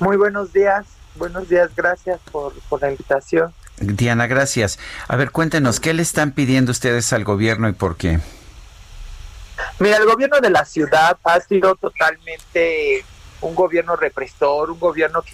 Muy 0.00 0.16
buenos 0.16 0.52
días, 0.52 0.86
buenos 1.14 1.48
días, 1.48 1.70
gracias 1.76 2.18
por, 2.32 2.52
por 2.68 2.82
la 2.82 2.90
invitación. 2.90 3.54
Diana, 3.78 4.26
gracias. 4.26 4.78
A 5.06 5.14
ver, 5.14 5.30
cuéntenos, 5.30 5.78
¿qué 5.78 5.94
le 5.94 6.02
están 6.02 6.32
pidiendo 6.32 6.72
ustedes 6.72 7.12
al 7.12 7.22
gobierno 7.22 7.68
y 7.68 7.72
por 7.72 7.96
qué? 7.96 8.18
Mira, 9.78 9.98
el 9.98 10.06
gobierno 10.06 10.40
de 10.40 10.50
la 10.50 10.64
ciudad 10.64 11.16
ha 11.22 11.40
sido 11.40 11.76
totalmente 11.76 13.04
un 13.40 13.54
gobierno 13.54 13.96
represor, 13.96 14.70
un 14.70 14.80
gobierno 14.80 15.22
que 15.22 15.32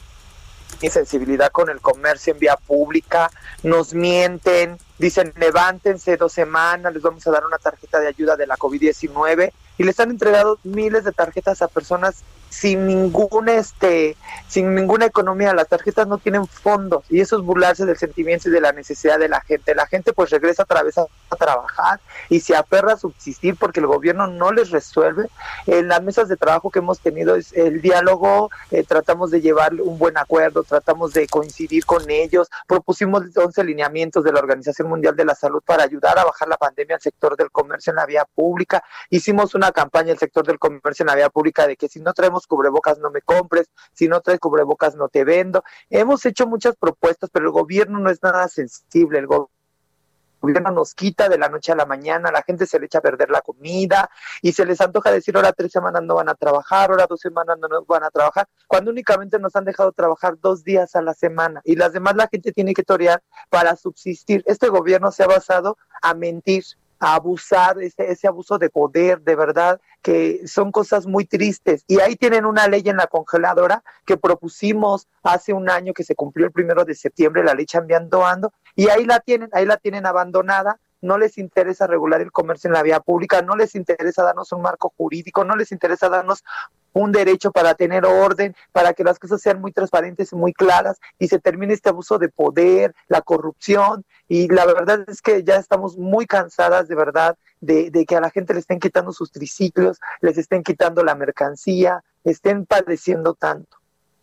tiene 0.79 0.93
sensibilidad 0.93 1.51
con 1.53 1.70
el 1.70 1.81
comercio 1.81 2.33
en 2.33 2.41
vía 2.41 2.57
pública, 2.57 3.31
nos 3.62 3.95
mienten, 3.95 4.79
dicen 4.99 5.33
levántense 5.37 6.16
dos 6.16 6.33
semanas, 6.33 6.93
les 6.93 7.03
vamos 7.03 7.27
a 7.27 7.31
dar 7.31 7.45
una 7.45 7.59
tarjeta 7.59 8.01
de 8.01 8.09
ayuda 8.09 8.37
de 8.37 8.47
la 8.47 8.57
COVID-19 8.57 9.53
y 9.79 9.85
les 9.85 10.01
han 10.01 10.11
entregado 10.11 10.59
miles 10.65 11.05
de 11.05 11.12
tarjetas 11.12 11.62
a 11.62 11.69
personas 11.69 12.23
sin 12.53 12.87
ningún 12.87 13.49
este 13.49 14.15
sin 14.47 14.74
ninguna 14.74 15.07
economía 15.07 15.55
las 15.55 15.69
tarjetas 15.69 16.07
no 16.07 16.19
tienen 16.19 16.47
fondos 16.47 17.03
y 17.09 17.20
eso 17.20 17.39
es 17.39 17.43
burlarse 17.43 17.87
del 17.87 17.97
sentimiento 17.97 18.51
y 18.51 18.53
de 18.53 18.61
la 18.61 18.73
necesidad 18.73 19.19
de 19.19 19.31
la 19.31 19.41
gente. 19.41 19.74
La 19.74 19.87
gente 19.87 20.12
pues 20.12 20.29
regresa 20.29 20.65
otra 20.65 20.83
vez 20.83 20.99
a, 20.99 21.07
trabajar 21.39 21.99
y 22.29 22.41
se 22.41 22.55
aperra 22.55 22.93
a 22.93 22.97
subsistir 22.99 23.57
porque 23.57 23.81
el 23.81 23.87
gobierno 23.87 24.27
no 24.27 24.53
les 24.53 24.70
resuelve. 24.70 25.31
En 25.66 25.89
las 25.89 26.03
mesas 26.03 26.29
de 26.29 26.37
trabajo 26.37 26.70
que 26.70 26.81
hemos 26.81 27.01
tenido 27.01 27.37
es 27.37 27.55
el 27.55 27.81
diálogo 27.81 28.51
eh, 28.70 28.85
tratamos 28.85 29.31
de 29.31 29.41
llevar 29.41 29.73
un 29.81 29.99
buen 29.99 30.19
acuerdo 30.19 30.62
tratamos 30.62 31.15
de 31.15 31.27
coincidir 31.27 31.87
con 31.87 32.09
ellos 32.11 32.51
propusimos 32.69 33.23
11 33.35 33.65
lineamientos 33.65 34.24
de 34.24 34.33
la 34.33 34.41
Organización 34.41 34.89
Mundial 34.89 35.16
de 35.16 35.24
la 35.24 35.35
Salud 35.35 35.62
para 35.65 35.85
ayudar 35.85 36.19
a 36.19 36.24
bajar 36.24 36.49
la 36.49 36.59
pandemia 36.59 36.97
al 36.97 37.03
sector 37.03 37.35
del 37.35 37.51
comercio 37.51 37.93
en 37.93 37.97
la 37.97 38.05
vía 38.05 38.27
pública. 38.35 38.85
Hicimos 39.09 39.55
una 39.55 39.73
campaña 39.73 40.12
el 40.12 40.19
sector 40.19 40.47
del 40.47 40.59
comercio 40.59 41.03
en 41.03 41.07
la 41.07 41.15
vía 41.15 41.31
pública 41.31 41.66
de 41.66 41.77
que 41.77 41.89
si 41.89 42.01
no 42.01 42.12
traemos 42.12 42.41
cubrebocas 42.47 42.98
no 42.98 43.10
me 43.10 43.23
compres, 43.23 43.70
si 43.93 44.09
no 44.09 44.20
traes 44.20 44.40
cubrebocas 44.40 44.94
no 44.97 45.09
te 45.09 45.24
vendo. 45.24 45.62
Hemos 45.90 46.24
hecho 46.27 46.47
muchas 46.47 46.77
propuestas, 46.77 47.31
pero 47.32 47.47
el 47.47 47.52
gobierno 47.52 47.98
no 47.98 48.10
es 48.10 48.23
nada 48.23 48.48
sensible, 48.48 49.19
el 49.19 49.27
gobierno 49.27 50.73
nos 50.73 50.94
quita 50.94 51.28
de 51.28 51.39
la 51.39 51.48
noche 51.48 51.73
a 51.73 51.77
la 51.77 51.86
mañana, 51.86 52.31
la 52.32 52.43
gente 52.43 52.66
se 52.66 52.78
le 52.78 52.86
echa 52.86 52.98
a 52.98 53.02
perder 53.02 53.31
la 53.31 53.43
comida 53.43 54.10
y 54.40 54.52
se 54.52 54.66
les 54.66 54.81
antoja 54.81 55.10
decir 55.10 55.36
ahora 55.36 55.52
tres 55.52 55.70
semanas 55.70 56.02
no 56.02 56.16
van 56.16 56.28
a 56.28 56.35
trabajar, 56.35 56.90
ahora 56.90 57.06
dos 57.09 57.20
semanas 57.20 57.56
no 57.59 57.69
van 57.86 58.05
a 58.05 58.10
trabajar, 58.10 58.48
cuando 58.66 58.90
únicamente 58.90 59.39
nos 59.39 59.55
han 59.55 59.64
dejado 59.64 59.93
trabajar 59.93 60.35
dos 60.40 60.64
días 60.64 60.97
a 60.97 61.02
la 61.02 61.14
semana 61.14 61.60
y 61.64 61.77
las 61.77 61.93
demás 61.93 62.16
la 62.16 62.28
gente 62.28 62.52
tiene 62.52 62.74
que 62.74 62.82
torear 62.82 63.23
para 63.51 63.77
subsistir. 63.77 64.43
Este 64.47 64.69
gobierno 64.69 65.12
se 65.12 65.23
ha 65.23 65.28
basado 65.28 65.78
a 66.02 66.14
mentir, 66.14 66.64
abusar, 67.03 67.83
ese, 67.83 68.11
ese 68.12 68.29
abuso 68.29 68.59
de 68.59 68.70
poder, 68.70 69.20
de 69.23 69.35
verdad, 69.35 69.81
que 70.03 70.47
son 70.47 70.70
cosas 70.70 71.07
muy 71.07 71.24
tristes. 71.24 71.85
Y 71.89 71.99
ahí 71.99 72.15
tienen 72.15 72.47
una 72.47 72.69
ley 72.69 72.83
en 72.87 72.97
la 72.97 73.09
congeladora 73.09 73.83
que 74.07 74.16
propusimos 74.16 75.09
hace 75.24 75.53
un 75.53 75.69
año 75.69 75.93
que 75.93 76.05
se 76.05 76.15
cumplió 76.15 76.47
el 76.47 76.53
primero 76.53 76.85
de 76.85 76.95
septiembre, 76.95 77.43
la 77.43 77.55
ley 77.55 77.66
cambiando 77.66 78.24
ando, 78.24 78.53
y 78.77 78.89
ahí 78.89 79.05
la 79.05 79.19
tienen, 79.19 79.51
ahí 79.53 79.66
la 79.66 79.77
tienen 79.77 80.07
abandonada 80.07 80.79
no 81.03 81.19
les 81.19 81.37
interesa 81.37 81.87
regular 81.87 82.20
el 82.20 82.31
comercio 82.31 82.69
en 82.69 82.74
la 82.74 82.83
vía 82.83 83.01
pública, 83.01 83.43
no 83.43 83.57
les 83.57 83.74
interesa 83.74 84.23
darnos 84.23 84.53
un 84.53 84.62
marco 84.62 84.95
jurídico, 84.97 85.45
no 85.45 85.57
les 85.57 85.73
interesa 85.73 86.09
darnos 86.09 86.45
un 86.93 87.12
derecho 87.12 87.51
para 87.51 87.74
tener 87.74 88.05
orden, 88.05 88.55
para 88.73 88.93
que 88.93 89.05
las 89.05 89.19
cosas 89.19 89.40
sean 89.40 89.60
muy 89.60 89.73
transparentes 89.73 90.32
y 90.32 90.36
muy 90.36 90.52
claras 90.52 90.98
y 91.19 91.28
se 91.28 91.39
termine 91.39 91.74
este 91.74 91.89
abuso 91.89 92.19
de 92.19 92.28
poder, 92.28 92.94
la 93.09 93.23
corrupción. 93.23 94.05
Y 94.28 94.48
la 94.48 94.66
verdad 94.66 95.05
es 95.09 95.23
que 95.23 95.44
ya 95.44 95.56
estamos 95.56 95.97
muy 95.97 96.27
cansadas 96.27 96.89
de 96.89 96.94
verdad 96.94 97.36
de, 97.60 98.05
que 98.06 98.16
a 98.16 98.20
la 98.20 98.31
gente 98.31 98.55
le 98.55 98.60
estén 98.60 98.81
quitando 98.81 99.12
sus 99.12 99.31
triciclos, 99.31 100.01
les 100.20 100.39
estén 100.39 100.62
quitando 100.62 101.02
la 101.05 101.14
mercancía, 101.14 102.02
estén 102.24 102.66
padeciendo 102.66 103.35
tanto. 103.35 103.78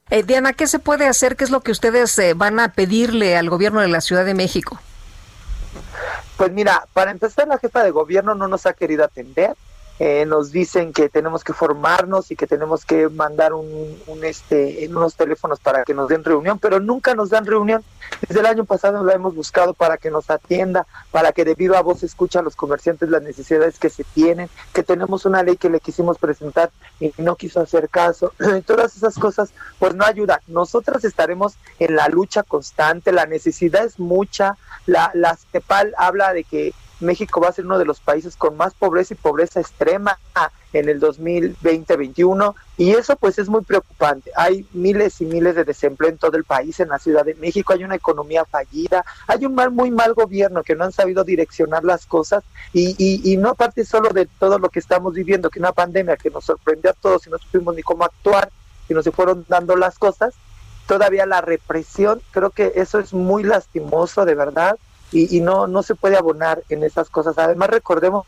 Eh, 0.09 0.23
Diana, 0.23 0.53
¿qué 0.53 0.67
se 0.67 0.79
puede 0.79 1.07
hacer? 1.07 1.35
¿Qué 1.35 1.43
es 1.43 1.51
lo 1.51 1.61
que 1.61 1.71
ustedes 1.71 2.17
eh, 2.17 2.33
van 2.33 2.59
a 2.59 2.73
pedirle 2.73 3.37
al 3.37 3.49
gobierno 3.49 3.79
de 3.81 3.87
la 3.87 4.01
Ciudad 4.01 4.25
de 4.25 4.33
México? 4.33 4.79
Pues 6.35 6.51
mira, 6.51 6.85
para 6.93 7.11
empezar, 7.11 7.47
la 7.47 7.59
jefa 7.59 7.83
de 7.83 7.91
gobierno 7.91 8.33
no 8.33 8.47
nos 8.47 8.65
ha 8.65 8.73
querido 8.73 9.03
atender. 9.03 9.55
Eh, 10.01 10.25
nos 10.25 10.53
dicen 10.53 10.93
que 10.93 11.09
tenemos 11.09 11.43
que 11.43 11.51
formarnos 11.51 12.31
y 12.31 12.37
que 12.37 12.47
tenemos 12.47 12.85
que 12.85 13.09
mandar 13.09 13.51
un, 13.53 13.97
un, 14.07 14.23
este 14.23 14.87
unos 14.89 15.15
teléfonos 15.15 15.59
para 15.59 15.83
que 15.83 15.93
nos 15.93 16.07
den 16.07 16.23
reunión, 16.23 16.57
pero 16.57 16.79
nunca 16.79 17.15
nos 17.15 17.29
dan 17.29 17.45
reunión. 17.45 17.83
Desde 18.25 18.39
el 18.39 18.45
año 18.45 18.63
pasado 18.63 19.03
la 19.03 19.13
hemos 19.13 19.35
buscado 19.35 19.73
para 19.73 19.97
que 19.97 20.09
nos 20.09 20.29
atienda, 20.29 20.87
para 21.11 21.33
que 21.33 21.43
debido 21.43 21.75
a 21.75 21.81
voz 21.81 22.03
escucha 22.03 22.39
a 22.39 22.43
los 22.43 22.55
comerciantes 22.55 23.09
las 23.09 23.21
necesidades 23.21 23.77
que 23.77 23.89
se 23.89 24.05
tienen, 24.05 24.49
que 24.73 24.83
tenemos 24.83 25.25
una 25.25 25.43
ley 25.43 25.57
que 25.57 25.69
le 25.69 25.81
quisimos 25.81 26.17
presentar 26.17 26.71
y 27.01 27.11
no 27.17 27.35
quiso 27.35 27.59
hacer 27.59 27.89
caso. 27.89 28.33
Todas 28.65 28.95
esas 28.95 29.15
cosas 29.15 29.51
pues 29.79 29.95
no 29.95 30.05
ayudan. 30.05 30.39
Nosotras 30.47 31.03
estaremos 31.03 31.55
en 31.77 31.97
la 31.97 32.07
lucha 32.07 32.43
constante, 32.43 33.11
la 33.11 33.25
necesidad 33.25 33.83
es 33.83 33.99
mucha. 33.99 34.55
La, 34.85 35.11
la 35.13 35.35
CEPAL 35.35 35.93
habla 35.97 36.33
de 36.33 36.45
que 36.45 36.73
México 36.99 37.39
va 37.39 37.49
a 37.49 37.53
ser 37.53 37.65
uno 37.65 37.77
de 37.77 37.85
los 37.85 37.99
países 37.99 38.35
con 38.35 38.57
más 38.57 38.73
pobreza 38.73 39.13
y 39.13 39.17
pobreza 39.17 39.59
extrema 39.59 40.17
en 40.73 40.89
el 40.89 40.99
2020-21 40.99 42.53
y 42.77 42.91
eso 42.91 43.15
pues 43.15 43.39
es 43.39 43.49
muy 43.49 43.61
preocupante. 43.61 44.31
Hay 44.35 44.65
miles 44.73 45.19
y 45.21 45.25
miles 45.25 45.55
de 45.55 45.63
desempleo 45.63 46.09
en 46.09 46.17
todo 46.17 46.37
el 46.37 46.43
país, 46.43 46.79
en 46.79 46.89
la 46.89 46.99
Ciudad 46.99 47.25
de 47.25 47.35
México, 47.35 47.73
hay 47.73 47.83
una 47.83 47.95
economía 47.95 48.45
fallida, 48.45 49.03
hay 49.27 49.45
un 49.45 49.55
mal, 49.55 49.71
muy 49.71 49.91
mal 49.91 50.13
gobierno 50.13 50.63
que 50.63 50.75
no 50.75 50.85
han 50.85 50.91
sabido 50.91 51.23
direccionar 51.23 51.83
las 51.83 52.05
cosas 52.05 52.43
y, 52.73 52.95
y, 52.97 53.33
y 53.33 53.37
no 53.37 53.49
aparte 53.49 53.85
solo 53.85 54.09
de 54.09 54.25
todo 54.25 54.59
lo 54.59 54.69
que 54.69 54.79
estamos 54.79 55.13
viviendo, 55.13 55.49
que 55.49 55.59
una 55.59 55.71
pandemia 55.71 56.17
que 56.17 56.29
nos 56.29 56.45
sorprendió 56.45 56.91
a 56.91 56.93
todos 56.93 57.25
y 57.27 57.29
no 57.29 57.37
supimos 57.37 57.75
ni 57.75 57.81
cómo 57.81 58.03
actuar 58.03 58.49
y 58.87 58.93
no 58.93 59.01
se 59.01 59.11
fueron 59.11 59.45
dando 59.47 59.75
las 59.75 59.97
cosas, 59.97 60.33
todavía 60.87 61.25
la 61.25 61.41
represión, 61.41 62.21
creo 62.31 62.49
que 62.49 62.73
eso 62.75 62.99
es 62.99 63.13
muy 63.13 63.43
lastimoso 63.43 64.25
de 64.25 64.35
verdad 64.35 64.77
y, 65.11 65.41
no, 65.41 65.67
no 65.67 65.83
se 65.83 65.95
puede 65.95 66.17
abonar 66.17 66.63
en 66.69 66.83
esas 66.83 67.09
cosas. 67.09 67.37
Además, 67.37 67.69
recordemos 67.69 68.25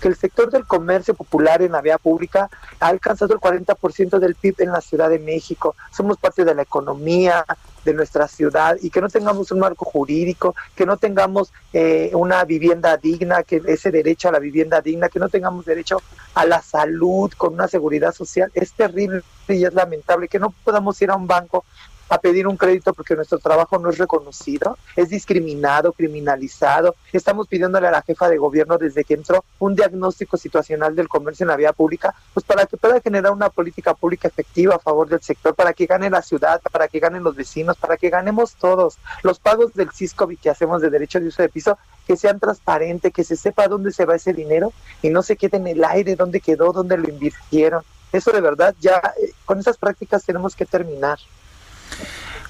que 0.00 0.08
el 0.08 0.16
sector 0.16 0.50
del 0.50 0.66
comercio 0.66 1.14
popular 1.14 1.62
en 1.62 1.72
la 1.72 1.80
vía 1.80 1.98
pública 1.98 2.48
ha 2.80 2.86
alcanzado 2.86 3.34
el 3.34 3.40
40% 3.40 4.18
del 4.18 4.34
PIB 4.34 4.56
en 4.58 4.72
la 4.72 4.80
Ciudad 4.80 5.10
de 5.10 5.18
México. 5.18 5.74
Somos 5.90 6.18
parte 6.18 6.44
de 6.44 6.54
la 6.54 6.62
economía, 6.62 7.44
de 7.84 7.94
nuestra 7.94 8.28
ciudad 8.28 8.76
y 8.80 8.90
que 8.90 9.00
no 9.00 9.08
tengamos 9.08 9.50
un 9.50 9.58
marco 9.58 9.84
jurídico, 9.84 10.54
que 10.74 10.86
no 10.86 10.96
tengamos 10.96 11.52
eh, 11.72 12.10
una 12.14 12.44
vivienda 12.44 12.96
digna, 12.96 13.42
que 13.42 13.60
ese 13.66 13.90
derecho 13.90 14.28
a 14.28 14.32
la 14.32 14.38
vivienda 14.38 14.80
digna, 14.80 15.08
que 15.08 15.18
no 15.18 15.28
tengamos 15.28 15.64
derecho 15.64 16.00
a 16.34 16.44
la 16.46 16.62
salud 16.62 17.32
con 17.36 17.54
una 17.54 17.68
seguridad 17.68 18.12
social, 18.12 18.50
es 18.54 18.72
terrible 18.72 19.22
y 19.48 19.64
es 19.64 19.74
lamentable 19.74 20.28
que 20.28 20.38
no 20.38 20.54
podamos 20.64 21.00
ir 21.02 21.10
a 21.10 21.16
un 21.16 21.26
banco 21.26 21.64
a 22.08 22.18
pedir 22.18 22.46
un 22.46 22.56
crédito 22.56 22.92
porque 22.92 23.16
nuestro 23.16 23.38
trabajo 23.38 23.78
no 23.78 23.90
es 23.90 23.98
reconocido, 23.98 24.76
es 24.96 25.08
discriminado, 25.08 25.92
criminalizado. 25.92 26.94
Estamos 27.12 27.48
pidiéndole 27.48 27.88
a 27.88 27.90
la 27.90 28.02
jefa 28.02 28.28
de 28.28 28.38
gobierno 28.38 28.78
desde 28.78 29.04
que 29.04 29.14
entró 29.14 29.44
un 29.58 29.74
diagnóstico 29.74 30.36
situacional 30.36 30.94
del 30.94 31.08
comercio 31.08 31.44
en 31.44 31.48
la 31.48 31.56
vía 31.56 31.72
pública, 31.72 32.14
pues 32.34 32.44
para 32.44 32.66
que 32.66 32.76
pueda 32.76 33.00
generar 33.00 33.32
una 33.32 33.50
política 33.50 33.94
pública 33.94 34.28
efectiva 34.28 34.76
a 34.76 34.78
favor 34.78 35.08
del 35.08 35.22
sector, 35.22 35.54
para 35.54 35.72
que 35.72 35.86
gane 35.86 36.10
la 36.10 36.22
ciudad, 36.22 36.60
para 36.70 36.88
que 36.88 37.00
ganen 37.00 37.22
los 37.22 37.36
vecinos, 37.36 37.76
para 37.76 37.96
que 37.96 38.10
ganemos 38.10 38.54
todos. 38.54 38.98
Los 39.22 39.38
pagos 39.38 39.74
del 39.74 39.90
CISCOVI 39.90 40.36
que 40.36 40.50
hacemos 40.50 40.82
de 40.82 40.90
derecho 40.90 41.20
de 41.20 41.28
uso 41.28 41.42
de 41.42 41.48
piso, 41.48 41.78
que 42.06 42.16
sean 42.16 42.40
transparentes, 42.40 43.12
que 43.12 43.24
se 43.24 43.36
sepa 43.36 43.68
dónde 43.68 43.92
se 43.92 44.04
va 44.04 44.16
ese 44.16 44.32
dinero 44.32 44.72
y 45.02 45.10
no 45.10 45.22
se 45.22 45.36
quede 45.36 45.56
en 45.56 45.66
el 45.66 45.84
aire, 45.84 46.16
dónde 46.16 46.40
quedó, 46.40 46.72
dónde 46.72 46.98
lo 46.98 47.08
invirtieron. 47.08 47.82
Eso 48.12 48.30
de 48.30 48.40
verdad 48.40 48.74
ya 48.80 49.00
eh, 49.20 49.32
con 49.44 49.58
esas 49.58 49.78
prácticas 49.78 50.24
tenemos 50.24 50.54
que 50.54 50.66
terminar. 50.66 51.18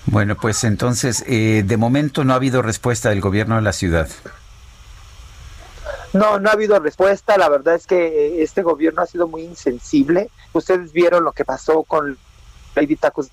Bueno, 0.06 0.36
pues 0.36 0.64
entonces, 0.64 1.24
eh, 1.26 1.62
de 1.64 1.76
momento 1.76 2.24
no 2.24 2.32
ha 2.32 2.36
habido 2.36 2.60
respuesta 2.62 3.10
del 3.10 3.20
gobierno 3.20 3.56
de 3.56 3.62
la 3.62 3.72
ciudad. 3.72 4.08
No, 6.12 6.38
no 6.38 6.50
ha 6.50 6.52
habido 6.52 6.78
respuesta. 6.80 7.38
La 7.38 7.48
verdad 7.48 7.74
es 7.74 7.86
que 7.86 8.06
eh, 8.06 8.42
este 8.42 8.62
gobierno 8.62 9.02
ha 9.02 9.06
sido 9.06 9.28
muy 9.28 9.42
insensible. 9.42 10.30
Ustedes 10.52 10.92
vieron 10.92 11.24
lo 11.24 11.32
que 11.32 11.44
pasó 11.44 11.82
con 11.84 12.18
Lady 12.74 12.96
Tacos 12.96 13.28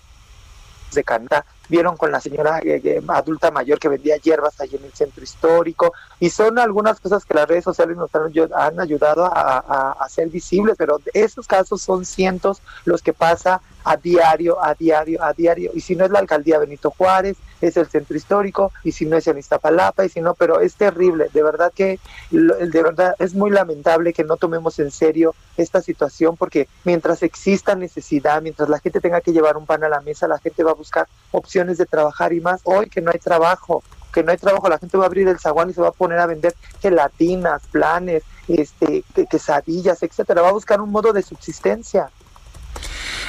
de 0.93 1.03
Canadá 1.03 1.45
vieron 1.69 1.95
con 1.95 2.11
la 2.11 2.19
señora 2.19 2.59
eh, 2.59 2.81
eh, 2.83 3.01
adulta 3.07 3.51
mayor 3.51 3.79
que 3.79 3.87
vendía 3.87 4.17
hierbas 4.17 4.59
ahí 4.59 4.75
en 4.75 4.83
el 4.83 4.91
centro 4.91 5.23
histórico, 5.23 5.93
y 6.19 6.29
son 6.31 6.59
algunas 6.59 6.99
cosas 6.99 7.23
que 7.23 7.35
las 7.35 7.47
redes 7.47 7.63
sociales 7.63 7.95
nos 7.95 8.09
han, 8.13 8.79
ayudado 8.79 9.25
a, 9.25 9.59
a, 9.59 9.91
hacer 10.03 10.27
visibles, 10.29 10.75
pero 10.77 10.99
esos 11.13 11.47
casos 11.47 11.81
son 11.81 12.05
cientos 12.05 12.61
los 12.85 13.01
que 13.01 13.13
pasa 13.13 13.61
a 13.89 13.97
diario, 13.97 14.63
a 14.63 14.75
diario, 14.75 15.23
a 15.23 15.33
diario, 15.33 15.71
y 15.73 15.81
si 15.81 15.95
no 15.95 16.05
es 16.05 16.11
la 16.11 16.19
alcaldía 16.19 16.59
Benito 16.59 16.91
Juárez, 16.91 17.37
es 17.59 17.75
el 17.75 17.87
centro 17.87 18.15
histórico, 18.15 18.71
y 18.83 18.91
si 18.91 19.07
no 19.07 19.17
es 19.17 19.25
en 19.25 19.39
Iztapalapa, 19.39 20.05
y 20.05 20.09
si 20.09 20.21
no, 20.21 20.35
pero 20.35 20.59
es 20.59 20.75
terrible, 20.75 21.29
de 21.33 21.41
verdad 21.41 21.73
que, 21.73 21.99
de 22.29 22.83
verdad 22.83 23.15
es 23.17 23.33
muy 23.33 23.49
lamentable 23.49 24.13
que 24.13 24.23
no 24.23 24.37
tomemos 24.37 24.77
en 24.77 24.91
serio 24.91 25.33
esta 25.57 25.81
situación, 25.81 26.37
porque 26.37 26.67
mientras 26.83 27.23
exista 27.23 27.73
necesidad, 27.73 28.43
mientras 28.43 28.69
la 28.69 28.79
gente 28.79 29.01
tenga 29.01 29.21
que 29.21 29.33
llevar 29.33 29.57
un 29.57 29.65
pan 29.65 29.83
a 29.83 29.89
la 29.89 30.01
mesa, 30.01 30.27
la 30.27 30.37
gente 30.37 30.63
va 30.63 30.69
a 30.69 30.75
buscar 30.75 31.07
opciones 31.31 31.79
de 31.79 31.87
trabajar 31.87 32.31
y 32.31 32.41
más. 32.41 32.61
Hoy 32.65 32.89
que 32.89 33.01
no 33.01 33.09
hay 33.09 33.19
trabajo, 33.19 33.81
que 34.13 34.21
no 34.21 34.31
hay 34.31 34.37
trabajo, 34.37 34.69
la 34.69 34.77
gente 34.77 34.97
va 34.97 35.05
a 35.05 35.07
abrir 35.07 35.27
el 35.27 35.39
zaguán 35.39 35.71
y 35.71 35.73
se 35.73 35.81
va 35.81 35.87
a 35.87 35.93
poner 35.93 36.19
a 36.19 36.27
vender 36.27 36.53
gelatinas, 36.79 37.63
planes, 37.71 38.21
este, 38.47 39.03
quesadillas, 39.31 40.03
etcétera, 40.03 40.43
va 40.43 40.49
a 40.49 40.53
buscar 40.53 40.79
un 40.79 40.91
modo 40.91 41.11
de 41.11 41.23
subsistencia. 41.23 42.11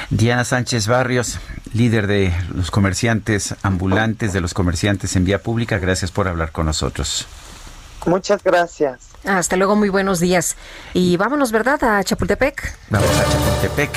Diana 0.09 0.43
Sánchez 0.43 0.87
Barrios, 0.87 1.39
líder 1.73 2.07
de 2.07 2.33
los 2.53 2.71
comerciantes 2.71 3.55
ambulantes, 3.61 4.33
de 4.33 4.41
los 4.41 4.53
comerciantes 4.53 5.15
en 5.15 5.25
vía 5.25 5.41
pública, 5.41 5.79
gracias 5.79 6.11
por 6.11 6.27
hablar 6.27 6.51
con 6.51 6.65
nosotros. 6.65 7.27
Muchas 8.05 8.43
gracias. 8.43 9.09
Hasta 9.25 9.55
luego, 9.55 9.75
muy 9.75 9.89
buenos 9.89 10.19
días. 10.19 10.57
Y 10.93 11.17
vámonos, 11.17 11.51
¿verdad? 11.51 11.83
A 11.83 12.03
Chapultepec. 12.03 12.75
Vamos 12.89 13.09
a 13.19 13.23
Chapultepec. 13.23 13.91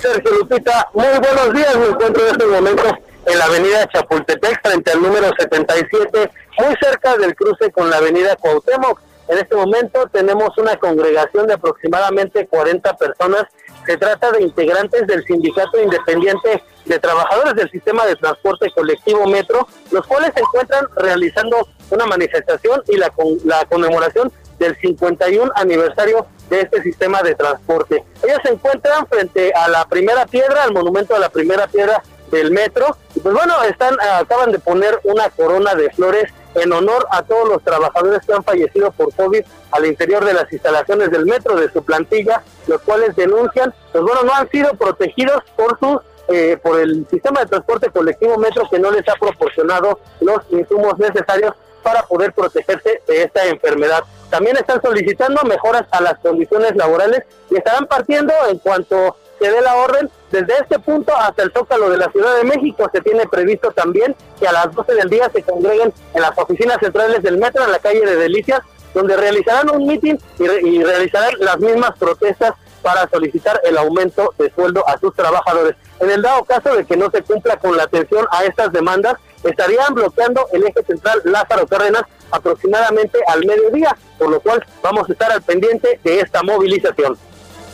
Sergio 0.00 0.30
Lupita, 0.38 0.88
muy 0.94 1.06
buenos 1.06 1.52
días. 1.52 1.76
Me 1.76 1.86
encuentro 1.86 2.22
en 2.22 2.30
este 2.30 2.46
momento 2.46 2.98
en 3.26 3.38
la 3.38 3.44
avenida 3.44 3.88
Chapultepec, 3.88 4.62
frente 4.62 4.92
al 4.92 5.02
número 5.02 5.28
77, 5.36 6.30
muy 6.58 6.76
cerca 6.80 7.16
del 7.16 7.34
cruce 7.34 7.70
con 7.72 7.90
la 7.90 7.96
avenida 7.96 8.36
Cuauhtémoc. 8.36 9.00
En 9.28 9.38
este 9.38 9.54
momento 9.54 10.08
tenemos 10.10 10.56
una 10.56 10.76
congregación 10.76 11.46
de 11.46 11.54
aproximadamente 11.54 12.46
40 12.46 12.96
personas. 12.96 13.42
Se 13.88 13.96
trata 13.96 14.30
de 14.32 14.42
integrantes 14.42 15.06
del 15.06 15.24
Sindicato 15.24 15.80
Independiente 15.80 16.62
de 16.84 16.98
Trabajadores 16.98 17.54
del 17.54 17.70
Sistema 17.70 18.04
de 18.04 18.16
Transporte 18.16 18.70
Colectivo 18.70 19.26
Metro, 19.26 19.66
los 19.90 20.06
cuales 20.06 20.30
se 20.34 20.40
encuentran 20.40 20.84
realizando 20.94 21.66
una 21.88 22.04
manifestación 22.04 22.82
y 22.86 22.98
la, 22.98 23.10
la 23.46 23.64
conmemoración 23.64 24.30
del 24.58 24.76
51 24.76 25.52
aniversario 25.54 26.26
de 26.50 26.60
este 26.60 26.82
sistema 26.82 27.22
de 27.22 27.34
transporte. 27.34 28.04
Ellos 28.22 28.40
se 28.42 28.52
encuentran 28.52 29.06
frente 29.06 29.54
a 29.54 29.68
la 29.68 29.86
primera 29.86 30.26
piedra, 30.26 30.64
al 30.64 30.74
monumento 30.74 31.14
de 31.14 31.20
la 31.20 31.30
primera 31.30 31.66
piedra 31.66 32.02
del 32.30 32.50
metro. 32.50 32.94
Y 33.14 33.20
pues 33.20 33.34
bueno, 33.34 33.54
están 33.62 33.96
acaban 34.00 34.52
de 34.52 34.58
poner 34.58 35.00
una 35.04 35.30
corona 35.30 35.74
de 35.74 35.88
flores 35.92 36.30
en 36.54 36.72
honor 36.72 37.06
a 37.10 37.22
todos 37.22 37.48
los 37.48 37.62
trabajadores 37.62 38.20
que 38.26 38.32
han 38.32 38.44
fallecido 38.44 38.90
por 38.92 39.14
COVID 39.14 39.42
al 39.70 39.86
interior 39.86 40.24
de 40.24 40.34
las 40.34 40.52
instalaciones 40.52 41.10
del 41.10 41.26
metro, 41.26 41.56
de 41.56 41.70
su 41.70 41.82
plantilla, 41.82 42.42
los 42.66 42.80
cuales 42.82 43.14
denuncian, 43.16 43.74
pues 43.92 44.04
bueno, 44.04 44.22
no 44.22 44.34
han 44.34 44.50
sido 44.50 44.70
protegidos 44.74 45.42
por 45.56 45.78
sus 45.78 45.98
eh, 46.30 46.58
por 46.62 46.78
el 46.78 47.06
sistema 47.08 47.40
de 47.40 47.46
transporte 47.46 47.88
colectivo 47.88 48.36
metro 48.36 48.68
que 48.70 48.78
no 48.78 48.90
les 48.90 49.08
ha 49.08 49.14
proporcionado 49.14 49.98
los 50.20 50.40
insumos 50.50 50.98
necesarios 50.98 51.54
para 51.82 52.02
poder 52.02 52.34
protegerse 52.34 53.00
de 53.06 53.22
esta 53.22 53.46
enfermedad. 53.46 54.04
También 54.28 54.58
están 54.58 54.82
solicitando 54.82 55.42
mejoras 55.44 55.84
a 55.90 56.02
las 56.02 56.18
condiciones 56.18 56.76
laborales 56.76 57.22
y 57.50 57.56
estarán 57.56 57.86
partiendo 57.86 58.34
en 58.50 58.58
cuanto 58.58 59.16
se 59.40 59.50
dé 59.50 59.62
la 59.62 59.76
orden. 59.76 60.10
Desde 60.30 60.54
este 60.60 60.78
punto 60.78 61.16
hasta 61.16 61.42
el 61.42 61.52
Zócalo 61.52 61.88
de 61.88 61.96
la 61.96 62.10
Ciudad 62.10 62.36
de 62.36 62.44
México 62.44 62.88
se 62.92 63.00
tiene 63.00 63.26
previsto 63.26 63.70
también 63.70 64.14
que 64.38 64.46
a 64.46 64.52
las 64.52 64.74
12 64.74 64.94
del 64.94 65.08
día 65.08 65.30
se 65.32 65.42
congreguen 65.42 65.92
en 66.14 66.22
las 66.22 66.36
oficinas 66.36 66.78
centrales 66.80 67.22
del 67.22 67.38
metro 67.38 67.64
en 67.64 67.72
la 67.72 67.78
calle 67.78 68.04
de 68.04 68.16
Delicias, 68.16 68.60
donde 68.92 69.16
realizarán 69.16 69.70
un 69.70 69.86
mitin 69.86 70.18
y, 70.38 70.44
y 70.44 70.84
realizarán 70.84 71.32
las 71.38 71.58
mismas 71.58 71.98
protestas 71.98 72.54
para 72.82 73.08
solicitar 73.08 73.60
el 73.64 73.76
aumento 73.76 74.34
de 74.38 74.52
sueldo 74.54 74.86
a 74.86 74.98
sus 74.98 75.14
trabajadores. 75.14 75.76
En 76.00 76.10
el 76.10 76.22
dado 76.22 76.44
caso 76.44 76.74
de 76.74 76.84
que 76.84 76.96
no 76.96 77.10
se 77.10 77.22
cumpla 77.22 77.56
con 77.56 77.76
la 77.76 77.84
atención 77.84 78.26
a 78.30 78.44
estas 78.44 78.72
demandas, 78.72 79.14
estarían 79.42 79.94
bloqueando 79.94 80.46
el 80.52 80.66
eje 80.66 80.82
central 80.86 81.20
Lázaro 81.24 81.66
Cárdenas 81.66 82.02
aproximadamente 82.30 83.18
al 83.26 83.44
mediodía, 83.46 83.96
por 84.18 84.30
lo 84.30 84.40
cual 84.40 84.64
vamos 84.82 85.08
a 85.08 85.12
estar 85.12 85.32
al 85.32 85.42
pendiente 85.42 86.00
de 86.04 86.20
esta 86.20 86.42
movilización. 86.42 87.16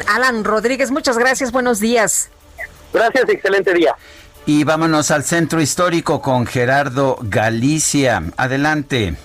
Alan 0.08 0.44
Rodríguez, 0.44 0.90
muchas 0.90 1.18
gracias, 1.18 1.52
buenos 1.52 1.80
días. 1.80 2.30
Gracias, 2.94 3.28
excelente 3.28 3.74
día. 3.74 3.96
Y 4.46 4.62
vámonos 4.62 5.10
al 5.10 5.24
centro 5.24 5.60
histórico 5.60 6.22
con 6.22 6.46
Gerardo 6.46 7.18
Galicia. 7.22 8.22
Adelante. 8.36 9.16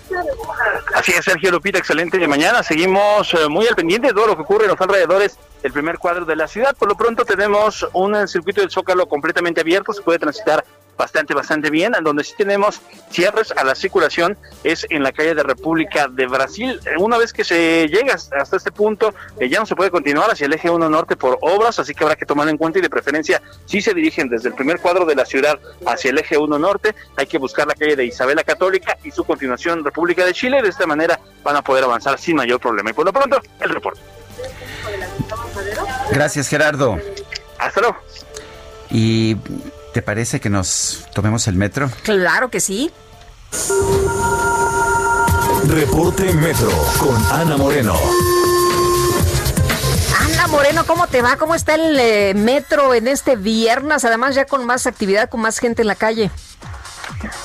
Así 0.96 1.12
es, 1.12 1.24
Sergio 1.24 1.52
Lupita, 1.52 1.78
excelente 1.78 2.18
de 2.18 2.28
mañana. 2.28 2.64
Seguimos 2.64 3.32
eh, 3.36 3.48
muy 3.48 3.68
al 3.68 3.76
pendiente 3.76 4.08
de 4.08 4.14
todo 4.14 4.26
lo 4.26 4.36
que 4.36 4.42
ocurre 4.42 4.64
en 4.64 4.72
los 4.72 4.82
alrededores 4.82 5.38
del 5.62 5.72
primer 5.72 6.00
cuadro 6.00 6.26
de 6.26 6.36
la 6.36 6.48
ciudad. 6.48 6.76
Por 6.76 6.90
lo 6.90 6.96
pronto 6.96 7.26
tenemos 7.26 7.88
un 7.94 8.28
circuito 8.28 8.62
del 8.62 8.72
Zócalo 8.72 9.08
completamente 9.08 9.62
abierto, 9.62 9.94
se 9.94 10.02
puede 10.02 10.18
transitar 10.18 10.66
bastante, 11.00 11.34
bastante 11.34 11.72
bien. 11.72 11.94
Donde 12.04 12.24
sí 12.24 12.34
tenemos 12.38 12.82
cierres 13.10 13.52
a 13.54 13.64
la 13.64 13.74
circulación 13.74 14.38
es 14.64 14.86
en 14.90 15.02
la 15.02 15.12
calle 15.12 15.34
de 15.34 15.42
República 15.42 16.08
de 16.08 16.28
Brasil. 16.28 16.80
Una 17.00 17.18
vez 17.18 17.34
que 17.34 17.44
se 17.44 17.88
llega 17.88 18.14
hasta 18.14 18.58
este 18.58 18.72
punto, 18.72 19.16
eh, 19.40 19.50
ya 19.50 19.60
no 19.60 19.66
se 19.66 19.76
puede 19.76 19.90
continuar 19.90 20.30
hacia 20.30 20.46
el 20.46 20.54
eje 20.54 20.70
1 20.70 20.90
norte 20.90 21.16
por 21.16 21.40
obras, 21.42 21.80
así 21.80 21.96
que 21.96 22.04
habrá 22.04 22.16
que 22.18 22.26
tomarlo 22.26 22.52
en 22.52 22.58
cuenta 22.58 22.80
y 22.80 22.82
de 22.82 22.90
preferencia, 22.90 23.42
si 23.66 23.82
se 23.82 23.94
dirigen 23.94 24.30
desde 24.30 24.50
el 24.50 24.56
primer 24.56 24.80
cuadro 24.80 25.06
de 25.06 25.16
la 25.16 25.26
ciudad 25.26 25.58
hacia 25.88 26.12
el 26.12 26.18
eje 26.18 26.38
1 26.38 26.60
norte, 26.60 26.94
hay 27.16 27.26
que 27.26 27.38
buscar 27.38 27.66
la 27.66 27.74
calle 27.74 27.96
de 27.96 28.06
Isabela 28.06 28.44
Católica 28.44 28.98
y 29.04 29.12
su 29.12 29.24
continuación 29.24 29.84
República 29.84 30.26
de 30.26 30.34
Chile. 30.34 30.62
De 30.62 30.70
esta 30.70 30.86
manera 30.86 31.20
van 31.44 31.56
a 31.56 31.64
poder 31.64 31.86
avanzar 31.86 32.20
sin 32.20 32.36
mayor 32.36 32.60
problema. 32.60 32.90
Y 32.90 32.94
por 32.94 33.06
lo 33.06 33.14
pronto, 33.14 33.42
el 33.62 33.70
reporte. 33.70 34.02
Gracias, 36.12 36.50
Gerardo. 36.50 37.00
Hasta 37.58 37.80
luego. 37.80 37.98
Y 38.92 39.38
¿Te 39.94 40.02
parece 40.04 40.40
que 40.40 40.50
nos 40.50 41.08
tomemos 41.14 41.48
el 41.48 41.56
metro? 41.56 41.90
Claro 42.04 42.50
que 42.50 42.60
sí. 42.60 42.92
Reporte 45.68 46.32
Metro 46.34 46.72
con 47.00 47.16
Ana 47.32 47.58
Moreno. 47.58 47.96
Ana 50.20 50.48
Moreno, 50.48 50.84
¿cómo 50.86 51.08
te 51.08 51.22
va? 51.22 51.38
¿Cómo 51.38 51.56
está 51.56 51.76
el 51.76 52.00
eh, 52.00 52.34
metro 52.36 52.94
en 52.94 53.08
este 53.08 53.36
viernes? 53.36 54.06
Además 54.06 54.36
ya 54.36 54.46
con 54.46 54.66
más 54.66 54.86
actividad, 54.86 55.30
con 55.30 55.42
más 55.42 55.58
gente 55.58 55.82
en 55.82 55.88
la 55.88 55.96
calle. 55.96 56.30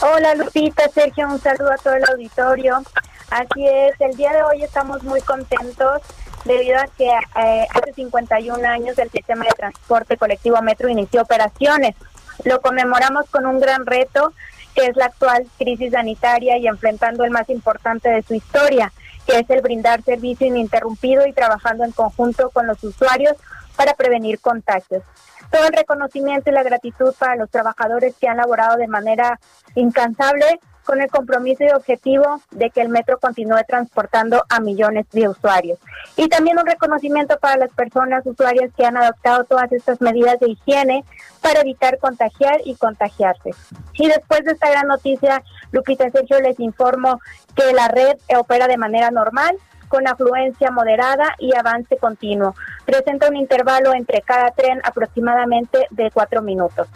Hola 0.02 0.34
Lupita, 0.34 0.88
Sergio, 0.94 1.26
un 1.28 1.40
saludo 1.40 1.72
a 1.72 1.76
todo 1.78 1.94
el 1.94 2.04
auditorio. 2.04 2.82
Así 3.30 3.66
es, 3.66 3.98
el 4.00 4.16
día 4.16 4.32
de 4.32 4.42
hoy 4.42 4.62
estamos 4.62 5.02
muy 5.02 5.20
contentos 5.22 6.02
debido 6.44 6.78
a 6.78 6.86
que 6.96 7.08
eh, 7.08 7.66
hace 7.74 7.92
51 7.94 8.68
años 8.68 8.98
el 8.98 9.10
sistema 9.10 9.44
de 9.44 9.50
transporte 9.56 10.16
colectivo 10.16 10.60
Metro 10.62 10.88
inició 10.88 11.22
operaciones. 11.22 11.94
Lo 12.44 12.60
conmemoramos 12.60 13.28
con 13.30 13.46
un 13.46 13.60
gran 13.60 13.86
reto, 13.86 14.32
que 14.74 14.86
es 14.86 14.96
la 14.96 15.06
actual 15.06 15.46
crisis 15.58 15.92
sanitaria 15.92 16.58
y 16.58 16.66
enfrentando 16.66 17.24
el 17.24 17.30
más 17.30 17.48
importante 17.48 18.08
de 18.08 18.22
su 18.22 18.34
historia, 18.34 18.92
que 19.26 19.38
es 19.38 19.48
el 19.48 19.62
brindar 19.62 20.02
servicio 20.02 20.46
ininterrumpido 20.46 21.26
y 21.26 21.32
trabajando 21.32 21.84
en 21.84 21.92
conjunto 21.92 22.50
con 22.50 22.66
los 22.66 22.82
usuarios 22.82 23.36
para 23.76 23.94
prevenir 23.94 24.40
contagios. 24.40 25.02
Todo 25.50 25.66
el 25.66 25.72
reconocimiento 25.72 26.50
y 26.50 26.52
la 26.52 26.62
gratitud 26.62 27.14
para 27.18 27.36
los 27.36 27.50
trabajadores 27.50 28.14
que 28.20 28.28
han 28.28 28.38
laborado 28.38 28.76
de 28.76 28.88
manera 28.88 29.38
incansable 29.74 30.60
con 30.84 31.00
el 31.00 31.10
compromiso 31.10 31.64
y 31.64 31.70
objetivo 31.70 32.40
de 32.50 32.70
que 32.70 32.80
el 32.80 32.88
metro 32.88 33.18
continúe 33.18 33.64
transportando 33.66 34.44
a 34.48 34.60
millones 34.60 35.06
de 35.12 35.28
usuarios. 35.28 35.78
Y 36.16 36.28
también 36.28 36.58
un 36.58 36.66
reconocimiento 36.66 37.38
para 37.38 37.56
las 37.56 37.70
personas 37.70 38.24
usuarias 38.26 38.70
que 38.76 38.84
han 38.84 38.96
adoptado 38.96 39.44
todas 39.44 39.72
estas 39.72 40.00
medidas 40.00 40.38
de 40.40 40.50
higiene 40.50 41.04
para 41.40 41.60
evitar 41.60 41.98
contagiar 41.98 42.60
y 42.64 42.74
contagiarse. 42.76 43.50
Y 43.94 44.08
después 44.08 44.44
de 44.44 44.52
esta 44.52 44.70
gran 44.70 44.86
noticia, 44.86 45.42
Lupita 45.72 46.10
Sergio 46.10 46.40
les 46.40 46.58
informo 46.60 47.20
que 47.54 47.72
la 47.72 47.88
red 47.88 48.16
opera 48.36 48.66
de 48.66 48.76
manera 48.76 49.10
normal 49.10 49.56
con 49.88 50.08
afluencia 50.08 50.70
moderada 50.70 51.34
y 51.38 51.54
avance 51.54 51.96
continuo. 51.98 52.54
Presenta 52.84 53.28
un 53.28 53.36
intervalo 53.36 53.94
entre 53.94 54.22
cada 54.22 54.50
tren 54.50 54.80
aproximadamente 54.82 55.86
de 55.90 56.10
cuatro 56.10 56.42
minutos. 56.42 56.88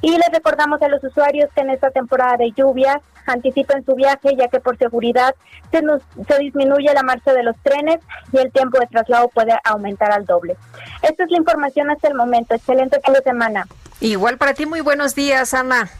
Y 0.00 0.12
les 0.12 0.30
recordamos 0.32 0.80
a 0.80 0.88
los 0.88 1.02
usuarios 1.02 1.50
que 1.54 1.60
en 1.60 1.70
esta 1.70 1.90
temporada 1.90 2.36
de 2.36 2.52
lluvias 2.52 2.98
anticipen 3.28 3.84
su 3.84 3.94
viaje 3.94 4.34
ya 4.36 4.48
que 4.48 4.60
por 4.60 4.76
seguridad 4.78 5.34
se, 5.70 5.82
nos, 5.82 6.02
se 6.26 6.38
disminuye 6.38 6.92
la 6.94 7.02
marcha 7.02 7.32
de 7.32 7.42
los 7.42 7.56
trenes 7.62 8.00
y 8.32 8.38
el 8.38 8.50
tiempo 8.52 8.78
de 8.78 8.86
traslado 8.86 9.28
puede 9.28 9.58
aumentar 9.64 10.10
al 10.12 10.24
doble. 10.24 10.56
Esta 11.02 11.24
es 11.24 11.30
la 11.30 11.38
información 11.38 11.90
hasta 11.90 12.08
el 12.08 12.14
momento. 12.14 12.54
Excelente 12.54 13.00
fin 13.04 13.14
de 13.14 13.22
semana. 13.22 13.66
Igual 14.00 14.38
para 14.38 14.54
ti, 14.54 14.66
muy 14.66 14.80
buenos 14.80 15.14
días, 15.14 15.54
Ana. 15.54 15.90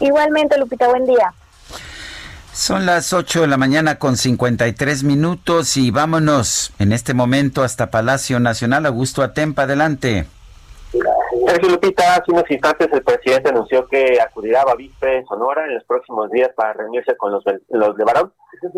Igualmente, 0.00 0.58
Lupita, 0.58 0.88
buen 0.88 1.06
día. 1.06 1.32
Son 2.52 2.84
las 2.84 3.12
8 3.12 3.42
de 3.42 3.46
la 3.46 3.56
mañana 3.56 3.98
con 3.98 4.16
53 4.16 5.04
minutos 5.04 5.76
y 5.76 5.90
vámonos 5.90 6.72
en 6.78 6.92
este 6.92 7.14
momento 7.14 7.62
hasta 7.62 7.90
Palacio 7.90 8.40
Nacional. 8.40 8.86
Augusto 8.86 9.22
Atempa, 9.22 9.62
adelante. 9.62 10.26
Sergio 11.50 11.70
Lupita, 11.70 12.14
hace 12.14 12.30
unos 12.30 12.48
instantes 12.48 12.86
el 12.92 13.02
presidente 13.02 13.48
anunció 13.48 13.84
que 13.88 14.20
acudirá 14.20 14.62
a 14.62 14.66
Bavispe, 14.66 15.24
Sonora, 15.28 15.66
en 15.66 15.74
los 15.74 15.84
próximos 15.84 16.30
días 16.30 16.50
para 16.54 16.74
reunirse 16.74 17.16
con 17.16 17.32
los, 17.32 17.42
los 17.70 17.96
de 17.96 18.04
Barón. 18.04 18.32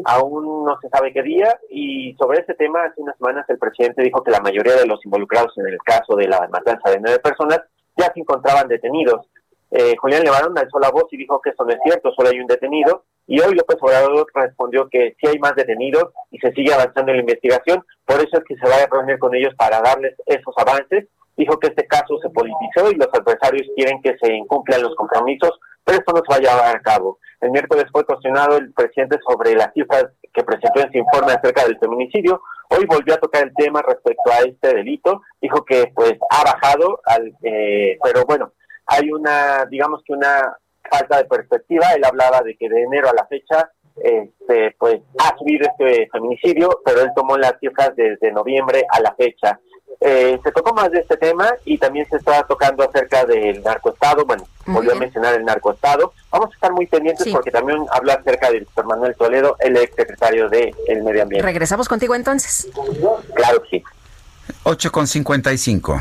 Aún 0.06 0.64
no 0.64 0.78
se 0.80 0.88
sabe 0.88 1.12
qué 1.12 1.22
día 1.22 1.54
y 1.68 2.14
sobre 2.14 2.40
este 2.40 2.54
tema, 2.54 2.84
hace 2.84 3.02
unas 3.02 3.18
semanas 3.18 3.44
el 3.50 3.58
presidente 3.58 4.00
dijo 4.00 4.22
que 4.22 4.30
la 4.30 4.40
mayoría 4.40 4.74
de 4.76 4.86
los 4.86 5.04
involucrados 5.04 5.52
en 5.58 5.66
el 5.66 5.76
caso 5.84 6.16
de 6.16 6.28
la 6.28 6.48
matanza 6.50 6.88
de 6.88 7.00
nueve 7.00 7.18
personas 7.18 7.60
ya 7.98 8.10
se 8.10 8.20
encontraban 8.20 8.68
detenidos. 8.68 9.26
Eh, 9.70 9.94
Julián 9.98 10.22
Levarón 10.22 10.56
alzó 10.56 10.78
la 10.78 10.90
voz 10.90 11.12
y 11.12 11.18
dijo 11.18 11.42
que 11.42 11.50
eso 11.50 11.64
no 11.66 11.72
es 11.72 11.78
cierto, 11.84 12.10
solo 12.12 12.30
hay 12.30 12.40
un 12.40 12.46
detenido. 12.46 13.04
Y 13.26 13.38
hoy 13.42 13.54
López 13.54 13.76
Obrador 13.82 14.26
respondió 14.32 14.88
que 14.88 15.14
sí 15.20 15.26
hay 15.26 15.38
más 15.38 15.54
detenidos 15.56 16.14
y 16.30 16.38
se 16.38 16.50
sigue 16.52 16.72
avanzando 16.72 17.10
en 17.10 17.18
la 17.18 17.22
investigación. 17.22 17.84
Por 18.06 18.16
eso 18.16 18.38
es 18.38 18.44
que 18.44 18.56
se 18.56 18.66
va 18.66 18.76
a 18.76 18.86
reunir 18.90 19.18
con 19.18 19.34
ellos 19.34 19.54
para 19.58 19.82
darles 19.82 20.14
esos 20.24 20.54
avances 20.56 21.06
dijo 21.36 21.58
que 21.58 21.68
este 21.68 21.86
caso 21.86 22.18
se 22.22 22.30
politizó 22.30 22.90
y 22.90 22.96
los 22.96 23.08
adversarios 23.12 23.68
quieren 23.74 24.00
que 24.02 24.16
se 24.20 24.32
incumplan 24.32 24.82
los 24.82 24.94
compromisos, 24.94 25.58
pero 25.84 25.98
esto 25.98 26.12
no 26.12 26.22
se 26.26 26.30
va 26.30 26.36
a 26.36 26.40
llevar 26.40 26.76
a 26.76 26.80
cabo. 26.80 27.18
El 27.40 27.50
miércoles 27.50 27.86
fue 27.90 28.04
cuestionado 28.04 28.56
el 28.56 28.72
presidente 28.72 29.18
sobre 29.26 29.54
las 29.54 29.72
cifras 29.72 30.06
que 30.32 30.44
presentó 30.44 30.80
en 30.80 30.92
su 30.92 30.98
informe 30.98 31.32
acerca 31.32 31.64
del 31.64 31.78
feminicidio. 31.78 32.40
Hoy 32.70 32.86
volvió 32.86 33.14
a 33.14 33.18
tocar 33.18 33.42
el 33.42 33.54
tema 33.54 33.82
respecto 33.82 34.30
a 34.30 34.38
este 34.46 34.74
delito. 34.74 35.22
Dijo 35.40 35.64
que 35.64 35.92
pues 35.94 36.14
ha 36.30 36.44
bajado, 36.44 37.00
al, 37.04 37.32
eh, 37.42 37.98
pero 38.02 38.24
bueno, 38.24 38.52
hay 38.86 39.10
una, 39.10 39.66
digamos 39.66 40.02
que 40.06 40.12
una 40.12 40.56
falta 40.88 41.18
de 41.18 41.24
perspectiva. 41.24 41.92
Él 41.96 42.04
hablaba 42.04 42.42
de 42.42 42.56
que 42.56 42.68
de 42.68 42.82
enero 42.82 43.08
a 43.08 43.14
la 43.14 43.26
fecha 43.26 43.70
este, 43.96 44.74
pues 44.78 45.00
ha 45.18 45.36
subido 45.36 45.68
este 45.68 46.08
feminicidio, 46.10 46.80
pero 46.84 47.02
él 47.02 47.10
tomó 47.14 47.36
las 47.36 47.58
cifras 47.60 47.94
desde 47.96 48.32
noviembre 48.32 48.84
a 48.90 49.00
la 49.00 49.14
fecha. 49.14 49.60
Eh, 50.00 50.38
se 50.42 50.52
tocó 50.52 50.74
más 50.74 50.90
de 50.90 51.00
este 51.00 51.16
tema 51.16 51.48
y 51.64 51.78
también 51.78 52.06
se 52.08 52.16
estaba 52.16 52.42
tocando 52.44 52.82
acerca 52.82 53.24
del 53.24 53.62
narcoestado, 53.62 54.24
bueno, 54.24 54.44
volvió 54.66 54.92
a 54.92 54.96
mencionar 54.96 55.34
el 55.34 55.44
narcoestado. 55.44 56.12
Vamos 56.30 56.50
a 56.50 56.54
estar 56.54 56.72
muy 56.72 56.86
pendientes 56.86 57.28
porque 57.32 57.50
también 57.50 57.84
habla 57.92 58.14
acerca 58.14 58.50
del 58.50 58.64
doctor 58.64 58.86
Manuel 58.86 59.14
Toledo, 59.14 59.56
el 59.60 59.76
ex 59.76 59.94
secretario 59.94 60.48
del 60.48 60.74
el 60.88 61.02
Medio 61.02 61.22
Ambiente. 61.22 61.46
Regresamos 61.46 61.88
contigo 61.88 62.14
entonces. 62.14 62.68
Claro 63.34 63.62
que 63.62 63.68
sí. 63.78 63.84
8 64.64 64.92
con 64.92 65.06
55. 65.06 66.00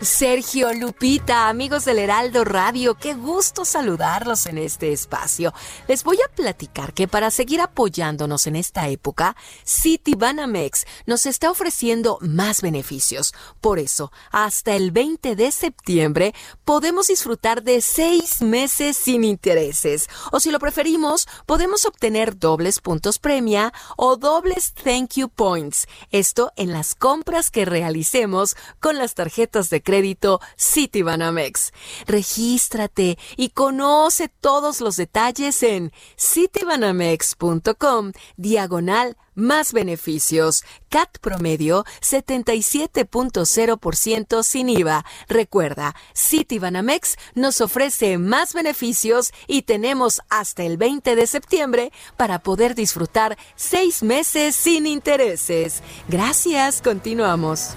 Sergio 0.00 0.72
Lupita, 0.74 1.48
amigos 1.48 1.84
del 1.84 1.98
Heraldo 1.98 2.44
Radio, 2.44 2.94
qué 2.94 3.14
gusto 3.14 3.64
saludarlos 3.64 4.46
en 4.46 4.56
este 4.56 4.92
espacio. 4.92 5.52
Les 5.88 6.04
voy 6.04 6.18
a 6.24 6.32
platicar 6.32 6.94
que 6.94 7.08
para 7.08 7.32
seguir 7.32 7.60
apoyándonos 7.60 8.46
en 8.46 8.54
esta 8.54 8.88
época, 8.88 9.34
Citibanamex 9.66 10.86
nos 11.06 11.26
está 11.26 11.50
ofreciendo 11.50 12.18
más 12.20 12.62
beneficios. 12.62 13.34
Por 13.60 13.80
eso, 13.80 14.12
hasta 14.30 14.76
el 14.76 14.92
20 14.92 15.34
de 15.34 15.50
septiembre 15.50 16.32
podemos 16.64 17.08
disfrutar 17.08 17.64
de 17.64 17.80
seis 17.80 18.40
meses 18.40 18.96
sin 18.96 19.24
intereses. 19.24 20.08
O 20.30 20.38
si 20.38 20.52
lo 20.52 20.60
preferimos, 20.60 21.26
podemos 21.44 21.84
obtener 21.84 22.38
dobles 22.38 22.78
puntos 22.78 23.18
premia 23.18 23.72
o 23.96 24.16
dobles 24.16 24.74
thank 24.74 25.14
you 25.14 25.28
points. 25.28 25.88
Esto 26.12 26.52
en 26.54 26.70
las 26.70 26.94
compras 26.94 27.50
que 27.50 27.64
realicemos 27.64 28.54
con 28.78 28.96
las 28.96 29.14
tarjetas 29.14 29.70
de 29.70 29.82
crédito 29.88 30.40
Citibanamex. 30.58 31.72
Regístrate 32.06 33.16
y 33.38 33.48
conoce 33.48 34.28
todos 34.28 34.82
los 34.82 34.96
detalles 34.96 35.62
en 35.62 35.92
citibanamex.com 36.18 38.12
diagonal 38.36 39.16
más 39.34 39.72
beneficios. 39.72 40.62
CAT 40.90 41.16
promedio 41.22 41.86
77.0% 42.02 44.42
sin 44.42 44.68
IVA. 44.68 45.06
Recuerda, 45.26 45.96
Citibanamex 46.14 47.16
nos 47.34 47.62
ofrece 47.62 48.18
más 48.18 48.52
beneficios 48.52 49.32
y 49.46 49.62
tenemos 49.62 50.20
hasta 50.28 50.64
el 50.64 50.76
20 50.76 51.16
de 51.16 51.26
septiembre 51.26 51.92
para 52.18 52.40
poder 52.40 52.74
disfrutar 52.74 53.38
seis 53.56 54.02
meses 54.02 54.54
sin 54.54 54.86
intereses. 54.86 55.82
Gracias, 56.08 56.82
continuamos. 56.82 57.70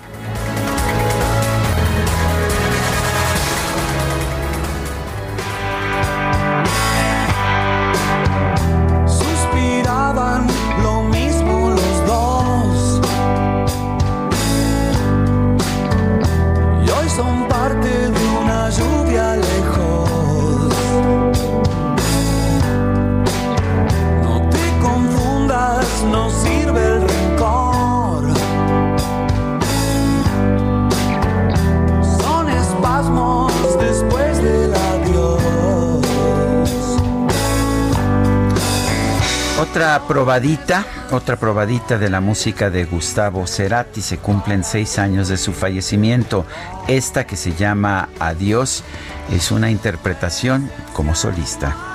Otra 39.72 40.06
probadita, 40.06 40.86
otra 41.12 41.38
probadita 41.38 41.98
de 41.98 42.10
la 42.10 42.20
música 42.20 42.70
de 42.70 42.84
Gustavo 42.84 43.48
Cerati. 43.48 44.02
Se 44.02 44.18
cumplen 44.18 44.66
seis 44.66 45.00
años 45.00 45.30
de 45.30 45.38
su 45.38 45.54
fallecimiento. 45.54 46.46
Esta 46.90 47.26
que 47.26 47.38
se 47.38 47.54
llama 47.56 48.10
Adiós 48.20 48.84
es 49.32 49.50
una 49.50 49.72
interpretación 49.72 50.70
como 50.92 51.16
solista. 51.16 51.91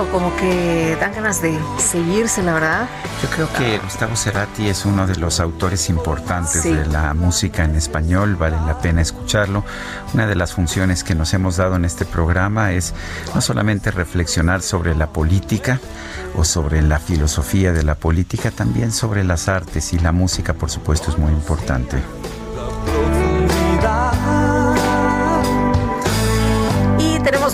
Bonito, 0.00 0.12
como 0.12 0.34
que 0.36 0.96
dan 1.00 1.12
ganas 1.12 1.42
de 1.42 1.58
seguirse, 1.78 2.42
la 2.42 2.54
verdad. 2.54 2.88
Yo 3.22 3.28
creo 3.30 3.52
que 3.52 3.78
Gustavo 3.78 4.16
Cerati 4.16 4.68
es 4.68 4.84
uno 4.84 5.06
de 5.06 5.16
los 5.16 5.40
autores 5.40 5.88
importantes 5.88 6.64
de 6.64 6.86
la 6.86 7.14
música 7.14 7.64
en 7.64 7.74
español, 7.76 8.36
vale 8.36 8.56
la 8.66 8.78
pena 8.80 9.00
escucharlo. 9.00 9.64
Una 10.14 10.26
de 10.26 10.34
las 10.34 10.52
funciones 10.52 11.04
que 11.04 11.14
nos 11.14 11.32
hemos 11.34 11.56
dado 11.56 11.76
en 11.76 11.84
este 11.84 12.04
programa 12.04 12.72
es 12.72 12.94
no 13.34 13.40
solamente 13.40 13.90
reflexionar 13.90 14.62
sobre 14.62 14.94
la 14.94 15.08
política 15.08 15.80
o 16.36 16.44
sobre 16.44 16.82
la 16.82 16.98
filosofía 16.98 17.72
de 17.72 17.82
la 17.82 17.94
política, 17.94 18.50
también 18.50 18.92
sobre 18.92 19.24
las 19.24 19.48
artes 19.48 19.92
y 19.92 19.98
la 19.98 20.12
música, 20.12 20.54
por 20.54 20.70
supuesto, 20.70 21.10
es 21.10 21.18
muy 21.18 21.32
importante. 21.32 21.98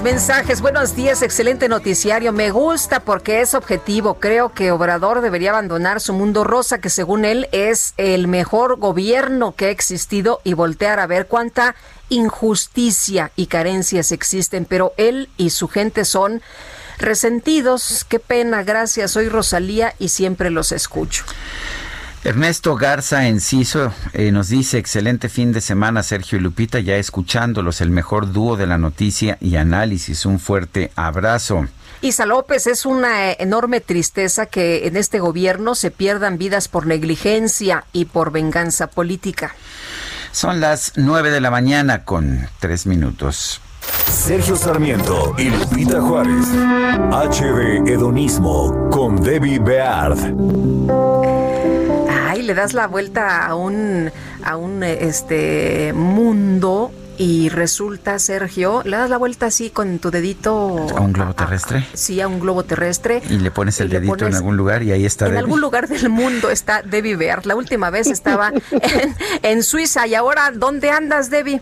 Mensajes. 0.07 0.61
Buenos 0.61 0.95
días, 0.95 1.21
excelente 1.23 1.69
noticiario. 1.69 2.33
Me 2.33 2.53
gusta 2.53 3.01
porque 3.01 3.41
es 3.41 3.55
objetivo. 3.55 4.21
Creo 4.21 4.53
que 4.53 4.71
Obrador 4.71 5.21
debería 5.21 5.51
abandonar 5.51 6.01
su 6.01 6.13
mundo 6.13 6.45
rosa, 6.45 6.79
que 6.79 6.91
según 6.91 7.25
él 7.25 7.49
es 7.51 7.93
el 7.97 8.29
mejor 8.29 8.77
gobierno 8.77 9.57
que 9.57 9.67
ha 9.67 9.71
existido, 9.71 10.41
y 10.45 10.55
voltear 10.55 11.01
a 11.01 11.09
ver 11.09 11.27
cuánta 11.27 11.75
injusticia 12.09 13.33
y 13.35 13.47
carencias 13.49 14.13
existen. 14.13 14.65
Pero 14.65 14.95
él 14.97 15.29
y 15.37 15.51
su 15.51 15.67
gente 15.67 16.05
son 16.05 16.41
resentidos. 16.99 18.07
Qué 18.09 18.21
pena, 18.21 18.63
gracias. 18.63 19.11
Soy 19.11 19.29
Rosalía 19.29 19.93
y 19.99 20.11
siempre 20.11 20.51
los 20.51 20.71
escucho. 20.71 21.25
Ernesto 22.27 22.75
Garza 22.75 23.29
Enciso 23.29 23.93
eh, 24.13 24.33
nos 24.33 24.49
dice, 24.49 24.79
excelente 24.79 25.29
fin 25.29 25.53
de 25.53 25.61
semana 25.61 26.03
Sergio 26.03 26.39
y 26.39 26.41
Lupita, 26.41 26.81
ya 26.81 26.97
escuchándolos, 26.97 27.81
el 27.81 27.91
mejor 27.91 28.33
dúo 28.33 28.57
de 28.57 28.67
la 28.67 28.79
noticia 28.79 29.39
y 29.41 29.55
análisis, 29.55 30.27
un 30.27 30.41
fuerte 30.41 30.91
abrazo. 30.97 31.69
Isa 32.01 32.27
López, 32.27 32.67
es 32.67 32.85
una 32.85 33.31
enorme 33.31 33.81
tristeza 33.81 34.47
que 34.47 34.89
en 34.89 34.97
este 34.97 35.21
gobierno 35.21 35.77
se 35.77 35.93
pierdan 35.93 36.37
vidas 36.37 36.67
por 36.67 36.87
negligencia 36.87 37.85
y 37.93 38.07
por 38.07 38.33
venganza 38.33 38.89
política. 38.89 39.55
Son 40.33 40.59
las 40.59 40.95
nueve 40.97 41.31
de 41.31 41.41
la 41.41 41.53
mañana 41.53 42.05
con 42.05 42.49
tres 42.59 42.87
minutos. 42.87 43.61
Sergio 44.11 44.57
Sarmiento 44.57 45.37
y 45.39 45.49
Lupita 45.51 46.01
Juárez. 46.01 46.49
HB 47.13 47.87
Hedonismo 47.87 48.91
con 48.91 49.23
Debbie 49.23 49.61
Beard 49.61 50.35
le 52.47 52.55
das 52.55 52.73
la 52.73 52.87
vuelta 52.87 53.45
a 53.47 53.55
un, 53.55 54.11
a 54.43 54.57
un 54.57 54.83
este 54.83 55.93
mundo 55.93 56.93
y 57.19 57.49
resulta, 57.49 58.19
Sergio, 58.19 58.83
le 58.85 58.97
das 58.97 59.09
la 59.09 59.17
vuelta 59.17 59.47
así 59.47 59.71
con 59.71 59.99
tu 59.99 60.11
dedito. 60.11 60.87
¿A 60.97 61.01
un 61.01 61.13
globo 61.13 61.35
terrestre? 61.35 61.87
sí, 61.95 62.21
a 62.21 62.29
un 62.29 62.41
globo 62.41 62.65
terrestre. 62.65 63.23
Y 63.29 63.39
le 63.39 63.51
pones 63.51 63.81
el 63.81 63.89
dedito 63.89 64.27
en 64.27 64.35
algún 64.35 64.57
lugar 64.57 64.83
y 64.83 64.93
ahí 64.93 65.05
está. 65.05 65.27
En 65.27 65.37
algún 65.37 65.61
lugar 65.61 65.89
del 65.89 66.09
mundo 66.09 66.51
está 66.51 66.83
Debbie 66.83 67.17
Bear. 67.17 67.47
La 67.47 67.57
última 67.57 67.91
vez 67.91 68.07
estaba 68.07 68.53
en, 68.71 69.17
en 69.43 69.63
Suiza 69.63 70.07
y 70.07 70.15
ahora, 70.15 70.53
¿dónde 70.55 70.91
andas, 70.91 71.31
Debbie? 71.31 71.61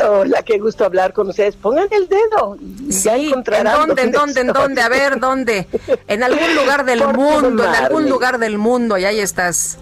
Hola, 0.00 0.42
qué 0.42 0.58
gusto 0.58 0.84
hablar 0.84 1.12
con 1.12 1.28
ustedes. 1.28 1.56
Pongan 1.56 1.88
el 1.90 2.08
dedo. 2.08 2.56
Sí, 2.90 3.08
¿en 3.08 3.64
dónde, 3.64 4.02
en 4.02 4.12
dónde, 4.12 4.40
en 4.40 4.46
dónde? 4.48 4.80
A 4.80 4.88
ver, 4.88 5.20
¿dónde? 5.20 5.66
En 6.08 6.22
algún 6.22 6.54
lugar 6.54 6.84
del 6.84 7.06
mundo, 7.08 7.64
en 7.64 7.74
algún 7.74 8.08
lugar 8.08 8.38
del 8.38 8.58
mundo, 8.58 8.98
y 8.98 9.04
ahí 9.04 9.20
estás 9.20 9.78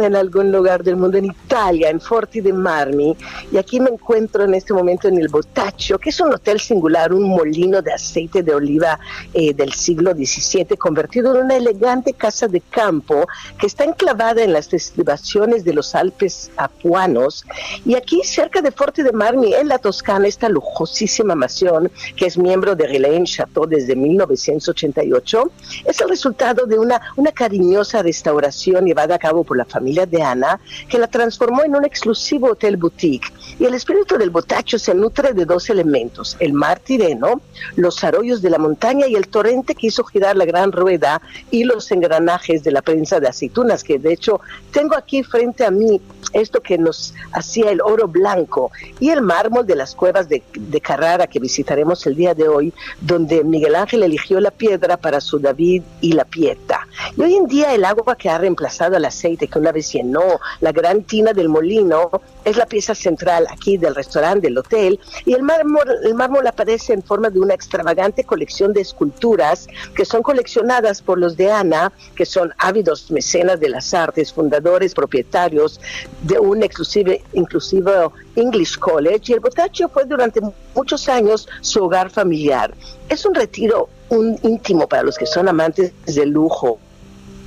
en 0.00 0.16
algún 0.16 0.50
lugar 0.50 0.82
del 0.82 0.96
mundo, 0.96 1.18
en 1.18 1.26
Italia, 1.26 1.90
en 1.90 2.00
Forti 2.00 2.40
de 2.40 2.52
Marmi, 2.52 3.16
y 3.50 3.56
aquí 3.56 3.80
me 3.80 3.90
encuentro 3.90 4.44
en 4.44 4.54
este 4.54 4.72
momento 4.72 5.08
en 5.08 5.18
el 5.18 5.28
Botaccio, 5.28 5.98
que 5.98 6.10
es 6.10 6.20
un 6.20 6.32
hotel 6.32 6.60
singular, 6.60 7.12
un 7.12 7.28
molino 7.28 7.82
de 7.82 7.92
aceite 7.92 8.42
de 8.42 8.54
oliva 8.54 8.98
eh, 9.34 9.52
del 9.54 9.72
siglo 9.72 10.12
XVII, 10.12 10.76
convertido 10.76 11.34
en 11.34 11.44
una 11.44 11.56
elegante 11.56 12.12
casa 12.14 12.48
de 12.48 12.60
campo 12.60 13.26
que 13.58 13.66
está 13.66 13.84
enclavada 13.84 14.42
en 14.42 14.52
las 14.52 14.72
estribaciones 14.72 15.64
de 15.64 15.74
los 15.74 15.94
Alpes 15.94 16.50
apuanos, 16.56 17.44
y 17.84 17.94
aquí 17.94 18.22
cerca 18.24 18.62
de 18.62 18.72
Forti 18.72 19.02
de 19.02 19.12
Marmi, 19.12 19.54
en 19.54 19.68
la 19.68 19.78
Toscana, 19.78 20.26
esta 20.26 20.48
lujosísima 20.48 21.34
mansión, 21.34 21.90
que 22.16 22.26
es 22.26 22.38
miembro 22.38 22.74
de 22.74 22.86
Relaine 22.86 23.26
Chateau 23.26 23.66
desde 23.66 23.94
1988, 23.94 25.50
es 25.84 26.00
el 26.00 26.08
resultado 26.08 26.66
de 26.66 26.78
una, 26.78 27.00
una 27.16 27.32
cariñosa 27.32 28.02
restauración 28.02 28.86
llevada 28.86 29.16
a 29.16 29.18
cabo 29.18 29.44
por 29.44 29.56
la 29.56 29.64
familia 29.64 29.81
familia 29.82 30.06
de 30.06 30.22
Ana, 30.22 30.60
que 30.88 30.96
la 30.96 31.08
transformó 31.08 31.64
en 31.64 31.74
un 31.74 31.84
exclusivo 31.84 32.52
hotel 32.52 32.76
boutique. 32.76 33.32
Y 33.58 33.64
el 33.64 33.74
espíritu 33.74 34.16
del 34.16 34.30
botacho 34.30 34.78
se 34.78 34.94
nutre 34.94 35.32
de 35.32 35.44
dos 35.44 35.68
elementos, 35.70 36.36
el 36.38 36.52
mar 36.52 36.78
Tireno, 36.78 37.40
los 37.74 38.02
arroyos 38.04 38.40
de 38.42 38.50
la 38.50 38.58
montaña 38.58 39.08
y 39.08 39.16
el 39.16 39.26
torrente 39.26 39.74
que 39.74 39.88
hizo 39.88 40.04
girar 40.04 40.36
la 40.36 40.44
gran 40.44 40.70
rueda 40.70 41.20
y 41.50 41.64
los 41.64 41.90
engranajes 41.90 42.62
de 42.62 42.70
la 42.70 42.82
prensa 42.82 43.18
de 43.18 43.28
aceitunas, 43.28 43.82
que 43.82 43.98
de 43.98 44.12
hecho 44.12 44.40
tengo 44.70 44.94
aquí 44.96 45.24
frente 45.24 45.64
a 45.64 45.72
mí 45.72 46.00
esto 46.32 46.60
que 46.60 46.78
nos 46.78 47.12
hacía 47.32 47.70
el 47.70 47.80
oro 47.80 48.08
blanco 48.08 48.70
y 49.00 49.10
el 49.10 49.20
mármol 49.20 49.66
de 49.66 49.76
las 49.76 49.94
cuevas 49.94 50.28
de, 50.28 50.42
de 50.54 50.80
Carrara 50.80 51.26
que 51.26 51.40
visitaremos 51.40 52.06
el 52.06 52.14
día 52.14 52.34
de 52.34 52.48
hoy, 52.48 52.72
donde 53.00 53.44
Miguel 53.44 53.74
Ángel 53.74 54.02
eligió 54.02 54.40
la 54.40 54.50
piedra 54.50 54.96
para 54.96 55.20
su 55.20 55.38
David 55.38 55.82
y 56.00 56.12
la 56.12 56.24
Pieta. 56.24 56.86
Y 57.16 57.22
hoy 57.22 57.34
en 57.34 57.46
día 57.46 57.74
el 57.74 57.84
agua 57.84 58.16
que 58.16 58.30
ha 58.30 58.38
reemplazado 58.38 58.96
el 58.96 59.04
aceite 59.04 59.48
que 59.48 59.58
una 59.58 59.71
llenó 59.80 60.40
la 60.60 60.72
gran 60.72 61.04
tina 61.04 61.32
del 61.32 61.48
molino 61.48 62.10
es 62.44 62.56
la 62.56 62.66
pieza 62.66 62.94
central 62.94 63.46
aquí 63.50 63.76
del 63.76 63.94
restaurante, 63.94 64.48
del 64.48 64.58
hotel, 64.58 64.98
y 65.24 65.32
el 65.32 65.42
mármol, 65.42 65.88
el 66.04 66.14
mármol 66.14 66.46
aparece 66.46 66.92
en 66.92 67.02
forma 67.02 67.30
de 67.30 67.40
una 67.40 67.54
extravagante 67.54 68.24
colección 68.24 68.72
de 68.72 68.80
esculturas 68.80 69.68
que 69.94 70.04
son 70.04 70.22
coleccionadas 70.22 71.00
por 71.00 71.18
los 71.18 71.36
de 71.36 71.50
Ana, 71.50 71.92
que 72.16 72.26
son 72.26 72.52
ávidos 72.58 73.10
mecenas 73.10 73.60
de 73.60 73.68
las 73.68 73.94
artes, 73.94 74.32
fundadores, 74.32 74.94
propietarios 74.94 75.80
de 76.22 76.38
un 76.38 76.62
exclusive, 76.62 77.22
inclusivo 77.32 78.12
English 78.34 78.78
College, 78.78 79.24
y 79.26 79.32
el 79.34 79.40
Botacho 79.40 79.88
fue 79.88 80.04
durante 80.04 80.40
muchos 80.74 81.08
años 81.08 81.48
su 81.60 81.84
hogar 81.84 82.10
familiar. 82.10 82.74
Es 83.08 83.24
un 83.24 83.34
retiro 83.34 83.88
un 84.08 84.38
íntimo 84.42 84.86
para 84.88 85.02
los 85.02 85.16
que 85.16 85.26
son 85.26 85.48
amantes 85.48 85.92
del 86.04 86.30
lujo, 86.30 86.78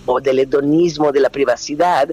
o 0.06 0.20
del 0.20 0.40
hedonismo, 0.40 1.12
de 1.12 1.20
la 1.20 1.30
privacidad, 1.30 2.10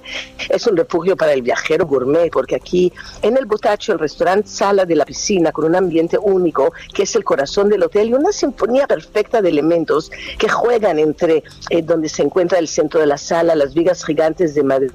es 0.48 0.66
un 0.66 0.76
refugio 0.76 1.16
para 1.16 1.32
el 1.32 1.42
viajero 1.42 1.86
gourmet, 1.86 2.30
porque 2.30 2.56
aquí 2.56 2.92
en 3.22 3.36
el 3.36 3.46
Botacho, 3.46 3.92
el 3.92 3.98
restaurante 3.98 4.48
sala 4.48 4.84
de 4.84 4.96
la 4.96 5.04
piscina, 5.04 5.52
con 5.52 5.64
un 5.64 5.76
ambiente 5.76 6.18
único, 6.18 6.72
que 6.94 7.04
es 7.04 7.14
el 7.16 7.24
corazón 7.24 7.68
del 7.68 7.82
hotel, 7.82 8.10
y 8.10 8.14
una 8.14 8.32
sinfonía 8.32 8.86
perfecta 8.86 9.42
de 9.42 9.48
elementos 9.48 10.10
que 10.38 10.48
juegan 10.48 10.98
entre 10.98 11.42
eh, 11.70 11.82
donde 11.82 12.08
se 12.08 12.22
encuentra 12.22 12.58
el 12.58 12.68
centro 12.68 13.00
de 13.00 13.06
la 13.06 13.18
sala, 13.18 13.54
las 13.54 13.74
vigas 13.74 14.04
gigantes 14.04 14.54
de 14.54 14.62
madera 14.62 14.92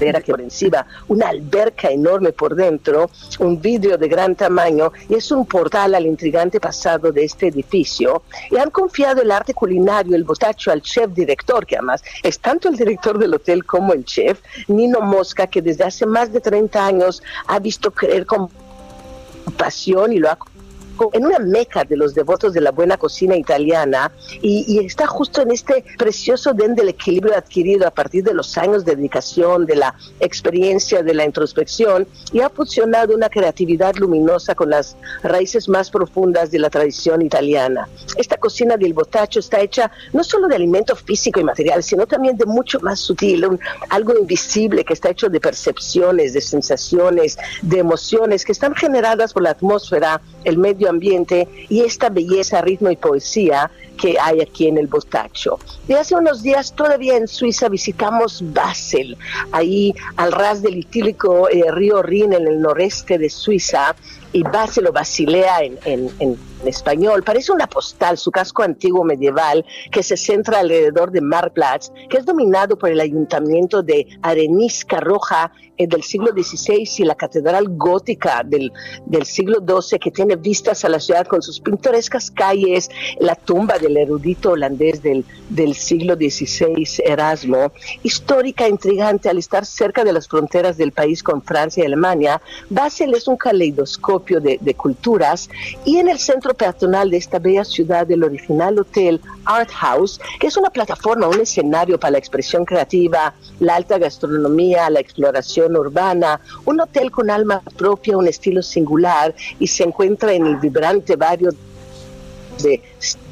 que 0.00 0.32
por 0.32 0.40
encima, 0.40 0.86
una 1.08 1.28
alberca 1.28 1.90
enorme 1.90 2.32
por 2.32 2.54
dentro, 2.54 3.10
un 3.38 3.60
vidrio 3.60 3.98
de 3.98 4.08
gran 4.08 4.34
tamaño 4.34 4.92
y 5.08 5.14
es 5.14 5.30
un 5.30 5.44
portal 5.44 5.94
al 5.94 6.06
intrigante 6.06 6.58
pasado 6.58 7.12
de 7.12 7.24
este 7.24 7.48
edificio. 7.48 8.22
Y 8.50 8.56
han 8.56 8.70
confiado 8.70 9.20
el 9.20 9.30
arte 9.30 9.52
culinario, 9.52 10.16
el 10.16 10.24
botacho 10.24 10.70
al 10.70 10.80
chef 10.80 11.10
director, 11.12 11.66
que 11.66 11.76
además 11.76 12.02
es 12.22 12.38
tanto 12.38 12.68
el 12.68 12.76
director 12.76 13.18
del 13.18 13.34
hotel 13.34 13.64
como 13.64 13.92
el 13.92 14.04
chef, 14.04 14.40
Nino 14.68 15.00
Mosca, 15.00 15.46
que 15.46 15.60
desde 15.60 15.84
hace 15.84 16.06
más 16.06 16.32
de 16.32 16.40
30 16.40 16.84
años 16.84 17.22
ha 17.46 17.58
visto 17.58 17.90
creer 17.90 18.24
con 18.24 18.48
pasión 19.58 20.12
y 20.12 20.18
lo 20.18 20.30
ha 20.30 20.38
en 21.12 21.24
una 21.24 21.38
meca 21.38 21.84
de 21.84 21.96
los 21.96 22.14
devotos 22.14 22.52
de 22.52 22.60
la 22.60 22.70
buena 22.70 22.96
cocina 22.96 23.36
italiana 23.36 24.12
y, 24.42 24.78
está 24.84 25.06
justo 25.06 25.42
en 25.42 25.50
este 25.52 25.84
precioso 25.98 26.52
den 26.52 26.74
del 26.74 26.88
equilibrio 26.88 27.36
adquirido 27.36 27.86
a 27.86 27.90
partir 27.90 28.24
de 28.24 28.34
los 28.34 28.56
años 28.58 28.84
de 28.84 28.96
dedicación, 28.96 29.66
de 29.66 29.76
la 29.76 29.94
experiencia, 30.20 31.02
de 31.02 31.14
la 31.14 31.24
introspección 31.24 32.06
y 32.32 32.40
ha 32.40 32.48
fusionado 32.50 33.14
una 33.14 33.28
creatividad 33.28 33.94
luminosa 33.96 34.54
con 34.54 34.70
las 34.70 34.96
raíces 35.22 35.68
más 35.68 35.90
profundas 35.90 36.50
de 36.50 36.58
la 36.58 36.70
tradición 36.70 37.22
italiana. 37.22 37.88
Esta 38.16 38.36
cocina 38.36 38.76
del 38.76 38.92
botacho 38.92 39.40
está 39.40 39.60
hecha 39.60 39.90
no 40.12 40.24
solo 40.24 40.48
de 40.48 40.56
alimento 40.56 40.96
físico 40.96 41.40
y 41.40 41.44
material, 41.44 41.82
sino 41.82 42.06
también 42.06 42.36
de 42.36 42.46
mucho 42.46 42.80
más 42.80 43.00
sutil, 43.00 43.46
algo 43.88 44.18
invisible 44.18 44.84
que 44.84 44.92
está 44.92 45.10
hecho 45.10 45.28
de 45.28 45.40
percepciones, 45.40 46.32
de 46.32 46.40
sensaciones, 46.40 47.38
de 47.62 47.78
emociones 47.78 48.44
que 48.44 48.52
están 48.52 48.74
generadas 48.74 49.32
por 49.32 49.42
la 49.42 49.50
atmósfera, 49.50 50.20
el 50.44 50.58
medio 50.58 50.89
ambiente 50.90 51.48
y 51.68 51.80
esta 51.80 52.10
belleza, 52.10 52.60
ritmo 52.60 52.90
y 52.90 52.96
poesía 52.96 53.70
que 54.00 54.16
hay 54.18 54.40
aquí 54.40 54.66
en 54.66 54.78
el 54.78 54.86
Botacho. 54.86 55.58
De 55.86 55.94
hace 55.94 56.14
unos 56.14 56.42
días 56.42 56.74
todavía 56.74 57.16
en 57.16 57.28
Suiza 57.28 57.68
visitamos 57.68 58.42
Basel, 58.52 59.16
ahí 59.52 59.94
al 60.16 60.32
ras 60.32 60.62
del 60.62 60.78
itílico 60.78 61.48
eh, 61.48 61.70
río 61.70 62.02
Rin 62.02 62.32
en 62.32 62.46
el 62.46 62.60
noreste 62.60 63.18
de 63.18 63.28
Suiza, 63.28 63.94
y 64.32 64.42
Basel 64.42 64.86
o 64.86 64.92
Basilea 64.92 65.62
en, 65.62 65.78
en 65.84 66.38
en 66.62 66.68
español. 66.68 67.22
Parece 67.22 67.52
una 67.52 67.66
postal, 67.66 68.18
su 68.18 68.30
casco 68.30 68.62
antiguo 68.62 69.04
medieval 69.04 69.64
que 69.90 70.02
se 70.02 70.16
centra 70.16 70.60
alrededor 70.60 71.10
de 71.10 71.20
Marplatz, 71.20 71.90
que 72.08 72.18
es 72.18 72.24
dominado 72.24 72.78
por 72.78 72.90
el 72.90 73.00
ayuntamiento 73.00 73.82
de 73.82 74.06
Arenisca 74.22 75.00
Roja 75.00 75.52
eh, 75.76 75.86
del 75.86 76.02
siglo 76.02 76.32
XVI 76.32 76.88
y 76.98 77.04
la 77.04 77.14
catedral 77.14 77.66
gótica 77.70 78.42
del, 78.44 78.72
del 79.06 79.24
siglo 79.24 79.58
XII 79.60 79.98
que 79.98 80.10
tiene 80.10 80.36
vistas 80.36 80.84
a 80.84 80.88
la 80.88 81.00
ciudad 81.00 81.26
con 81.26 81.42
sus 81.42 81.60
pintorescas 81.60 82.30
calles, 82.30 82.90
la 83.18 83.34
tumba 83.34 83.78
del 83.78 83.89
erudito 83.96 84.52
holandés 84.52 85.02
del, 85.02 85.24
del 85.48 85.74
siglo 85.74 86.14
XVI, 86.14 87.02
Erasmo, 87.04 87.72
histórica, 88.02 88.68
intrigante 88.68 89.28
al 89.28 89.38
estar 89.38 89.66
cerca 89.66 90.04
de 90.04 90.12
las 90.12 90.28
fronteras 90.28 90.76
del 90.76 90.92
país 90.92 91.22
con 91.22 91.42
Francia 91.42 91.82
y 91.82 91.86
Alemania, 91.86 92.40
Basel 92.68 93.14
es 93.14 93.28
un 93.28 93.36
caleidoscopio 93.36 94.40
de, 94.40 94.58
culturas 94.74 95.50
y 95.84 95.98
en 95.98 96.08
el 96.08 96.18
centro 96.18 96.54
peatonal 96.54 97.10
de 97.10 97.16
esta 97.16 97.38
bella 97.38 97.64
ciudad 97.64 98.10
el 98.10 98.22
original 98.22 98.78
hotel 98.78 99.20
Art 99.44 99.70
House, 99.70 100.20
que 100.38 100.46
es 100.46 100.56
una 100.56 100.70
plataforma, 100.70 101.28
un 101.28 101.40
escenario 101.40 101.98
para 101.98 102.12
la 102.12 102.18
expresión 102.18 102.64
creativa, 102.64 103.34
la 103.58 103.76
alta 103.76 103.98
gastronomía, 103.98 104.88
la 104.90 105.00
exploración 105.00 105.76
urbana, 105.76 106.40
un 106.64 106.80
hotel 106.80 107.10
con 107.10 107.30
alma 107.30 107.62
propia, 107.76 108.16
un 108.16 108.28
estilo 108.28 108.62
singular 108.62 109.34
y 109.58 109.66
se 109.66 109.82
encuentra 109.82 110.32
en 110.32 110.46
el 110.46 110.56
vibrante 110.56 111.16
barrio 111.16 111.50
de 112.62 112.82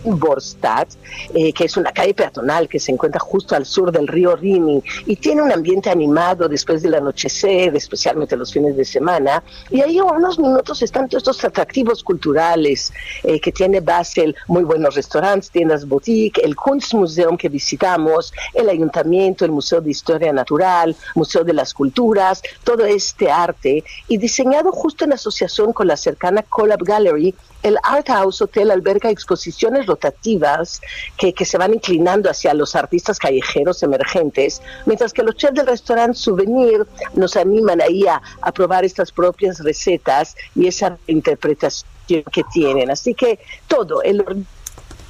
Borstadt, 0.05 0.89
eh, 1.35 1.53
que 1.53 1.65
es 1.65 1.77
una 1.77 1.93
calle 1.93 2.15
peatonal 2.15 2.69
que 2.69 2.79
se 2.79 2.93
encuentra 2.93 3.21
justo 3.21 3.55
al 3.55 3.67
sur 3.67 3.93
del 3.93 4.07
río 4.07 4.37
Rini 4.37 4.83
y 5.07 5.17
tiene 5.17 5.43
un 5.43 5.53
ambiente 5.53 5.91
animado 5.91 6.49
después 6.49 6.83
del 6.83 6.95
anochecer, 6.95 7.75
especialmente 7.77 8.37
los 8.37 8.53
fines 8.53 8.77
de 8.77 8.85
semana. 8.85 9.43
Y 9.71 9.81
ahí 9.81 10.01
unos 10.01 10.39
minutos 10.39 10.83
están 10.83 11.09
todos 11.09 11.23
estos 11.23 11.45
atractivos 11.45 12.03
culturales 12.03 12.93
eh, 13.23 13.41
que 13.41 13.53
tiene 13.53 13.81
Basel, 13.81 14.35
muy 14.47 14.65
buenos 14.65 14.95
restaurantes, 14.95 15.51
tiendas 15.51 15.87
boutique, 15.87 16.41
el 16.43 16.57
Kunstmuseum 16.57 17.37
que 17.37 17.49
visitamos, 17.49 18.33
el 18.55 18.69
ayuntamiento, 18.69 19.45
el 19.45 19.53
Museo 19.53 19.81
de 19.81 19.91
Historia 19.91 20.33
Natural, 20.33 20.95
Museo 21.15 21.45
de 21.45 21.53
las 21.53 21.75
Culturas, 21.75 22.43
todo 22.65 22.85
este 22.85 23.31
arte 23.31 23.85
y 24.09 24.17
diseñado 24.17 24.73
justo 24.73 25.05
en 25.05 25.13
asociación 25.13 25.73
con 25.73 25.87
la 25.87 25.97
cercana 25.97 26.43
Collab 26.43 26.83
Gallery 26.83 27.35
el 27.63 27.77
Art 27.83 28.07
House 28.09 28.41
Hotel 28.41 28.71
alberga 28.71 29.11
exposiciones 29.11 29.58
rotativas 29.87 30.81
que, 31.17 31.33
que, 31.33 31.45
se 31.45 31.59
van 31.59 31.75
inclinando 31.75 32.31
hacia 32.31 32.55
los 32.55 32.75
artistas 32.75 33.19
callejeros 33.19 33.83
emergentes, 33.83 34.63
mientras 34.87 35.13
que 35.13 35.23
los 35.23 35.37
chefs 35.37 35.55
del 35.55 35.67
restaurante 35.67 36.19
Souvenir 36.19 36.87
nos 37.15 37.37
animan 37.37 37.81
ahí 37.81 38.07
a, 38.07 38.21
probar 38.53 38.85
estas 38.85 39.13
propias 39.13 39.61
recetas 39.61 40.35
y 40.55 40.67
esa 40.67 40.99
interpretación 41.07 41.89
que 42.09 42.45
tienen. 42.53 42.91
Así 42.91 43.15
que 43.15 43.39
todo, 43.69 44.03
el 44.03 44.25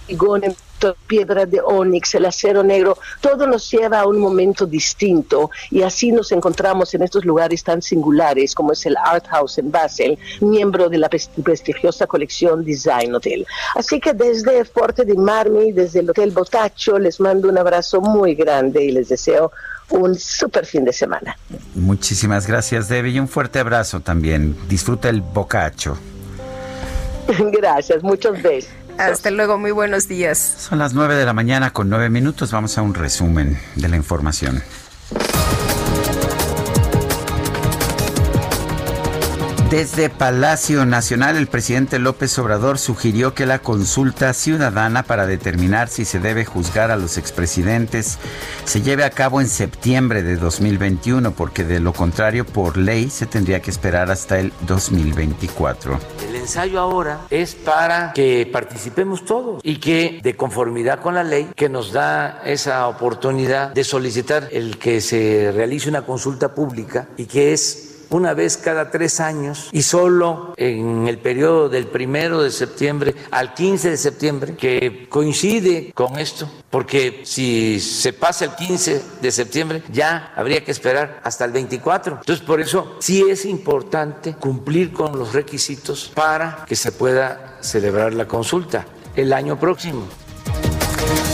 hormigón 0.09 0.43
piedra 1.07 1.47
de 1.47 1.61
onix, 1.61 2.15
el 2.15 2.27
acero 2.27 2.63
negro, 2.63 2.99
todo 3.21 3.47
nos 3.47 3.71
lleva 3.71 4.01
a 4.01 4.07
un 4.07 4.19
momento 4.19 4.67
distinto 4.67 5.51
y 5.71 5.83
así 5.83 6.13
nos 6.13 6.33
encontramos 6.33 6.95
en 6.95 7.03
estos 7.03 7.25
lugares 7.25 7.63
tan 7.63 7.83
singulares 7.83 8.55
como 8.55 8.73
es 8.73 8.87
el 8.87 8.97
Art 8.97 9.27
House 9.29 9.59
en 9.59 9.71
Basel, 9.71 10.19
miembro 10.41 10.89
de 10.89 10.99
la 10.99 11.09
prestigiosa 11.09 12.07
colección 12.07 12.65
Design 12.65 13.15
Hotel. 13.15 13.47
Así 13.75 14.01
que 14.01 14.13
desde 14.13 14.65
Forte 14.65 15.05
de 15.05 15.15
Marmi, 15.15 15.73
desde 15.73 16.01
el 16.01 16.11
Hotel 16.11 16.31
Botacho, 16.31 16.99
les 16.99 17.21
mando 17.21 17.49
un 17.49 17.59
abrazo 17.59 18.01
muy 18.01 18.35
grande 18.35 18.85
y 18.85 18.93
les 18.93 19.09
deseo 19.09 19.53
un 19.91 20.15
super 20.15 20.67
fin 20.67 20.85
de 20.85 20.93
semana. 20.93 21.37
Muchísimas 21.75 22.47
gracias, 22.47 22.89
Debbie, 22.89 23.13
y 23.13 23.21
un 23.21 23.29
fuerte 23.29 23.59
abrazo 23.59 24.01
también. 24.01 24.57
Disfruta 24.69 25.09
el 25.09 25.23
bocacho. 25.23 25.97
Gracias, 27.53 28.03
muchos 28.03 28.41
besos. 28.43 28.71
Hasta 28.99 29.31
luego, 29.31 29.59
muy 29.59 29.71
buenos 29.71 30.09
días. 30.09 30.39
Son 30.39 30.79
las 30.79 30.93
9 30.93 31.15
de 31.15 31.25
la 31.25 31.33
mañana 31.33 31.73
con 31.73 31.89
9 31.89 32.11
minutos. 32.11 32.51
Vamos 32.51 32.77
a 32.79 32.83
un 32.83 32.95
resumen 32.95 33.59
de 33.77 33.89
la 33.89 33.97
información. 33.97 34.63
Desde 39.71 40.09
Palacio 40.09 40.87
Nacional, 40.87 41.37
el 41.37 41.47
presidente 41.47 41.99
López 41.99 42.39
Obrador 42.39 42.79
sugirió 42.79 43.35
que 43.35 43.45
la 43.45 43.59
consulta 43.59 44.33
ciudadana 44.33 45.03
para 45.03 45.27
determinar 45.27 45.89
si 45.89 46.07
se 46.07 46.21
debe 46.21 46.47
juzgar 46.47 46.91
a 46.91 46.97
los 46.97 47.19
expresidentes 47.19 48.17
se 48.65 48.81
lleve 48.81 49.05
a 49.05 49.11
cabo 49.11 49.43
en 49.43 49.47
septiembre 49.47 50.23
de 50.23 50.37
2021, 50.37 51.33
porque 51.33 51.65
de 51.65 51.81
lo 51.81 51.93
contrario, 51.93 52.47
por 52.47 52.79
ley, 52.79 53.11
se 53.11 53.27
tendría 53.27 53.61
que 53.61 53.71
esperar 53.71 54.11
hasta 54.11 54.41
el 54.41 54.55
2024. 54.67 56.01
El 56.27 56.37
ensayo 56.37 56.81
ahora 56.81 57.27
es 57.29 57.55
para 57.55 58.15
que 58.15 58.49
participemos 58.51 59.27
todos 59.27 59.61
y 59.63 59.81
que, 59.81 60.21
de 60.23 60.35
conformidad 60.35 61.03
con 61.03 61.15
la 61.15 61.25
ley, 61.25 61.51
que 61.55 61.69
nos 61.69 61.93
da 61.93 62.41
esa 62.47 62.89
oportunidad 62.89 63.75
de 63.75 63.85
solicitar 63.85 64.49
el 64.51 64.79
que 64.79 65.03
se 65.03 65.53
realice 65.55 65.91
una 65.91 66.07
consulta 66.07 66.55
pública 66.55 67.09
y 67.19 67.27
que 67.27 67.53
es 67.53 67.88
una 68.11 68.35
vez 68.35 68.57
cada 68.57 68.91
tres 68.91 69.21
años 69.21 69.69
y 69.73 69.83
solo 69.83 70.55
en 70.57 71.09
el 71.09 71.19
periodo 71.19 71.69
del 71.69 71.87
primero 71.87 72.43
de 72.43 72.51
septiembre 72.51 73.15
al 73.31 73.55
15 73.55 73.91
de 73.91 73.97
septiembre, 73.97 74.57
que 74.57 75.07
coincide 75.09 75.93
con 75.95 76.19
esto, 76.19 76.51
porque 76.71 77.23
si 77.25 77.81
se 77.81 78.13
pasa 78.13 78.47
el 78.47 78.55
15 78.55 79.03
de 79.21 79.31
septiembre 79.31 79.83
ya 79.93 80.33
habría 80.37 80.65
que 80.65 80.71
esperar 80.71 81.21
hasta 81.25 81.45
el 81.45 81.53
24. 81.53 82.19
Entonces, 82.21 82.45
por 82.45 82.61
eso 82.61 82.97
sí 82.99 83.25
es 83.29 83.45
importante 83.45 84.35
cumplir 84.35 84.93
con 84.93 85.19
los 85.19 85.33
requisitos 85.33 86.11
para 86.15 86.65
que 86.67 86.77
se 86.77 86.93
pueda 86.93 87.59
celebrar 87.61 88.15
la 88.15 88.27
consulta 88.27 88.87
el 89.17 89.33
año 89.33 89.59
próximo. 89.59 90.07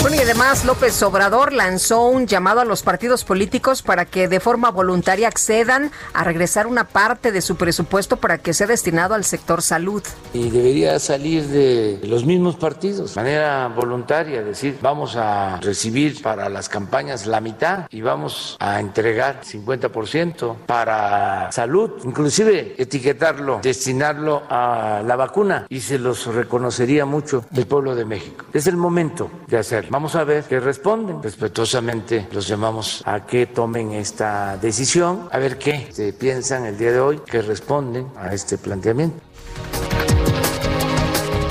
Bueno, 0.05 0.19
y 0.19 0.21
además 0.21 0.67
López 0.67 1.03
Obrador 1.03 1.55
lanzó 1.55 2.07
un 2.09 2.27
llamado 2.27 2.61
a 2.61 2.67
los 2.67 2.83
partidos 2.83 3.25
políticos 3.25 3.81
para 3.81 4.05
que 4.05 4.29
de 4.29 4.39
forma 4.39 4.71
voluntaria 4.71 5.29
accedan 5.29 5.91
a 6.13 6.25
regresar 6.25 6.67
una 6.67 6.85
parte 6.85 7.33
de 7.33 7.41
su 7.41 7.57
presupuesto 7.57 8.19
para 8.19 8.37
que 8.37 8.53
sea 8.53 8.67
destinado 8.67 9.15
al 9.15 9.25
sector 9.25 9.63
salud. 9.63 10.03
Y 10.35 10.51
debería 10.51 10.99
salir 10.99 11.47
de 11.47 12.01
los 12.03 12.27
mismos 12.27 12.57
partidos, 12.57 13.15
de 13.15 13.21
manera 13.23 13.69
voluntaria, 13.69 14.43
decir, 14.43 14.79
vamos 14.83 15.17
a 15.17 15.59
recibir 15.63 16.21
para 16.21 16.51
las 16.51 16.69
campañas 16.69 17.27
la 17.27 17.41
mitad 17.41 17.87
y 17.91 18.03
vamos 18.03 18.59
a 18.61 18.81
entregar 18.81 19.41
50% 19.43 20.67
para 20.67 21.51
salud, 21.51 21.93
inclusive 22.05 22.75
etiquetarlo, 22.77 23.61
destinarlo 23.63 24.43
a 24.51 25.03
la 25.03 25.17
vacuna 25.17 25.67
y 25.71 25.81
se 25.81 25.99
los 25.99 26.27
reconocería 26.27 27.07
mucho 27.07 27.47
el 27.57 27.67
pueblo 27.67 27.95
de 27.95 28.05
México. 28.05 28.45
Es 28.53 28.67
el 28.67 28.77
momento 28.77 29.31
de 29.47 29.57
Vamos 29.89 30.15
a 30.15 30.25
ver 30.25 30.45
qué 30.45 30.61
responden. 30.61 31.23
Respetuosamente 31.23 32.29
los 32.33 32.47
llamamos 32.47 33.03
a 33.07 33.25
que 33.25 33.47
tomen 33.47 33.93
esta 33.93 34.57
decisión, 34.59 35.29
a 35.33 35.39
ver 35.39 35.59
qué 35.59 35.89
se 35.91 36.13
piensan 36.13 36.67
el 36.67 36.77
día 36.77 36.93
de 36.93 37.01
hoy, 37.01 37.21
qué 37.25 37.41
responden 37.41 38.09
a 38.19 38.35
este 38.35 38.59
planteamiento. 38.59 39.17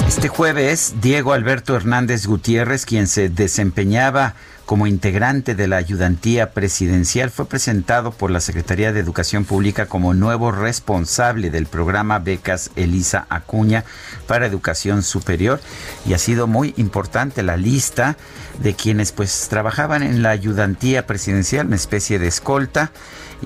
Este 0.08 0.28
jueves, 0.28 0.96
Diego 1.02 1.34
Alberto 1.34 1.76
Hernández 1.76 2.28
Gutiérrez, 2.28 2.86
quien 2.86 3.08
se 3.08 3.30
desempeñaba 3.30 4.36
como 4.66 4.88
integrante 4.88 5.56
de 5.56 5.68
la 5.68 5.78
ayudantía 5.78 6.52
presidencial, 6.52 7.30
fue 7.30 7.46
presentado 7.46 8.12
por 8.12 8.32
la 8.32 8.40
Secretaría 8.40 8.94
de 8.94 9.00
Educación 9.00 9.46
Pública 9.46 9.88
como 9.88 10.14
nuevo 10.14 10.52
responsable 10.52 11.50
del 11.50 11.66
programa 11.66 12.20
Becas 12.20 12.72
Elisa 12.76 13.26
Acuña 13.30 13.84
para 14.28 14.46
Educación 14.46 15.04
Superior. 15.04 15.60
Y 16.06 16.14
ha 16.14 16.18
sido 16.18 16.48
muy 16.48 16.74
importante 16.78 17.44
la 17.44 17.58
lista 17.58 18.18
de 18.62 18.74
quienes 18.74 19.12
pues 19.12 19.48
trabajaban 19.50 20.04
en 20.04 20.24
la 20.24 20.30
ayudantía 20.30 21.06
presidencial, 21.08 21.68
una 21.68 21.76
especie 21.76 22.20
de 22.20 22.28
escolta 22.28 22.92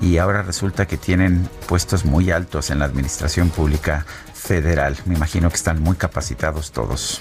y 0.00 0.18
ahora 0.18 0.42
resulta 0.42 0.86
que 0.86 0.96
tienen 0.96 1.48
puestos 1.66 2.04
muy 2.04 2.30
altos 2.30 2.70
en 2.70 2.78
la 2.78 2.84
administración 2.84 3.50
pública 3.50 4.06
federal. 4.48 4.96
Me 5.04 5.14
imagino 5.14 5.50
que 5.50 5.56
están 5.56 5.82
muy 5.82 5.96
capacitados 5.96 6.72
todos. 6.72 7.20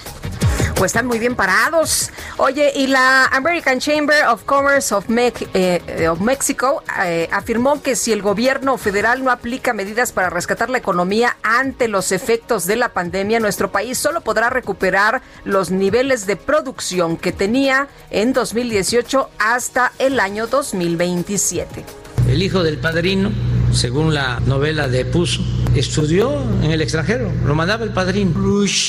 Pues 0.75 0.89
están 0.89 1.07
muy 1.07 1.19
bien 1.19 1.35
parados. 1.35 2.11
Oye, 2.37 2.71
y 2.73 2.87
la 2.87 3.25
American 3.25 3.79
Chamber 3.79 4.27
of 4.27 4.43
Commerce 4.45 4.95
of, 4.95 5.05
eh, 5.09 6.07
of 6.09 6.21
Mexico 6.21 6.83
eh, 7.03 7.27
afirmó 7.31 7.81
que 7.81 7.95
si 7.95 8.13
el 8.13 8.21
gobierno 8.21 8.77
federal 8.77 9.23
no 9.23 9.31
aplica 9.31 9.73
medidas 9.73 10.13
para 10.13 10.29
rescatar 10.29 10.69
la 10.69 10.77
economía 10.77 11.35
ante 11.43 11.89
los 11.89 12.11
efectos 12.13 12.65
de 12.65 12.77
la 12.77 12.89
pandemia, 12.89 13.39
nuestro 13.41 13.71
país 13.71 13.97
solo 13.97 14.21
podrá 14.21 14.49
recuperar 14.49 15.21
los 15.43 15.69
niveles 15.69 16.27
de 16.27 16.37
producción 16.37 17.17
que 17.17 17.33
tenía 17.33 17.89
en 18.09 18.31
2018 18.31 19.29
hasta 19.37 19.91
el 19.99 20.19
año 20.21 20.47
2027. 20.47 22.06
El 22.27 22.43
hijo 22.43 22.63
del 22.63 22.77
padrino, 22.77 23.31
según 23.71 24.13
la 24.13 24.39
novela 24.41 24.87
de 24.87 25.05
Puzo, 25.05 25.41
estudió 25.75 26.31
en 26.61 26.71
el 26.71 26.81
extranjero, 26.81 27.31
lo 27.45 27.55
mandaba 27.55 27.83
el 27.85 27.91
padrino. 27.91 28.33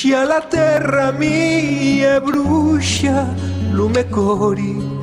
La 0.09 0.49
terra 0.49 1.11
lume. 3.71 4.98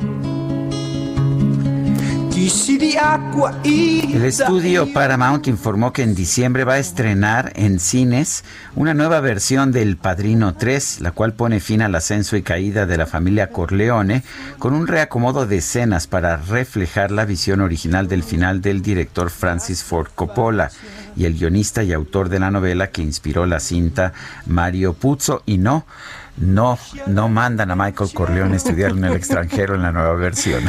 El 4.13 4.23
estudio 4.23 4.93
Paramount 4.93 5.47
informó 5.47 5.91
que 5.91 6.03
en 6.03 6.13
diciembre 6.13 6.65
va 6.65 6.73
a 6.73 6.77
estrenar 6.77 7.51
en 7.55 7.79
cines 7.79 8.43
una 8.75 8.93
nueva 8.93 9.21
versión 9.21 9.71
del 9.71 9.97
Padrino 9.97 10.53
3, 10.53 11.01
la 11.01 11.13
cual 11.13 11.33
pone 11.33 11.59
fin 11.59 11.81
al 11.81 11.95
ascenso 11.95 12.37
y 12.37 12.43
caída 12.43 12.85
de 12.85 12.95
la 12.95 13.07
familia 13.07 13.49
Corleone 13.49 14.21
con 14.59 14.75
un 14.75 14.85
reacomodo 14.85 15.47
de 15.47 15.57
escenas 15.57 16.05
para 16.05 16.37
reflejar 16.37 17.09
la 17.09 17.25
visión 17.25 17.59
original 17.59 18.07
del 18.07 18.21
final 18.21 18.61
del 18.61 18.83
director 18.83 19.31
Francis 19.31 19.83
Ford 19.83 20.09
Coppola 20.13 20.69
y 21.15 21.25
el 21.25 21.33
guionista 21.39 21.83
y 21.83 21.91
autor 21.91 22.29
de 22.29 22.37
la 22.37 22.51
novela 22.51 22.91
que 22.91 23.01
inspiró 23.01 23.47
la 23.47 23.59
cinta 23.59 24.13
Mario 24.45 24.93
Puzo 24.93 25.41
y 25.47 25.57
no 25.57 25.87
no, 26.37 26.77
no 27.07 27.29
mandan 27.29 27.71
a 27.71 27.75
Michael 27.75 28.11
Corleone 28.13 28.53
a 28.53 28.57
estudiar 28.57 28.91
en 28.91 29.03
el 29.03 29.13
extranjero 29.13 29.75
en 29.75 29.81
la 29.81 29.91
nueva 29.91 30.13
versión. 30.13 30.63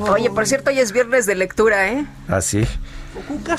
Oye, 0.00 0.30
por 0.30 0.46
cierto, 0.46 0.70
hoy 0.70 0.78
es 0.78 0.92
viernes 0.92 1.26
de 1.26 1.34
lectura, 1.34 1.88
¿eh? 1.90 2.06
¿Ah, 2.28 2.40
sí? 2.40 2.66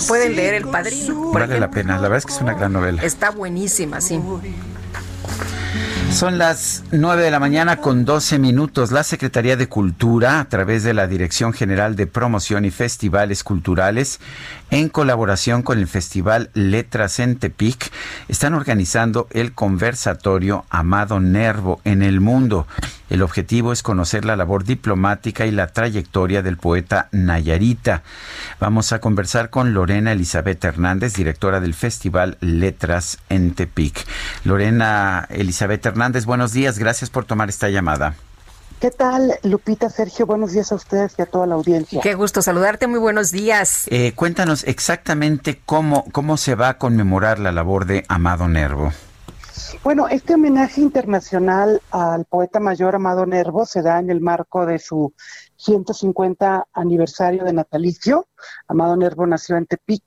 Pueden 0.07 0.35
leer 0.35 0.53
El 0.53 0.67
Padrino. 0.67 1.31
Vale 1.31 1.59
la 1.59 1.71
pena, 1.71 1.95
la 1.95 2.03
verdad 2.03 2.17
es 2.19 2.25
que 2.25 2.33
es 2.33 2.41
una 2.41 2.53
gran 2.53 2.73
novela. 2.73 3.01
Está 3.03 3.31
buenísima, 3.31 4.01
sí. 4.01 4.21
Son 6.11 6.37
las 6.37 6.83
9 6.91 7.21
de 7.21 7.31
la 7.31 7.39
mañana 7.39 7.77
con 7.77 8.05
12 8.05 8.39
minutos. 8.39 8.91
La 8.91 9.03
Secretaría 9.03 9.55
de 9.55 9.67
Cultura, 9.67 10.39
a 10.39 10.49
través 10.49 10.83
de 10.83 10.93
la 10.93 11.05
Dirección 11.05 11.53
General 11.53 11.95
de 11.95 12.07
Promoción 12.07 12.65
y 12.65 12.71
Festivales 12.71 13.43
Culturales, 13.43 14.19
en 14.71 14.89
colaboración 14.89 15.63
con 15.63 15.79
el 15.79 15.87
Festival 15.87 16.49
Letras 16.53 17.19
en 17.19 17.37
Tepic, 17.37 17.91
están 18.27 18.53
organizando 18.53 19.27
el 19.31 19.53
conversatorio 19.53 20.65
Amado 20.69 21.19
Nervo 21.19 21.81
en 21.83 22.03
el 22.03 22.19
mundo. 22.19 22.67
El 23.09 23.21
objetivo 23.21 23.71
es 23.71 23.83
conocer 23.83 24.25
la 24.25 24.35
labor 24.35 24.65
diplomática 24.65 25.45
y 25.45 25.51
la 25.51 25.67
trayectoria 25.67 26.41
del 26.41 26.57
poeta 26.57 27.07
Nayarita. 27.11 28.03
Vamos 28.59 28.91
a 28.91 28.99
conversar 28.99 29.49
con 29.49 29.73
Lorena 29.73 30.11
Elizabeth 30.11 30.63
Hernández, 30.63 31.13
directora 31.13 31.61
del 31.61 31.73
Festival 31.73 32.37
Letras 32.41 33.19
en 33.29 33.53
Tepic. 33.53 34.05
Lorena 34.43 35.25
Elizabeth 35.29 35.85
Hernández, 35.85 36.25
buenos 36.25 36.51
días, 36.51 36.79
gracias 36.79 37.09
por 37.09 37.23
tomar 37.23 37.47
esta 37.47 37.69
llamada. 37.69 38.15
¿Qué 38.79 38.91
tal, 38.91 39.33
Lupita, 39.41 39.89
Sergio? 39.89 40.27
Buenos 40.27 40.51
días 40.51 40.71
a 40.71 40.75
ustedes 40.75 41.15
y 41.17 41.23
a 41.23 41.25
toda 41.25 41.47
la 41.47 41.55
audiencia. 41.55 41.99
Qué 41.99 42.13
gusto 42.13 42.43
saludarte, 42.43 42.85
muy 42.85 42.99
buenos 42.99 43.31
días. 43.31 43.87
Eh, 43.89 44.13
cuéntanos 44.13 44.63
exactamente 44.65 45.59
cómo, 45.65 46.05
cómo 46.11 46.37
se 46.37 46.53
va 46.53 46.69
a 46.69 46.77
conmemorar 46.77 47.39
la 47.39 47.51
labor 47.51 47.87
de 47.87 48.05
Amado 48.07 48.47
Nervo. 48.47 48.91
Bueno, 49.83 50.07
este 50.07 50.35
homenaje 50.35 50.81
internacional 50.81 51.81
al 51.89 52.25
poeta 52.25 52.59
mayor 52.59 52.93
Amado 52.93 53.25
Nervo 53.25 53.65
se 53.65 53.81
da 53.81 53.99
en 53.99 54.11
el 54.11 54.21
marco 54.21 54.67
de 54.67 54.77
su 54.77 55.11
150 55.55 56.67
aniversario 56.71 57.43
de 57.45 57.53
natalicio. 57.53 58.27
Amado 58.67 58.95
Nervo 58.95 59.25
nació 59.25 59.57
en 59.57 59.65
Tepic. 59.65 60.03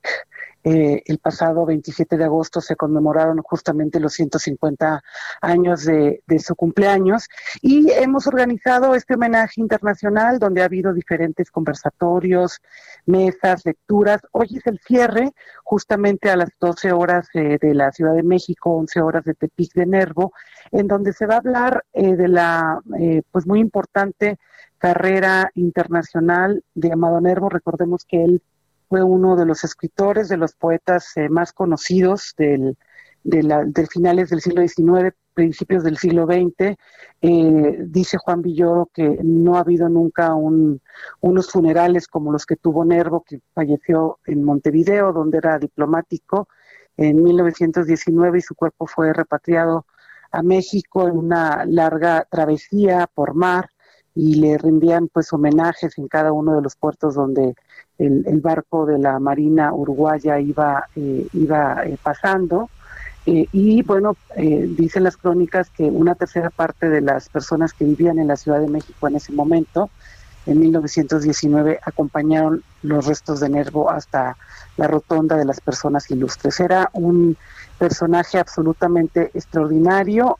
Eh, 0.62 1.02
el 1.06 1.18
pasado 1.18 1.64
27 1.64 2.18
de 2.18 2.24
agosto 2.24 2.60
se 2.60 2.76
conmemoraron 2.76 3.38
justamente 3.38 3.98
los 3.98 4.12
150 4.12 5.02
años 5.40 5.84
de, 5.86 6.22
de, 6.26 6.38
su 6.38 6.54
cumpleaños 6.54 7.28
y 7.62 7.90
hemos 7.92 8.26
organizado 8.26 8.94
este 8.94 9.14
homenaje 9.14 9.60
internacional 9.62 10.38
donde 10.38 10.60
ha 10.60 10.66
habido 10.66 10.92
diferentes 10.92 11.50
conversatorios, 11.50 12.60
mesas, 13.06 13.64
lecturas. 13.64 14.20
Hoy 14.32 14.48
es 14.56 14.66
el 14.66 14.78
cierre 14.80 15.32
justamente 15.64 16.28
a 16.28 16.36
las 16.36 16.50
12 16.60 16.92
horas 16.92 17.28
eh, 17.32 17.56
de 17.58 17.74
la 17.74 17.90
Ciudad 17.92 18.14
de 18.14 18.22
México, 18.22 18.70
11 18.72 19.00
horas 19.00 19.24
de 19.24 19.34
Tepic 19.34 19.72
de 19.72 19.86
Nervo, 19.86 20.34
en 20.72 20.88
donde 20.88 21.14
se 21.14 21.24
va 21.24 21.34
a 21.34 21.38
hablar 21.38 21.84
eh, 21.94 22.16
de 22.16 22.28
la 22.28 22.80
pues 23.32 23.46
muy 23.46 23.60
importante 23.60 24.38
carrera 24.80 25.50
internacional 25.54 26.64
de 26.74 26.92
Amado 26.92 27.20
Nervo. 27.20 27.48
Recordemos 27.48 28.04
que 28.04 28.24
él 28.24 28.42
fue 28.90 29.04
uno 29.04 29.36
de 29.36 29.46
los 29.46 29.62
escritores, 29.62 30.28
de 30.28 30.36
los 30.36 30.54
poetas 30.54 31.16
eh, 31.16 31.28
más 31.28 31.52
conocidos 31.52 32.34
del, 32.36 32.76
de, 33.22 33.86
finales 33.86 34.30
del 34.30 34.40
siglo 34.40 34.66
XIX, 34.66 35.14
principios 35.32 35.84
del 35.84 35.96
siglo 35.96 36.26
XX. 36.26 36.76
Eh, 37.22 37.76
dice 37.86 38.18
Juan 38.18 38.42
Villoro 38.42 38.90
que 38.92 39.20
no 39.22 39.56
ha 39.56 39.60
habido 39.60 39.88
nunca 39.88 40.34
un, 40.34 40.82
unos 41.20 41.52
funerales 41.52 42.08
como 42.08 42.32
los 42.32 42.44
que 42.44 42.56
tuvo 42.56 42.84
Nervo, 42.84 43.22
que 43.22 43.40
falleció 43.54 44.18
en 44.26 44.42
Montevideo, 44.42 45.12
donde 45.12 45.38
era 45.38 45.60
diplomático 45.60 46.48
en 46.96 47.22
1919 47.22 48.38
y 48.38 48.42
su 48.42 48.56
cuerpo 48.56 48.88
fue 48.88 49.12
repatriado 49.12 49.86
a 50.32 50.42
México 50.42 51.06
en 51.06 51.16
una 51.16 51.64
larga 51.64 52.26
travesía 52.28 53.08
por 53.14 53.34
mar 53.34 53.70
y 54.14 54.34
le 54.34 54.58
rendían 54.58 55.08
pues 55.08 55.32
homenajes 55.32 55.96
en 55.98 56.08
cada 56.08 56.32
uno 56.32 56.56
de 56.56 56.62
los 56.62 56.76
puertos 56.76 57.14
donde 57.14 57.54
el, 57.98 58.40
barco 58.40 58.86
de 58.86 58.98
la 58.98 59.18
Marina 59.18 59.72
Uruguaya 59.72 60.38
iba, 60.40 60.84
eh, 60.96 61.26
iba 61.32 61.84
eh, 61.84 61.96
pasando. 62.02 62.70
Eh, 63.26 63.46
y 63.52 63.82
bueno, 63.82 64.16
dicen 64.34 65.04
las 65.04 65.18
crónicas 65.18 65.68
que 65.68 65.84
una 65.84 66.14
tercera 66.14 66.48
parte 66.48 66.88
de 66.88 67.02
las 67.02 67.28
personas 67.28 67.74
que 67.74 67.84
vivían 67.84 68.18
en 68.18 68.28
la 68.28 68.36
Ciudad 68.36 68.60
de 68.60 68.68
México 68.68 69.06
en 69.08 69.16
ese 69.16 69.32
momento, 69.32 69.90
en 70.46 70.58
1919, 70.58 71.80
acompañaron 71.84 72.62
los 72.82 73.06
restos 73.06 73.40
de 73.40 73.50
Nervo 73.50 73.90
hasta 73.90 74.38
la 74.78 74.86
rotonda 74.86 75.36
de 75.36 75.44
las 75.44 75.60
personas 75.60 76.10
ilustres. 76.10 76.58
Era 76.60 76.88
un 76.94 77.36
personaje 77.78 78.38
absolutamente 78.38 79.30
extraordinario, 79.34 80.38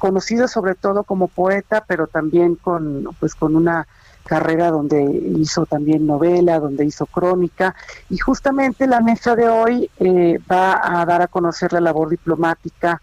conocido 0.00 0.48
sobre 0.48 0.74
todo 0.74 1.04
como 1.04 1.28
poeta, 1.28 1.84
pero 1.86 2.08
también 2.08 2.56
con, 2.56 3.04
pues, 3.20 3.36
con 3.36 3.54
una 3.54 3.86
carrera 4.24 4.70
donde 4.70 5.02
hizo 5.36 5.66
también 5.66 6.06
novela, 6.06 6.58
donde 6.58 6.84
hizo 6.84 7.06
crónica, 7.06 7.74
y 8.08 8.18
justamente 8.18 8.86
la 8.86 9.00
mesa 9.00 9.36
de 9.36 9.48
hoy 9.48 9.90
eh, 9.98 10.38
va 10.50 11.00
a 11.00 11.04
dar 11.04 11.22
a 11.22 11.28
conocer 11.28 11.72
la 11.72 11.80
labor 11.80 12.08
diplomática 12.08 13.00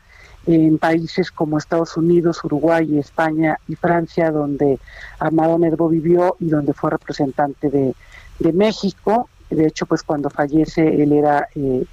en 0.47 0.77
países 0.77 1.29
como 1.29 1.57
Estados 1.57 1.97
Unidos, 1.97 2.43
Uruguay, 2.43 2.97
España 2.97 3.59
y 3.67 3.75
Francia, 3.75 4.31
donde 4.31 4.79
Amado 5.19 5.59
Nervo 5.59 5.89
vivió 5.89 6.37
y 6.39 6.49
donde 6.49 6.73
fue 6.73 6.89
representante 6.91 7.69
de, 7.69 7.93
de 8.39 8.53
México. 8.53 9.29
De 9.49 9.67
hecho, 9.67 9.85
pues 9.85 10.03
cuando 10.03 10.29
fallece 10.29 10.81
él 11.03 11.11
era 11.11 11.47
eh, 11.55 11.85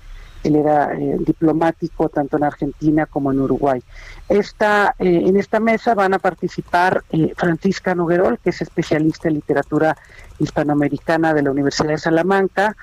él 0.44 0.56
era 0.56 0.92
eh, 0.92 1.16
diplomático 1.20 2.08
tanto 2.08 2.36
en 2.36 2.44
Argentina 2.44 3.06
como 3.06 3.32
en 3.32 3.40
Uruguay. 3.40 3.82
Esta, 4.28 4.94
eh, 4.98 5.22
en 5.26 5.36
esta 5.36 5.58
mesa 5.58 5.94
van 5.94 6.14
a 6.14 6.18
participar 6.18 7.02
eh, 7.10 7.32
Francisca 7.36 7.94
Noguerol, 7.94 8.38
que 8.38 8.50
es 8.50 8.60
especialista 8.60 9.28
en 9.28 9.34
literatura 9.34 9.96
hispanoamericana 10.38 11.34
de 11.34 11.42
la 11.42 11.50
Universidad 11.50 11.88
de 11.88 11.98
Salamanca, 11.98 12.76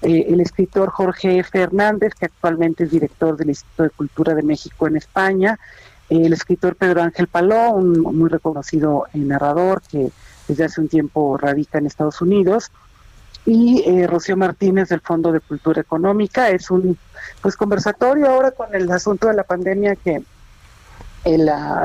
el 0.00 0.40
escritor 0.40 0.90
Jorge 0.90 1.42
Fernández, 1.42 2.14
que 2.14 2.26
actualmente 2.26 2.84
es 2.84 2.92
director 2.92 3.36
del 3.36 3.48
Instituto 3.48 3.82
de 3.82 3.90
Cultura 3.90 4.32
de 4.32 4.44
México 4.44 4.86
en 4.86 4.96
España, 4.96 5.58
el 6.08 6.32
escritor 6.32 6.76
Pedro 6.76 7.02
Ángel 7.02 7.26
Paló, 7.26 7.70
un 7.72 8.02
muy 8.02 8.28
reconocido 8.28 9.06
narrador 9.12 9.82
que 9.90 10.12
desde 10.46 10.64
hace 10.64 10.80
un 10.80 10.88
tiempo 10.88 11.36
radica 11.36 11.78
en 11.78 11.86
Estados 11.86 12.20
Unidos, 12.20 12.70
y 13.48 13.82
eh, 13.86 14.06
Rocío 14.06 14.36
Martínez 14.36 14.90
del 14.90 15.00
Fondo 15.00 15.32
de 15.32 15.40
Cultura 15.40 15.80
Económica. 15.80 16.50
Es 16.50 16.70
un 16.70 16.98
pues 17.40 17.56
conversatorio 17.56 18.28
ahora 18.28 18.50
con 18.50 18.74
el 18.74 18.90
asunto 18.92 19.26
de 19.28 19.34
la 19.34 19.42
pandemia 19.42 19.96
que 19.96 20.22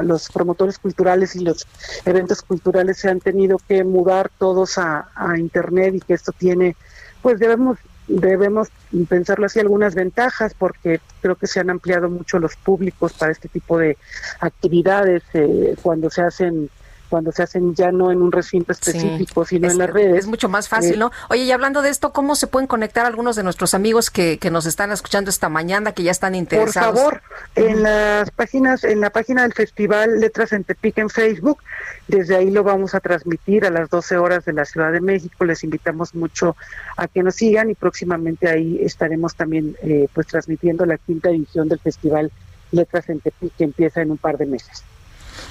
los 0.03 0.29
promotores 0.29 0.77
culturales 0.77 1.35
y 1.35 1.39
los 1.39 1.65
eventos 2.05 2.41
culturales 2.41 2.97
se 2.97 3.09
han 3.09 3.19
tenido 3.19 3.57
que 3.65 3.83
mudar 3.83 4.29
todos 4.37 4.77
a, 4.77 5.09
a 5.15 5.37
internet 5.37 5.95
y 5.95 5.99
que 6.01 6.13
esto 6.13 6.31
tiene 6.31 6.75
pues 7.21 7.39
debemos 7.39 7.77
debemos 8.07 8.69
pensarlo 9.09 9.47
así 9.47 9.59
algunas 9.59 9.95
ventajas 9.95 10.53
porque 10.53 11.01
creo 11.21 11.35
que 11.35 11.47
se 11.47 11.59
han 11.59 11.69
ampliado 11.69 12.09
mucho 12.09 12.39
los 12.39 12.55
públicos 12.55 13.13
para 13.13 13.31
este 13.31 13.49
tipo 13.49 13.77
de 13.77 13.97
actividades 14.39 15.23
eh, 15.33 15.75
cuando 15.81 16.09
se 16.09 16.21
hacen 16.21 16.69
cuando 17.13 17.31
se 17.31 17.43
hacen 17.43 17.75
ya 17.75 17.91
no 17.91 18.11
en 18.11 18.23
un 18.23 18.31
recinto 18.31 18.71
específico, 18.71 19.45
sino 19.45 19.69
en 19.69 19.77
las 19.77 19.87
redes. 19.87 20.21
Es 20.21 20.25
mucho 20.25 20.49
más 20.49 20.67
fácil, 20.67 20.95
eh, 20.95 20.97
¿no? 20.97 21.11
Oye, 21.29 21.43
y 21.43 21.51
hablando 21.51 21.83
de 21.83 21.89
esto, 21.89 22.11
¿cómo 22.11 22.35
se 22.35 22.47
pueden 22.47 22.65
conectar 22.65 23.05
algunos 23.05 23.35
de 23.35 23.43
nuestros 23.43 23.75
amigos 23.75 24.09
que, 24.09 24.39
que 24.39 24.49
nos 24.49 24.65
están 24.65 24.91
escuchando 24.91 25.29
esta 25.29 25.47
mañana, 25.47 25.91
que 25.91 26.01
ya 26.01 26.09
están 26.09 26.33
interesados? 26.33 26.99
Por 26.99 27.21
favor, 27.21 27.21
en 27.53 27.83
las 27.83 28.31
páginas, 28.31 28.83
en 28.83 28.99
la 28.99 29.11
página 29.11 29.43
del 29.43 29.53
Festival 29.53 30.21
Letras 30.21 30.53
en 30.53 30.63
Tepic 30.63 30.97
en 30.97 31.11
Facebook, 31.11 31.59
desde 32.07 32.35
ahí 32.35 32.49
lo 32.49 32.63
vamos 32.63 32.95
a 32.95 32.99
transmitir 32.99 33.63
a 33.63 33.69
las 33.69 33.91
12 33.91 34.17
horas 34.17 34.45
de 34.45 34.53
la 34.53 34.65
Ciudad 34.65 34.91
de 34.91 34.99
México. 34.99 35.45
Les 35.45 35.63
invitamos 35.63 36.15
mucho 36.15 36.55
a 36.97 37.07
que 37.07 37.21
nos 37.21 37.35
sigan 37.35 37.69
y 37.69 37.75
próximamente 37.75 38.49
ahí 38.49 38.79
estaremos 38.81 39.35
también 39.35 39.77
eh, 39.83 40.07
pues 40.15 40.25
transmitiendo 40.25 40.83
la 40.87 40.97
quinta 40.97 41.29
edición 41.29 41.69
del 41.69 41.77
Festival 41.77 42.31
Letras 42.71 43.07
en 43.09 43.19
Tepic 43.19 43.55
que 43.55 43.65
empieza 43.65 44.01
en 44.01 44.09
un 44.09 44.17
par 44.17 44.39
de 44.39 44.47
meses. 44.47 44.83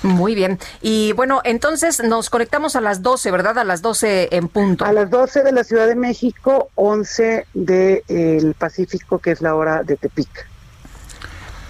Muy 0.02 0.34
bien. 0.34 0.58
Y 0.80 1.12
bueno, 1.12 1.40
entonces 1.44 2.02
nos 2.02 2.30
conectamos 2.30 2.76
a 2.76 2.80
las 2.80 3.02
12, 3.02 3.30
¿verdad? 3.30 3.58
A 3.58 3.64
las 3.64 3.82
12 3.82 4.28
en 4.32 4.48
punto. 4.48 4.84
A 4.84 4.92
las 4.92 5.10
12 5.10 5.42
de 5.42 5.52
la 5.52 5.64
Ciudad 5.64 5.86
de 5.86 5.94
México, 5.94 6.70
11 6.74 7.46
del 7.54 8.02
el 8.08 8.54
Pacífico, 8.54 9.18
que 9.18 9.32
es 9.32 9.40
la 9.40 9.54
hora 9.54 9.82
de 9.82 9.96
Tepic. 9.96 10.46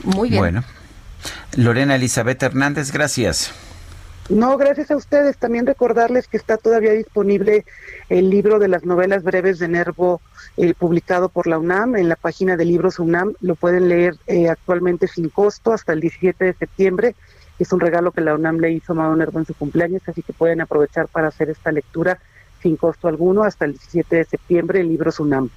Muy 0.04 0.30
bien. 0.30 0.40
Bueno. 0.40 0.64
Lorena 1.56 1.96
Elizabeth 1.96 2.42
Hernández, 2.42 2.90
gracias. 2.90 3.52
No, 4.28 4.56
gracias 4.56 4.90
a 4.90 4.96
ustedes. 4.96 5.36
También 5.36 5.66
recordarles 5.66 6.28
que 6.28 6.36
está 6.36 6.56
todavía 6.56 6.92
disponible 6.92 7.64
el 8.08 8.30
libro 8.30 8.58
de 8.58 8.68
las 8.68 8.84
novelas 8.84 9.22
breves 9.24 9.58
de 9.58 9.68
Nervo, 9.68 10.20
eh, 10.56 10.74
publicado 10.74 11.28
por 11.28 11.46
la 11.46 11.58
UNAM 11.58 11.96
en 11.96 12.08
la 12.08 12.16
página 12.16 12.56
de 12.56 12.64
Libros 12.64 12.98
UNAM. 12.98 13.34
Lo 13.40 13.56
pueden 13.56 13.88
leer 13.88 14.16
eh, 14.26 14.48
actualmente 14.48 15.08
sin 15.08 15.28
costo 15.28 15.72
hasta 15.72 15.92
el 15.92 16.00
17 16.00 16.44
de 16.44 16.54
septiembre. 16.54 17.14
Es 17.62 17.72
un 17.72 17.78
regalo 17.78 18.10
que 18.10 18.20
la 18.20 18.34
UNAM 18.34 18.58
le 18.58 18.72
hizo 18.72 18.92
a 18.92 18.96
Amado 18.96 19.14
Nervo 19.14 19.38
en 19.38 19.46
su 19.46 19.54
cumpleaños, 19.54 20.02
así 20.08 20.20
que 20.20 20.32
pueden 20.32 20.60
aprovechar 20.60 21.06
para 21.06 21.28
hacer 21.28 21.48
esta 21.48 21.70
lectura 21.70 22.18
sin 22.60 22.76
costo 22.76 23.06
alguno 23.06 23.44
hasta 23.44 23.66
el 23.66 23.72
17 23.74 24.16
de 24.16 24.24
septiembre 24.24 24.80
en 24.80 24.88
Libros 24.88 25.20
UNAM. 25.20 25.48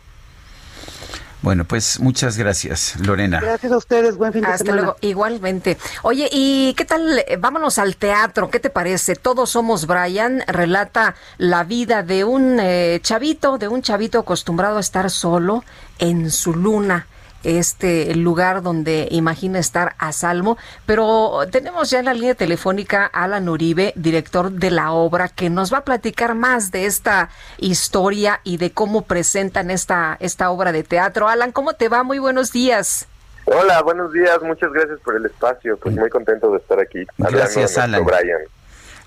Bueno, 1.41 1.65
pues 1.65 1.99
muchas 1.99 2.37
gracias, 2.37 2.95
Lorena. 2.99 3.39
Gracias 3.39 3.71
a 3.71 3.77
ustedes, 3.77 4.17
buen 4.17 4.33
fin 4.33 4.43
de 4.43 4.49
Hasta 4.49 4.71
luego, 4.71 4.97
igualmente. 5.01 5.79
Oye, 6.03 6.29
¿y 6.31 6.75
qué 6.75 6.85
tal? 6.85 7.23
Vámonos 7.39 7.79
al 7.79 7.95
teatro, 7.95 8.51
¿qué 8.51 8.59
te 8.59 8.69
parece? 8.69 9.15
Todos 9.15 9.49
somos 9.49 9.87
Brian, 9.87 10.43
relata 10.45 11.15
la 11.39 11.63
vida 11.63 12.03
de 12.03 12.23
un 12.23 12.59
eh, 12.59 12.99
chavito, 13.01 13.57
de 13.57 13.67
un 13.67 13.81
chavito 13.81 14.19
acostumbrado 14.19 14.77
a 14.77 14.81
estar 14.81 15.09
solo 15.09 15.63
en 15.97 16.29
su 16.29 16.53
luna 16.53 17.07
este 17.45 18.13
lugar 18.15 18.61
donde 18.61 19.07
imagina 19.11 19.59
estar 19.59 19.95
a 19.97 20.11
salvo. 20.11 20.57
Pero 20.85 21.39
tenemos 21.51 21.89
ya 21.89 21.99
en 21.99 22.05
la 22.05 22.13
línea 22.13 22.35
telefónica 22.35 23.09
a 23.13 23.23
Alan 23.23 23.47
Uribe, 23.49 23.93
director 23.95 24.51
de 24.51 24.71
la 24.71 24.91
obra, 24.91 25.29
que 25.29 25.49
nos 25.49 25.73
va 25.73 25.79
a 25.79 25.83
platicar 25.83 26.35
más 26.35 26.71
de 26.71 26.85
esta 26.85 27.29
historia 27.57 28.41
y 28.43 28.57
de 28.57 28.71
cómo 28.71 29.03
presentan 29.03 29.71
esta, 29.71 30.17
esta 30.19 30.49
obra 30.49 30.71
de 30.71 30.83
teatro. 30.83 31.27
Alan, 31.27 31.51
¿cómo 31.51 31.73
te 31.73 31.89
va? 31.89 32.03
Muy 32.03 32.19
buenos 32.19 32.51
días. 32.51 33.07
Hola, 33.45 33.81
buenos 33.83 34.11
días. 34.11 34.41
Muchas 34.41 34.71
gracias 34.71 34.99
por 35.01 35.15
el 35.15 35.25
espacio. 35.25 35.77
Pues 35.77 35.95
muy 35.95 36.09
contento 36.09 36.51
de 36.51 36.57
estar 36.57 36.79
aquí. 36.79 37.05
Gracias, 37.17 37.77
Alan. 37.77 38.05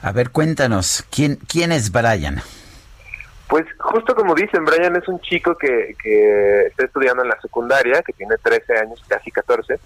A 0.00 0.12
ver, 0.12 0.30
cuéntanos, 0.30 1.04
¿quién, 1.10 1.36
quién 1.48 1.72
es 1.72 1.90
Brian? 1.90 2.40
Pues 3.48 3.64
justo 3.78 4.14
como 4.14 4.34
dicen, 4.34 4.64
Brian 4.64 4.96
es 4.96 5.08
un 5.08 5.20
chico 5.20 5.56
que, 5.56 5.96
que 6.02 6.66
está 6.66 6.84
estudiando 6.84 7.22
en 7.22 7.30
la 7.30 7.40
secundaria, 7.40 8.02
que 8.02 8.12
tiene 8.12 8.36
13 8.36 8.78
años, 8.78 9.02
casi 9.08 9.30
14, 9.30 9.80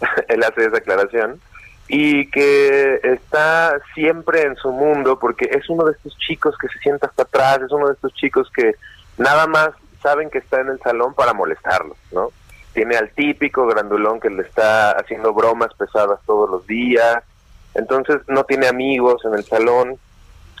él 0.28 0.42
hace 0.44 0.66
esa 0.66 0.78
aclaración, 0.78 1.40
y 1.88 2.30
que 2.30 3.00
está 3.02 3.80
siempre 3.94 4.42
en 4.42 4.54
su 4.54 4.70
mundo 4.70 5.18
porque 5.18 5.50
es 5.50 5.68
uno 5.68 5.84
de 5.84 5.92
estos 5.92 6.16
chicos 6.18 6.56
que 6.56 6.68
se 6.68 6.78
sienta 6.78 7.08
hasta 7.08 7.24
atrás, 7.24 7.62
es 7.62 7.72
uno 7.72 7.88
de 7.88 7.94
estos 7.94 8.14
chicos 8.14 8.48
que 8.54 8.76
nada 9.18 9.48
más 9.48 9.70
saben 10.00 10.30
que 10.30 10.38
está 10.38 10.60
en 10.60 10.68
el 10.68 10.78
salón 10.78 11.14
para 11.14 11.34
molestarlo, 11.34 11.96
¿no? 12.12 12.28
Tiene 12.72 12.96
al 12.96 13.10
típico 13.10 13.66
grandulón 13.66 14.20
que 14.20 14.30
le 14.30 14.42
está 14.42 14.92
haciendo 14.92 15.34
bromas 15.34 15.74
pesadas 15.74 16.20
todos 16.26 16.48
los 16.48 16.64
días, 16.68 17.24
entonces 17.74 18.20
no 18.28 18.44
tiene 18.44 18.68
amigos 18.68 19.24
en 19.24 19.34
el 19.34 19.44
salón, 19.44 19.98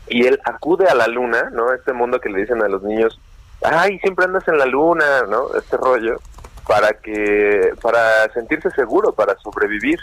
y 0.08 0.26
él 0.26 0.40
acude 0.44 0.86
a 0.86 0.94
la 0.94 1.06
luna, 1.06 1.50
¿no? 1.52 1.72
Este 1.72 1.92
mundo 1.92 2.20
que 2.20 2.28
le 2.28 2.40
dicen 2.40 2.62
a 2.62 2.68
los 2.68 2.82
niños, 2.82 3.20
ay, 3.62 3.98
siempre 4.00 4.24
andas 4.24 4.46
en 4.48 4.58
la 4.58 4.66
luna, 4.66 5.22
¿no? 5.28 5.54
Este 5.56 5.76
rollo, 5.76 6.18
para 6.66 6.92
que, 6.94 7.72
para 7.82 8.32
sentirse 8.32 8.70
seguro, 8.70 9.12
para 9.12 9.36
sobrevivir. 9.38 9.98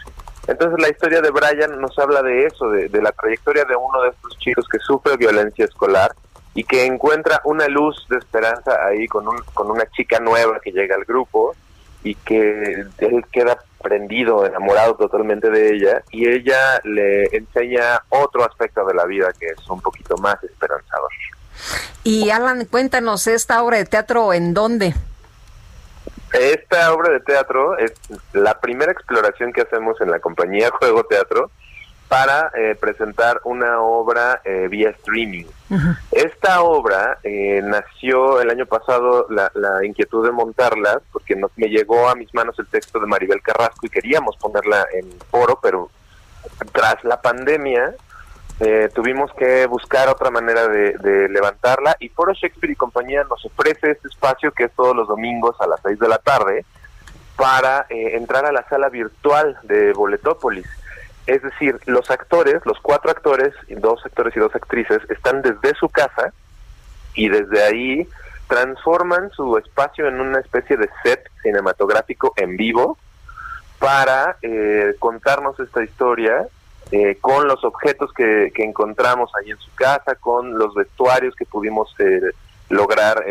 Entonces 0.48 0.80
la 0.80 0.90
historia 0.90 1.22
de 1.22 1.32
Brian 1.32 1.80
nos 1.82 1.98
habla 2.00 2.22
de 2.22 2.46
eso, 2.46 2.70
de, 2.70 2.88
de 2.88 3.02
la 3.02 3.12
trayectoria 3.12 3.66
de 3.66 3.76
uno 3.76 4.02
de 4.02 4.10
estos 4.10 4.38
chicos 4.40 4.66
que 4.72 4.80
sufre 4.80 5.18
violencia 5.18 5.66
escolar 5.66 6.14
y 6.54 6.64
que 6.64 6.86
encuentra 6.86 7.42
una 7.44 7.68
luz 7.68 8.08
de 8.10 8.18
esperanza 8.18 8.86
ahí 8.86 9.08
con, 9.08 9.28
un, 9.28 9.38
con 9.54 9.70
una 9.70 9.86
chica 9.92 10.20
nueva 10.20 10.60
que 10.60 10.72
llega 10.72 10.96
al 10.96 11.04
grupo 11.04 11.54
y 12.08 12.16
que 12.16 12.86
él 13.00 13.26
queda 13.32 13.58
prendido, 13.82 14.46
enamorado 14.46 14.96
totalmente 14.96 15.50
de 15.50 15.74
ella 15.74 16.04
y 16.12 16.28
ella 16.28 16.80
le 16.84 17.26
enseña 17.36 18.02
otro 18.10 18.46
aspecto 18.46 18.86
de 18.86 18.94
la 18.94 19.06
vida 19.06 19.34
que 19.38 19.48
es 19.48 19.70
un 19.70 19.82
poquito 19.82 20.16
más 20.18 20.42
esperanzador. 20.44 21.12
Y 22.04 22.30
Alan, 22.30 22.66
cuéntanos 22.66 23.28
esta 23.28 23.62
obra 23.62 23.78
de 23.78 23.86
teatro 23.86 24.32
en 24.32 24.54
dónde. 24.54 24.94
Esta 26.32 26.94
obra 26.94 27.12
de 27.12 27.20
teatro 27.20 27.78
es 27.78 27.94
la 28.34 28.60
primera 28.60 28.92
exploración 28.92 29.52
que 29.52 29.62
hacemos 29.62 30.00
en 30.00 30.12
la 30.12 30.20
compañía 30.20 30.70
Juego 30.72 31.04
Teatro 31.06 31.52
para 32.08 32.52
eh, 32.56 32.76
presentar 32.80 33.42
una 33.44 33.82
obra 33.82 34.42
eh, 34.46 34.68
vía 34.70 34.90
streaming. 34.92 35.46
Esta 36.12 36.62
obra 36.62 37.20
eh, 37.24 37.62
nació 37.62 38.40
el 38.40 38.50
año 38.50 38.66
pasado 38.66 39.28
la, 39.30 39.52
inquietud 39.84 40.26
de 40.26 40.32
montarla 40.32 41.02
porque 41.12 41.36
me 41.36 41.68
llegó 41.68 42.08
a 42.08 42.16
mis 42.16 42.34
manos 42.34 42.58
el 42.60 42.68
texto 42.68 43.00
de 43.00 43.08
Maribel 43.08 43.42
Carrasco 43.42 43.86
y 43.86 43.90
queríamos 43.90 44.38
ponerla 44.38 44.86
en 44.94 45.12
foro, 45.30 45.60
pero 45.62 45.90
tras 46.72 47.04
la 47.04 47.22
pandemia 47.22 47.94
tuvimos 48.96 49.32
que 49.34 49.68
buscar 49.68 50.10
otra 50.10 50.32
manera 50.32 50.68
de, 50.68 50.94
de, 50.98 51.30
levantarla. 51.30 51.96
Y 52.00 52.10
Foro 52.10 52.34
Shakespeare 52.34 52.72
y 52.72 52.76
compañía 52.76 53.24
nos 53.26 53.46
ofrece 53.46 53.92
este 53.92 54.08
espacio 54.08 54.52
que 54.52 54.64
es 54.64 54.72
todos 54.72 54.96
los 54.96 55.08
domingos 55.08 55.56
a 55.60 55.68
las 55.68 55.80
6 55.84 56.00
de 56.00 56.08
la 56.08 56.18
tarde 56.18 56.66
para 57.36 57.86
entrar 57.90 58.46
a 58.46 58.52
la 58.52 58.68
sala 58.68 58.90
virtual 58.90 59.60
de 59.64 59.94
Boletópolis 59.94 60.66
es 61.28 61.42
decir, 61.42 61.80
los 61.86 62.10
actores, 62.10 62.66
los 62.66 62.80
cuatro 62.80 63.12
actores, 63.12 63.54
dos 63.68 64.04
actores 64.06 64.36
y 64.36 64.40
dos 64.40 64.56
actrices, 64.56 65.00
están 65.10 65.42
desde 65.42 65.76
su 65.76 65.90
casa 65.90 66.34
y 67.14 67.28
desde 67.28 67.64
ahí 67.64 68.08
transforman 68.48 69.30
su 69.32 69.58
espacio 69.58 70.08
en 70.08 70.22
una 70.22 70.40
especie 70.40 70.78
de 70.78 70.90
set 71.04 71.30
cinematográfico 71.44 72.34
en 72.38 72.56
vivo 72.56 72.98
para 73.78 74.38
eh, 74.42 74.96
contarnos 75.00 75.60
esta 75.60 75.84
historia 75.84 76.48
eh, 76.92 77.18
con 77.20 77.46
los 77.46 77.62
objetos 77.66 78.14
que, 78.14 78.50
encontramos 78.56 79.30
ahí 79.36 79.52
en 79.52 79.58
su 79.58 79.76
casa, 79.76 80.16
con 80.16 80.58
los 80.58 80.74
vestuarios 80.74 81.36
que 81.36 81.46
pudimos 81.46 81.94
eh, 82.00 82.22
lograr 82.70 83.26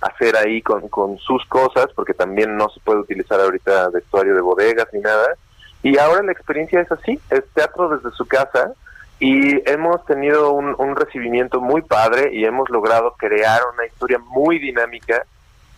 hacer 0.00 0.36
ahí 0.36 0.62
con, 0.62 0.88
con 0.88 1.18
sus 1.18 1.44
cosas, 1.46 1.88
porque 1.94 2.14
también 2.14 2.56
no 2.56 2.70
se 2.70 2.80
puede 2.80 3.00
utilizar 3.00 3.40
ahorita 3.40 3.90
vestuario 3.90 4.34
de 4.34 4.40
bodegas 4.40 4.88
ni 4.92 5.00
nada 5.00 5.36
y 5.84 5.98
ahora 5.98 6.22
la 6.22 6.32
experiencia 6.32 6.80
es 6.80 6.90
así, 6.90 7.20
es 7.28 7.44
teatro 7.52 7.90
desde 7.90 8.10
su 8.16 8.26
casa 8.26 8.72
y 9.20 9.70
hemos 9.70 10.02
tenido 10.06 10.52
un, 10.52 10.96
recibimiento 10.96 11.60
muy 11.60 11.82
padre 11.82 12.30
y 12.32 12.46
hemos 12.46 12.70
logrado 12.70 13.14
crear 13.18 13.60
una 13.74 13.84
historia 13.84 14.18
muy 14.18 14.58
dinámica 14.58 15.26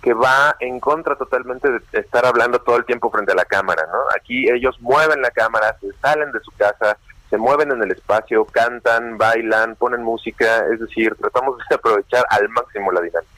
que 0.00 0.14
va 0.14 0.54
en 0.60 0.78
contra 0.78 1.16
totalmente 1.16 1.68
de 1.68 1.80
estar 1.92 2.24
hablando 2.24 2.60
todo 2.60 2.76
el 2.76 2.84
tiempo 2.84 3.10
frente 3.10 3.32
a 3.32 3.34
la 3.34 3.46
cámara, 3.46 3.82
¿no? 3.90 3.98
Aquí 4.16 4.48
ellos 4.48 4.80
mueven 4.80 5.20
la 5.20 5.32
cámara, 5.32 5.76
se 5.80 5.92
salen 5.94 6.30
de 6.30 6.38
su 6.38 6.52
casa, 6.52 6.96
se 7.28 7.36
mueven 7.36 7.72
en 7.72 7.82
el 7.82 7.90
espacio, 7.90 8.44
cantan, 8.44 9.18
bailan, 9.18 9.74
ponen 9.74 10.04
música, 10.04 10.66
es 10.72 10.78
decir, 10.78 11.16
tratamos 11.16 11.58
de 11.68 11.74
aprovechar 11.74 12.24
al 12.30 12.48
máximo 12.50 12.92
la 12.92 13.00
dinámica. 13.00 13.35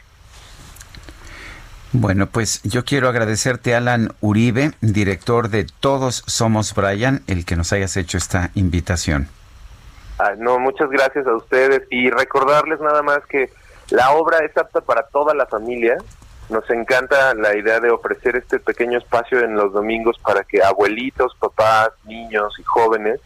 Bueno, 1.92 2.26
pues 2.26 2.62
yo 2.64 2.84
quiero 2.84 3.08
agradecerte, 3.08 3.74
Alan 3.74 4.12
Uribe, 4.20 4.72
director 4.82 5.48
de 5.48 5.66
Todos 5.80 6.22
Somos 6.26 6.74
Brian, 6.74 7.22
el 7.26 7.46
que 7.46 7.56
nos 7.56 7.72
hayas 7.72 7.96
hecho 7.96 8.18
esta 8.18 8.50
invitación. 8.54 9.28
Ah, 10.18 10.34
no, 10.36 10.58
muchas 10.58 10.90
gracias 10.90 11.26
a 11.26 11.34
ustedes 11.34 11.82
y 11.90 12.10
recordarles 12.10 12.80
nada 12.80 13.02
más 13.02 13.20
que 13.26 13.50
la 13.88 14.10
obra 14.10 14.38
es 14.44 14.54
apta 14.56 14.82
para 14.82 15.04
toda 15.04 15.34
la 15.34 15.46
familia. 15.46 15.96
Nos 16.50 16.68
encanta 16.68 17.32
la 17.34 17.56
idea 17.56 17.80
de 17.80 17.90
ofrecer 17.90 18.36
este 18.36 18.58
pequeño 18.58 18.98
espacio 18.98 19.40
en 19.40 19.54
los 19.54 19.72
domingos 19.72 20.18
para 20.18 20.44
que 20.44 20.62
abuelitos, 20.62 21.34
papás, 21.38 21.90
niños 22.04 22.52
y 22.58 22.64
jóvenes 22.64 23.20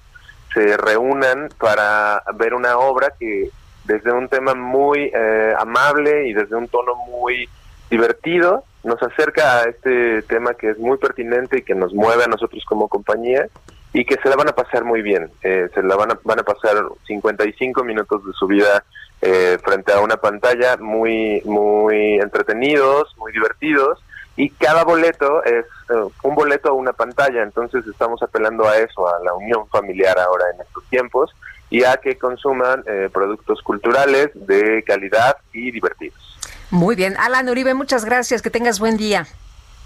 se 0.55 0.77
reúnan 0.77 1.49
para 1.59 2.23
ver 2.35 2.55
una 2.55 2.77
obra 2.79 3.13
que 3.19 3.51
desde 3.85 4.13
un 4.13 4.29
tema 4.29 4.55
muy 4.55 5.11
eh, 5.13 5.55
amable 5.59 6.29
y 6.29 6.33
desde 6.33 6.55
un 6.55 6.69
tono 6.69 6.95
muy 6.95 7.49
divertido, 7.93 8.65
nos 8.85 9.01
acerca 9.03 9.59
a 9.59 9.65
este 9.65 10.23
tema 10.23 10.55
que 10.55 10.71
es 10.71 10.79
muy 10.79 10.97
pertinente 10.97 11.59
y 11.59 11.63
que 11.63 11.75
nos 11.75 11.93
mueve 11.93 12.25
a 12.25 12.27
nosotros 12.27 12.65
como 12.65 12.89
compañía 12.89 13.49
y 13.93 14.07
que 14.07 14.17
se 14.23 14.31
la 14.31 14.37
van 14.37 14.49
a 14.49 14.55
pasar 14.55 14.83
muy 14.83 15.03
bien. 15.03 15.31
Eh, 15.43 15.69
se 15.75 15.83
la 15.83 15.95
van 15.95 16.11
a, 16.11 16.19
van 16.25 16.41
a 16.41 16.43
pasar 16.43 16.83
55 17.07 17.85
minutos 17.85 18.25
de 18.25 18.33
su 18.33 18.47
vida 18.47 18.83
eh, 19.21 19.59
frente 19.63 19.93
a 19.93 20.01
una 20.01 20.17
pantalla 20.17 20.79
muy, 20.79 21.43
muy 21.45 22.19
entretenidos, 22.19 23.15
muy 23.19 23.31
divertidos 23.31 24.03
y 24.37 24.49
cada 24.49 24.85
boleto 24.85 25.45
es 25.45 25.67
eh, 25.91 26.09
un 26.23 26.35
boleto 26.35 26.71
a 26.71 26.73
una 26.73 26.95
pantalla, 26.95 27.43
entonces 27.43 27.87
estamos 27.87 28.23
apelando 28.23 28.67
a 28.67 28.79
eso, 28.79 29.07
a 29.07 29.23
la 29.23 29.35
unión 29.35 29.69
familiar 29.69 30.19
ahora 30.19 30.47
en 30.55 30.63
estos 30.63 30.83
tiempos 30.87 31.31
y 31.69 31.85
a 31.85 31.99
que 31.99 32.17
consuman 32.17 32.85
productos 33.13 33.63
culturales 33.63 34.31
de 34.35 34.83
calidad 34.83 35.39
y 35.55 35.71
divertidos. 35.71 36.32
Muy 36.73 36.97
bien. 36.97 37.19
Alan 37.19 37.51
Uribe, 37.51 37.75
muchas 37.75 38.07
gracias. 38.07 38.41
Que 38.41 38.49
tengas 38.49 38.81
buen 38.81 38.97
día. 38.97 39.27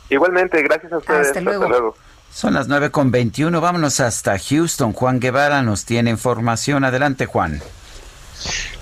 Igualmente, 0.09 0.63
gracias 0.63 0.93
a 0.93 0.99
ustedes. 0.99 1.27
Hasta 1.27 1.41
luego. 1.41 1.97
Son 2.33 2.55
las 2.55 2.69
9 2.69 2.93
con 2.93 3.11
21. 3.11 3.61
Vámonos 3.61 3.99
hasta 3.99 4.39
Houston. 4.39 4.93
Juan 4.93 5.19
Guevara 5.19 5.63
nos 5.63 5.85
tiene 5.85 6.11
información. 6.11 6.85
Adelante, 6.85 7.27
Juan. 7.27 7.61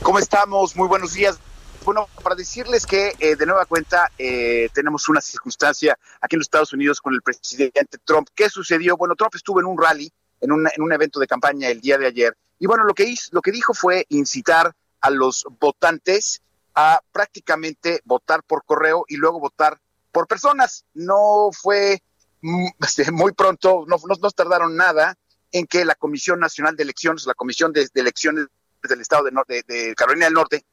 ¿Cómo 0.03 0.19
estamos? 0.19 0.77
Muy 0.77 0.87
buenos 0.87 1.15
días. 1.15 1.39
Bueno, 1.87 2.07
para 2.23 2.35
decirles 2.35 2.85
que 2.85 3.15
eh, 3.21 3.37
de 3.37 3.47
nueva 3.47 3.65
cuenta 3.65 4.11
eh, 4.19 4.69
tenemos 4.75 5.09
una 5.09 5.23
circunstancia 5.23 5.99
aquí 6.21 6.37
en 6.37 6.41
los 6.41 6.47
Estados 6.47 6.75
Unidos 6.75 7.01
con 7.01 7.15
el 7.15 7.23
presidente 7.23 7.97
Trump. 8.05 8.29
¿Qué 8.35 8.51
sucedió? 8.51 8.99
Bueno, 8.99 9.15
Trump 9.15 9.35
estuvo 9.35 9.61
en 9.61 9.67
un 9.67 9.81
rally, 9.81 10.13
en, 10.43 10.51
en 10.51 10.83
un 10.83 10.93
evento 10.93 11.21
de 11.21 11.27
campaña 11.27 11.71
el 11.71 11.81
día 11.81 11.97
de 11.97 12.07
ayer, 12.07 12.37
Y 12.59 12.67
bueno, 12.67 12.85
lo 12.85 12.93
que, 12.93 13.05
hizo, 13.05 13.31
lo 13.33 13.41
que 13.41 13.51
dijo 13.51 13.73
fue 13.73 14.05
incitar 14.11 14.75
a 15.01 15.09
los 15.09 15.47
votantes 15.59 16.43
a 16.75 17.01
prácticamente 17.13 18.01
votar 18.05 18.43
por 18.43 18.65
correo 18.65 19.05
y 19.09 19.17
luego 19.17 19.41
votar 19.41 19.81
por 20.13 20.27
personas. 20.27 20.85
No 20.95 21.51
fue 21.53 22.03
este, 22.81 23.11
muy 23.11 23.33
pronto, 23.33 23.85
no, 23.87 23.97
no, 24.07 24.31
tardaron 24.31 24.77
nada 24.77 25.17
en 25.53 25.67
que 25.67 25.85
la 25.85 25.95
Comisión 25.95 26.41
Nacional 26.41 26.77
de 26.77 26.83
Elecciones, 26.83 27.27
la 27.27 27.35
Comisión 27.35 27.73
de, 27.73 27.89
Elecciones 27.95 28.47
del 28.83 29.01
Estado 29.01 29.25
de, 29.25 29.63
de, 29.67 29.95
Carolina 29.95 30.27
del 30.27 30.35
Norte, 30.35 30.65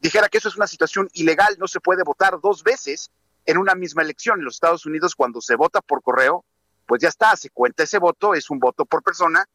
dijera 0.00 0.28
que 0.28 0.38
eso 0.38 0.48
es 0.48 0.56
una 0.56 0.66
situación 0.66 1.08
ilegal, 1.12 1.56
no 1.58 1.68
se 1.68 1.80
puede 1.80 2.02
votar 2.02 2.40
dos 2.40 2.62
veces 2.62 3.10
en 3.44 3.58
una 3.58 3.74
misma 3.74 4.02
elección. 4.02 4.38
En 4.38 4.44
los 4.44 4.54
Estados 4.54 4.86
Unidos, 4.86 5.14
cuando 5.14 5.40
se 5.40 5.56
vota 5.56 5.80
por 5.80 6.02
correo, 6.02 6.44
pues 6.86 7.02
ya 7.02 7.08
está, 7.08 7.36
se 7.36 7.50
cuenta 7.50 7.84
ese 7.84 7.98
voto, 7.98 8.34
es 8.34 8.50
un 8.50 8.58
voto 8.58 8.84
por 8.84 9.02
persona. 9.02 9.46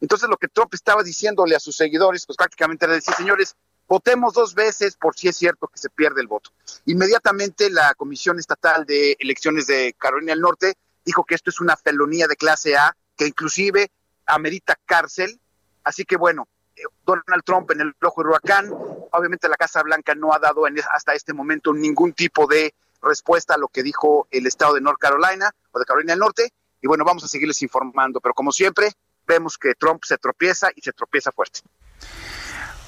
Entonces 0.00 0.28
lo 0.28 0.36
que 0.36 0.48
Trump 0.48 0.72
estaba 0.74 1.02
diciéndole 1.02 1.54
a 1.54 1.60
sus 1.60 1.76
seguidores, 1.76 2.24
pues 2.26 2.36
prácticamente 2.36 2.84
era 2.84 2.94
decir, 2.94 3.14
señores, 3.14 3.56
votemos 3.88 4.34
dos 4.34 4.54
veces 4.54 4.96
por 4.96 5.16
si 5.16 5.28
es 5.28 5.36
cierto 5.36 5.66
que 5.66 5.78
se 5.78 5.90
pierde 5.90 6.20
el 6.20 6.28
voto. 6.28 6.50
Inmediatamente 6.84 7.70
la 7.70 7.94
Comisión 7.94 8.38
Estatal 8.38 8.84
de 8.84 9.16
Elecciones 9.18 9.66
de 9.66 9.94
Carolina 9.98 10.32
del 10.32 10.42
Norte 10.42 10.74
dijo 11.04 11.24
que 11.24 11.34
esto 11.34 11.50
es 11.50 11.60
una 11.60 11.76
felonía 11.76 12.28
de 12.28 12.36
clase 12.36 12.76
A, 12.76 12.94
que 13.16 13.26
inclusive 13.26 13.90
amerita 14.26 14.78
cárcel. 14.84 15.40
Así 15.82 16.04
que 16.04 16.16
bueno, 16.16 16.46
eh, 16.76 16.82
Donald 17.04 17.42
Trump 17.44 17.70
en 17.70 17.80
el 17.80 17.94
ojo 18.02 18.22
de 18.22 18.28
huracán, 18.28 18.70
obviamente 19.10 19.48
la 19.48 19.56
Casa 19.56 19.82
Blanca 19.82 20.14
no 20.14 20.34
ha 20.34 20.38
dado 20.38 20.64
hasta 20.92 21.14
este 21.14 21.32
momento 21.32 21.72
ningún 21.72 22.12
tipo 22.12 22.46
de 22.46 22.74
respuesta 23.00 23.54
a 23.54 23.58
lo 23.58 23.68
que 23.68 23.82
dijo 23.82 24.28
el 24.30 24.46
estado 24.46 24.74
de 24.74 24.80
North 24.80 24.98
Carolina 24.98 25.50
o 25.72 25.78
de 25.78 25.84
Carolina 25.86 26.12
del 26.12 26.20
Norte. 26.20 26.52
Y 26.80 26.86
bueno, 26.86 27.04
vamos 27.04 27.24
a 27.24 27.28
seguirles 27.28 27.62
informando, 27.62 28.20
pero 28.20 28.34
como 28.34 28.52
siempre, 28.52 28.92
vemos 29.26 29.56
que 29.56 29.74
Trump 29.74 30.04
se 30.04 30.18
tropieza 30.18 30.68
y 30.74 30.82
se 30.82 30.92
tropieza 30.92 31.32
fuerte. 31.32 31.60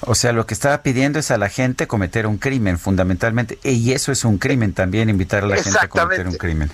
O 0.02 0.14
sea, 0.14 0.32
lo 0.32 0.46
que 0.46 0.54
estaba 0.54 0.82
pidiendo 0.82 1.18
es 1.18 1.30
a 1.30 1.38
la 1.38 1.48
gente 1.48 1.86
cometer 1.86 2.26
un 2.26 2.38
crimen, 2.38 2.78
fundamentalmente. 2.78 3.58
Y 3.62 3.92
eso 3.92 4.12
es 4.12 4.24
un 4.24 4.38
crimen 4.38 4.72
también, 4.72 5.10
invitar 5.10 5.44
a 5.44 5.46
la 5.46 5.62
gente 5.62 5.78
a 5.80 5.88
cometer 5.88 6.26
un 6.26 6.36
crimen. 6.36 6.70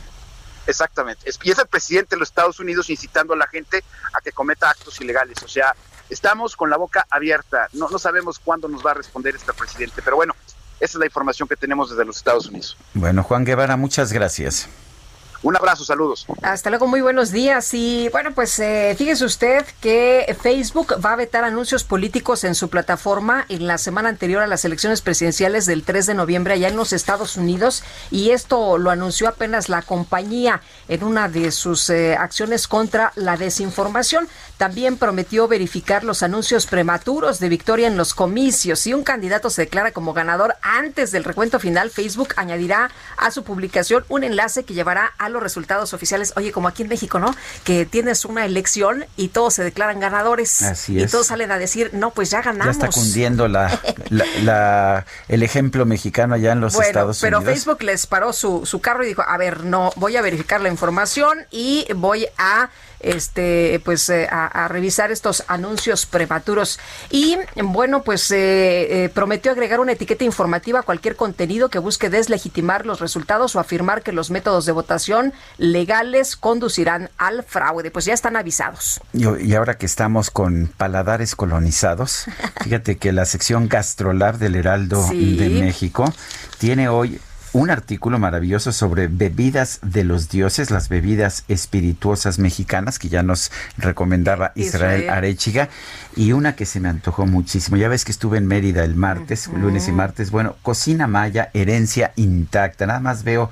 Exactamente. 0.67 1.31
Y 1.43 1.51
es 1.51 1.59
el 1.59 1.67
presidente 1.67 2.17
de 2.17 2.21
los 2.21 2.29
Estados 2.29 2.61
Unidos 2.61 2.91
incitando 2.91 3.35
a 3.35 3.37
la 3.37 3.47
gente 3.47 3.83
a 4.13 4.21
que 4.21 4.33
cometa 4.33 4.71
actos 4.71 5.01
ilegales. 5.01 5.43
O 5.43 5.49
sea, 5.49 5.75
estamos 6.09 6.57
con 6.57 6.71
la 6.71 6.77
boca 6.77 7.07
abierta. 7.11 7.69
No, 7.73 7.89
no 7.89 7.99
sabemos 7.99 8.39
cuándo 8.39 8.69
nos 8.69 8.85
va 8.85 8.93
a 8.93 8.95
responder 8.95 9.35
este 9.35 9.53
presidente. 9.53 10.03
Pero 10.05 10.17
bueno, 10.17 10.35
esa 10.81 10.99
es 10.99 11.01
la 11.01 11.07
información 11.07 11.49
que 11.49 11.57
tenemos 11.57 11.91
desde 11.91 12.05
los 12.05 12.17
Estados 12.17 12.47
Unidos. 12.47 12.77
Bueno, 12.95 13.23
Juan 13.23 13.45
Guevara, 13.45 13.77
muchas 13.77 14.13
gracias. 14.13 14.69
Un 15.47 15.55
abrazo, 15.55 15.85
saludos. 15.85 16.27
Hasta 16.43 16.71
luego, 16.71 16.89
muy 16.89 17.01
buenos 17.01 17.31
días. 17.31 17.73
Y 17.73 18.09
bueno, 18.09 18.33
pues 18.35 18.59
eh, 18.59 18.97
fíjese 18.99 19.25
usted 19.25 19.65
que 19.81 20.37
Facebook 20.43 20.95
va 21.05 21.13
a 21.13 21.17
vetar 21.17 21.45
anuncios 21.45 21.85
políticos 21.85 22.43
en 22.43 22.57
su 22.57 22.69
plataforma 22.69 23.47
en 23.49 23.69
la 23.69 23.79
semana 23.79 24.09
anterior 24.09 24.43
a 24.43 24.49
las 24.49 24.65
elecciones 24.65 25.03
presidenciales 25.03 25.65
del 25.65 25.85
3 25.85 26.07
de 26.07 26.15
noviembre 26.15 26.55
allá 26.55 26.67
en 26.67 26.75
los 26.75 26.93
Estados 26.93 27.37
Unidos. 27.37 27.85
Y 28.11 28.31
esto 28.31 28.77
lo 28.77 28.91
anunció 28.91 29.29
apenas 29.29 29.69
la 29.69 29.83
compañía 29.83 30.63
en 30.89 31.05
una 31.05 31.29
de 31.29 31.53
sus 31.53 31.91
eh, 31.91 32.17
acciones 32.17 32.67
contra 32.67 33.13
la 33.15 33.37
desinformación. 33.37 34.27
También 34.57 34.97
prometió 34.97 35.47
verificar 35.47 36.03
los 36.03 36.25
anuncios 36.25 36.67
prematuros 36.67 37.39
de 37.39 37.49
victoria 37.49 37.87
en 37.87 37.97
los 37.97 38.15
comicios. 38.15 38.81
Si 38.81 38.93
un 38.93 39.05
candidato 39.05 39.49
se 39.51 39.63
declara 39.63 39.93
como 39.93 40.13
ganador 40.13 40.57
antes 40.63 41.13
del 41.13 41.23
recuento 41.23 41.61
final, 41.61 41.91
Facebook 41.91 42.31
añadirá 42.35 42.91
a 43.17 43.31
su 43.31 43.45
publicación 43.45 44.05
un 44.09 44.25
enlace 44.25 44.65
que 44.65 44.75
llevará 44.75 45.13
a 45.19 45.29
los 45.29 45.36
resultados 45.43 45.93
oficiales. 45.95 46.33
Oye, 46.37 46.53
como 46.53 46.69
aquí 46.69 46.83
en 46.83 46.89
México, 46.89 47.19
¿no? 47.19 47.35
Que 47.65 47.87
tienes 47.87 48.25
una 48.25 48.45
elección 48.45 49.05
y 49.17 49.29
todos 49.29 49.55
se 49.55 49.65
declaran 49.65 50.01
ganadores. 50.01 50.63
Así 50.63 50.99
es. 50.99 51.09
Y 51.09 51.11
todos 51.11 51.29
salen 51.29 51.51
a 51.51 51.59
decir, 51.59 51.91
no, 51.93 52.11
pues 52.11 52.31
ya 52.31 52.43
ganamos. 52.43 52.77
Ya 52.77 52.87
está 52.87 53.01
cundiendo 53.01 53.49
la, 53.49 53.81
la, 54.43 55.07
el 55.29 55.43
ejemplo 55.43 55.87
mexicano 55.87 56.35
allá 56.35 56.53
en 56.53 56.61
los 56.61 56.75
Estados 56.75 57.23
Unidos. 57.23 57.43
Pero 57.43 57.43
Facebook 57.43 57.83
les 57.83 58.07
paró 58.07 58.33
su, 58.33 58.67
su 58.67 58.81
carro 58.81 59.05
y 59.05 59.09
dijo, 59.09 59.23
a 59.27 59.37
ver, 59.37 59.65
no, 59.65 59.93
voy 59.97 60.17
a 60.17 60.23
verificar 60.23 60.61
la 60.61 60.69
información 60.69 61.47
y 61.51 61.87
voy 61.95 62.27
a 62.39 62.71
este 63.01 63.81
pues 63.85 64.09
eh, 64.09 64.29
a, 64.31 64.69
revisar 64.69 65.11
estos 65.11 65.45
anuncios 65.49 66.07
prematuros. 66.07 66.79
Y 67.11 67.37
bueno 67.63 68.03
pues 68.03 68.31
eh, 68.31 69.05
eh, 69.05 69.09
prometió 69.09 69.53
agregar 69.53 69.81
una 69.81 69.93
etiqueta 69.93 70.25
informativa 70.25 70.81
a 70.81 70.83
cualquier 70.83 71.17
contenido 71.17 71.69
que 71.69 71.79
busque 71.79 72.11
deslegitimar 72.11 72.87
los 72.87 73.01
resultados 73.01 73.57
o 73.57 73.61
afirmar 73.61 74.03
que 74.03 74.13
los 74.13 74.31
métodos 74.31 74.67
de 74.67 74.73
votación 74.73 75.33
legales 75.59 76.37
conducirán 76.37 77.11
al 77.19 77.43
fraude. 77.43 77.91
Pues 77.91 78.05
ya 78.05 78.15
están 78.15 78.37
avisados. 78.37 79.01
Y, 79.13 79.55
ahora 79.55 79.79
que 79.79 79.87
estamos 79.87 80.31
con 80.31 80.73
paladares 80.77 81.35
colonizados 81.35 82.27
fíjate 82.63 82.97
que 82.97 83.13
la 83.13 83.25
sección 83.25 83.69
gastrolab 83.69 84.39
del 84.39 84.57
Heraldo 84.57 85.07
de 85.09 85.49
México 85.49 86.13
tiene 86.59 86.89
hoy 86.89 87.21
un 87.57 87.71
artículo 87.71 88.19
maravilloso 88.19 88.71
sobre 88.71 89.07
bebidas 89.07 89.79
de 89.83 90.05
los 90.05 90.29
dioses, 90.29 90.71
las 90.71 90.91
bebidas 90.91 91.45
espirituosas 91.49 92.39
mexicanas 92.39 92.99
que 92.99 93.09
ya 93.09 93.23
nos 93.23 93.51
recomendaba 93.79 94.53
Israel, 94.57 95.09
Arechiga 95.09 95.71
y 96.15 96.33
una 96.33 96.55
que 96.55 96.67
se 96.67 96.81
me 96.81 96.91
antojó 96.91 97.25
muchísimo. 97.25 97.79
Ya 97.79 97.89
ves 97.89 98.05
que 98.05 98.13
estuve 98.13 98.37
en 98.37 98.47
Mérida 98.47 98.85
el 98.85 98.95
martes, 98.95 99.49
lunes 99.49 99.89
y 99.89 99.93
martes. 99.93 100.31
Bueno, 100.31 100.57
cocina 100.61 101.07
maya, 101.07 101.51
herencia 101.55 102.13
intacta. 102.17 102.85
Nada 102.85 103.01
más 103.01 103.25
veo, 103.25 103.51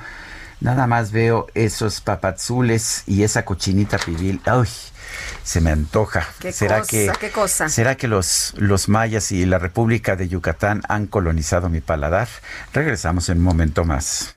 nada 0.60 0.86
más 0.86 1.10
veo 1.10 1.46
esos 1.54 2.02
papazules 2.02 3.04
y 3.06 3.22
esa 3.22 3.46
cochinita 3.46 3.96
pibil. 3.96 4.38
Uy, 4.54 4.68
se 5.42 5.60
me 5.60 5.70
antoja. 5.70 6.26
¿Será 6.52 6.82
que, 6.82 7.10
cosa? 7.32 7.68
¿Será 7.68 7.96
que 7.96 8.08
los, 8.08 8.54
los 8.56 8.88
mayas 8.88 9.32
y 9.32 9.44
la 9.46 9.58
República 9.58 10.16
de 10.16 10.28
Yucatán 10.28 10.82
han 10.88 11.06
colonizado 11.06 11.68
mi 11.68 11.80
paladar? 11.80 12.28
Regresamos 12.72 13.28
en 13.28 13.38
un 13.38 13.44
momento 13.44 13.84
más. 13.84 14.36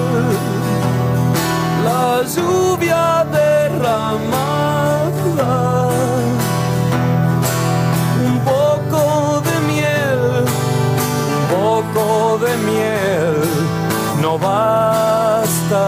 la 2.21 2.27
lluvia 2.27 3.25
derramada, 3.31 3.89
un 8.25 8.39
poco 8.51 9.41
de 9.47 9.55
miel, 9.71 10.45
poco 11.49 12.37
de 12.45 12.53
miel, 12.69 13.35
no 14.21 14.37
basta. 14.37 15.85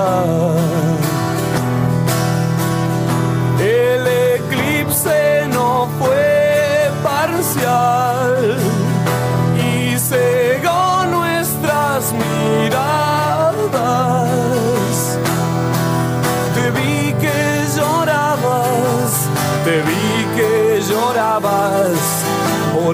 El 3.59 4.07
eclipse 4.37 5.47
no 5.53 5.87
fue 5.99 6.91
parcial 7.03 8.12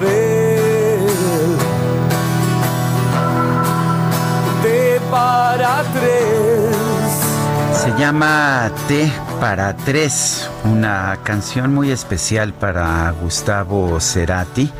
por 0.00 0.10
para 5.10 5.82
tres. 5.92 7.82
Se 7.82 7.90
llama 7.98 8.70
T 8.88 9.10
para 9.40 9.76
tres, 9.76 10.48
una 10.64 11.18
canción 11.22 11.74
muy 11.74 11.90
especial 11.90 12.52
para 12.52 13.10
Gustavo 13.22 14.00
Cerati 14.00 14.70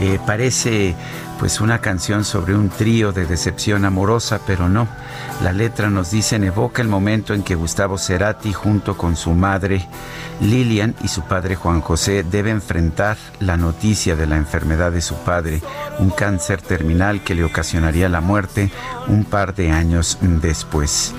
Eh, 0.00 0.18
parece 0.26 0.96
pues 1.38 1.60
una 1.60 1.80
canción 1.80 2.24
sobre 2.24 2.54
un 2.54 2.68
trío 2.68 3.12
de 3.12 3.26
decepción 3.26 3.84
amorosa, 3.84 4.40
pero 4.46 4.68
no. 4.68 4.88
La 5.42 5.52
letra 5.52 5.90
nos 5.90 6.10
dice, 6.10 6.36
evoca 6.36 6.80
el 6.80 6.88
momento 6.88 7.34
en 7.34 7.42
que 7.42 7.54
Gustavo 7.54 7.98
Cerati 7.98 8.52
junto 8.52 8.96
con 8.96 9.16
su 9.16 9.32
madre 9.32 9.86
Lilian 10.40 10.94
y 11.02 11.08
su 11.08 11.22
padre 11.22 11.56
Juan 11.56 11.80
José 11.80 12.24
debe 12.24 12.50
enfrentar 12.50 13.16
la 13.40 13.56
noticia 13.56 14.16
de 14.16 14.26
la 14.26 14.36
enfermedad 14.36 14.92
de 14.92 15.00
su 15.00 15.14
padre, 15.16 15.62
un 15.98 16.10
cáncer 16.10 16.60
terminal 16.60 17.22
que 17.22 17.34
le 17.34 17.44
ocasionaría 17.44 18.08
la 18.08 18.20
muerte 18.20 18.70
un 19.08 19.24
par 19.24 19.54
de 19.54 19.70
años 19.70 20.18
después. 20.20 21.14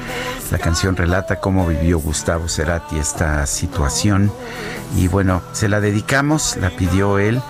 La 0.52 0.60
canción 0.60 0.96
relata 0.96 1.40
cómo 1.40 1.68
vivió 1.68 2.00
Gustavo 2.00 2.48
Cerati 2.48 2.98
esta 2.98 3.46
situación 3.46 4.32
y 4.96 5.08
bueno, 5.08 5.42
se 5.54 5.70
la 5.70 5.82
dedicamos, 5.82 6.58
la 6.58 6.70
pidió 6.70 7.20
él 7.20 7.42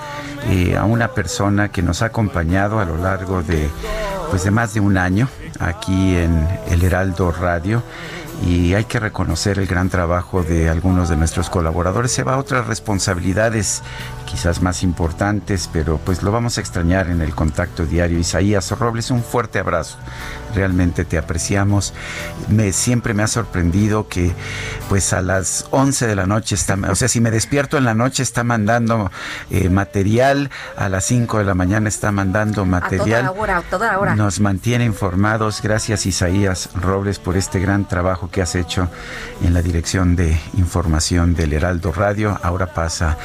eh, 0.47 0.75
a 0.77 0.85
una 0.85 1.09
persona 1.09 1.69
que 1.69 1.81
nos 1.81 2.01
ha 2.01 2.07
acompañado 2.07 2.79
a 2.79 2.85
lo 2.85 2.97
largo 2.97 3.41
de, 3.43 3.69
pues 4.29 4.43
de 4.43 4.51
más 4.51 4.73
de 4.73 4.79
un 4.79 4.97
año 4.97 5.27
aquí 5.59 6.15
en 6.15 6.47
el 6.69 6.83
Heraldo 6.83 7.31
Radio 7.31 7.81
y 8.45 8.73
hay 8.73 8.85
que 8.85 8.99
reconocer 8.99 9.59
el 9.59 9.67
gran 9.67 9.89
trabajo 9.89 10.43
de 10.43 10.69
algunos 10.69 11.09
de 11.09 11.15
nuestros 11.15 11.49
colaboradores. 11.49 12.11
Se 12.11 12.23
va 12.23 12.33
a 12.33 12.37
otras 12.37 12.67
responsabilidades 12.67 13.81
quizás 14.35 14.61
más 14.61 14.83
importantes, 14.83 15.69
pero 15.71 15.97
pues 15.97 16.21
lo 16.21 16.29
vamos 16.29 16.57
a 16.57 16.61
extrañar 16.61 17.07
en 17.07 17.21
el 17.21 17.33
contacto 17.33 17.85
diario. 17.85 18.19
Isaías 18.19 18.69
Robles, 18.77 19.09
un 19.09 19.23
fuerte 19.23 19.59
abrazo. 19.59 19.97
Realmente 20.53 21.05
te 21.05 21.17
apreciamos. 21.17 21.93
Me, 22.49 22.73
siempre 22.73 23.13
me 23.13 23.23
ha 23.23 23.27
sorprendido 23.27 24.09
que 24.09 24.33
pues 24.89 25.13
a 25.13 25.21
las 25.21 25.67
11 25.71 26.07
de 26.07 26.15
la 26.17 26.25
noche 26.25 26.55
está, 26.55 26.77
o 26.89 26.95
sea, 26.95 27.07
si 27.07 27.21
me 27.21 27.31
despierto 27.31 27.77
en 27.77 27.85
la 27.85 27.93
noche 27.93 28.23
está 28.23 28.43
mandando 28.43 29.09
eh, 29.51 29.69
material, 29.69 30.49
a 30.75 30.89
las 30.89 31.05
5 31.05 31.37
de 31.37 31.45
la 31.45 31.53
mañana 31.53 31.87
está 31.87 32.11
mandando 32.11 32.65
material. 32.65 33.27
A 33.27 33.29
toda 33.29 33.41
hora, 33.41 33.57
a 33.57 33.61
toda 33.61 33.99
hora. 33.99 34.15
Nos 34.17 34.41
mantiene 34.41 34.83
informados. 34.83 35.61
Gracias 35.61 36.05
Isaías 36.05 36.71
Robles 36.75 37.19
por 37.19 37.37
este 37.37 37.61
gran 37.61 37.87
trabajo 37.87 38.29
que 38.29 38.41
has 38.41 38.55
hecho 38.55 38.89
en 39.45 39.53
la 39.53 39.61
dirección 39.61 40.17
de 40.17 40.37
información 40.57 41.35
del 41.35 41.53
Heraldo 41.53 41.93
Radio. 41.93 42.37
Ahora 42.43 42.73
pasa 42.73 43.17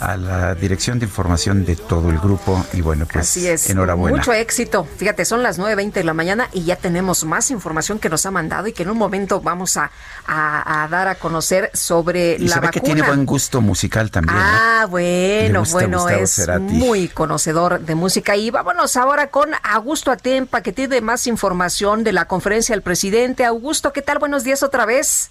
a 0.00 0.16
la 0.16 0.53
dirección 0.54 0.98
de 0.98 1.06
información 1.06 1.64
de 1.64 1.76
todo 1.76 2.10
el 2.10 2.18
grupo 2.18 2.64
y 2.72 2.80
bueno, 2.80 3.06
pues 3.06 3.28
Así 3.28 3.46
es. 3.46 3.68
enhorabuena. 3.70 4.16
Mucho 4.16 4.32
éxito. 4.32 4.86
Fíjate, 4.96 5.24
son 5.24 5.42
las 5.42 5.58
9.20 5.58 5.92
de 5.92 6.04
la 6.04 6.14
mañana 6.14 6.48
y 6.52 6.64
ya 6.64 6.76
tenemos 6.76 7.24
más 7.24 7.50
información 7.50 7.98
que 7.98 8.08
nos 8.08 8.24
ha 8.26 8.30
mandado 8.30 8.66
y 8.66 8.72
que 8.72 8.82
en 8.84 8.90
un 8.90 8.98
momento 8.98 9.40
vamos 9.40 9.76
a, 9.76 9.90
a, 10.26 10.88
dar 10.90 11.08
a 11.08 11.14
conocer 11.16 11.70
sobre 11.74 12.36
y 12.36 12.48
la 12.48 12.54
se 12.54 12.60
ve 12.60 12.66
vacuna. 12.66 12.70
que 12.70 12.80
tiene 12.80 13.02
buen 13.02 13.26
gusto 13.26 13.60
musical 13.60 14.10
también. 14.10 14.36
Ah, 14.38 14.86
bueno, 14.88 15.64
bueno, 15.70 15.98
Gustavo 16.00 16.08
es 16.22 16.30
Cerati. 16.34 16.62
muy 16.74 17.08
conocedor 17.08 17.80
de 17.80 17.94
música. 17.94 18.36
Y 18.36 18.50
vámonos 18.50 18.96
ahora 18.96 19.28
con 19.30 19.50
Augusto 19.62 20.10
Atempa, 20.10 20.60
que 20.62 20.72
tiene 20.72 21.00
más 21.00 21.26
información 21.26 22.04
de 22.04 22.12
la 22.12 22.26
conferencia 22.26 22.74
del 22.74 22.82
presidente. 22.82 23.44
Augusto, 23.44 23.92
¿qué 23.92 24.02
tal? 24.02 24.18
Buenos 24.18 24.44
días 24.44 24.62
otra 24.62 24.86
vez. 24.86 25.30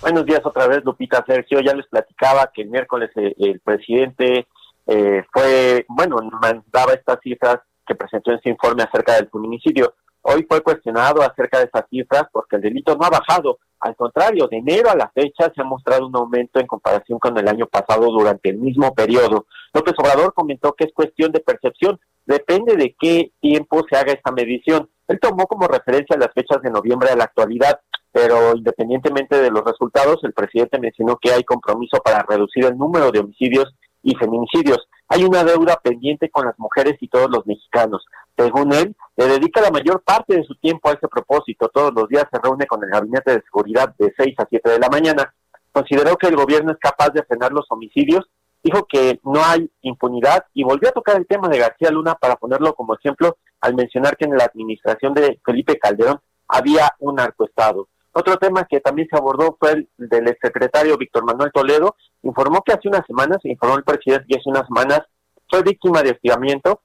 Buenos 0.00 0.24
días 0.26 0.40
otra 0.44 0.68
vez, 0.68 0.84
Lupita 0.84 1.24
Sergio. 1.26 1.60
Ya 1.60 1.74
les 1.74 1.86
platicaba 1.88 2.52
que 2.54 2.62
el 2.62 2.70
miércoles 2.70 3.10
eh, 3.16 3.34
el 3.36 3.58
presidente 3.58 4.46
eh, 4.86 5.24
fue, 5.32 5.84
bueno, 5.88 6.18
mandaba 6.40 6.92
estas 6.92 7.18
cifras 7.20 7.58
que 7.84 7.96
presentó 7.96 8.30
en 8.30 8.40
su 8.40 8.48
informe 8.48 8.84
acerca 8.84 9.14
del 9.14 9.28
feminicidio. 9.28 9.94
Hoy 10.22 10.46
fue 10.48 10.60
cuestionado 10.62 11.20
acerca 11.22 11.58
de 11.58 11.64
esas 11.64 11.84
cifras 11.90 12.24
porque 12.32 12.56
el 12.56 12.62
delito 12.62 12.94
no 12.96 13.06
ha 13.06 13.10
bajado. 13.10 13.58
Al 13.80 13.96
contrario, 13.96 14.46
de 14.48 14.58
enero 14.58 14.88
a 14.88 14.96
la 14.96 15.10
fecha 15.10 15.50
se 15.52 15.60
ha 15.60 15.64
mostrado 15.64 16.06
un 16.06 16.16
aumento 16.16 16.60
en 16.60 16.66
comparación 16.68 17.18
con 17.18 17.36
el 17.36 17.48
año 17.48 17.66
pasado 17.66 18.06
durante 18.06 18.50
el 18.50 18.58
mismo 18.58 18.94
periodo. 18.94 19.46
López 19.74 19.94
Obrador 19.98 20.32
comentó 20.32 20.74
que 20.74 20.84
es 20.84 20.92
cuestión 20.92 21.32
de 21.32 21.40
percepción. 21.40 21.98
Depende 22.24 22.76
de 22.76 22.94
qué 22.98 23.32
tiempo 23.40 23.84
se 23.90 23.96
haga 23.96 24.12
esta 24.12 24.30
medición. 24.30 24.88
Él 25.08 25.18
tomó 25.20 25.46
como 25.46 25.66
referencia 25.66 26.16
las 26.16 26.32
fechas 26.34 26.62
de 26.62 26.70
noviembre 26.70 27.10
a 27.10 27.16
la 27.16 27.24
actualidad, 27.24 27.80
pero 28.12 28.56
independientemente 28.56 29.36
de 29.40 29.50
los 29.50 29.64
resultados, 29.64 30.18
el 30.22 30.32
presidente 30.32 30.78
mencionó 30.78 31.16
que 31.16 31.32
hay 31.32 31.44
compromiso 31.44 31.98
para 31.98 32.24
reducir 32.28 32.64
el 32.64 32.76
número 32.76 33.10
de 33.10 33.20
homicidios 33.20 33.74
y 34.02 34.14
feminicidios. 34.16 34.88
Hay 35.08 35.24
una 35.24 35.42
deuda 35.44 35.78
pendiente 35.82 36.30
con 36.30 36.46
las 36.46 36.58
mujeres 36.58 36.96
y 37.00 37.08
todos 37.08 37.30
los 37.30 37.46
mexicanos. 37.46 38.04
Según 38.36 38.72
él, 38.72 38.94
le 39.16 39.26
dedica 39.26 39.60
la 39.60 39.70
mayor 39.70 40.02
parte 40.02 40.36
de 40.36 40.44
su 40.44 40.54
tiempo 40.56 40.88
a 40.88 40.92
ese 40.92 41.08
propósito. 41.08 41.68
Todos 41.68 41.92
los 41.94 42.08
días 42.08 42.24
se 42.30 42.38
reúne 42.38 42.66
con 42.66 42.82
el 42.84 42.90
gabinete 42.90 43.32
de 43.32 43.42
seguridad 43.42 43.94
de 43.98 44.12
6 44.16 44.34
a 44.38 44.46
7 44.48 44.70
de 44.70 44.78
la 44.78 44.88
mañana. 44.88 45.34
Consideró 45.72 46.16
que 46.16 46.28
el 46.28 46.36
gobierno 46.36 46.72
es 46.72 46.78
capaz 46.78 47.10
de 47.10 47.22
frenar 47.22 47.52
los 47.52 47.66
homicidios, 47.70 48.28
dijo 48.62 48.86
que 48.86 49.20
no 49.24 49.42
hay 49.44 49.70
impunidad 49.82 50.44
y 50.52 50.64
volvió 50.64 50.88
a 50.88 50.92
tocar 50.92 51.16
el 51.16 51.26
tema 51.26 51.48
de 51.48 51.58
García 51.58 51.90
Luna 51.90 52.14
para 52.14 52.36
ponerlo 52.36 52.74
como 52.74 52.94
ejemplo 52.94 53.38
al 53.60 53.74
mencionar 53.74 54.16
que 54.16 54.24
en 54.24 54.36
la 54.36 54.44
administración 54.44 55.14
de 55.14 55.40
Felipe 55.44 55.78
Calderón 55.78 56.20
había 56.48 56.94
un 56.98 57.16
narcoestado. 57.16 57.88
Otro 58.18 58.36
tema 58.36 58.66
que 58.68 58.80
también 58.80 59.06
se 59.08 59.16
abordó 59.16 59.56
fue 59.60 59.70
el 59.74 59.88
del 59.96 60.26
exsecretario 60.26 60.96
Víctor 60.96 61.24
Manuel 61.24 61.52
Toledo. 61.52 61.94
Informó 62.22 62.62
que 62.62 62.72
hace 62.72 62.88
unas 62.88 63.06
semanas, 63.06 63.38
informó 63.44 63.76
el 63.76 63.84
presidente 63.84 64.26
que 64.28 64.40
hace 64.40 64.50
unas 64.50 64.66
semanas 64.66 65.02
fue 65.48 65.62
víctima 65.62 66.02
de 66.02 66.10
hostigamiento, 66.10 66.80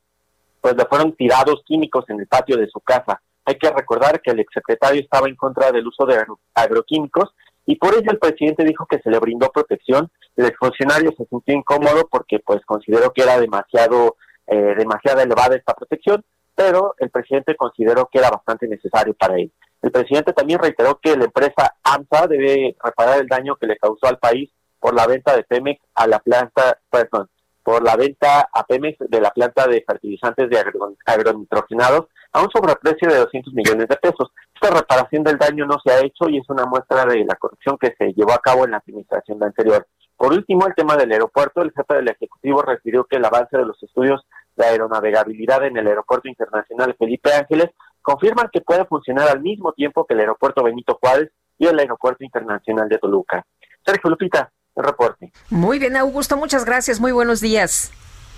pues 0.62 0.76
le 0.76 0.86
fueron 0.86 1.14
tirados 1.14 1.64
químicos 1.66 2.06
en 2.10 2.20
el 2.20 2.28
patio 2.28 2.56
de 2.56 2.68
su 2.68 2.80
casa. 2.82 3.20
Hay 3.46 3.56
que 3.56 3.72
recordar 3.72 4.22
que 4.22 4.30
el 4.30 4.42
exsecretario 4.42 5.02
estaba 5.02 5.28
en 5.28 5.36
contra 5.36 5.72
del 5.72 5.88
uso 5.88 6.06
de 6.06 6.18
agro- 6.18 6.40
agroquímicos 6.54 7.34
y 7.66 7.78
por 7.78 7.96
ello 7.96 8.12
el 8.12 8.20
presidente 8.20 8.64
dijo 8.64 8.86
que 8.86 9.00
se 9.00 9.10
le 9.10 9.18
brindó 9.18 9.50
protección. 9.52 10.12
El 10.36 10.46
exfuncionario 10.46 11.14
se 11.18 11.26
sintió 11.26 11.56
incómodo 11.56 12.08
porque 12.12 12.42
pues 12.46 12.64
consideró 12.64 13.12
que 13.12 13.24
era 13.24 13.40
demasiado 13.40 14.18
eh, 14.46 14.76
demasiada 14.78 15.24
elevada 15.24 15.56
esta 15.56 15.74
protección, 15.74 16.24
pero 16.54 16.94
el 17.00 17.10
presidente 17.10 17.56
consideró 17.56 18.08
que 18.12 18.20
era 18.20 18.30
bastante 18.30 18.68
necesario 18.68 19.16
para 19.16 19.36
él. 19.38 19.52
El 19.84 19.92
presidente 19.92 20.34
también 20.34 20.60
reiteró 20.60 20.98
que 21.00 21.16
la 21.16 21.26
empresa 21.26 21.76
AMSA 21.84 22.28
debe 22.28 22.76
reparar 22.84 23.20
el 23.20 23.28
daño 23.28 23.56
que 23.58 23.68
le 23.68 23.78
causó 23.78 24.08
al 24.08 24.18
país 24.18 24.50
por 24.80 24.96
la 24.96 25.06
venta 25.06 25.36
de 25.36 25.44
Pemex 25.44 25.80
a 25.94 26.08
la 26.08 26.20
planta, 26.20 26.80
perdón, 26.90 27.30
por 27.64 27.84
la 27.84 27.96
venta 27.96 28.50
a 28.52 28.64
Pemex 28.66 28.98
de 29.00 29.22
la 29.22 29.30
planta 29.32 29.68
de 29.68 29.84
fertilizantes 29.86 30.50
de 30.50 30.58
agro- 30.58 30.96
agronitrogenados 31.06 32.08
a 32.32 32.42
un 32.42 32.50
sobreprecio 32.50 33.10
de 33.10 33.18
200 33.20 33.54
millones 33.54 33.88
de 33.88 33.96
pesos. 33.98 34.32
Esta 34.56 34.74
reparación 34.74 35.24
del 35.24 35.38
daño 35.38 35.66
no 35.66 35.78
se 35.84 35.92
ha 35.94 36.00
hecho 36.00 36.28
y 36.30 36.38
es 36.40 36.50
una 36.50 36.66
muestra 36.66 37.06
de 37.06 37.24
la 37.26 37.36
corrupción 37.36 37.78
que 37.78 37.94
se 37.98 38.14
llevó 38.14 38.34
a 38.34 38.40
cabo 38.40 38.66
en 38.66 38.72
la 38.72 38.78
administración 38.78 39.44
anterior. 39.44 39.86
Por 40.18 40.32
último, 40.34 40.66
el 40.66 40.76
tema 40.76 40.96
del 40.96 41.12
aeropuerto. 41.12 41.62
El 41.62 41.72
jefe 41.74 41.96
del 41.96 42.10
Ejecutivo 42.10 42.62
refirió 42.62 43.04
que 43.06 43.18
el 43.18 43.26
avance 43.26 43.58
de 43.58 43.66
los 43.66 43.82
estudios 43.84 44.26
de 44.56 44.66
aeronavegabilidad 44.66 45.66
en 45.66 45.78
el 45.78 45.88
Aeropuerto 45.88 46.28
Internacional 46.30 46.96
Felipe 46.98 47.34
Ángeles 47.34 47.72
confirman 48.04 48.50
que 48.52 48.62
puede 48.62 48.86
funcionar 48.86 49.30
al 49.30 49.42
mismo 49.42 49.74
tiempo 49.74 50.06
que 50.06 50.14
el 50.14 50.20
Aeropuerto 50.20 50.64
Benito 50.64 51.00
Juárez 51.02 51.32
y 51.58 51.66
el 51.66 51.80
Aeropuerto 51.80 52.24
Internacional 52.24 52.88
de 52.88 53.00
Toluca. 53.00 53.44
Sergio 53.84 54.10
Lupita, 54.12 54.52
el 54.76 54.84
reporte. 54.84 55.32
Muy 55.50 55.80
bien, 55.80 55.96
Augusto, 55.98 56.38
muchas 56.38 56.66
gracias. 56.66 57.00
Muy 57.00 57.12
buenos 57.12 57.42
días. 57.42 57.92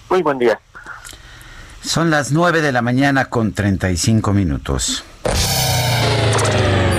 Muy 0.10 0.22
buen 0.22 0.38
día. 0.38 0.60
Son 1.82 2.10
las 2.10 2.32
9 2.32 2.62
de 2.62 2.72
la 2.72 2.82
mañana 2.82 3.26
con 3.26 3.54
35 3.54 4.34
minutos. 4.34 5.04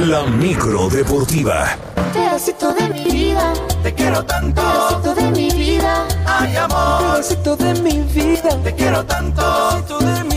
La 0.00 0.22
micro 0.24 0.88
deportiva. 0.88 1.76
Pedacito 2.12 2.72
de 2.72 2.88
mi 2.90 3.04
vida, 3.04 3.52
te 3.82 3.92
quiero 3.94 4.24
tanto. 4.24 4.62
Pedacito 4.62 5.14
de 5.14 5.30
mi 5.32 5.50
vida, 5.50 6.06
ay 6.24 6.56
amor. 6.56 7.02
Pedacito 7.02 7.56
de 7.56 7.74
mi 7.82 8.02
vida, 8.02 8.62
te 8.62 8.74
quiero 8.74 9.04
tanto. 9.04 9.42
Pedacito 9.42 9.98
de 9.98 10.24
mi 10.24 10.35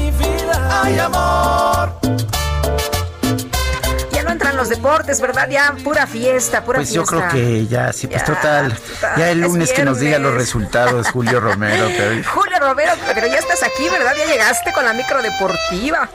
amor. 0.98 1.94
Ya 4.12 4.24
no 4.24 4.32
entran 4.32 4.58
los 4.58 4.70
deportes, 4.70 5.22
¿verdad? 5.22 5.48
Ya 5.50 5.76
pura 5.84 6.08
fiesta, 6.08 6.64
pura 6.64 6.78
Pues 6.80 6.92
yo 6.92 7.06
fiesta. 7.06 7.30
creo 7.30 7.44
que 7.44 7.68
ya, 7.68 7.94
sí, 7.94 8.08
pues 8.08 8.20
Ya, 8.22 8.26
total. 8.26 8.74
total, 8.76 9.18
Ya 9.18 9.30
el 9.32 9.44
es 9.44 9.48
lunes 9.50 9.72
que 9.74 9.84
nos 9.84 10.00
diga 10.00 10.20
los 10.20 10.34
resultados, 10.34 11.10
Julio 11.12 11.40
Romero. 11.40 11.88
Pero 11.98 12.24
Julio 12.30 12.60
Romero, 12.60 12.94
pero 13.14 13.28
ya 13.28 13.38
estás 13.38 13.64
aquí, 13.64 13.88
¿verdad? 13.90 14.14
Ya 14.18 14.26
llegaste 14.26 14.72
con 14.74 14.86
la 14.86 14.94
micro 14.94 15.22
deportiva. 15.22 16.10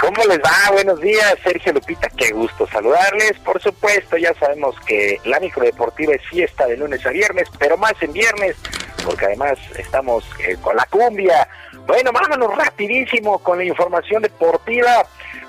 ¿Cómo 0.00 0.22
les 0.24 0.38
va? 0.38 0.70
Buenos 0.72 1.00
días, 1.00 1.34
Sergio 1.42 1.72
Lupita, 1.72 2.08
qué 2.10 2.30
gusto 2.30 2.68
saludarles. 2.70 3.32
Por 3.44 3.60
supuesto, 3.62 4.16
ya 4.16 4.32
sabemos 4.38 4.76
que 4.86 5.18
la 5.24 5.40
microdeportiva 5.40 6.14
es 6.14 6.22
fiesta 6.28 6.66
de 6.66 6.76
lunes 6.76 7.04
a 7.06 7.10
viernes, 7.10 7.48
pero 7.58 7.76
más 7.78 7.94
en 8.00 8.12
viernes, 8.12 8.56
porque 9.04 9.24
además 9.24 9.58
estamos 9.76 10.24
eh, 10.46 10.56
con 10.60 10.76
la 10.76 10.84
cumbia. 10.86 11.48
Bueno, 11.86 12.10
vámonos 12.12 12.56
rapidísimo 12.56 13.38
con 13.38 13.58
la 13.58 13.64
información 13.64 14.22
deportiva. 14.22 15.06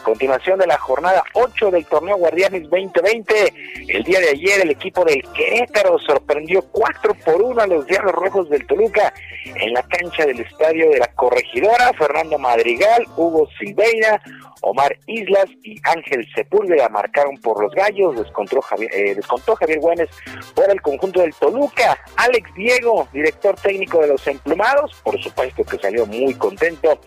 Continuación 0.07 0.57
de 0.57 0.67
la 0.67 0.77
jornada 0.77 1.21
8 1.33 1.69
del 1.69 1.85
torneo 1.85 2.15
Guardianes 2.15 2.63
2020. 2.69 3.53
El 3.89 4.03
día 4.05 4.21
de 4.21 4.29
ayer 4.29 4.61
el 4.61 4.69
equipo 4.69 5.03
del 5.03 5.21
Querétaro 5.33 5.99
sorprendió 5.99 6.61
4 6.61 7.13
por 7.25 7.41
1 7.41 7.61
a 7.61 7.67
los 7.67 7.85
Diablos 7.85 8.13
Rojos 8.13 8.49
del 8.49 8.65
Toluca 8.65 9.13
en 9.43 9.73
la 9.73 9.83
cancha 9.83 10.25
del 10.25 10.39
estadio 10.39 10.89
de 10.91 10.99
la 10.99 11.07
Corregidora. 11.07 11.91
Fernando 11.97 12.39
Madrigal, 12.39 13.05
Hugo 13.17 13.49
Silveira, 13.59 14.21
Omar 14.61 14.97
Islas 15.07 15.49
y 15.61 15.75
Ángel 15.83 16.25
Sepúlveda 16.33 16.87
marcaron 16.87 17.35
por 17.41 17.61
los 17.61 17.73
gallos, 17.73 18.15
descontó 18.15 18.61
Javier, 18.61 18.89
eh, 18.93 19.13
descontó 19.13 19.57
Javier 19.57 19.81
Güenes 19.81 20.07
por 20.55 20.71
el 20.71 20.81
conjunto 20.81 21.19
del 21.19 21.33
Toluca. 21.33 21.97
Alex 22.15 22.53
Diego, 22.55 23.09
director 23.11 23.55
técnico 23.55 23.99
de 23.99 24.07
los 24.07 24.25
emplumados, 24.25 24.93
por 25.03 25.21
supuesto 25.21 25.65
que 25.65 25.77
salió 25.79 26.05
muy 26.05 26.33
contento 26.35 26.97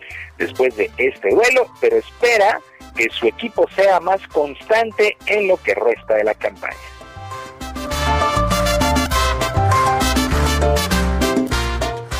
después 0.41 0.77
de 0.77 0.91
este 0.97 1.31
duelo, 1.31 1.67
pero 1.81 1.97
espera 1.97 2.61
que 2.97 3.09
su 3.11 3.29
equipo 3.29 3.69
sea 3.77 4.01
más 4.01 4.27
constante 4.29 5.17
en 5.27 5.47
lo 5.47 5.57
que 5.59 5.75
resta 5.75 6.15
de 6.15 6.25
la 6.25 6.35
campaña. 6.35 6.77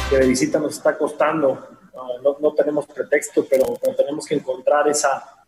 Que 0.09 0.19
de 0.19 0.27
visita 0.27 0.61
nos 0.61 0.77
está 0.77 0.97
costando 0.97 1.81
no, 2.41 2.55
tenemos 2.55 2.87
pretexto, 2.87 3.47
pero, 3.49 3.79
tenemos 3.97 4.27
que 4.27 4.35
encontrar 4.35 4.89
esa, 4.89 5.45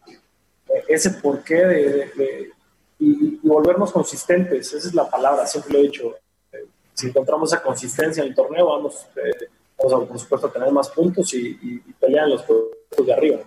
ese 0.88 1.10
porqué 1.10 1.56
de, 1.56 2.50
y, 2.98 3.38
volvernos 3.42 3.92
consistentes. 3.92 4.72
Esa 4.72 4.88
es 4.88 4.94
la 4.94 5.08
palabra, 5.08 5.46
siempre 5.46 5.72
lo 5.72 5.78
he 5.78 5.82
dicho. 5.82 6.14
Eh, 6.52 6.66
si 6.94 7.08
encontramos 7.08 7.52
esa 7.52 7.62
consistencia 7.62 8.22
en 8.22 8.30
el 8.30 8.34
torneo, 8.34 8.66
vamos, 8.66 9.06
eh, 9.16 9.48
vamos 9.82 10.04
a, 10.04 10.08
por 10.08 10.18
supuesto, 10.18 10.46
a 10.46 10.52
tener 10.52 10.72
más 10.72 10.88
puntos 10.90 11.32
y, 11.34 11.58
y, 11.62 11.92
pelear 11.98 12.24
en 12.24 12.30
los 12.30 12.42
puestos 12.42 13.06
de 13.06 13.12
arriba. 13.12 13.38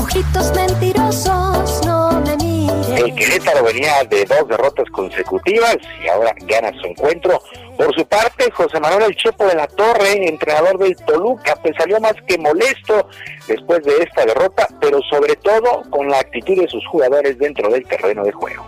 Ojitos 0.00 0.52
mentirosos, 0.54 1.86
no 1.86 2.20
me 2.20 2.96
El 2.96 3.14
Querétaro 3.14 3.64
venía 3.64 4.02
de 4.04 4.24
dos 4.24 4.48
derrotas 4.48 4.88
consecutivas 4.90 5.76
y 6.04 6.08
ahora 6.08 6.34
gana 6.46 6.72
su 6.80 6.86
encuentro. 6.86 7.40
Por 7.76 7.94
su 7.94 8.06
parte, 8.06 8.50
José 8.50 8.80
Manuel 8.80 9.04
El 9.04 9.16
Chepo 9.16 9.46
de 9.46 9.54
la 9.54 9.68
Torre, 9.68 10.28
entrenador 10.28 10.78
del 10.78 10.96
Toluca, 10.96 11.54
pues 11.62 11.74
salió 11.78 12.00
más 12.00 12.14
que 12.26 12.38
molesto 12.38 13.08
después 13.46 13.84
de 13.84 14.02
esta 14.02 14.24
derrota, 14.24 14.66
pero 14.80 15.00
sobre 15.08 15.36
todo 15.36 15.82
con 15.90 16.08
la 16.08 16.18
actitud 16.18 16.56
de 16.56 16.68
sus 16.68 16.84
jugadores 16.86 17.38
dentro 17.38 17.70
del 17.70 17.86
terreno 17.86 18.24
de 18.24 18.32
juego. 18.32 18.66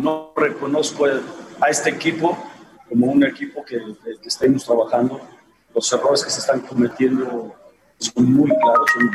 No 0.00 0.32
reconozco 0.34 1.04
a 1.60 1.68
este 1.68 1.90
equipo 1.90 2.36
como 2.88 3.06
un 3.06 3.22
equipo 3.24 3.62
que, 3.64 3.78
que 4.20 4.28
estemos 4.28 4.64
trabajando. 4.64 5.20
Los 5.74 5.92
errores 5.92 6.24
que 6.24 6.30
se 6.30 6.40
están 6.40 6.60
cometiendo 6.60 7.54
son 7.98 8.32
muy 8.32 8.48
claros, 8.48 8.90
son 8.94 9.10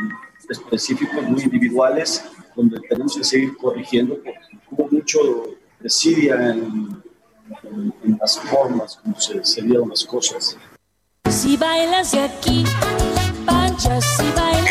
específicos, 0.47 1.23
muy 1.23 1.41
individuales, 1.41 2.23
donde 2.55 2.79
tenemos 2.87 3.17
que 3.17 3.23
seguir 3.23 3.57
corrigiendo 3.57 4.15
porque 4.15 4.39
hubo 4.69 4.87
mucho 4.91 5.19
desidia 5.79 6.35
en, 6.51 7.03
en, 8.03 8.17
las 8.19 8.39
formas 8.39 8.97
como 8.97 9.19
se, 9.19 9.43
se 9.43 9.61
las 9.63 10.05
cosas. 10.05 10.55
Si 11.29 11.57
bailas 11.57 12.11
de 12.11 12.19
aquí 12.19 12.63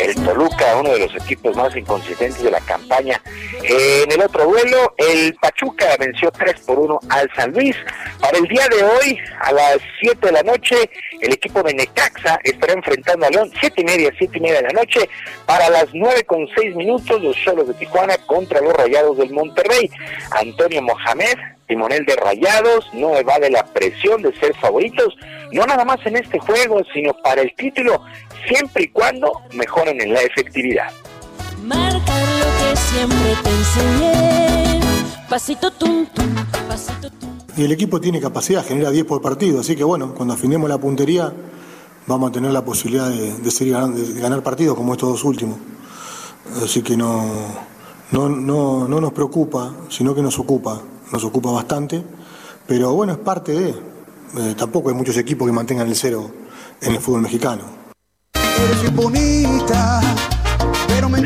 el 0.01 0.15
Toluca, 0.15 0.77
uno 0.79 0.91
de 0.91 1.01
los 1.01 1.15
equipos 1.17 1.55
más 1.57 1.77
inconsistentes 1.77 2.43
de 2.43 2.51
la 2.51 2.61
campaña. 2.61 3.21
En 3.63 4.11
el 4.11 4.23
otro 4.23 4.47
duelo, 4.47 4.95
el 4.97 5.35
Pachuca 5.35 5.97
venció 5.99 6.31
3 6.31 6.61
por 6.61 6.79
1 6.79 7.01
al 7.11 7.31
San 7.37 7.53
Luis. 7.53 7.77
Para 8.19 8.39
el 8.39 8.45
día 8.45 8.67
de 8.69 8.83
hoy, 8.83 9.19
a 9.41 9.53
las 9.53 9.79
7 10.01 10.27
de 10.27 10.33
la 10.33 10.43
noche, 10.43 10.91
el 11.21 11.33
equipo 11.35 11.63
de 11.63 11.75
Necaxa 11.75 12.39
estará 12.45 12.73
enfrentando 12.73 13.27
a 13.27 13.31
León, 13.31 13.53
7 13.61 13.83
y 13.83 13.85
media, 13.85 14.11
7 14.17 14.39
y 14.39 14.41
media 14.41 14.63
de 14.63 14.69
la 14.69 14.81
noche. 14.81 15.09
Para 15.45 15.69
las 15.69 15.87
9 15.93 16.25
con 16.25 16.49
6 16.57 16.75
minutos, 16.75 17.21
los 17.21 17.37
Cholos 17.37 17.69
de 17.69 17.75
Tijuana 17.75 18.17
contra 18.27 18.61
los 18.61 18.73
Rayados 18.73 19.19
del 19.19 19.31
Monterrey. 19.31 19.91
Antonio 20.31 20.81
Mohamed 20.81 21.37
timonel 21.67 22.05
de 22.05 22.17
Rayados 22.17 22.89
no 22.93 23.17
evade 23.17 23.51
la 23.51 23.65
presión 23.65 24.23
de 24.23 24.35
ser 24.39 24.55
favoritos, 24.57 25.17
no 25.53 25.65
nada 25.67 25.85
más 25.85 26.05
en 26.05 26.17
este 26.17 26.39
juego, 26.39 26.83
sino 26.93 27.15
para 27.23 27.43
el 27.43 27.55
título 27.55 28.03
siempre 28.49 28.85
y 28.85 28.89
cuando 28.89 29.33
mejoren 29.55 30.01
en 30.01 30.13
la 30.13 30.21
efectividad. 30.21 30.91
Y 37.57 37.65
el 37.65 37.73
equipo 37.73 38.01
tiene 38.01 38.21
capacidad, 38.21 38.65
genera 38.65 38.91
10 38.91 39.05
por 39.05 39.23
partido, 39.23 39.61
así 39.61 39.77
que 39.77 39.85
bueno, 39.85 40.15
cuando 40.15 40.35
afinemos 40.35 40.69
la 40.69 40.79
puntería 40.79 41.33
vamos 42.07 42.31
a 42.31 42.33
tener 42.33 42.53
la 42.53 42.65
posibilidad 42.65 43.09
de, 43.09 43.51
seguir 43.51 43.77
de 43.77 44.21
ganar 44.21 44.43
partidos 44.43 44.77
como 44.77 44.93
estos 44.93 45.09
dos 45.11 45.25
últimos. 45.25 45.57
Así 46.63 46.83
que 46.83 46.97
no, 46.97 47.25
no, 48.13 48.29
no, 48.29 48.87
no 48.87 49.01
nos 49.01 49.13
preocupa, 49.13 49.73
sino 49.89 50.15
que 50.15 50.21
nos 50.21 50.39
ocupa, 50.39 50.83
nos 51.13 51.25
ocupa 51.25 51.51
bastante, 51.51 52.03
pero 52.67 52.93
bueno, 52.93 53.13
es 53.13 53.19
parte 53.19 53.53
de... 53.53 53.75
Eh, 54.37 54.55
tampoco 54.57 54.89
hay 54.89 54.97
muchos 54.97 55.17
equipos 55.17 55.47
que 55.47 55.53
mantengan 55.53 55.87
el 55.87 55.95
cero 55.95 56.29
en 56.83 56.93
el 56.93 57.01
fútbol 57.01 57.23
mexicano 57.23 57.84
bonita. 58.95 60.01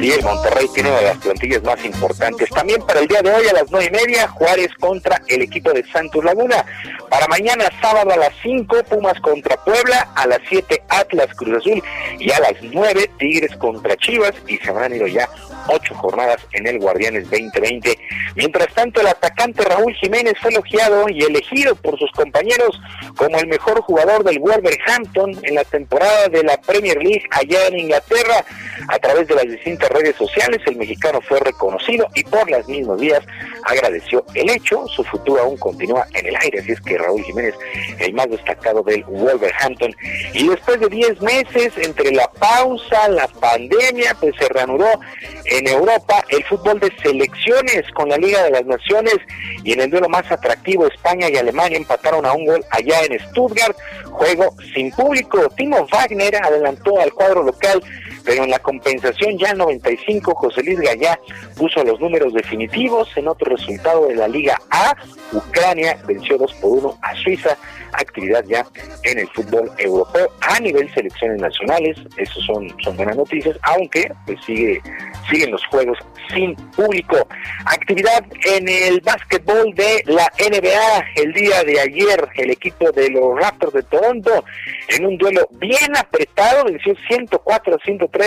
Sí, 0.01 0.13
el 0.13 0.23
Monterrey 0.23 0.67
tiene 0.75 0.91
una 0.91 0.99
de 0.99 1.05
las 1.07 1.19
plantillas 1.19 1.63
más 1.63 1.85
importantes. 1.85 2.49
También 2.51 2.81
para 2.83 3.01
el 3.01 3.09
día 3.09 3.21
de 3.21 3.31
hoy 3.31 3.47
a 3.49 3.53
las 3.53 3.71
nueve 3.71 3.87
y 3.87 4.07
media, 4.07 4.29
Juárez 4.29 4.71
contra 4.79 5.21
el 5.29 5.43
equipo 5.43 5.73
de 5.73 5.85
Santos 5.91 6.25
Laguna. 6.25 6.65
Para 7.11 7.27
mañana 7.27 7.65
sábado 7.81 8.11
a 8.13 8.17
las 8.17 8.33
5, 8.43 8.85
Pumas 8.89 9.19
contra 9.21 9.57
Puebla, 9.65 10.09
a 10.15 10.27
las 10.27 10.41
7 10.49 10.83
Atlas 10.89 11.35
Cruz 11.35 11.59
Azul 11.59 11.83
y 12.19 12.31
a 12.31 12.39
las 12.41 12.55
9 12.63 13.11
Tigres 13.19 13.57
contra 13.57 13.97
Chivas 13.97 14.35
y 14.47 14.57
se 14.59 14.71
habrán 14.71 14.95
ido 14.95 15.07
ya 15.07 15.29
ocho 15.69 15.95
jornadas 15.95 16.39
en 16.53 16.67
el 16.67 16.79
Guardianes 16.79 17.25
2020. 17.31 17.99
Mientras 18.37 18.75
tanto, 18.75 19.01
el 19.01 19.09
atacante 19.09 19.65
Raúl 19.65 19.95
Jiménez 19.95 20.35
fue 20.41 20.51
elogiado 20.51 21.09
y 21.09 21.23
elegido 21.23 21.75
por 21.77 21.99
sus 21.99 22.11
compañeros 22.13 22.81
como 23.17 23.39
el 23.39 23.47
mejor 23.47 23.81
jugador 23.83 24.25
del 24.25 24.39
Wolverhampton 24.39 25.39
en 25.43 25.55
la 25.55 25.65
temporada 25.65 26.29
de 26.29 26.43
la 26.43 26.61
Premier 26.61 26.97
League 26.99 27.25
allá 27.31 27.67
en 27.69 27.81
Inglaterra. 27.81 28.45
A 28.89 28.99
través 28.99 29.27
de 29.27 29.35
las 29.35 29.45
distintas 29.45 29.89
redes 29.91 30.17
sociales, 30.17 30.61
el 30.67 30.77
mexicano 30.77 31.21
fue 31.21 31.41
reconocido 31.41 32.09
y 32.15 32.23
por 32.25 32.49
las 32.51 32.67
mismas 32.69 32.99
vías 33.01 33.23
agradeció 33.65 34.25
el 34.35 34.49
hecho. 34.51 34.87
Su 34.89 35.05
futuro 35.05 35.43
aún 35.43 35.57
continúa 35.57 36.07
en 36.15 36.27
el 36.27 36.37
aire, 36.37 36.61
así 36.61 36.73
es 36.73 36.81
que 36.81 36.97
Raúl 36.97 37.23
Jiménez, 37.23 37.55
el 37.99 38.15
más 38.15 38.31
destacado 38.31 38.83
del 38.83 39.05
Wolverhampton. 39.05 39.95
Y 40.33 40.49
después 40.49 40.81
de 40.81 40.89
10 40.89 41.21
meses, 41.21 41.73
entre 41.77 42.13
la 42.13 42.31
pausa, 42.31 43.09
la 43.09 43.27
pandemia, 43.29 44.17
pues 44.21 44.35
se 44.39 44.49
reanudó 44.49 45.01
en 45.59 45.67
Europa 45.67 46.25
el 46.29 46.45
fútbol 46.45 46.79
de 46.79 46.93
selecciones 47.03 47.85
con 47.95 48.09
la 48.09 48.17
Liga 48.17 48.45
de 48.45 48.51
las 48.51 48.65
Naciones 48.65 49.17
y 49.65 49.73
en 49.73 49.81
el 49.81 49.91
duelo 49.91 50.09
más 50.09 50.31
atractivo 50.31 50.87
España 50.87 51.29
y 51.29 51.37
Alemania 51.37 51.79
empataron 51.79 52.25
a 52.25 52.33
un 52.33 52.47
gol 52.47 52.65
allá 52.71 53.03
en 53.05 53.19
Stuttgart, 53.19 53.77
juego 54.05 54.55
sin 54.73 54.91
público. 54.93 55.49
Timo 55.57 55.87
Wagner 55.91 56.37
adelantó 56.37 57.01
al 57.01 57.13
cuadro 57.13 57.43
local 57.43 57.83
pero 58.29 58.45
en 58.45 58.51
la 58.51 58.59
compensación 58.59 59.39
ya 59.39 59.55
95 59.55 60.35
José 60.35 60.63
Luis 60.63 60.79
Gallá 60.81 61.19
puso 61.57 61.83
los 61.83 61.99
números 61.99 62.35
definitivos 62.35 63.09
en 63.17 63.27
otro 63.27 63.57
resultado 63.57 64.07
de 64.07 64.17
la 64.17 64.29
Liga 64.29 64.61
A. 64.71 64.95
Ucrania 65.33 65.97
venció 66.07 66.37
2 66.37 66.53
por 66.61 66.79
1 66.79 66.99
a 67.01 67.15
Suiza, 67.17 67.57
actividad 67.95 68.45
ya 68.47 68.67
en 69.05 69.21
el 69.21 69.29
fútbol 69.29 69.71
europeo 69.79 70.29
a 70.43 70.61
nivel 70.61 70.93
selecciones 70.93 71.41
nacionales, 71.41 71.97
eso 72.19 72.41
son, 72.43 72.69
son 72.83 72.99
buenas 72.99 73.17
noticias, 73.17 73.57
aunque 73.63 74.13
pues 74.27 74.39
sigue, 74.45 74.83
siguen 75.31 75.51
los 75.51 75.65
juegos 75.67 75.97
sin 76.35 76.55
público. 76.55 77.27
Actividad 77.65 78.25
en 78.45 78.69
el 78.69 79.01
básquetbol 79.01 79.75
de 79.75 80.03
la 80.05 80.31
NBA 80.39 81.05
el 81.17 81.33
día 81.33 81.65
de 81.65 81.81
ayer, 81.81 82.29
el 82.37 82.51
equipo 82.51 82.93
de 82.93 83.09
los 83.09 83.39
Raptors 83.41 83.73
de 83.73 83.83
Toronto 83.85 84.45
en 84.89 85.07
un 85.07 85.17
duelo 85.17 85.49
bien 85.53 85.97
apretado, 85.97 86.65
venció 86.65 86.95
104 87.09 87.75
a 87.75 87.85
103 87.85 88.18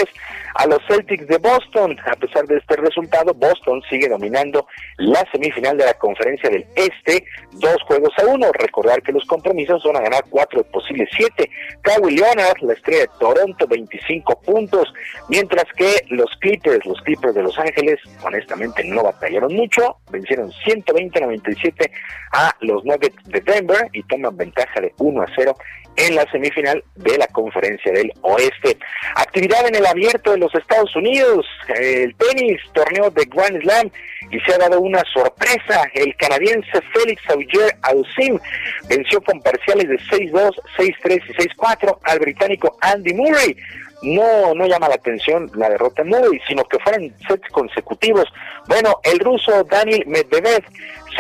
a 0.56 0.68
los 0.68 0.80
Celtics 0.88 1.28
de 1.28 1.38
Boston. 1.38 1.98
A 2.06 2.16
pesar 2.16 2.46
de 2.46 2.58
este 2.58 2.76
resultado, 2.78 3.34
Boston 3.34 3.82
sigue 3.90 4.10
dominando 4.10 4.68
la 4.98 5.24
semifinal 5.32 5.78
de 5.78 5.86
la 5.86 5.94
conferencia 5.96 6.50
del 6.50 6.66
Este, 6.76 7.26
dos 7.54 7.78
juegos 7.88 8.12
a 8.20 8.26
uno. 8.26 8.52
Recordar 8.54 9.02
que 9.02 9.12
los 9.12 9.26
compromisos 9.26 9.82
son 9.82 9.96
a 9.96 10.02
ganar 10.02 10.24
cuatro 10.30 10.64
posibles 10.64 11.10
siete. 11.16 11.50
Kawhi 11.82 12.16
Leonard, 12.16 12.62
la 12.62 12.74
estrella 12.74 13.02
de 13.02 13.10
Toronto, 13.20 13.68
25 13.68 14.42
puntos, 14.42 14.94
mientras 15.30 15.66
que 15.76 16.06
los 16.10 16.30
Clippers, 16.40 16.86
los 16.86 17.02
Clippers 17.02 17.36
de 17.36 17.44
Los 17.44 17.58
Ángeles, 17.58 18.00
honestamente 18.24 18.84
no 18.84 19.04
batallaron 19.04 19.54
mucho, 19.54 19.98
vencieron 20.12 20.52
120-97 20.66 21.92
a 22.34 22.56
los 22.62 22.84
Nuggets 22.86 23.24
de 23.26 23.42
Denver 23.42 23.90
y 23.94 24.04
toman 24.04 24.38
ventaja 24.38 24.82
de 24.82 24.94
1 24.98 25.22
a 25.22 25.28
0 25.36 25.56
en 25.96 26.16
la 26.16 26.30
semifinal 26.32 26.84
de 26.96 27.18
la 27.18 27.28
conferencia 27.28 27.92
del 27.92 28.12
oeste. 28.22 28.78
Actividad 29.16 29.68
en 29.68 29.76
el 29.76 29.86
abierto 29.86 30.32
de 30.32 30.38
los 30.38 30.54
Estados 30.56 30.96
Unidos, 30.96 31.46
el 31.68 32.16
tenis, 32.16 32.60
torneo 32.74 33.10
de 33.10 33.26
Grand 33.26 33.62
Slam, 33.62 33.92
y 34.32 34.40
se 34.40 34.54
ha 34.54 34.58
dado 34.58 34.80
una 34.80 35.04
sorpresa. 35.14 35.84
El 35.94 36.16
canadiense 36.16 36.82
Félix 36.94 37.22
Auger 37.30 37.76
Ausim 37.84 38.40
venció 38.88 39.22
con 39.22 39.42
parciales 39.42 39.90
de 39.90 39.98
6-2, 39.98 40.52
6-3 40.78 41.22
y 41.28 41.34
6-4 41.50 41.98
al 42.03 42.20
británico 42.20 42.78
Andy 42.82 43.14
Murray 43.14 43.56
no, 44.02 44.53
no 44.56 44.66
llama 44.66 44.90
la 44.90 44.95
atención 44.95 45.50
la 45.56 45.70
derrota 45.70 46.03
Murray, 46.03 46.40
sino 46.48 46.64
que 46.66 46.80
fueron 46.80 47.14
sets 47.28 47.48
consecutivos. 47.52 48.26
Bueno, 48.68 49.00
el 49.03 49.20
ruso 49.20 49.64
Daniel 49.64 50.03
Medvedev, 50.08 50.64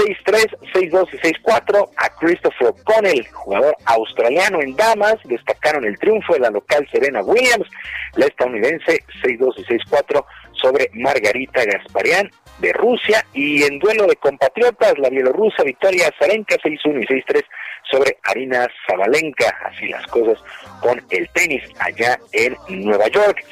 6-3, 0.01 0.57
6-2 0.73 1.09
y 1.13 1.17
6-4, 1.17 1.89
a 1.97 2.09
Christopher 2.17 2.69
O'Connell, 2.69 3.27
jugador 3.31 3.75
australiano 3.85 4.61
en 4.61 4.75
damas, 4.75 5.15
destacaron 5.25 5.85
el 5.85 5.97
triunfo 5.99 6.33
de 6.33 6.39
la 6.39 6.49
local 6.49 6.87
Serena 6.91 7.21
Williams, 7.21 7.67
la 8.15 8.25
estadounidense 8.25 9.03
6-2 9.23 9.53
y 9.57 9.63
6-4 9.63 10.25
sobre 10.53 10.89
Margarita 10.93 11.63
Gasparian 11.65 12.31
de 12.59 12.73
Rusia. 12.73 13.23
Y 13.33 13.63
en 13.63 13.79
duelo 13.79 14.07
de 14.07 14.15
compatriotas 14.15 14.97
la 14.97 15.09
bielorrusa 15.09 15.63
Victoria 15.63 16.07
Azarenka 16.07 16.55
6-1 16.55 17.03
y 17.03 17.07
6-3 17.07 17.43
sobre 17.91 18.17
Arina 18.23 18.67
Zabalenka, 18.87 19.53
así 19.65 19.87
las 19.87 20.05
cosas 20.07 20.39
con 20.79 21.01
el 21.09 21.29
tenis 21.29 21.63
allá 21.79 22.19
en 22.31 22.55
Nueva 22.69 23.07
York. 23.09 23.43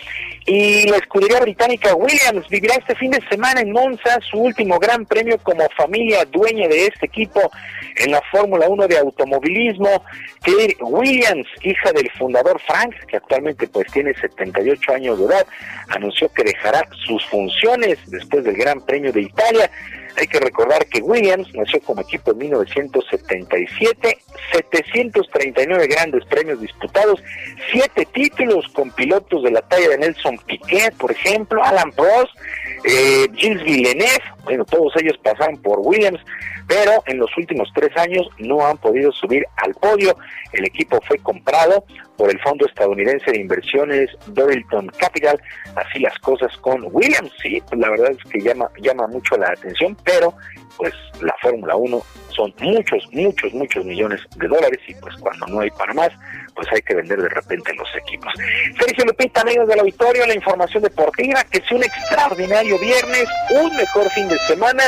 Y 0.45 0.87
la 0.89 0.97
escudería 0.97 1.39
británica 1.41 1.93
Williams 1.93 2.47
vivirá 2.49 2.75
este 2.75 2.95
fin 2.95 3.11
de 3.11 3.21
semana 3.29 3.61
en 3.61 3.71
Monza 3.71 4.17
su 4.31 4.39
último 4.39 4.79
gran 4.79 5.05
premio 5.05 5.37
como 5.39 5.67
familia 5.77 6.25
dueña 6.25 6.67
de 6.67 6.87
este 6.87 7.05
equipo 7.05 7.51
en 7.97 8.11
la 8.11 8.21
Fórmula 8.31 8.67
1 8.67 8.87
de 8.87 8.97
automovilismo. 8.97 10.03
Claire 10.41 10.75
Williams, 10.79 11.47
hija 11.61 11.91
del 11.91 12.09
fundador 12.17 12.59
Frank, 12.65 12.95
que 13.07 13.17
actualmente 13.17 13.67
pues 13.67 13.91
tiene 13.91 14.13
78 14.15 14.93
años 14.93 15.19
de 15.19 15.25
edad, 15.25 15.45
anunció 15.89 16.31
que 16.33 16.43
dejará 16.43 16.87
sus 17.05 17.23
funciones 17.27 17.99
después 18.07 18.43
del 18.43 18.55
Gran 18.55 18.81
Premio 18.81 19.11
de 19.11 19.21
Italia 19.21 19.69
hay 20.19 20.27
que 20.27 20.39
recordar 20.39 20.85
que 20.87 21.01
Williams 21.01 21.47
nació 21.53 21.79
como 21.81 22.01
equipo 22.01 22.31
en 22.31 22.39
1977, 22.39 24.17
739 24.51 25.87
grandes 25.87 26.25
premios 26.25 26.59
disputados, 26.59 27.23
siete 27.71 28.05
títulos 28.05 28.67
con 28.73 28.91
pilotos 28.91 29.43
de 29.43 29.51
la 29.51 29.61
talla 29.61 29.89
de 29.89 29.97
Nelson 29.97 30.37
Piquet, 30.45 30.95
por 30.97 31.11
ejemplo, 31.11 31.63
Alan 31.63 31.91
Prost, 31.91 32.35
eh, 32.85 33.27
Gilles 33.35 33.63
Villeneuve, 33.63 34.23
bueno, 34.43 34.65
todos 34.65 34.93
ellos 34.97 35.17
pasaron 35.23 35.61
por 35.61 35.79
Williams, 35.79 36.19
pero 36.67 37.03
en 37.07 37.17
los 37.17 37.35
últimos 37.37 37.67
tres 37.73 37.95
años 37.97 38.27
no 38.37 38.65
han 38.65 38.77
podido 38.77 39.11
subir 39.11 39.43
al 39.57 39.73
podio. 39.73 40.15
El 40.53 40.65
equipo 40.65 40.99
fue 41.07 41.17
comprado 41.17 41.83
por 42.15 42.29
el 42.29 42.39
fondo 42.41 42.65
estadounidense 42.65 43.31
de 43.31 43.39
inversiones 43.39 44.09
Dorilton 44.27 44.87
Capital. 44.97 45.41
Así 45.75 45.99
las 45.99 46.17
cosas 46.19 46.55
con 46.57 46.85
Williams, 46.91 47.31
sí, 47.41 47.61
pues 47.67 47.79
la 47.79 47.89
verdad 47.89 48.11
es 48.11 48.31
que 48.31 48.39
llama, 48.39 48.69
llama 48.79 49.07
mucho 49.07 49.35
la 49.37 49.47
atención, 49.47 49.95
pero 50.09 50.33
pues 50.77 50.93
la 51.21 51.35
Fórmula 51.41 51.75
1 51.75 52.01
son 52.35 52.53
muchos, 52.61 53.03
muchos, 53.11 53.53
muchos 53.53 53.83
millones 53.83 54.21
de 54.37 54.47
dólares 54.47 54.79
y 54.87 54.95
pues 54.95 55.13
cuando 55.19 55.45
no 55.47 55.59
hay 55.59 55.69
para 55.71 55.93
más, 55.93 56.09
pues 56.55 56.67
hay 56.73 56.81
que 56.81 56.95
vender 56.95 57.21
de 57.21 57.29
repente 57.29 57.73
los 57.73 57.87
equipos. 57.95 58.33
Sergio 58.79 59.05
Lupita, 59.05 59.41
amigos 59.41 59.67
del 59.67 59.79
auditorio, 59.79 60.25
la 60.25 60.35
información 60.35 60.83
deportiva, 60.83 61.43
que 61.43 61.59
es 61.59 61.71
un 61.71 61.83
extraordinario 61.83 62.79
viernes, 62.79 63.25
un 63.51 63.75
mejor 63.75 64.09
fin 64.11 64.29
de 64.29 64.37
semana 64.47 64.83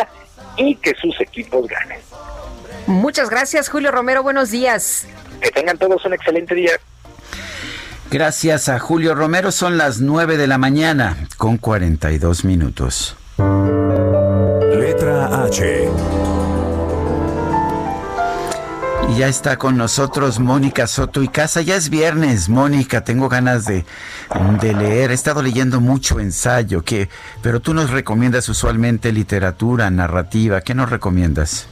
y 0.56 0.76
que 0.76 0.94
sus 0.96 1.20
equipos 1.20 1.68
ganen. 1.68 2.00
Muchas 2.88 3.30
gracias, 3.30 3.70
Julio 3.70 3.92
Romero. 3.92 4.24
Buenos 4.24 4.50
días. 4.50 5.08
Que 5.42 5.52
tengan 5.52 5.78
todos 5.78 6.04
un 6.06 6.14
excelente 6.14 6.56
día. 6.56 6.72
Gracias 8.10 8.70
a 8.70 8.80
Julio 8.80 9.14
Romero. 9.14 9.52
Son 9.52 9.78
las 9.78 10.00
9 10.00 10.38
de 10.38 10.48
la 10.48 10.58
mañana 10.58 11.18
con 11.38 11.58
42 11.58 12.46
minutos. 12.46 13.18
H. 15.12 15.90
Y 19.10 19.18
ya 19.18 19.28
está 19.28 19.58
con 19.58 19.76
nosotros 19.78 20.40
Mónica 20.40 20.88
Soto 20.88 21.22
y 21.22 21.28
Casa. 21.28 21.62
Ya 21.62 21.76
es 21.76 21.90
viernes, 21.90 22.48
Mónica. 22.48 23.04
Tengo 23.04 23.28
ganas 23.28 23.66
de, 23.66 23.84
de 24.62 24.74
leer. 24.74 25.12
He 25.12 25.14
estado 25.14 25.42
leyendo 25.42 25.82
mucho 25.82 26.20
ensayo, 26.20 26.84
que, 26.84 27.10
pero 27.42 27.60
tú 27.60 27.74
nos 27.74 27.90
recomiendas 27.90 28.48
usualmente 28.48 29.12
literatura, 29.12 29.90
narrativa. 29.90 30.62
¿Qué 30.62 30.74
nos 30.74 30.90
recomiendas? 30.90 31.68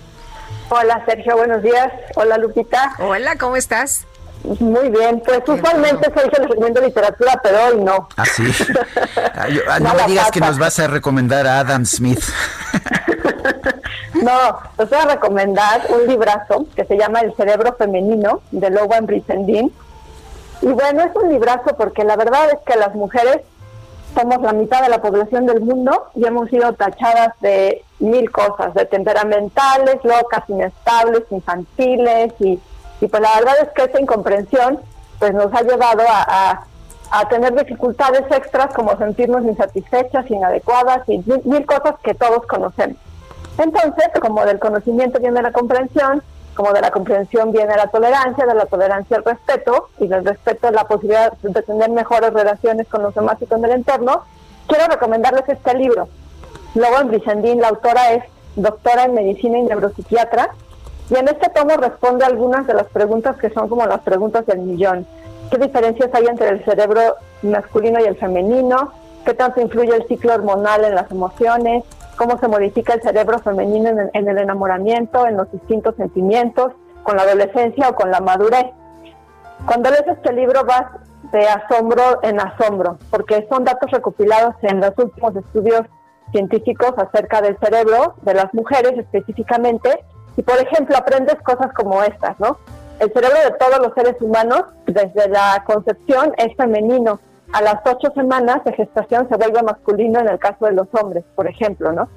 Hola 0.70 1.04
Sergio, 1.08 1.38
buenos 1.38 1.64
días. 1.64 1.92
Hola 2.16 2.38
Lupita. 2.38 2.94
Hola, 3.00 3.38
¿cómo 3.38 3.56
estás? 3.56 4.06
Muy 4.44 4.90
bien, 4.90 5.22
pues 5.26 5.42
usualmente 5.48 6.12
Sergio 6.14 6.40
les 6.40 6.50
recomiendo 6.50 6.82
literatura, 6.82 7.40
pero 7.44 7.66
hoy 7.66 7.84
no. 7.84 8.08
¿Ah, 8.16 8.26
sí? 8.26 8.44
Ah, 9.70 9.80
no 9.80 9.94
me 9.94 10.06
digas 10.08 10.32
que 10.32 10.40
nos 10.42 10.58
vas 10.58 10.80
a 10.80 10.88
recomendar 10.88 11.48
a 11.48 11.60
Adam 11.60 11.86
Smith. 11.86 12.22
no, 14.22 14.60
os 14.78 14.90
voy 14.90 15.00
a 15.00 15.06
recomendar 15.06 15.82
un 15.90 16.08
librazo 16.08 16.66
que 16.76 16.86
se 16.86 16.98
llama 16.98 17.22
El 17.22 17.36
cerebro 17.36 17.74
femenino 17.74 18.42
de 18.52 18.70
Logan 18.70 19.06
Brizendine. 19.06 19.72
Y 20.62 20.68
bueno, 20.68 21.04
es 21.04 21.16
un 21.16 21.30
librazo 21.30 21.76
porque 21.78 22.04
la 22.04 22.16
verdad 22.16 22.52
es 22.52 22.60
que 22.66 22.78
las 22.78 22.94
mujeres 22.96 23.42
somos 24.14 24.42
la 24.42 24.54
mitad 24.54 24.82
de 24.82 24.90
la 24.90 25.02
población 25.02 25.46
del 25.46 25.62
mundo 25.62 26.08
y 26.16 26.26
hemos 26.26 26.50
sido 26.50 26.74
tachadas 26.74 27.34
de 27.42 27.84
mil 28.00 28.32
cosas, 28.32 28.74
de 28.74 28.86
temperamentales, 28.86 29.98
locas, 30.04 30.44
inestables, 30.48 31.24
infantiles 31.30 32.34
y, 32.40 32.60
y 33.02 33.08
pues 33.08 33.22
la 33.22 33.36
verdad 33.36 33.56
es 33.62 33.70
que 33.70 33.84
esa 33.84 34.02
incomprensión 34.02 34.80
pues 35.20 35.34
nos 35.34 35.54
ha 35.54 35.62
llevado 35.62 36.02
a, 36.10 36.52
a, 36.52 36.66
tener 37.30 37.54
dificultades 37.56 38.24
extras 38.32 38.74
como 38.74 38.98
sentirnos 38.98 39.44
insatisfechas, 39.44 40.30
inadecuadas 40.30 41.08
y 41.08 41.24
mil 41.44 41.66
cosas 41.66 41.96
que 42.04 42.14
todos 42.14 42.46
conocemos. 42.46 42.98
Entonces, 43.58 44.10
como 44.22 44.46
del 44.46 44.60
conocimiento 44.60 45.20
viene 45.20 45.42
la 45.42 45.52
comprensión, 45.52 46.24
como 46.56 46.72
de 46.72 46.82
la 46.82 46.92
comprensión 46.92 47.52
viene 47.52 47.76
la 47.76 47.88
tolerancia, 47.88 48.46
de 48.46 48.54
la 48.54 48.66
tolerancia 48.66 49.18
el 49.18 49.24
respeto, 49.24 49.90
y 50.00 50.08
del 50.08 50.26
respeto 50.26 50.72
la 50.72 50.86
posibilidad 50.86 51.34
de 51.42 51.62
tener 51.64 51.90
mejores 51.90 52.34
relaciones 52.34 52.88
con 52.88 53.02
los 53.04 53.16
demás 53.16 53.38
y 53.42 53.46
con 53.46 53.64
el 53.66 53.72
entorno, 53.72 54.24
quiero 54.68 54.86
recomendarles 54.88 55.48
este 55.48 55.74
libro. 55.76 56.08
Luego 56.76 57.00
en 57.00 57.08
Brizendín, 57.08 57.62
la 57.62 57.70
autora 57.70 58.12
es 58.14 58.24
doctora 58.56 59.06
en 59.06 59.14
medicina 59.14 59.58
y 59.58 59.64
neuropsiquiatra, 59.64 60.50
y 61.10 61.16
en 61.16 61.28
este 61.28 61.50
tomo 61.50 61.76
responde 61.78 62.24
algunas 62.24 62.68
de 62.68 62.76
las 62.76 62.88
preguntas 62.88 63.38
que 63.38 63.50
son 63.50 63.68
como 63.68 63.86
las 63.88 64.02
preguntas 64.02 64.46
del 64.46 64.60
millón. 64.60 65.08
¿Qué 65.52 65.58
diferencias 65.58 66.10
hay 66.14 66.26
entre 66.26 66.50
el 66.50 66.66
cerebro 66.66 67.02
masculino 67.42 68.00
y 68.00 68.04
el 68.04 68.18
femenino? 68.18 68.94
¿Qué 69.26 69.34
tanto 69.34 69.62
influye 69.62 69.96
el 69.96 70.08
ciclo 70.08 70.34
hormonal 70.34 70.86
en 70.86 70.96
las 70.96 71.10
emociones? 71.12 71.84
cómo 72.20 72.38
se 72.38 72.50
modifica 72.50 72.94
el 72.96 73.02
cerebro 73.02 73.40
femenino 73.40 73.90
en 74.14 74.28
el, 74.28 74.38
enamoramiento, 74.38 75.26
en 75.26 75.38
los 75.38 75.50
distintos 75.54 75.96
sentimientos, 75.96 76.74
con 77.04 77.16
la 77.16 77.22
adolescencia 77.22 77.88
o 77.88 77.96
con 77.96 78.12
la 78.12 78.20
madurez. 78.20 78.66
Cuando 79.66 79.90
lees 79.90 80.06
este 80.06 80.34
libro 80.34 80.66
vas 80.66 80.84
de 81.32 81.48
asombro 81.48 82.20
en 82.24 82.42
asombro, 82.42 82.98
porque 83.10 83.48
son 83.50 83.64
datos 83.64 83.90
recopilados 83.92 84.54
en 84.64 84.82
los 84.82 84.92
últimos 84.98 85.34
estudios 85.34 85.84
científicos 86.34 86.92
acerca 86.98 87.42
del 87.42 87.58
cerebro 87.60 88.16
de 88.24 88.34
las 88.34 88.54
mujeres 88.54 88.98
específicamente, 88.98 90.04
y 90.36 90.42
por 90.42 90.58
ejemplo 90.58 90.98
aprendes 90.98 91.36
cosas 91.42 91.72
como 91.74 92.04
estas, 92.04 92.38
¿no? 92.42 92.58
El 93.00 93.14
cerebro 93.14 93.38
de 93.46 93.52
todos 93.52 93.80
los 93.80 93.94
seres 93.94 94.22
humanos, 94.22 94.66
desde 94.86 95.30
la 95.30 95.64
concepción, 95.66 96.34
es 96.38 96.54
femenino, 96.58 97.20
a 97.54 97.62
las 97.62 97.76
ocho 97.86 98.12
semanas 98.14 98.64
de 98.66 98.74
gestación 98.74 99.28
se 99.30 99.38
vuelve 99.38 99.64
masculino 99.64 100.20
en 100.20 100.28
el 100.28 100.38
caso 100.38 100.66
de 100.66 100.74
los 100.74 100.88
hombres, 100.92 101.24
por 101.36 101.48
ejemplo, 101.48 101.92
¿no? 101.94 102.10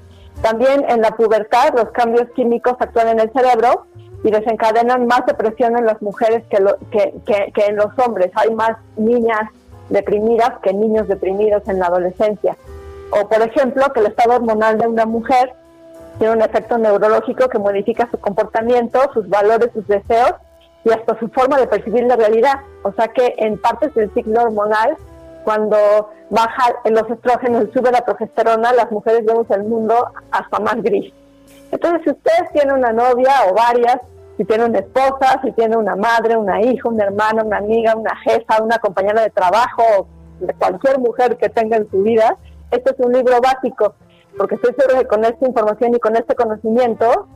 También 0.43 0.85
en 0.89 1.01
la 1.01 1.13
pubertad 1.13 1.73
los 1.75 1.91
cambios 1.93 2.29
químicos 2.35 2.75
actúan 2.81 3.09
en 3.09 3.21
el 3.21 3.33
cerebro 3.33 3.87
y 4.25 4.31
desencadenan 4.31 5.07
más 5.07 5.25
depresión 5.27 5.79
en 5.79 5.87
las 5.87 6.03
mujeres 6.03 6.43
que, 6.51 6.59
que, 6.91 7.53
que, 7.53 7.67
en 7.67 7.77
los 7.77 7.97
hombres. 7.99 8.31
Hay 8.35 8.55
más 8.55 8.77
niñas 8.97 9.51
deprimidas 9.89 10.51
que 10.63 10.73
niños 10.73 11.09
deprimidos 11.09 11.63
en 11.69 11.79
la 11.79 11.87
adolescencia. 11.87 12.57
O, 13.11 13.29
por 13.29 13.41
ejemplo, 13.43 13.85
que 13.93 14.01
el 14.01 14.07
estado 14.07 14.35
hormonal 14.35 14.79
de 14.79 14.87
una 14.87 15.07
mujer 15.07 15.53
tiene 16.19 16.35
un 16.35 16.43
efecto 16.43 16.77
neurológico 16.77 17.49
que 17.49 17.59
modifica 17.59 18.09
su 18.11 18.19
comportamiento, 18.19 19.01
sus 19.15 19.29
valores, 19.29 19.71
sus 19.73 19.87
deseos 19.87 20.35
y 20.85 20.91
hasta 20.91 21.19
su 21.19 21.29
forma 21.29 21.59
de 21.59 21.67
percibir 21.67 22.05
la 22.05 22.17
realidad. 22.17 22.61
O 22.83 22.93
sea 22.93 23.09
que 23.09 23.35
en 23.39 23.59
partes 23.59 23.95
del 23.95 24.13
ciclo 24.15 24.43
hormonal 24.43 24.97
cuando 25.45 25.77
baja 26.31 26.73
en 26.85 26.95
los 26.95 27.09
estrógenos 27.11 27.65
y 27.65 27.73
sube 27.73 27.91
la 27.91 28.05
progesterona, 28.05 28.73
las 28.73 28.91
mujeres 28.91 29.25
vemos 29.25 29.47
el 29.51 29.65
mundo 29.65 29.95
hasta 30.31 30.59
más 30.61 30.83
gris. 30.83 31.13
Entonces, 31.71 32.03
si 32.05 32.11
ustedes 32.11 32.53
tienen 32.53 32.77
una 32.77 32.93
novia 32.93 33.33
o 33.49 33.55
varias, 33.55 33.99
si 34.37 34.45
tiene 34.45 34.65
una 34.65 34.79
esposa, 34.79 35.41
si 35.43 35.53
tiene 35.53 35.77
una 35.77 35.97
madre, 35.97 36.37
una 36.37 36.61
hija, 36.63 36.89
una 36.89 37.05
hermana, 37.05 37.43
una 37.45 37.59
amiga, 37.59 37.95
una 37.97 38.15
jefa, 38.17 38.63
una 38.63 38.79
compañera 38.79 39.23
de 39.23 39.31
trabajo, 39.31 40.07
cualquier 40.59 40.99
mujer 40.99 41.37
que 41.37 41.49
tenga 41.49 41.77
en 41.77 41.91
su 41.91 42.03
vida, 42.03 42.37
este 42.71 42.91
es 42.91 42.97
un 42.99 43.13
libro 43.13 43.39
básico, 43.41 43.95
porque 44.37 44.55
estoy 44.55 44.75
seguro 44.79 45.01
que 45.01 45.07
con 45.07 45.25
esta 45.25 45.47
información 45.47 45.95
y 45.95 45.99
con 45.99 46.17
este 46.17 46.35
conocimiento, 46.35 47.29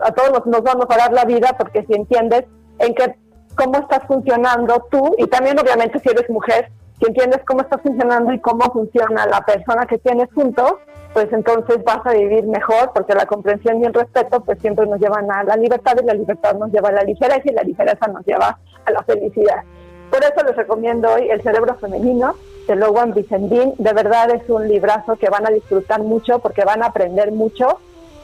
a 0.00 0.12
todos 0.12 0.32
nos, 0.32 0.46
nos 0.46 0.60
va 0.62 0.72
a 0.72 0.76
mejorar 0.76 1.12
la 1.12 1.24
vida, 1.24 1.54
porque 1.58 1.84
si 1.86 1.94
entiendes 1.94 2.44
en 2.78 2.94
qué, 2.94 3.16
cómo 3.54 3.78
estás 3.78 4.04
funcionando 4.06 4.86
tú, 4.90 5.14
y 5.18 5.26
también 5.26 5.58
obviamente 5.58 5.98
si 5.98 6.08
eres 6.08 6.28
mujer, 6.30 6.70
si 6.98 7.06
entiendes 7.06 7.40
cómo 7.46 7.62
está 7.62 7.78
funcionando 7.78 8.32
y 8.32 8.40
cómo 8.40 8.64
funciona 8.72 9.26
la 9.26 9.40
persona 9.40 9.86
que 9.86 9.98
tienes 9.98 10.28
junto, 10.34 10.78
pues 11.12 11.32
entonces 11.32 11.82
vas 11.84 12.04
a 12.06 12.12
vivir 12.12 12.44
mejor, 12.44 12.92
porque 12.94 13.14
la 13.14 13.26
comprensión 13.26 13.82
y 13.82 13.86
el 13.86 13.92
respeto 13.92 14.40
pues 14.40 14.58
siempre 14.60 14.86
nos 14.86 15.00
llevan 15.00 15.30
a 15.30 15.44
la 15.44 15.56
libertad 15.56 15.96
y 16.00 16.06
la 16.06 16.14
libertad 16.14 16.54
nos 16.54 16.70
lleva 16.72 16.88
a 16.88 16.92
la 16.92 17.02
ligereza 17.02 17.42
y 17.44 17.52
la 17.52 17.62
ligereza 17.62 18.06
nos 18.06 18.24
lleva 18.24 18.58
a 18.84 18.90
la 18.90 19.02
felicidad. 19.02 19.62
Por 20.10 20.22
eso 20.22 20.44
les 20.46 20.56
recomiendo 20.56 21.10
hoy 21.10 21.30
El 21.30 21.42
cerebro 21.42 21.74
femenino 21.76 22.34
de 22.68 22.76
Logan 22.76 23.14
Vicendín. 23.14 23.74
De 23.78 23.92
verdad 23.92 24.30
es 24.30 24.48
un 24.48 24.68
librazo 24.68 25.16
que 25.16 25.30
van 25.30 25.46
a 25.46 25.50
disfrutar 25.50 26.02
mucho 26.02 26.38
porque 26.38 26.64
van 26.64 26.82
a 26.82 26.86
aprender 26.86 27.32
mucho 27.32 27.78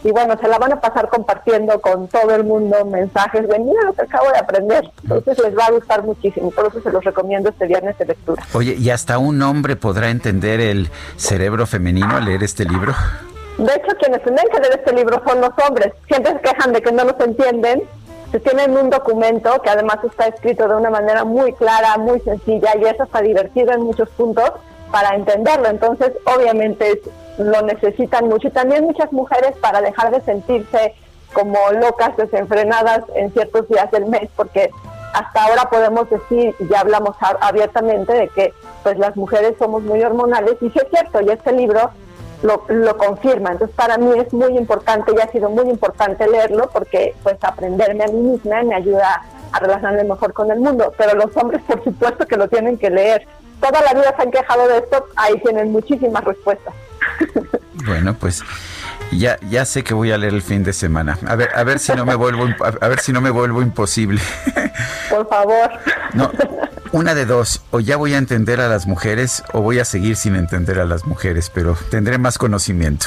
y 0.04 0.12
bueno, 0.12 0.36
se 0.40 0.46
la 0.46 0.58
van 0.58 0.72
a 0.72 0.80
pasar 0.80 1.08
compartiendo 1.08 1.80
con 1.80 2.06
todo 2.08 2.34
el 2.34 2.44
mundo 2.44 2.84
mensajes 2.84 3.48
de 3.48 3.58
mira 3.58 3.82
lo 3.82 3.92
que 3.92 4.02
acabo 4.02 4.30
de 4.30 4.38
aprender. 4.38 4.88
Entonces 5.02 5.38
les 5.38 5.58
va 5.58 5.66
a 5.66 5.70
gustar 5.72 6.04
muchísimo, 6.04 6.50
por 6.50 6.66
eso 6.66 6.80
se 6.80 6.92
los 6.92 7.02
recomiendo 7.02 7.48
este 7.48 7.66
viernes 7.66 7.98
de 7.98 8.06
lectura. 8.06 8.42
Oye, 8.54 8.76
¿y 8.78 8.90
hasta 8.90 9.18
un 9.18 9.42
hombre 9.42 9.76
podrá 9.76 10.10
entender 10.10 10.60
el 10.60 10.88
cerebro 11.16 11.66
femenino 11.66 12.16
al 12.16 12.26
leer 12.26 12.44
este 12.44 12.64
libro? 12.64 12.94
De 13.58 13.74
hecho, 13.74 13.96
quienes 13.98 14.22
tienen 14.22 14.44
que 14.52 14.60
leer 14.60 14.74
este 14.78 14.92
libro 14.92 15.20
son 15.26 15.40
los 15.40 15.50
hombres. 15.66 15.92
Siempre 16.06 16.32
se 16.32 16.40
quejan 16.40 16.72
de 16.72 16.80
que 16.80 16.92
no 16.92 17.02
los 17.02 17.18
entienden. 17.18 17.82
Se 18.30 18.38
tienen 18.38 18.76
un 18.76 18.90
documento 18.90 19.60
que 19.62 19.70
además 19.70 19.98
está 20.04 20.28
escrito 20.28 20.68
de 20.68 20.76
una 20.76 20.90
manera 20.90 21.24
muy 21.24 21.52
clara, 21.54 21.96
muy 21.98 22.20
sencilla 22.20 22.76
y 22.80 22.84
es 22.84 23.00
hasta 23.00 23.20
divertido 23.20 23.72
en 23.72 23.82
muchos 23.82 24.08
puntos 24.10 24.52
para 24.92 25.16
entenderlo. 25.16 25.68
Entonces, 25.68 26.12
obviamente 26.24 27.00
lo 27.38 27.62
necesitan 27.62 28.28
mucho 28.28 28.48
y 28.48 28.50
también 28.50 28.84
muchas 28.84 29.12
mujeres 29.12 29.56
para 29.60 29.80
dejar 29.80 30.10
de 30.10 30.20
sentirse 30.22 30.94
como 31.32 31.56
locas, 31.72 32.16
desenfrenadas 32.16 33.00
en 33.14 33.32
ciertos 33.32 33.68
días 33.68 33.90
del 33.90 34.06
mes, 34.06 34.28
porque 34.36 34.70
hasta 35.12 35.44
ahora 35.44 35.70
podemos 35.70 36.08
decir, 36.10 36.54
y 36.58 36.68
ya 36.68 36.80
hablamos 36.80 37.16
abiertamente, 37.40 38.12
de 38.12 38.28
que 38.28 38.52
pues 38.82 38.98
las 38.98 39.16
mujeres 39.16 39.54
somos 39.58 39.82
muy 39.82 40.02
hormonales, 40.02 40.56
y 40.60 40.70
sí 40.70 40.78
es 40.78 40.88
cierto, 40.90 41.20
y 41.20 41.30
este 41.30 41.52
libro 41.52 41.90
lo, 42.42 42.64
lo 42.68 42.96
confirma. 42.96 43.52
Entonces 43.52 43.74
para 43.76 43.98
mí 43.98 44.12
es 44.18 44.32
muy 44.32 44.56
importante 44.56 45.12
y 45.14 45.20
ha 45.20 45.30
sido 45.30 45.50
muy 45.50 45.68
importante 45.68 46.28
leerlo 46.28 46.68
porque 46.72 47.14
pues 47.22 47.36
aprenderme 47.42 48.04
a 48.04 48.08
mí 48.08 48.20
misma 48.20 48.62
me 48.62 48.74
ayuda 48.74 49.24
a 49.52 49.58
relacionarme 49.58 50.04
mejor 50.04 50.32
con 50.32 50.50
el 50.50 50.60
mundo. 50.60 50.92
Pero 50.96 51.16
los 51.16 51.36
hombres 51.36 51.62
por 51.66 51.82
supuesto 51.82 52.26
que 52.26 52.36
lo 52.36 52.48
tienen 52.48 52.78
que 52.78 52.90
leer. 52.90 53.26
Toda 53.60 53.82
la 53.82 53.92
vida 53.92 54.14
se 54.16 54.22
han 54.22 54.30
quejado 54.30 54.68
de 54.68 54.78
esto, 54.78 55.06
ahí 55.16 55.40
tienen 55.40 55.72
muchísimas 55.72 56.22
respuestas. 56.22 56.74
Bueno, 57.84 58.14
pues 58.14 58.42
ya, 59.12 59.38
ya 59.48 59.64
sé 59.64 59.82
que 59.82 59.94
voy 59.94 60.12
a 60.12 60.18
leer 60.18 60.34
el 60.34 60.42
fin 60.42 60.62
de 60.62 60.72
semana. 60.72 61.18
A 61.26 61.36
ver, 61.36 61.50
a 61.54 61.64
ver 61.64 61.78
si 61.78 61.92
no 61.92 62.04
me 62.04 62.14
vuelvo, 62.14 62.46
a 62.80 62.88
ver 62.88 63.00
si 63.00 63.12
no 63.12 63.20
me 63.20 63.30
vuelvo 63.30 63.62
imposible. 63.62 64.20
Por 65.10 65.28
favor. 65.28 65.70
No, 66.14 66.30
una 66.92 67.14
de 67.14 67.24
dos, 67.24 67.62
o 67.70 67.80
ya 67.80 67.96
voy 67.96 68.14
a 68.14 68.18
entender 68.18 68.60
a 68.60 68.68
las 68.68 68.86
mujeres 68.86 69.42
o 69.52 69.62
voy 69.62 69.78
a 69.78 69.84
seguir 69.84 70.16
sin 70.16 70.36
entender 70.36 70.80
a 70.80 70.84
las 70.84 71.06
mujeres, 71.06 71.50
pero 71.52 71.76
tendré 71.90 72.18
más 72.18 72.38
conocimiento. 72.38 73.06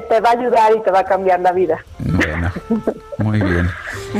Te 0.00 0.20
va 0.20 0.30
a 0.30 0.32
ayudar 0.32 0.72
y 0.76 0.82
te 0.82 0.90
va 0.90 1.00
a 1.00 1.04
cambiar 1.04 1.40
la 1.40 1.52
vida. 1.52 1.84
Bueno, 1.98 2.52
muy 3.18 3.40
bien. 3.40 3.70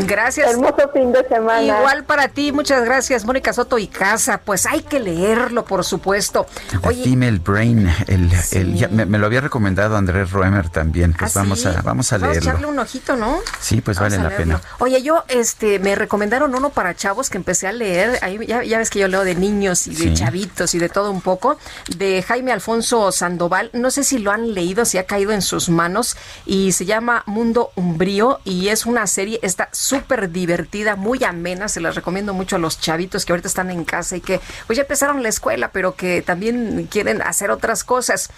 Gracias. 0.06 0.50
Hermoso 0.50 0.90
fin 0.92 1.12
de 1.12 1.26
semana. 1.28 1.62
Igual 1.62 2.04
para 2.04 2.28
ti, 2.28 2.52
muchas 2.52 2.84
gracias, 2.84 3.24
Mónica 3.24 3.52
Soto 3.52 3.78
y 3.78 3.86
Casa. 3.86 4.40
Pues 4.44 4.66
hay 4.66 4.82
que 4.82 4.98
leerlo, 4.98 5.64
por 5.64 5.84
supuesto. 5.84 6.46
The 6.70 6.94
Female 6.94 7.38
Brain, 7.38 7.88
el, 8.08 8.30
el 8.52 8.90
me, 8.90 9.18
lo 9.18 9.26
había 9.26 9.40
recomendado 9.40 9.96
Andrés 9.96 10.30
Roemer 10.32 10.68
también. 10.68 11.14
Pues 11.16 11.36
¿Ah, 11.36 11.40
vamos 11.40 11.64
a 11.66 11.82
vamos 11.82 12.12
a 12.12 12.18
leerlo. 12.18 12.34
Vamos 12.34 12.46
a 12.46 12.50
echarle 12.50 12.66
un 12.66 12.78
ojito, 12.78 13.16
¿no? 13.16 13.38
Sí, 13.60 13.80
pues 13.80 13.98
vale 13.98 14.18
la 14.18 14.30
pena. 14.30 14.60
Oye, 14.78 15.02
yo 15.02 15.24
este 15.28 15.78
me 15.78 15.94
recomendaron 15.94 16.54
uno 16.54 16.70
para 16.70 16.94
chavos 16.94 17.30
que 17.30 17.38
empecé 17.38 17.66
a 17.66 17.72
leer. 17.72 18.18
Ahí, 18.22 18.38
ya, 18.46 18.78
ves 18.78 18.90
que 18.90 18.98
yo 18.98 19.08
leo 19.08 19.24
de 19.24 19.34
niños 19.34 19.86
y 19.86 19.94
de 19.94 20.14
chavitos 20.14 20.74
y 20.74 20.78
de 20.78 20.88
todo 20.88 21.10
un 21.10 21.20
poco. 21.20 21.58
De 21.96 22.22
Jaime 22.22 22.52
Alfonso 22.52 23.12
Sandoval. 23.12 23.70
No 23.72 23.90
sé 23.90 24.04
si 24.04 24.18
lo 24.18 24.32
han 24.32 24.54
leído, 24.54 24.84
si 24.84 24.98
ha 24.98 25.04
caído 25.04 25.32
en 25.32 25.42
sus 25.42 25.63
manos 25.68 26.16
y 26.46 26.72
se 26.72 26.84
llama 26.84 27.22
Mundo 27.26 27.70
Umbrío 27.76 28.40
y 28.44 28.68
es 28.68 28.86
una 28.86 29.06
serie, 29.06 29.38
está 29.42 29.68
súper 29.72 30.30
divertida, 30.30 30.96
muy 30.96 31.24
amena, 31.24 31.68
se 31.68 31.80
las 31.80 31.94
recomiendo 31.94 32.34
mucho 32.34 32.56
a 32.56 32.58
los 32.58 32.80
chavitos 32.80 33.24
que 33.24 33.32
ahorita 33.32 33.48
están 33.48 33.70
en 33.70 33.84
casa 33.84 34.16
y 34.16 34.20
que 34.20 34.40
pues 34.66 34.76
ya 34.76 34.82
empezaron 34.82 35.22
la 35.22 35.28
escuela, 35.28 35.70
pero 35.72 35.94
que 35.94 36.22
también 36.22 36.88
quieren 36.90 37.22
hacer 37.22 37.50
otras 37.50 37.84
cosas. 37.84 38.30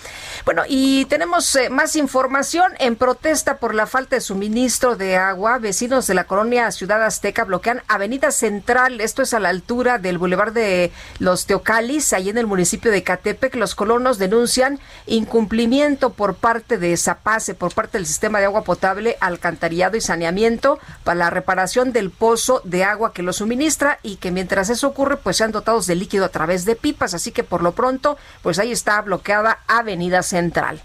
Bueno, 0.45 0.63
y 0.69 1.05
tenemos 1.07 1.55
eh, 1.57 1.71
más 1.71 1.97
información 1.97 2.73
en 2.79 2.97
protesta 2.97 3.59
por 3.59 3.75
la 3.75 3.87
falta 3.87 4.17
de 4.17 4.21
suministro 4.21 4.97
de 4.97 5.17
agua. 5.17 5.59
Vecinos 5.59 6.07
de 6.07 6.15
la 6.15 6.25
colonia 6.25 6.71
Ciudad 6.71 7.03
Azteca 7.03 7.45
bloquean 7.45 7.83
Avenida 7.89 8.31
Central, 8.31 9.01
esto 9.01 9.23
es 9.23 9.35
a 9.35 9.41
la 9.41 9.49
altura 9.49 9.99
del 9.99 10.19
Boulevard 10.19 10.53
de 10.53 10.93
los 11.19 11.47
Teocalis, 11.47 12.13
ahí 12.13 12.29
en 12.29 12.39
el 12.39 12.47
municipio 12.47 12.91
de 12.91 13.03
Catepec. 13.03 13.55
Los 13.57 13.75
colonos 13.75 14.19
denuncian 14.19 14.79
incumplimiento 15.07 16.11
por 16.11 16.35
parte 16.35 16.79
de 16.79 16.97
Zapase, 17.07 17.55
por 17.55 17.73
parte 17.73 17.99
del 17.99 18.07
sistema 18.07 18.41
de 18.41 18.47
agua 18.47 18.65
potable, 18.65 19.17
alcantarillado 19.21 19.97
y 19.97 20.01
saneamiento 20.01 20.81
para 21.05 21.19
la 21.19 21.31
reparación 21.31 21.93
del 21.93 22.11
pozo 22.11 22.61
de 22.65 22.83
agua 22.83 23.13
que 23.13 23.23
lo 23.23 23.33
suministra 23.33 24.01
y 24.03 24.17
que 24.17 24.33
mientras 24.33 24.71
eso 24.71 24.89
ocurre, 24.89 25.17
pues 25.17 25.37
sean 25.37 25.53
dotados 25.53 25.87
de 25.87 25.95
líquido 25.95 26.25
a 26.25 26.31
través 26.31 26.65
de 26.65 26.75
pipas. 26.75 27.15
Así 27.15 27.31
que 27.31 27.45
por 27.45 27.63
lo 27.63 27.73
pronto, 27.73 28.19
pues 28.43 28.59
ahí 28.59 28.73
está 28.73 29.01
bloqueada 29.03 29.61
Avenida 29.69 30.25
Central. 30.25 30.83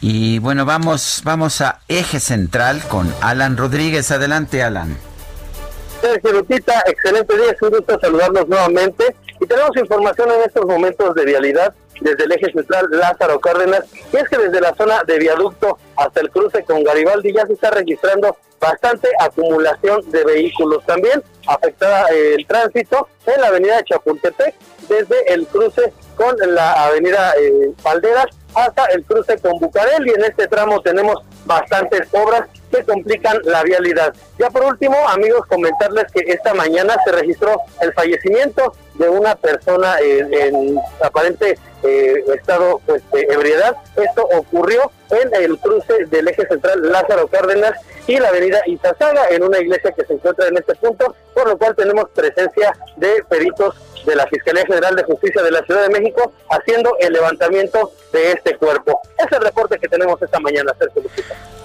Y 0.00 0.38
bueno, 0.38 0.64
vamos, 0.64 1.20
vamos 1.24 1.60
a 1.60 1.80
Eje 1.88 2.20
Central 2.20 2.82
con 2.88 3.12
Alan 3.20 3.58
Rodríguez. 3.58 4.10
Adelante, 4.10 4.62
Alan. 4.62 4.96
Sergio 6.00 6.32
Lupita, 6.32 6.82
excelente 6.86 7.36
día, 7.36 7.50
es 7.50 7.60
un 7.60 7.70
gusto 7.70 7.98
saludarlos 8.00 8.48
nuevamente. 8.48 9.14
Y 9.40 9.46
tenemos 9.46 9.76
información 9.76 10.30
en 10.32 10.42
estos 10.42 10.66
momentos 10.66 11.14
de 11.14 11.24
vialidad 11.24 11.74
desde 12.00 12.24
el 12.24 12.32
eje 12.32 12.52
central 12.52 12.86
Lázaro 12.90 13.40
Cárdenas, 13.40 13.84
y 14.12 14.16
es 14.16 14.28
que 14.28 14.38
desde 14.38 14.60
la 14.60 14.74
zona 14.74 15.02
de 15.06 15.18
viaducto 15.18 15.78
hasta 15.96 16.20
el 16.20 16.30
cruce 16.30 16.62
con 16.64 16.84
Garibaldi 16.84 17.32
ya 17.32 17.46
se 17.46 17.54
está 17.54 17.70
registrando 17.70 18.36
bastante 18.60 19.08
acumulación 19.20 20.08
de 20.10 20.24
vehículos. 20.24 20.84
También 20.86 21.22
afectada 21.46 22.08
el 22.08 22.46
tránsito 22.46 23.08
en 23.26 23.40
la 23.40 23.48
avenida 23.48 23.82
Chapultepec, 23.84 24.54
desde 24.88 25.32
el 25.32 25.46
cruce 25.46 25.92
con 26.16 26.36
la 26.54 26.86
avenida 26.86 27.34
eh, 27.38 27.72
Valderas 27.82 28.26
hasta 28.54 28.86
el 28.86 29.04
cruce 29.04 29.38
con 29.38 29.58
Bucarel 29.58 30.06
y 30.06 30.10
en 30.10 30.24
este 30.24 30.48
tramo 30.48 30.80
tenemos 30.80 31.22
bastantes 31.44 32.08
obras 32.12 32.48
que 32.70 32.84
complican 32.84 33.38
la 33.44 33.62
vialidad. 33.62 34.14
Ya 34.38 34.50
por 34.50 34.64
último, 34.64 34.96
amigos, 35.08 35.46
comentarles 35.46 36.04
que 36.12 36.20
esta 36.32 36.54
mañana 36.54 36.96
se 37.04 37.12
registró 37.12 37.60
el 37.80 37.92
fallecimiento 37.92 38.72
de 38.94 39.08
una 39.08 39.36
persona 39.36 39.96
en 40.00 40.78
aparente 41.02 41.58
eh, 41.82 42.24
estado 42.34 42.80
pues, 42.86 43.02
de 43.12 43.22
ebriedad. 43.30 43.76
Esto 43.96 44.28
ocurrió 44.36 44.90
en 45.10 45.34
el 45.42 45.58
cruce 45.58 46.06
del 46.06 46.28
eje 46.28 46.46
central 46.46 46.90
Lázaro 46.90 47.28
Cárdenas 47.28 47.74
y 48.08 48.18
la 48.18 48.28
avenida 48.28 48.60
Izazaga, 48.66 49.28
en 49.28 49.44
una 49.44 49.60
iglesia 49.60 49.92
que 49.92 50.04
se 50.04 50.14
encuentra 50.14 50.48
en 50.48 50.56
este 50.56 50.74
punto, 50.76 51.14
por 51.34 51.46
lo 51.46 51.58
cual 51.58 51.76
tenemos 51.76 52.08
presencia 52.10 52.74
de 52.96 53.22
peritos 53.28 53.76
de 54.08 54.16
la 54.16 54.26
Fiscalía 54.26 54.64
General 54.66 54.96
de 54.96 55.04
Justicia 55.04 55.42
de 55.42 55.50
la 55.50 55.62
Ciudad 55.64 55.82
de 55.82 55.90
México 55.90 56.32
haciendo 56.50 56.96
el 56.98 57.12
levantamiento 57.12 57.92
de 58.12 58.32
este 58.32 58.56
cuerpo. 58.56 59.00
Es 59.18 59.30
el 59.30 59.40
reporte 59.40 59.78
que 59.78 59.88
tenemos 59.88 60.20
esta 60.20 60.40
mañana, 60.40 60.72
Sergio 60.78 61.02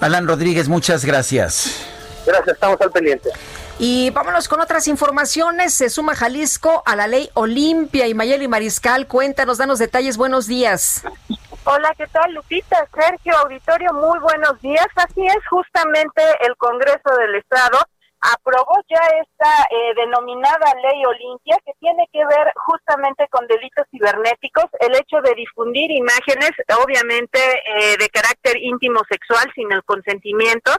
Alan 0.00 0.28
Rodríguez, 0.28 0.68
muchas 0.68 1.04
gracias. 1.04 1.86
Gracias, 2.26 2.54
estamos 2.54 2.80
al 2.80 2.90
pendiente. 2.90 3.30
Y 3.78 4.10
vámonos 4.10 4.48
con 4.48 4.60
otras 4.60 4.86
informaciones. 4.86 5.74
Se 5.74 5.90
suma 5.90 6.14
Jalisco 6.14 6.82
a 6.86 6.94
la 6.94 7.08
ley 7.08 7.28
Olimpia 7.34 8.06
y 8.06 8.14
Mayeli 8.14 8.46
Mariscal. 8.46 9.08
Cuéntanos, 9.08 9.58
danos 9.58 9.78
detalles. 9.78 10.16
Buenos 10.16 10.46
días. 10.46 11.02
Hola, 11.64 11.92
¿qué 11.96 12.06
tal, 12.06 12.32
Lupita? 12.34 12.86
Sergio, 12.94 13.36
auditorio, 13.38 13.92
muy 13.94 14.18
buenos 14.20 14.60
días. 14.60 14.86
Así 14.94 15.26
es, 15.26 15.46
justamente 15.48 16.22
el 16.46 16.56
Congreso 16.56 17.16
del 17.18 17.34
Estado 17.36 17.78
aprobó 18.32 18.74
ya 18.88 19.00
esta 19.20 19.66
eh, 19.70 19.94
denominada 19.96 20.72
ley 20.82 21.04
Olimpia 21.04 21.56
que 21.64 21.72
tiene 21.80 22.08
que 22.12 22.24
ver 22.24 22.52
justamente 22.66 23.26
con 23.28 23.46
delitos 23.46 23.86
cibernéticos, 23.90 24.64
el 24.80 24.94
hecho 24.94 25.20
de 25.22 25.34
difundir 25.34 25.90
imágenes, 25.90 26.52
obviamente 26.82 27.38
eh, 27.38 27.96
de 27.98 28.08
carácter 28.08 28.56
íntimo 28.56 29.00
sexual 29.08 29.50
sin 29.54 29.70
el 29.72 29.82
consentimiento, 29.84 30.72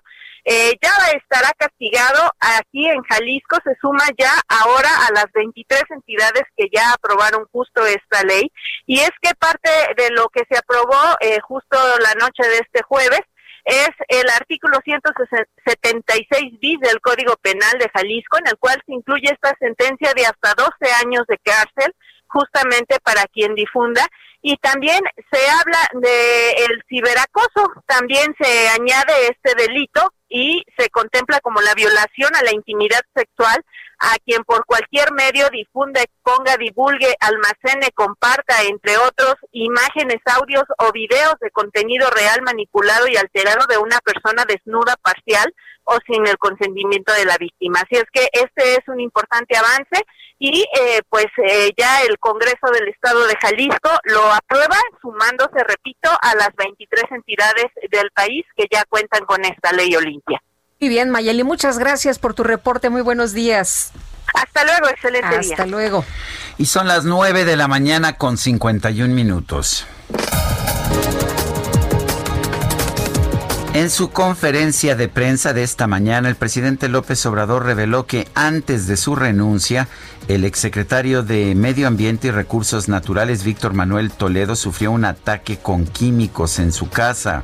eh, 0.48 0.74
ya 0.80 0.92
estará 1.18 1.52
castigado. 1.58 2.32
Aquí 2.40 2.88
en 2.88 3.02
Jalisco 3.04 3.58
se 3.64 3.76
suma 3.82 4.06
ya 4.16 4.32
ahora 4.48 4.90
a 5.08 5.12
las 5.14 5.26
23 5.34 5.84
entidades 5.90 6.44
que 6.56 6.68
ya 6.72 6.94
aprobaron 6.94 7.46
justo 7.52 7.84
esta 7.86 8.24
ley. 8.24 8.52
Y 8.86 9.00
es 9.00 9.10
que 9.22 9.34
parte 9.40 9.72
de 9.98 10.12
lo 10.12 10.30
que 10.30 10.44
se 10.48 10.58
aprobó 10.58 11.02
eh, 11.20 11.40
justo 11.42 11.78
la 12.00 12.14
noche 12.14 12.48
de 12.48 12.58
este 12.58 12.84
jueves 12.84 13.22
es 13.66 13.90
el 14.08 14.30
artículo 14.30 14.80
176 14.84 16.60
bis 16.60 16.80
del 16.80 17.02
Código 17.02 17.36
Penal 17.42 17.78
de 17.80 17.90
Jalisco, 17.94 18.38
en 18.38 18.48
el 18.48 18.58
cual 18.58 18.82
se 18.86 18.94
incluye 18.94 19.30
esta 19.32 19.56
sentencia 19.60 20.14
de 20.16 20.26
hasta 20.26 20.54
12 20.56 20.94
años 21.04 21.24
de 21.28 21.40
cárcel 21.40 21.94
justamente 22.28 22.98
para 23.04 23.24
quien 23.26 23.56
difunda. 23.56 24.06
Y 24.42 24.58
también 24.58 25.02
se 25.32 25.40
habla 25.50 25.80
de 25.94 26.52
el 26.52 26.84
ciberacoso, 26.88 27.74
también 27.88 28.36
se 28.40 28.70
añade 28.70 29.30
este 29.32 29.56
delito 29.56 30.14
y 30.30 30.64
se 30.78 30.90
contempla 30.90 31.40
como 31.40 31.62
la 31.62 31.74
violación 31.74 32.36
a 32.36 32.44
la 32.44 32.54
intimidad 32.54 33.02
sexual 33.16 33.66
a 34.06 34.18
quien 34.24 34.44
por 34.44 34.66
cualquier 34.66 35.12
medio 35.14 35.50
difunda, 35.50 36.02
exponga, 36.02 36.58
divulgue, 36.58 37.16
almacene, 37.20 37.92
comparta, 37.94 38.62
entre 38.64 38.98
otros, 38.98 39.36
imágenes, 39.52 40.22
audios 40.26 40.64
o 40.78 40.92
videos 40.92 41.36
de 41.42 41.50
contenido 41.52 42.10
real 42.12 42.42
manipulado 42.44 43.08
y 43.08 43.18
alterado 43.18 43.66
de 43.68 43.78
una 43.78 44.00
persona 44.00 44.46
desnuda 44.48 44.96
parcial 45.02 45.52
o 45.86 45.98
sin 46.06 46.26
el 46.28 46.38
consentimiento 46.38 47.14
de 47.14 47.26
la 47.26 47.38
víctima. 47.38 47.80
Así 47.80 47.96
es 47.96 48.06
que 48.12 48.28
este 48.32 48.74
es 48.74 48.88
un 48.88 49.00
importante 49.00 49.58
avance 49.58 50.06
y 50.38 50.66
eh, 50.80 51.02
pues 51.10 51.28
eh, 51.38 51.72
ya 51.78 52.02
el 52.02 52.20
Congreso 52.20 52.70
del 52.74 52.90
Estado 52.90 53.26
de 53.26 53.36
Jalisco 53.42 53.90
lo 54.04 54.32
aprueba, 54.32 54.78
sumándose, 55.02 55.64
repito, 55.66 56.10
a 56.22 56.36
las 56.36 56.50
23 56.58 57.04
entidades 57.12 57.68
del 57.90 58.12
país 58.12 58.46
que 58.56 58.66
ya 58.70 58.84
cuentan 58.90 59.26
con 59.26 59.44
esta 59.46 59.72
ley 59.72 59.96
Olimpia. 59.96 60.42
Muy 60.82 60.90
bien, 60.90 61.10
Mayeli, 61.10 61.44
muchas 61.44 61.80
gracias 61.80 62.20
por 62.20 62.34
tu 62.34 62.44
reporte. 62.44 62.90
Muy 62.90 63.02
buenos 63.02 63.32
días. 63.32 63.92
Hasta 64.34 64.66
luego, 64.66 64.90
excelente 64.90 65.28
Hasta 65.28 65.40
día. 65.40 65.52
Hasta 65.52 65.66
luego. 65.66 66.04
Y 66.58 66.66
son 66.66 66.88
las 66.88 67.06
9 67.06 67.46
de 67.46 67.56
la 67.56 67.70
mañana 67.70 68.18
con 68.18 68.38
51 68.38 69.14
minutos. 69.14 69.86
En 73.74 73.90
su 73.90 74.12
conferencia 74.12 74.96
de 74.96 75.08
prensa 75.08 75.54
de 75.54 75.64
esta 75.64 75.88
mañana, 75.88 76.28
el 76.28 76.36
presidente 76.36 76.90
López 76.90 77.26
Obrador 77.26 77.66
reveló 77.66 78.06
que 78.06 78.28
antes 78.34 78.88
de 78.88 78.98
su 78.98 79.16
renuncia, 79.16 79.88
el 80.28 80.44
exsecretario 80.44 81.24
de 81.24 81.56
Medio 81.56 81.88
Ambiente 81.88 82.28
y 82.28 82.32
Recursos 82.32 82.90
Naturales, 82.90 83.44
Víctor 83.44 83.74
Manuel 83.74 84.12
Toledo, 84.12 84.56
sufrió 84.56 84.92
un 84.92 85.06
ataque 85.06 85.58
con 85.58 85.86
químicos 85.86 86.60
en 86.60 86.72
su 86.72 86.90
casa. 86.90 87.44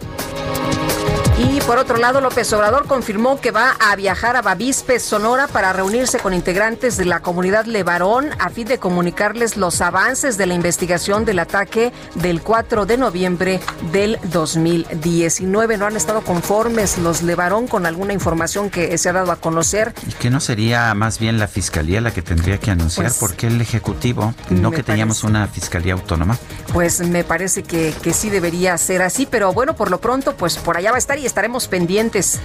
Y 1.43 1.59
por 1.61 1.79
otro 1.79 1.97
lado, 1.97 2.21
López 2.21 2.53
Obrador 2.53 2.85
confirmó 2.85 3.41
que 3.41 3.49
va 3.49 3.71
a 3.79 3.95
viajar 3.95 4.35
a 4.35 4.43
Bavispe, 4.43 4.99
Sonora, 4.99 5.47
para 5.47 5.73
reunirse 5.73 6.19
con 6.19 6.35
integrantes 6.35 6.97
de 6.97 7.05
la 7.05 7.21
comunidad 7.21 7.65
Levarón 7.65 8.29
a 8.37 8.49
fin 8.49 8.67
de 8.67 8.77
comunicarles 8.77 9.57
los 9.57 9.81
avances 9.81 10.37
de 10.37 10.45
la 10.45 10.53
investigación 10.53 11.25
del 11.25 11.39
ataque 11.39 11.93
del 12.13 12.43
4 12.43 12.85
de 12.85 12.97
noviembre 12.97 13.59
del 13.91 14.19
2019. 14.25 15.79
No 15.79 15.87
han 15.87 15.97
estado 15.97 16.21
conformes 16.21 16.99
los 16.99 17.23
Levarón 17.23 17.67
con 17.67 17.87
alguna 17.87 18.13
información 18.13 18.69
que 18.69 18.95
se 18.99 19.09
ha 19.09 19.13
dado 19.13 19.31
a 19.31 19.37
conocer. 19.37 19.95
¿Y 20.07 20.11
que 20.11 20.29
no 20.29 20.41
sería 20.41 20.93
más 20.93 21.17
bien 21.17 21.39
la 21.39 21.47
fiscalía 21.47 22.01
la 22.01 22.11
que 22.11 22.21
tendría 22.21 22.59
que 22.59 22.69
anunciar? 22.69 23.07
Pues, 23.07 23.17
¿Por 23.17 23.33
qué 23.33 23.47
el 23.47 23.59
Ejecutivo? 23.59 24.35
¿No 24.51 24.69
que 24.69 24.83
teníamos 24.83 25.23
una 25.23 25.47
fiscalía 25.47 25.93
autónoma? 25.93 26.37
Pues 26.71 26.99
me 26.99 27.23
parece 27.23 27.63
que, 27.63 27.95
que 28.03 28.13
sí 28.13 28.29
debería 28.29 28.77
ser 28.77 29.01
así, 29.01 29.27
pero 29.29 29.53
bueno, 29.53 29.75
por 29.75 29.89
lo 29.89 29.99
pronto, 29.99 30.35
pues 30.35 30.57
por 30.57 30.77
allá 30.77 30.91
va 30.91 30.97
a 30.97 30.99
estar 30.99 31.17
y 31.17 31.30
estaremos 31.31 31.69
pendientes. 31.69 32.41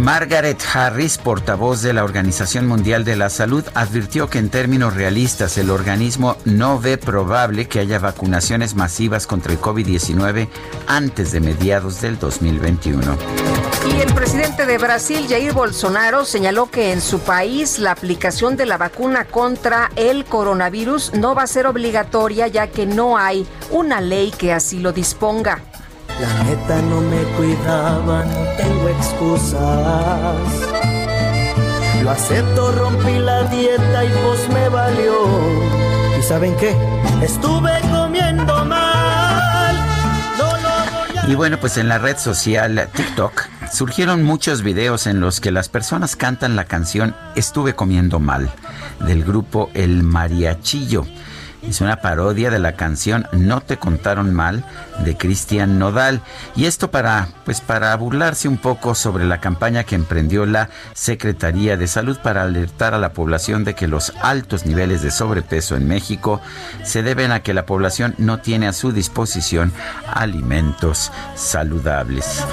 Margaret 0.00 0.60
Harris, 0.72 1.18
portavoz 1.18 1.82
de 1.82 1.92
la 1.92 2.02
Organización 2.02 2.66
Mundial 2.66 3.04
de 3.04 3.14
la 3.14 3.28
Salud, 3.28 3.64
advirtió 3.74 4.28
que 4.28 4.38
en 4.38 4.48
términos 4.48 4.94
realistas 4.94 5.58
el 5.58 5.70
organismo 5.70 6.36
no 6.44 6.80
ve 6.80 6.96
probable 6.98 7.68
que 7.68 7.78
haya 7.78 7.98
vacunaciones 7.98 8.74
masivas 8.74 9.26
contra 9.26 9.52
el 9.52 9.60
COVID-19 9.60 10.48
antes 10.88 11.30
de 11.30 11.40
mediados 11.40 12.00
del 12.00 12.18
2021. 12.18 13.16
Y 13.96 14.00
el 14.00 14.12
presidente 14.14 14.66
de 14.66 14.78
Brasil, 14.78 15.26
Jair 15.28 15.52
Bolsonaro, 15.52 16.24
señaló 16.24 16.70
que 16.70 16.92
en 16.92 17.00
su 17.00 17.20
país 17.20 17.78
la 17.78 17.92
aplicación 17.92 18.56
de 18.56 18.66
la 18.66 18.78
vacuna 18.78 19.26
contra 19.26 19.90
el 19.94 20.24
coronavirus 20.24 21.14
no 21.14 21.34
va 21.34 21.42
a 21.42 21.46
ser 21.46 21.66
obligatoria 21.66 22.48
ya 22.48 22.66
que 22.66 22.86
no 22.86 23.18
hay 23.18 23.46
una 23.70 24.00
ley 24.00 24.32
que 24.36 24.52
así 24.52 24.80
lo 24.80 24.92
disponga. 24.92 25.60
La 26.20 26.44
neta 26.44 26.82
no 26.82 27.00
me 27.00 27.22
cuidaba, 27.36 28.24
no 28.24 28.56
tengo 28.56 28.88
excusas. 28.88 30.36
Lo 32.02 32.10
acepto, 32.10 32.72
rompí 32.72 33.18
la 33.18 33.44
dieta 33.44 34.04
y 34.04 34.08
pues 34.08 34.48
me 34.52 34.68
valió. 34.68 35.14
¿Y 36.18 36.22
saben 36.22 36.56
qué? 36.56 36.76
Estuve 37.22 37.72
comiendo 37.90 38.64
mal. 38.64 39.12
Y 41.28 41.36
bueno, 41.36 41.56
pues 41.58 41.76
en 41.76 41.88
la 41.88 41.98
red 41.98 42.18
social 42.18 42.88
TikTok 42.94 43.48
surgieron 43.72 44.24
muchos 44.24 44.62
videos 44.62 45.06
en 45.06 45.20
los 45.20 45.40
que 45.40 45.52
las 45.52 45.68
personas 45.68 46.16
cantan 46.16 46.56
la 46.56 46.64
canción 46.64 47.14
Estuve 47.36 47.74
comiendo 47.74 48.18
mal 48.18 48.50
del 49.06 49.24
grupo 49.24 49.70
El 49.72 50.02
Mariachillo. 50.02 51.06
Es 51.62 51.80
una 51.80 51.96
parodia 51.96 52.50
de 52.50 52.58
la 52.58 52.72
canción 52.72 53.26
No 53.32 53.60
te 53.60 53.76
contaron 53.76 54.34
mal 54.34 54.64
de 55.04 55.16
Cristian 55.16 55.78
Nodal 55.78 56.20
y 56.56 56.66
esto 56.66 56.90
para 56.90 57.28
pues 57.44 57.60
para 57.60 57.96
burlarse 57.96 58.48
un 58.48 58.58
poco 58.58 58.94
sobre 58.94 59.24
la 59.24 59.40
campaña 59.40 59.84
que 59.84 59.94
emprendió 59.94 60.44
la 60.44 60.68
Secretaría 60.92 61.76
de 61.76 61.86
Salud 61.86 62.18
para 62.22 62.42
alertar 62.42 62.94
a 62.94 62.98
la 62.98 63.12
población 63.12 63.64
de 63.64 63.74
que 63.74 63.88
los 63.88 64.12
altos 64.20 64.66
niveles 64.66 65.02
de 65.02 65.10
sobrepeso 65.10 65.76
en 65.76 65.88
México 65.88 66.40
se 66.84 67.02
deben 67.02 67.32
a 67.32 67.40
que 67.40 67.54
la 67.54 67.64
población 67.64 68.14
no 68.18 68.40
tiene 68.40 68.68
a 68.68 68.72
su 68.72 68.92
disposición 68.92 69.72
alimentos 70.12 71.10
saludables. 71.34 72.44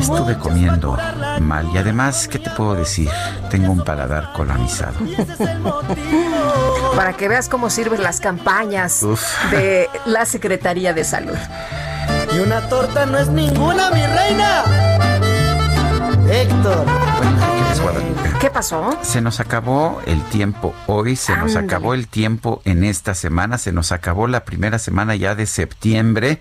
Estuve 0.00 0.36
comiendo 0.38 0.98
mal 1.40 1.68
y 1.72 1.78
además, 1.78 2.28
¿qué 2.28 2.38
te 2.38 2.50
puedo 2.50 2.74
decir? 2.74 3.08
Tengo 3.50 3.72
un 3.72 3.84
paladar 3.84 4.32
colonizado. 4.32 4.94
Para 6.96 7.12
que 7.14 7.28
veas 7.28 7.48
cómo 7.48 7.70
sirven 7.70 8.02
las 8.02 8.20
campañas 8.20 8.43
Uf. 9.02 9.22
de 9.50 9.88
la 10.06 10.26
Secretaría 10.26 10.92
de 10.92 11.04
Salud. 11.04 11.36
Y 12.34 12.38
una 12.38 12.68
torta 12.68 13.06
no 13.06 13.18
es 13.18 13.28
ninguna, 13.28 13.90
mi 13.90 14.04
reina. 14.06 14.64
Héctor. 16.30 16.86
¿Qué 18.40 18.50
pasó? 18.50 18.98
Se 19.02 19.20
nos 19.20 19.40
acabó 19.40 20.02
el 20.06 20.22
tiempo 20.24 20.74
hoy, 20.86 21.16
se 21.16 21.36
nos 21.36 21.56
acabó 21.56 21.94
el 21.94 22.08
tiempo 22.08 22.60
en 22.64 22.84
esta 22.84 23.14
semana, 23.14 23.56
se 23.56 23.72
nos 23.72 23.90
acabó 23.90 24.26
la 24.26 24.44
primera 24.44 24.78
semana 24.78 25.16
ya 25.16 25.34
de 25.34 25.46
septiembre 25.46 26.40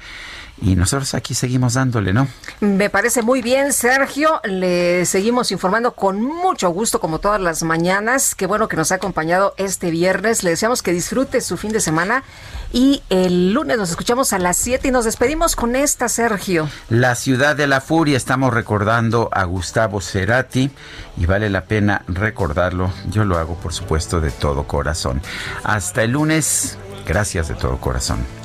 y 0.61 0.75
nosotros 0.75 1.14
aquí 1.14 1.33
seguimos 1.33 1.73
dándole, 1.73 2.14
¿no? 2.14 2.27
Me 2.59 2.90
parece 2.90 3.22
muy 3.22 3.41
bien, 3.41 3.73
Sergio. 3.73 4.40
Le 4.43 5.06
seguimos 5.06 5.51
informando 5.51 5.93
con 5.93 6.22
mucho 6.22 6.69
gusto, 6.69 6.99
como 6.99 7.19
todas 7.19 7.41
las 7.41 7.64
mañanas. 7.64 8.35
Qué 8.35 8.45
bueno 8.45 8.67
que 8.67 8.77
nos 8.77 8.91
ha 8.91 8.95
acompañado 8.95 9.53
este 9.57 9.90
viernes. 9.91 10.43
Le 10.43 10.51
deseamos 10.51 10.83
que 10.83 10.93
disfrute 10.93 11.41
su 11.41 11.57
fin 11.57 11.72
de 11.72 11.82
semana. 11.82 12.23
Y 12.72 13.03
el 13.09 13.53
lunes 13.53 13.77
nos 13.77 13.90
escuchamos 13.90 14.33
a 14.33 14.40
las 14.40 14.57
7 14.57 14.88
y 14.88 14.91
nos 14.91 15.06
despedimos 15.06 15.56
con 15.56 15.75
esta, 15.75 16.07
Sergio. 16.07 16.69
La 16.90 17.15
ciudad 17.15 17.56
de 17.56 17.67
la 17.67 17.82
furia, 17.82 18.17
estamos 18.17 18.53
recordando 18.53 19.30
a 19.32 19.43
Gustavo 19.43 20.01
Cerati 20.01 20.72
y 21.17 21.25
vale 21.25 21.49
la 21.49 21.65
pena 21.65 22.03
recordarlo. 22.07 22.91
Yo 23.09 23.25
lo 23.25 23.38
hago, 23.38 23.56
por 23.56 23.73
supuesto, 23.73 24.22
de 24.22 24.32
todo 24.32 24.64
corazón. 24.64 25.22
Hasta 25.64 26.03
el 26.03 26.11
lunes, 26.11 26.77
gracias 27.06 27.48
de 27.48 27.56
todo 27.56 27.77
corazón. 27.77 28.42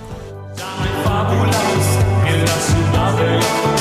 En 0.60 2.44
la 2.44 2.58
ciudad 2.58 3.12
de 3.16 3.77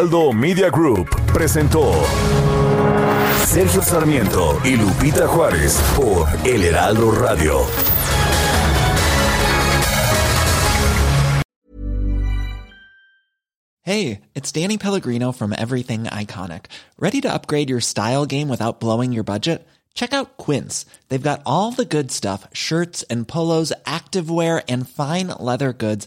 Heraldo 0.00 0.32
Media 0.32 0.70
Group 0.70 1.10
presentó 1.26 1.92
Sergio 3.44 3.82
Sarmiento 3.82 4.58
y 4.64 4.74
Lupita 4.74 5.28
Juárez 5.28 5.78
por 5.94 6.26
El 6.42 6.62
Heraldo 6.62 7.10
Radio. 7.10 7.66
Hey, 13.82 14.22
it's 14.34 14.50
Danny 14.50 14.78
Pellegrino 14.78 15.32
from 15.32 15.52
Everything 15.52 16.04
Iconic. 16.04 16.66
Ready 16.98 17.20
to 17.20 17.30
upgrade 17.30 17.68
your 17.68 17.82
style 17.82 18.24
game 18.24 18.48
without 18.48 18.80
blowing 18.80 19.12
your 19.12 19.24
budget? 19.24 19.68
Check 19.92 20.14
out 20.14 20.38
Quince. 20.38 20.86
They've 21.08 21.22
got 21.22 21.42
all 21.44 21.72
the 21.72 21.84
good 21.84 22.10
stuff 22.10 22.46
shirts 22.54 23.02
and 23.10 23.28
polos, 23.28 23.70
activewear, 23.84 24.62
and 24.66 24.88
fine 24.88 25.28
leather 25.28 25.74
goods, 25.74 26.06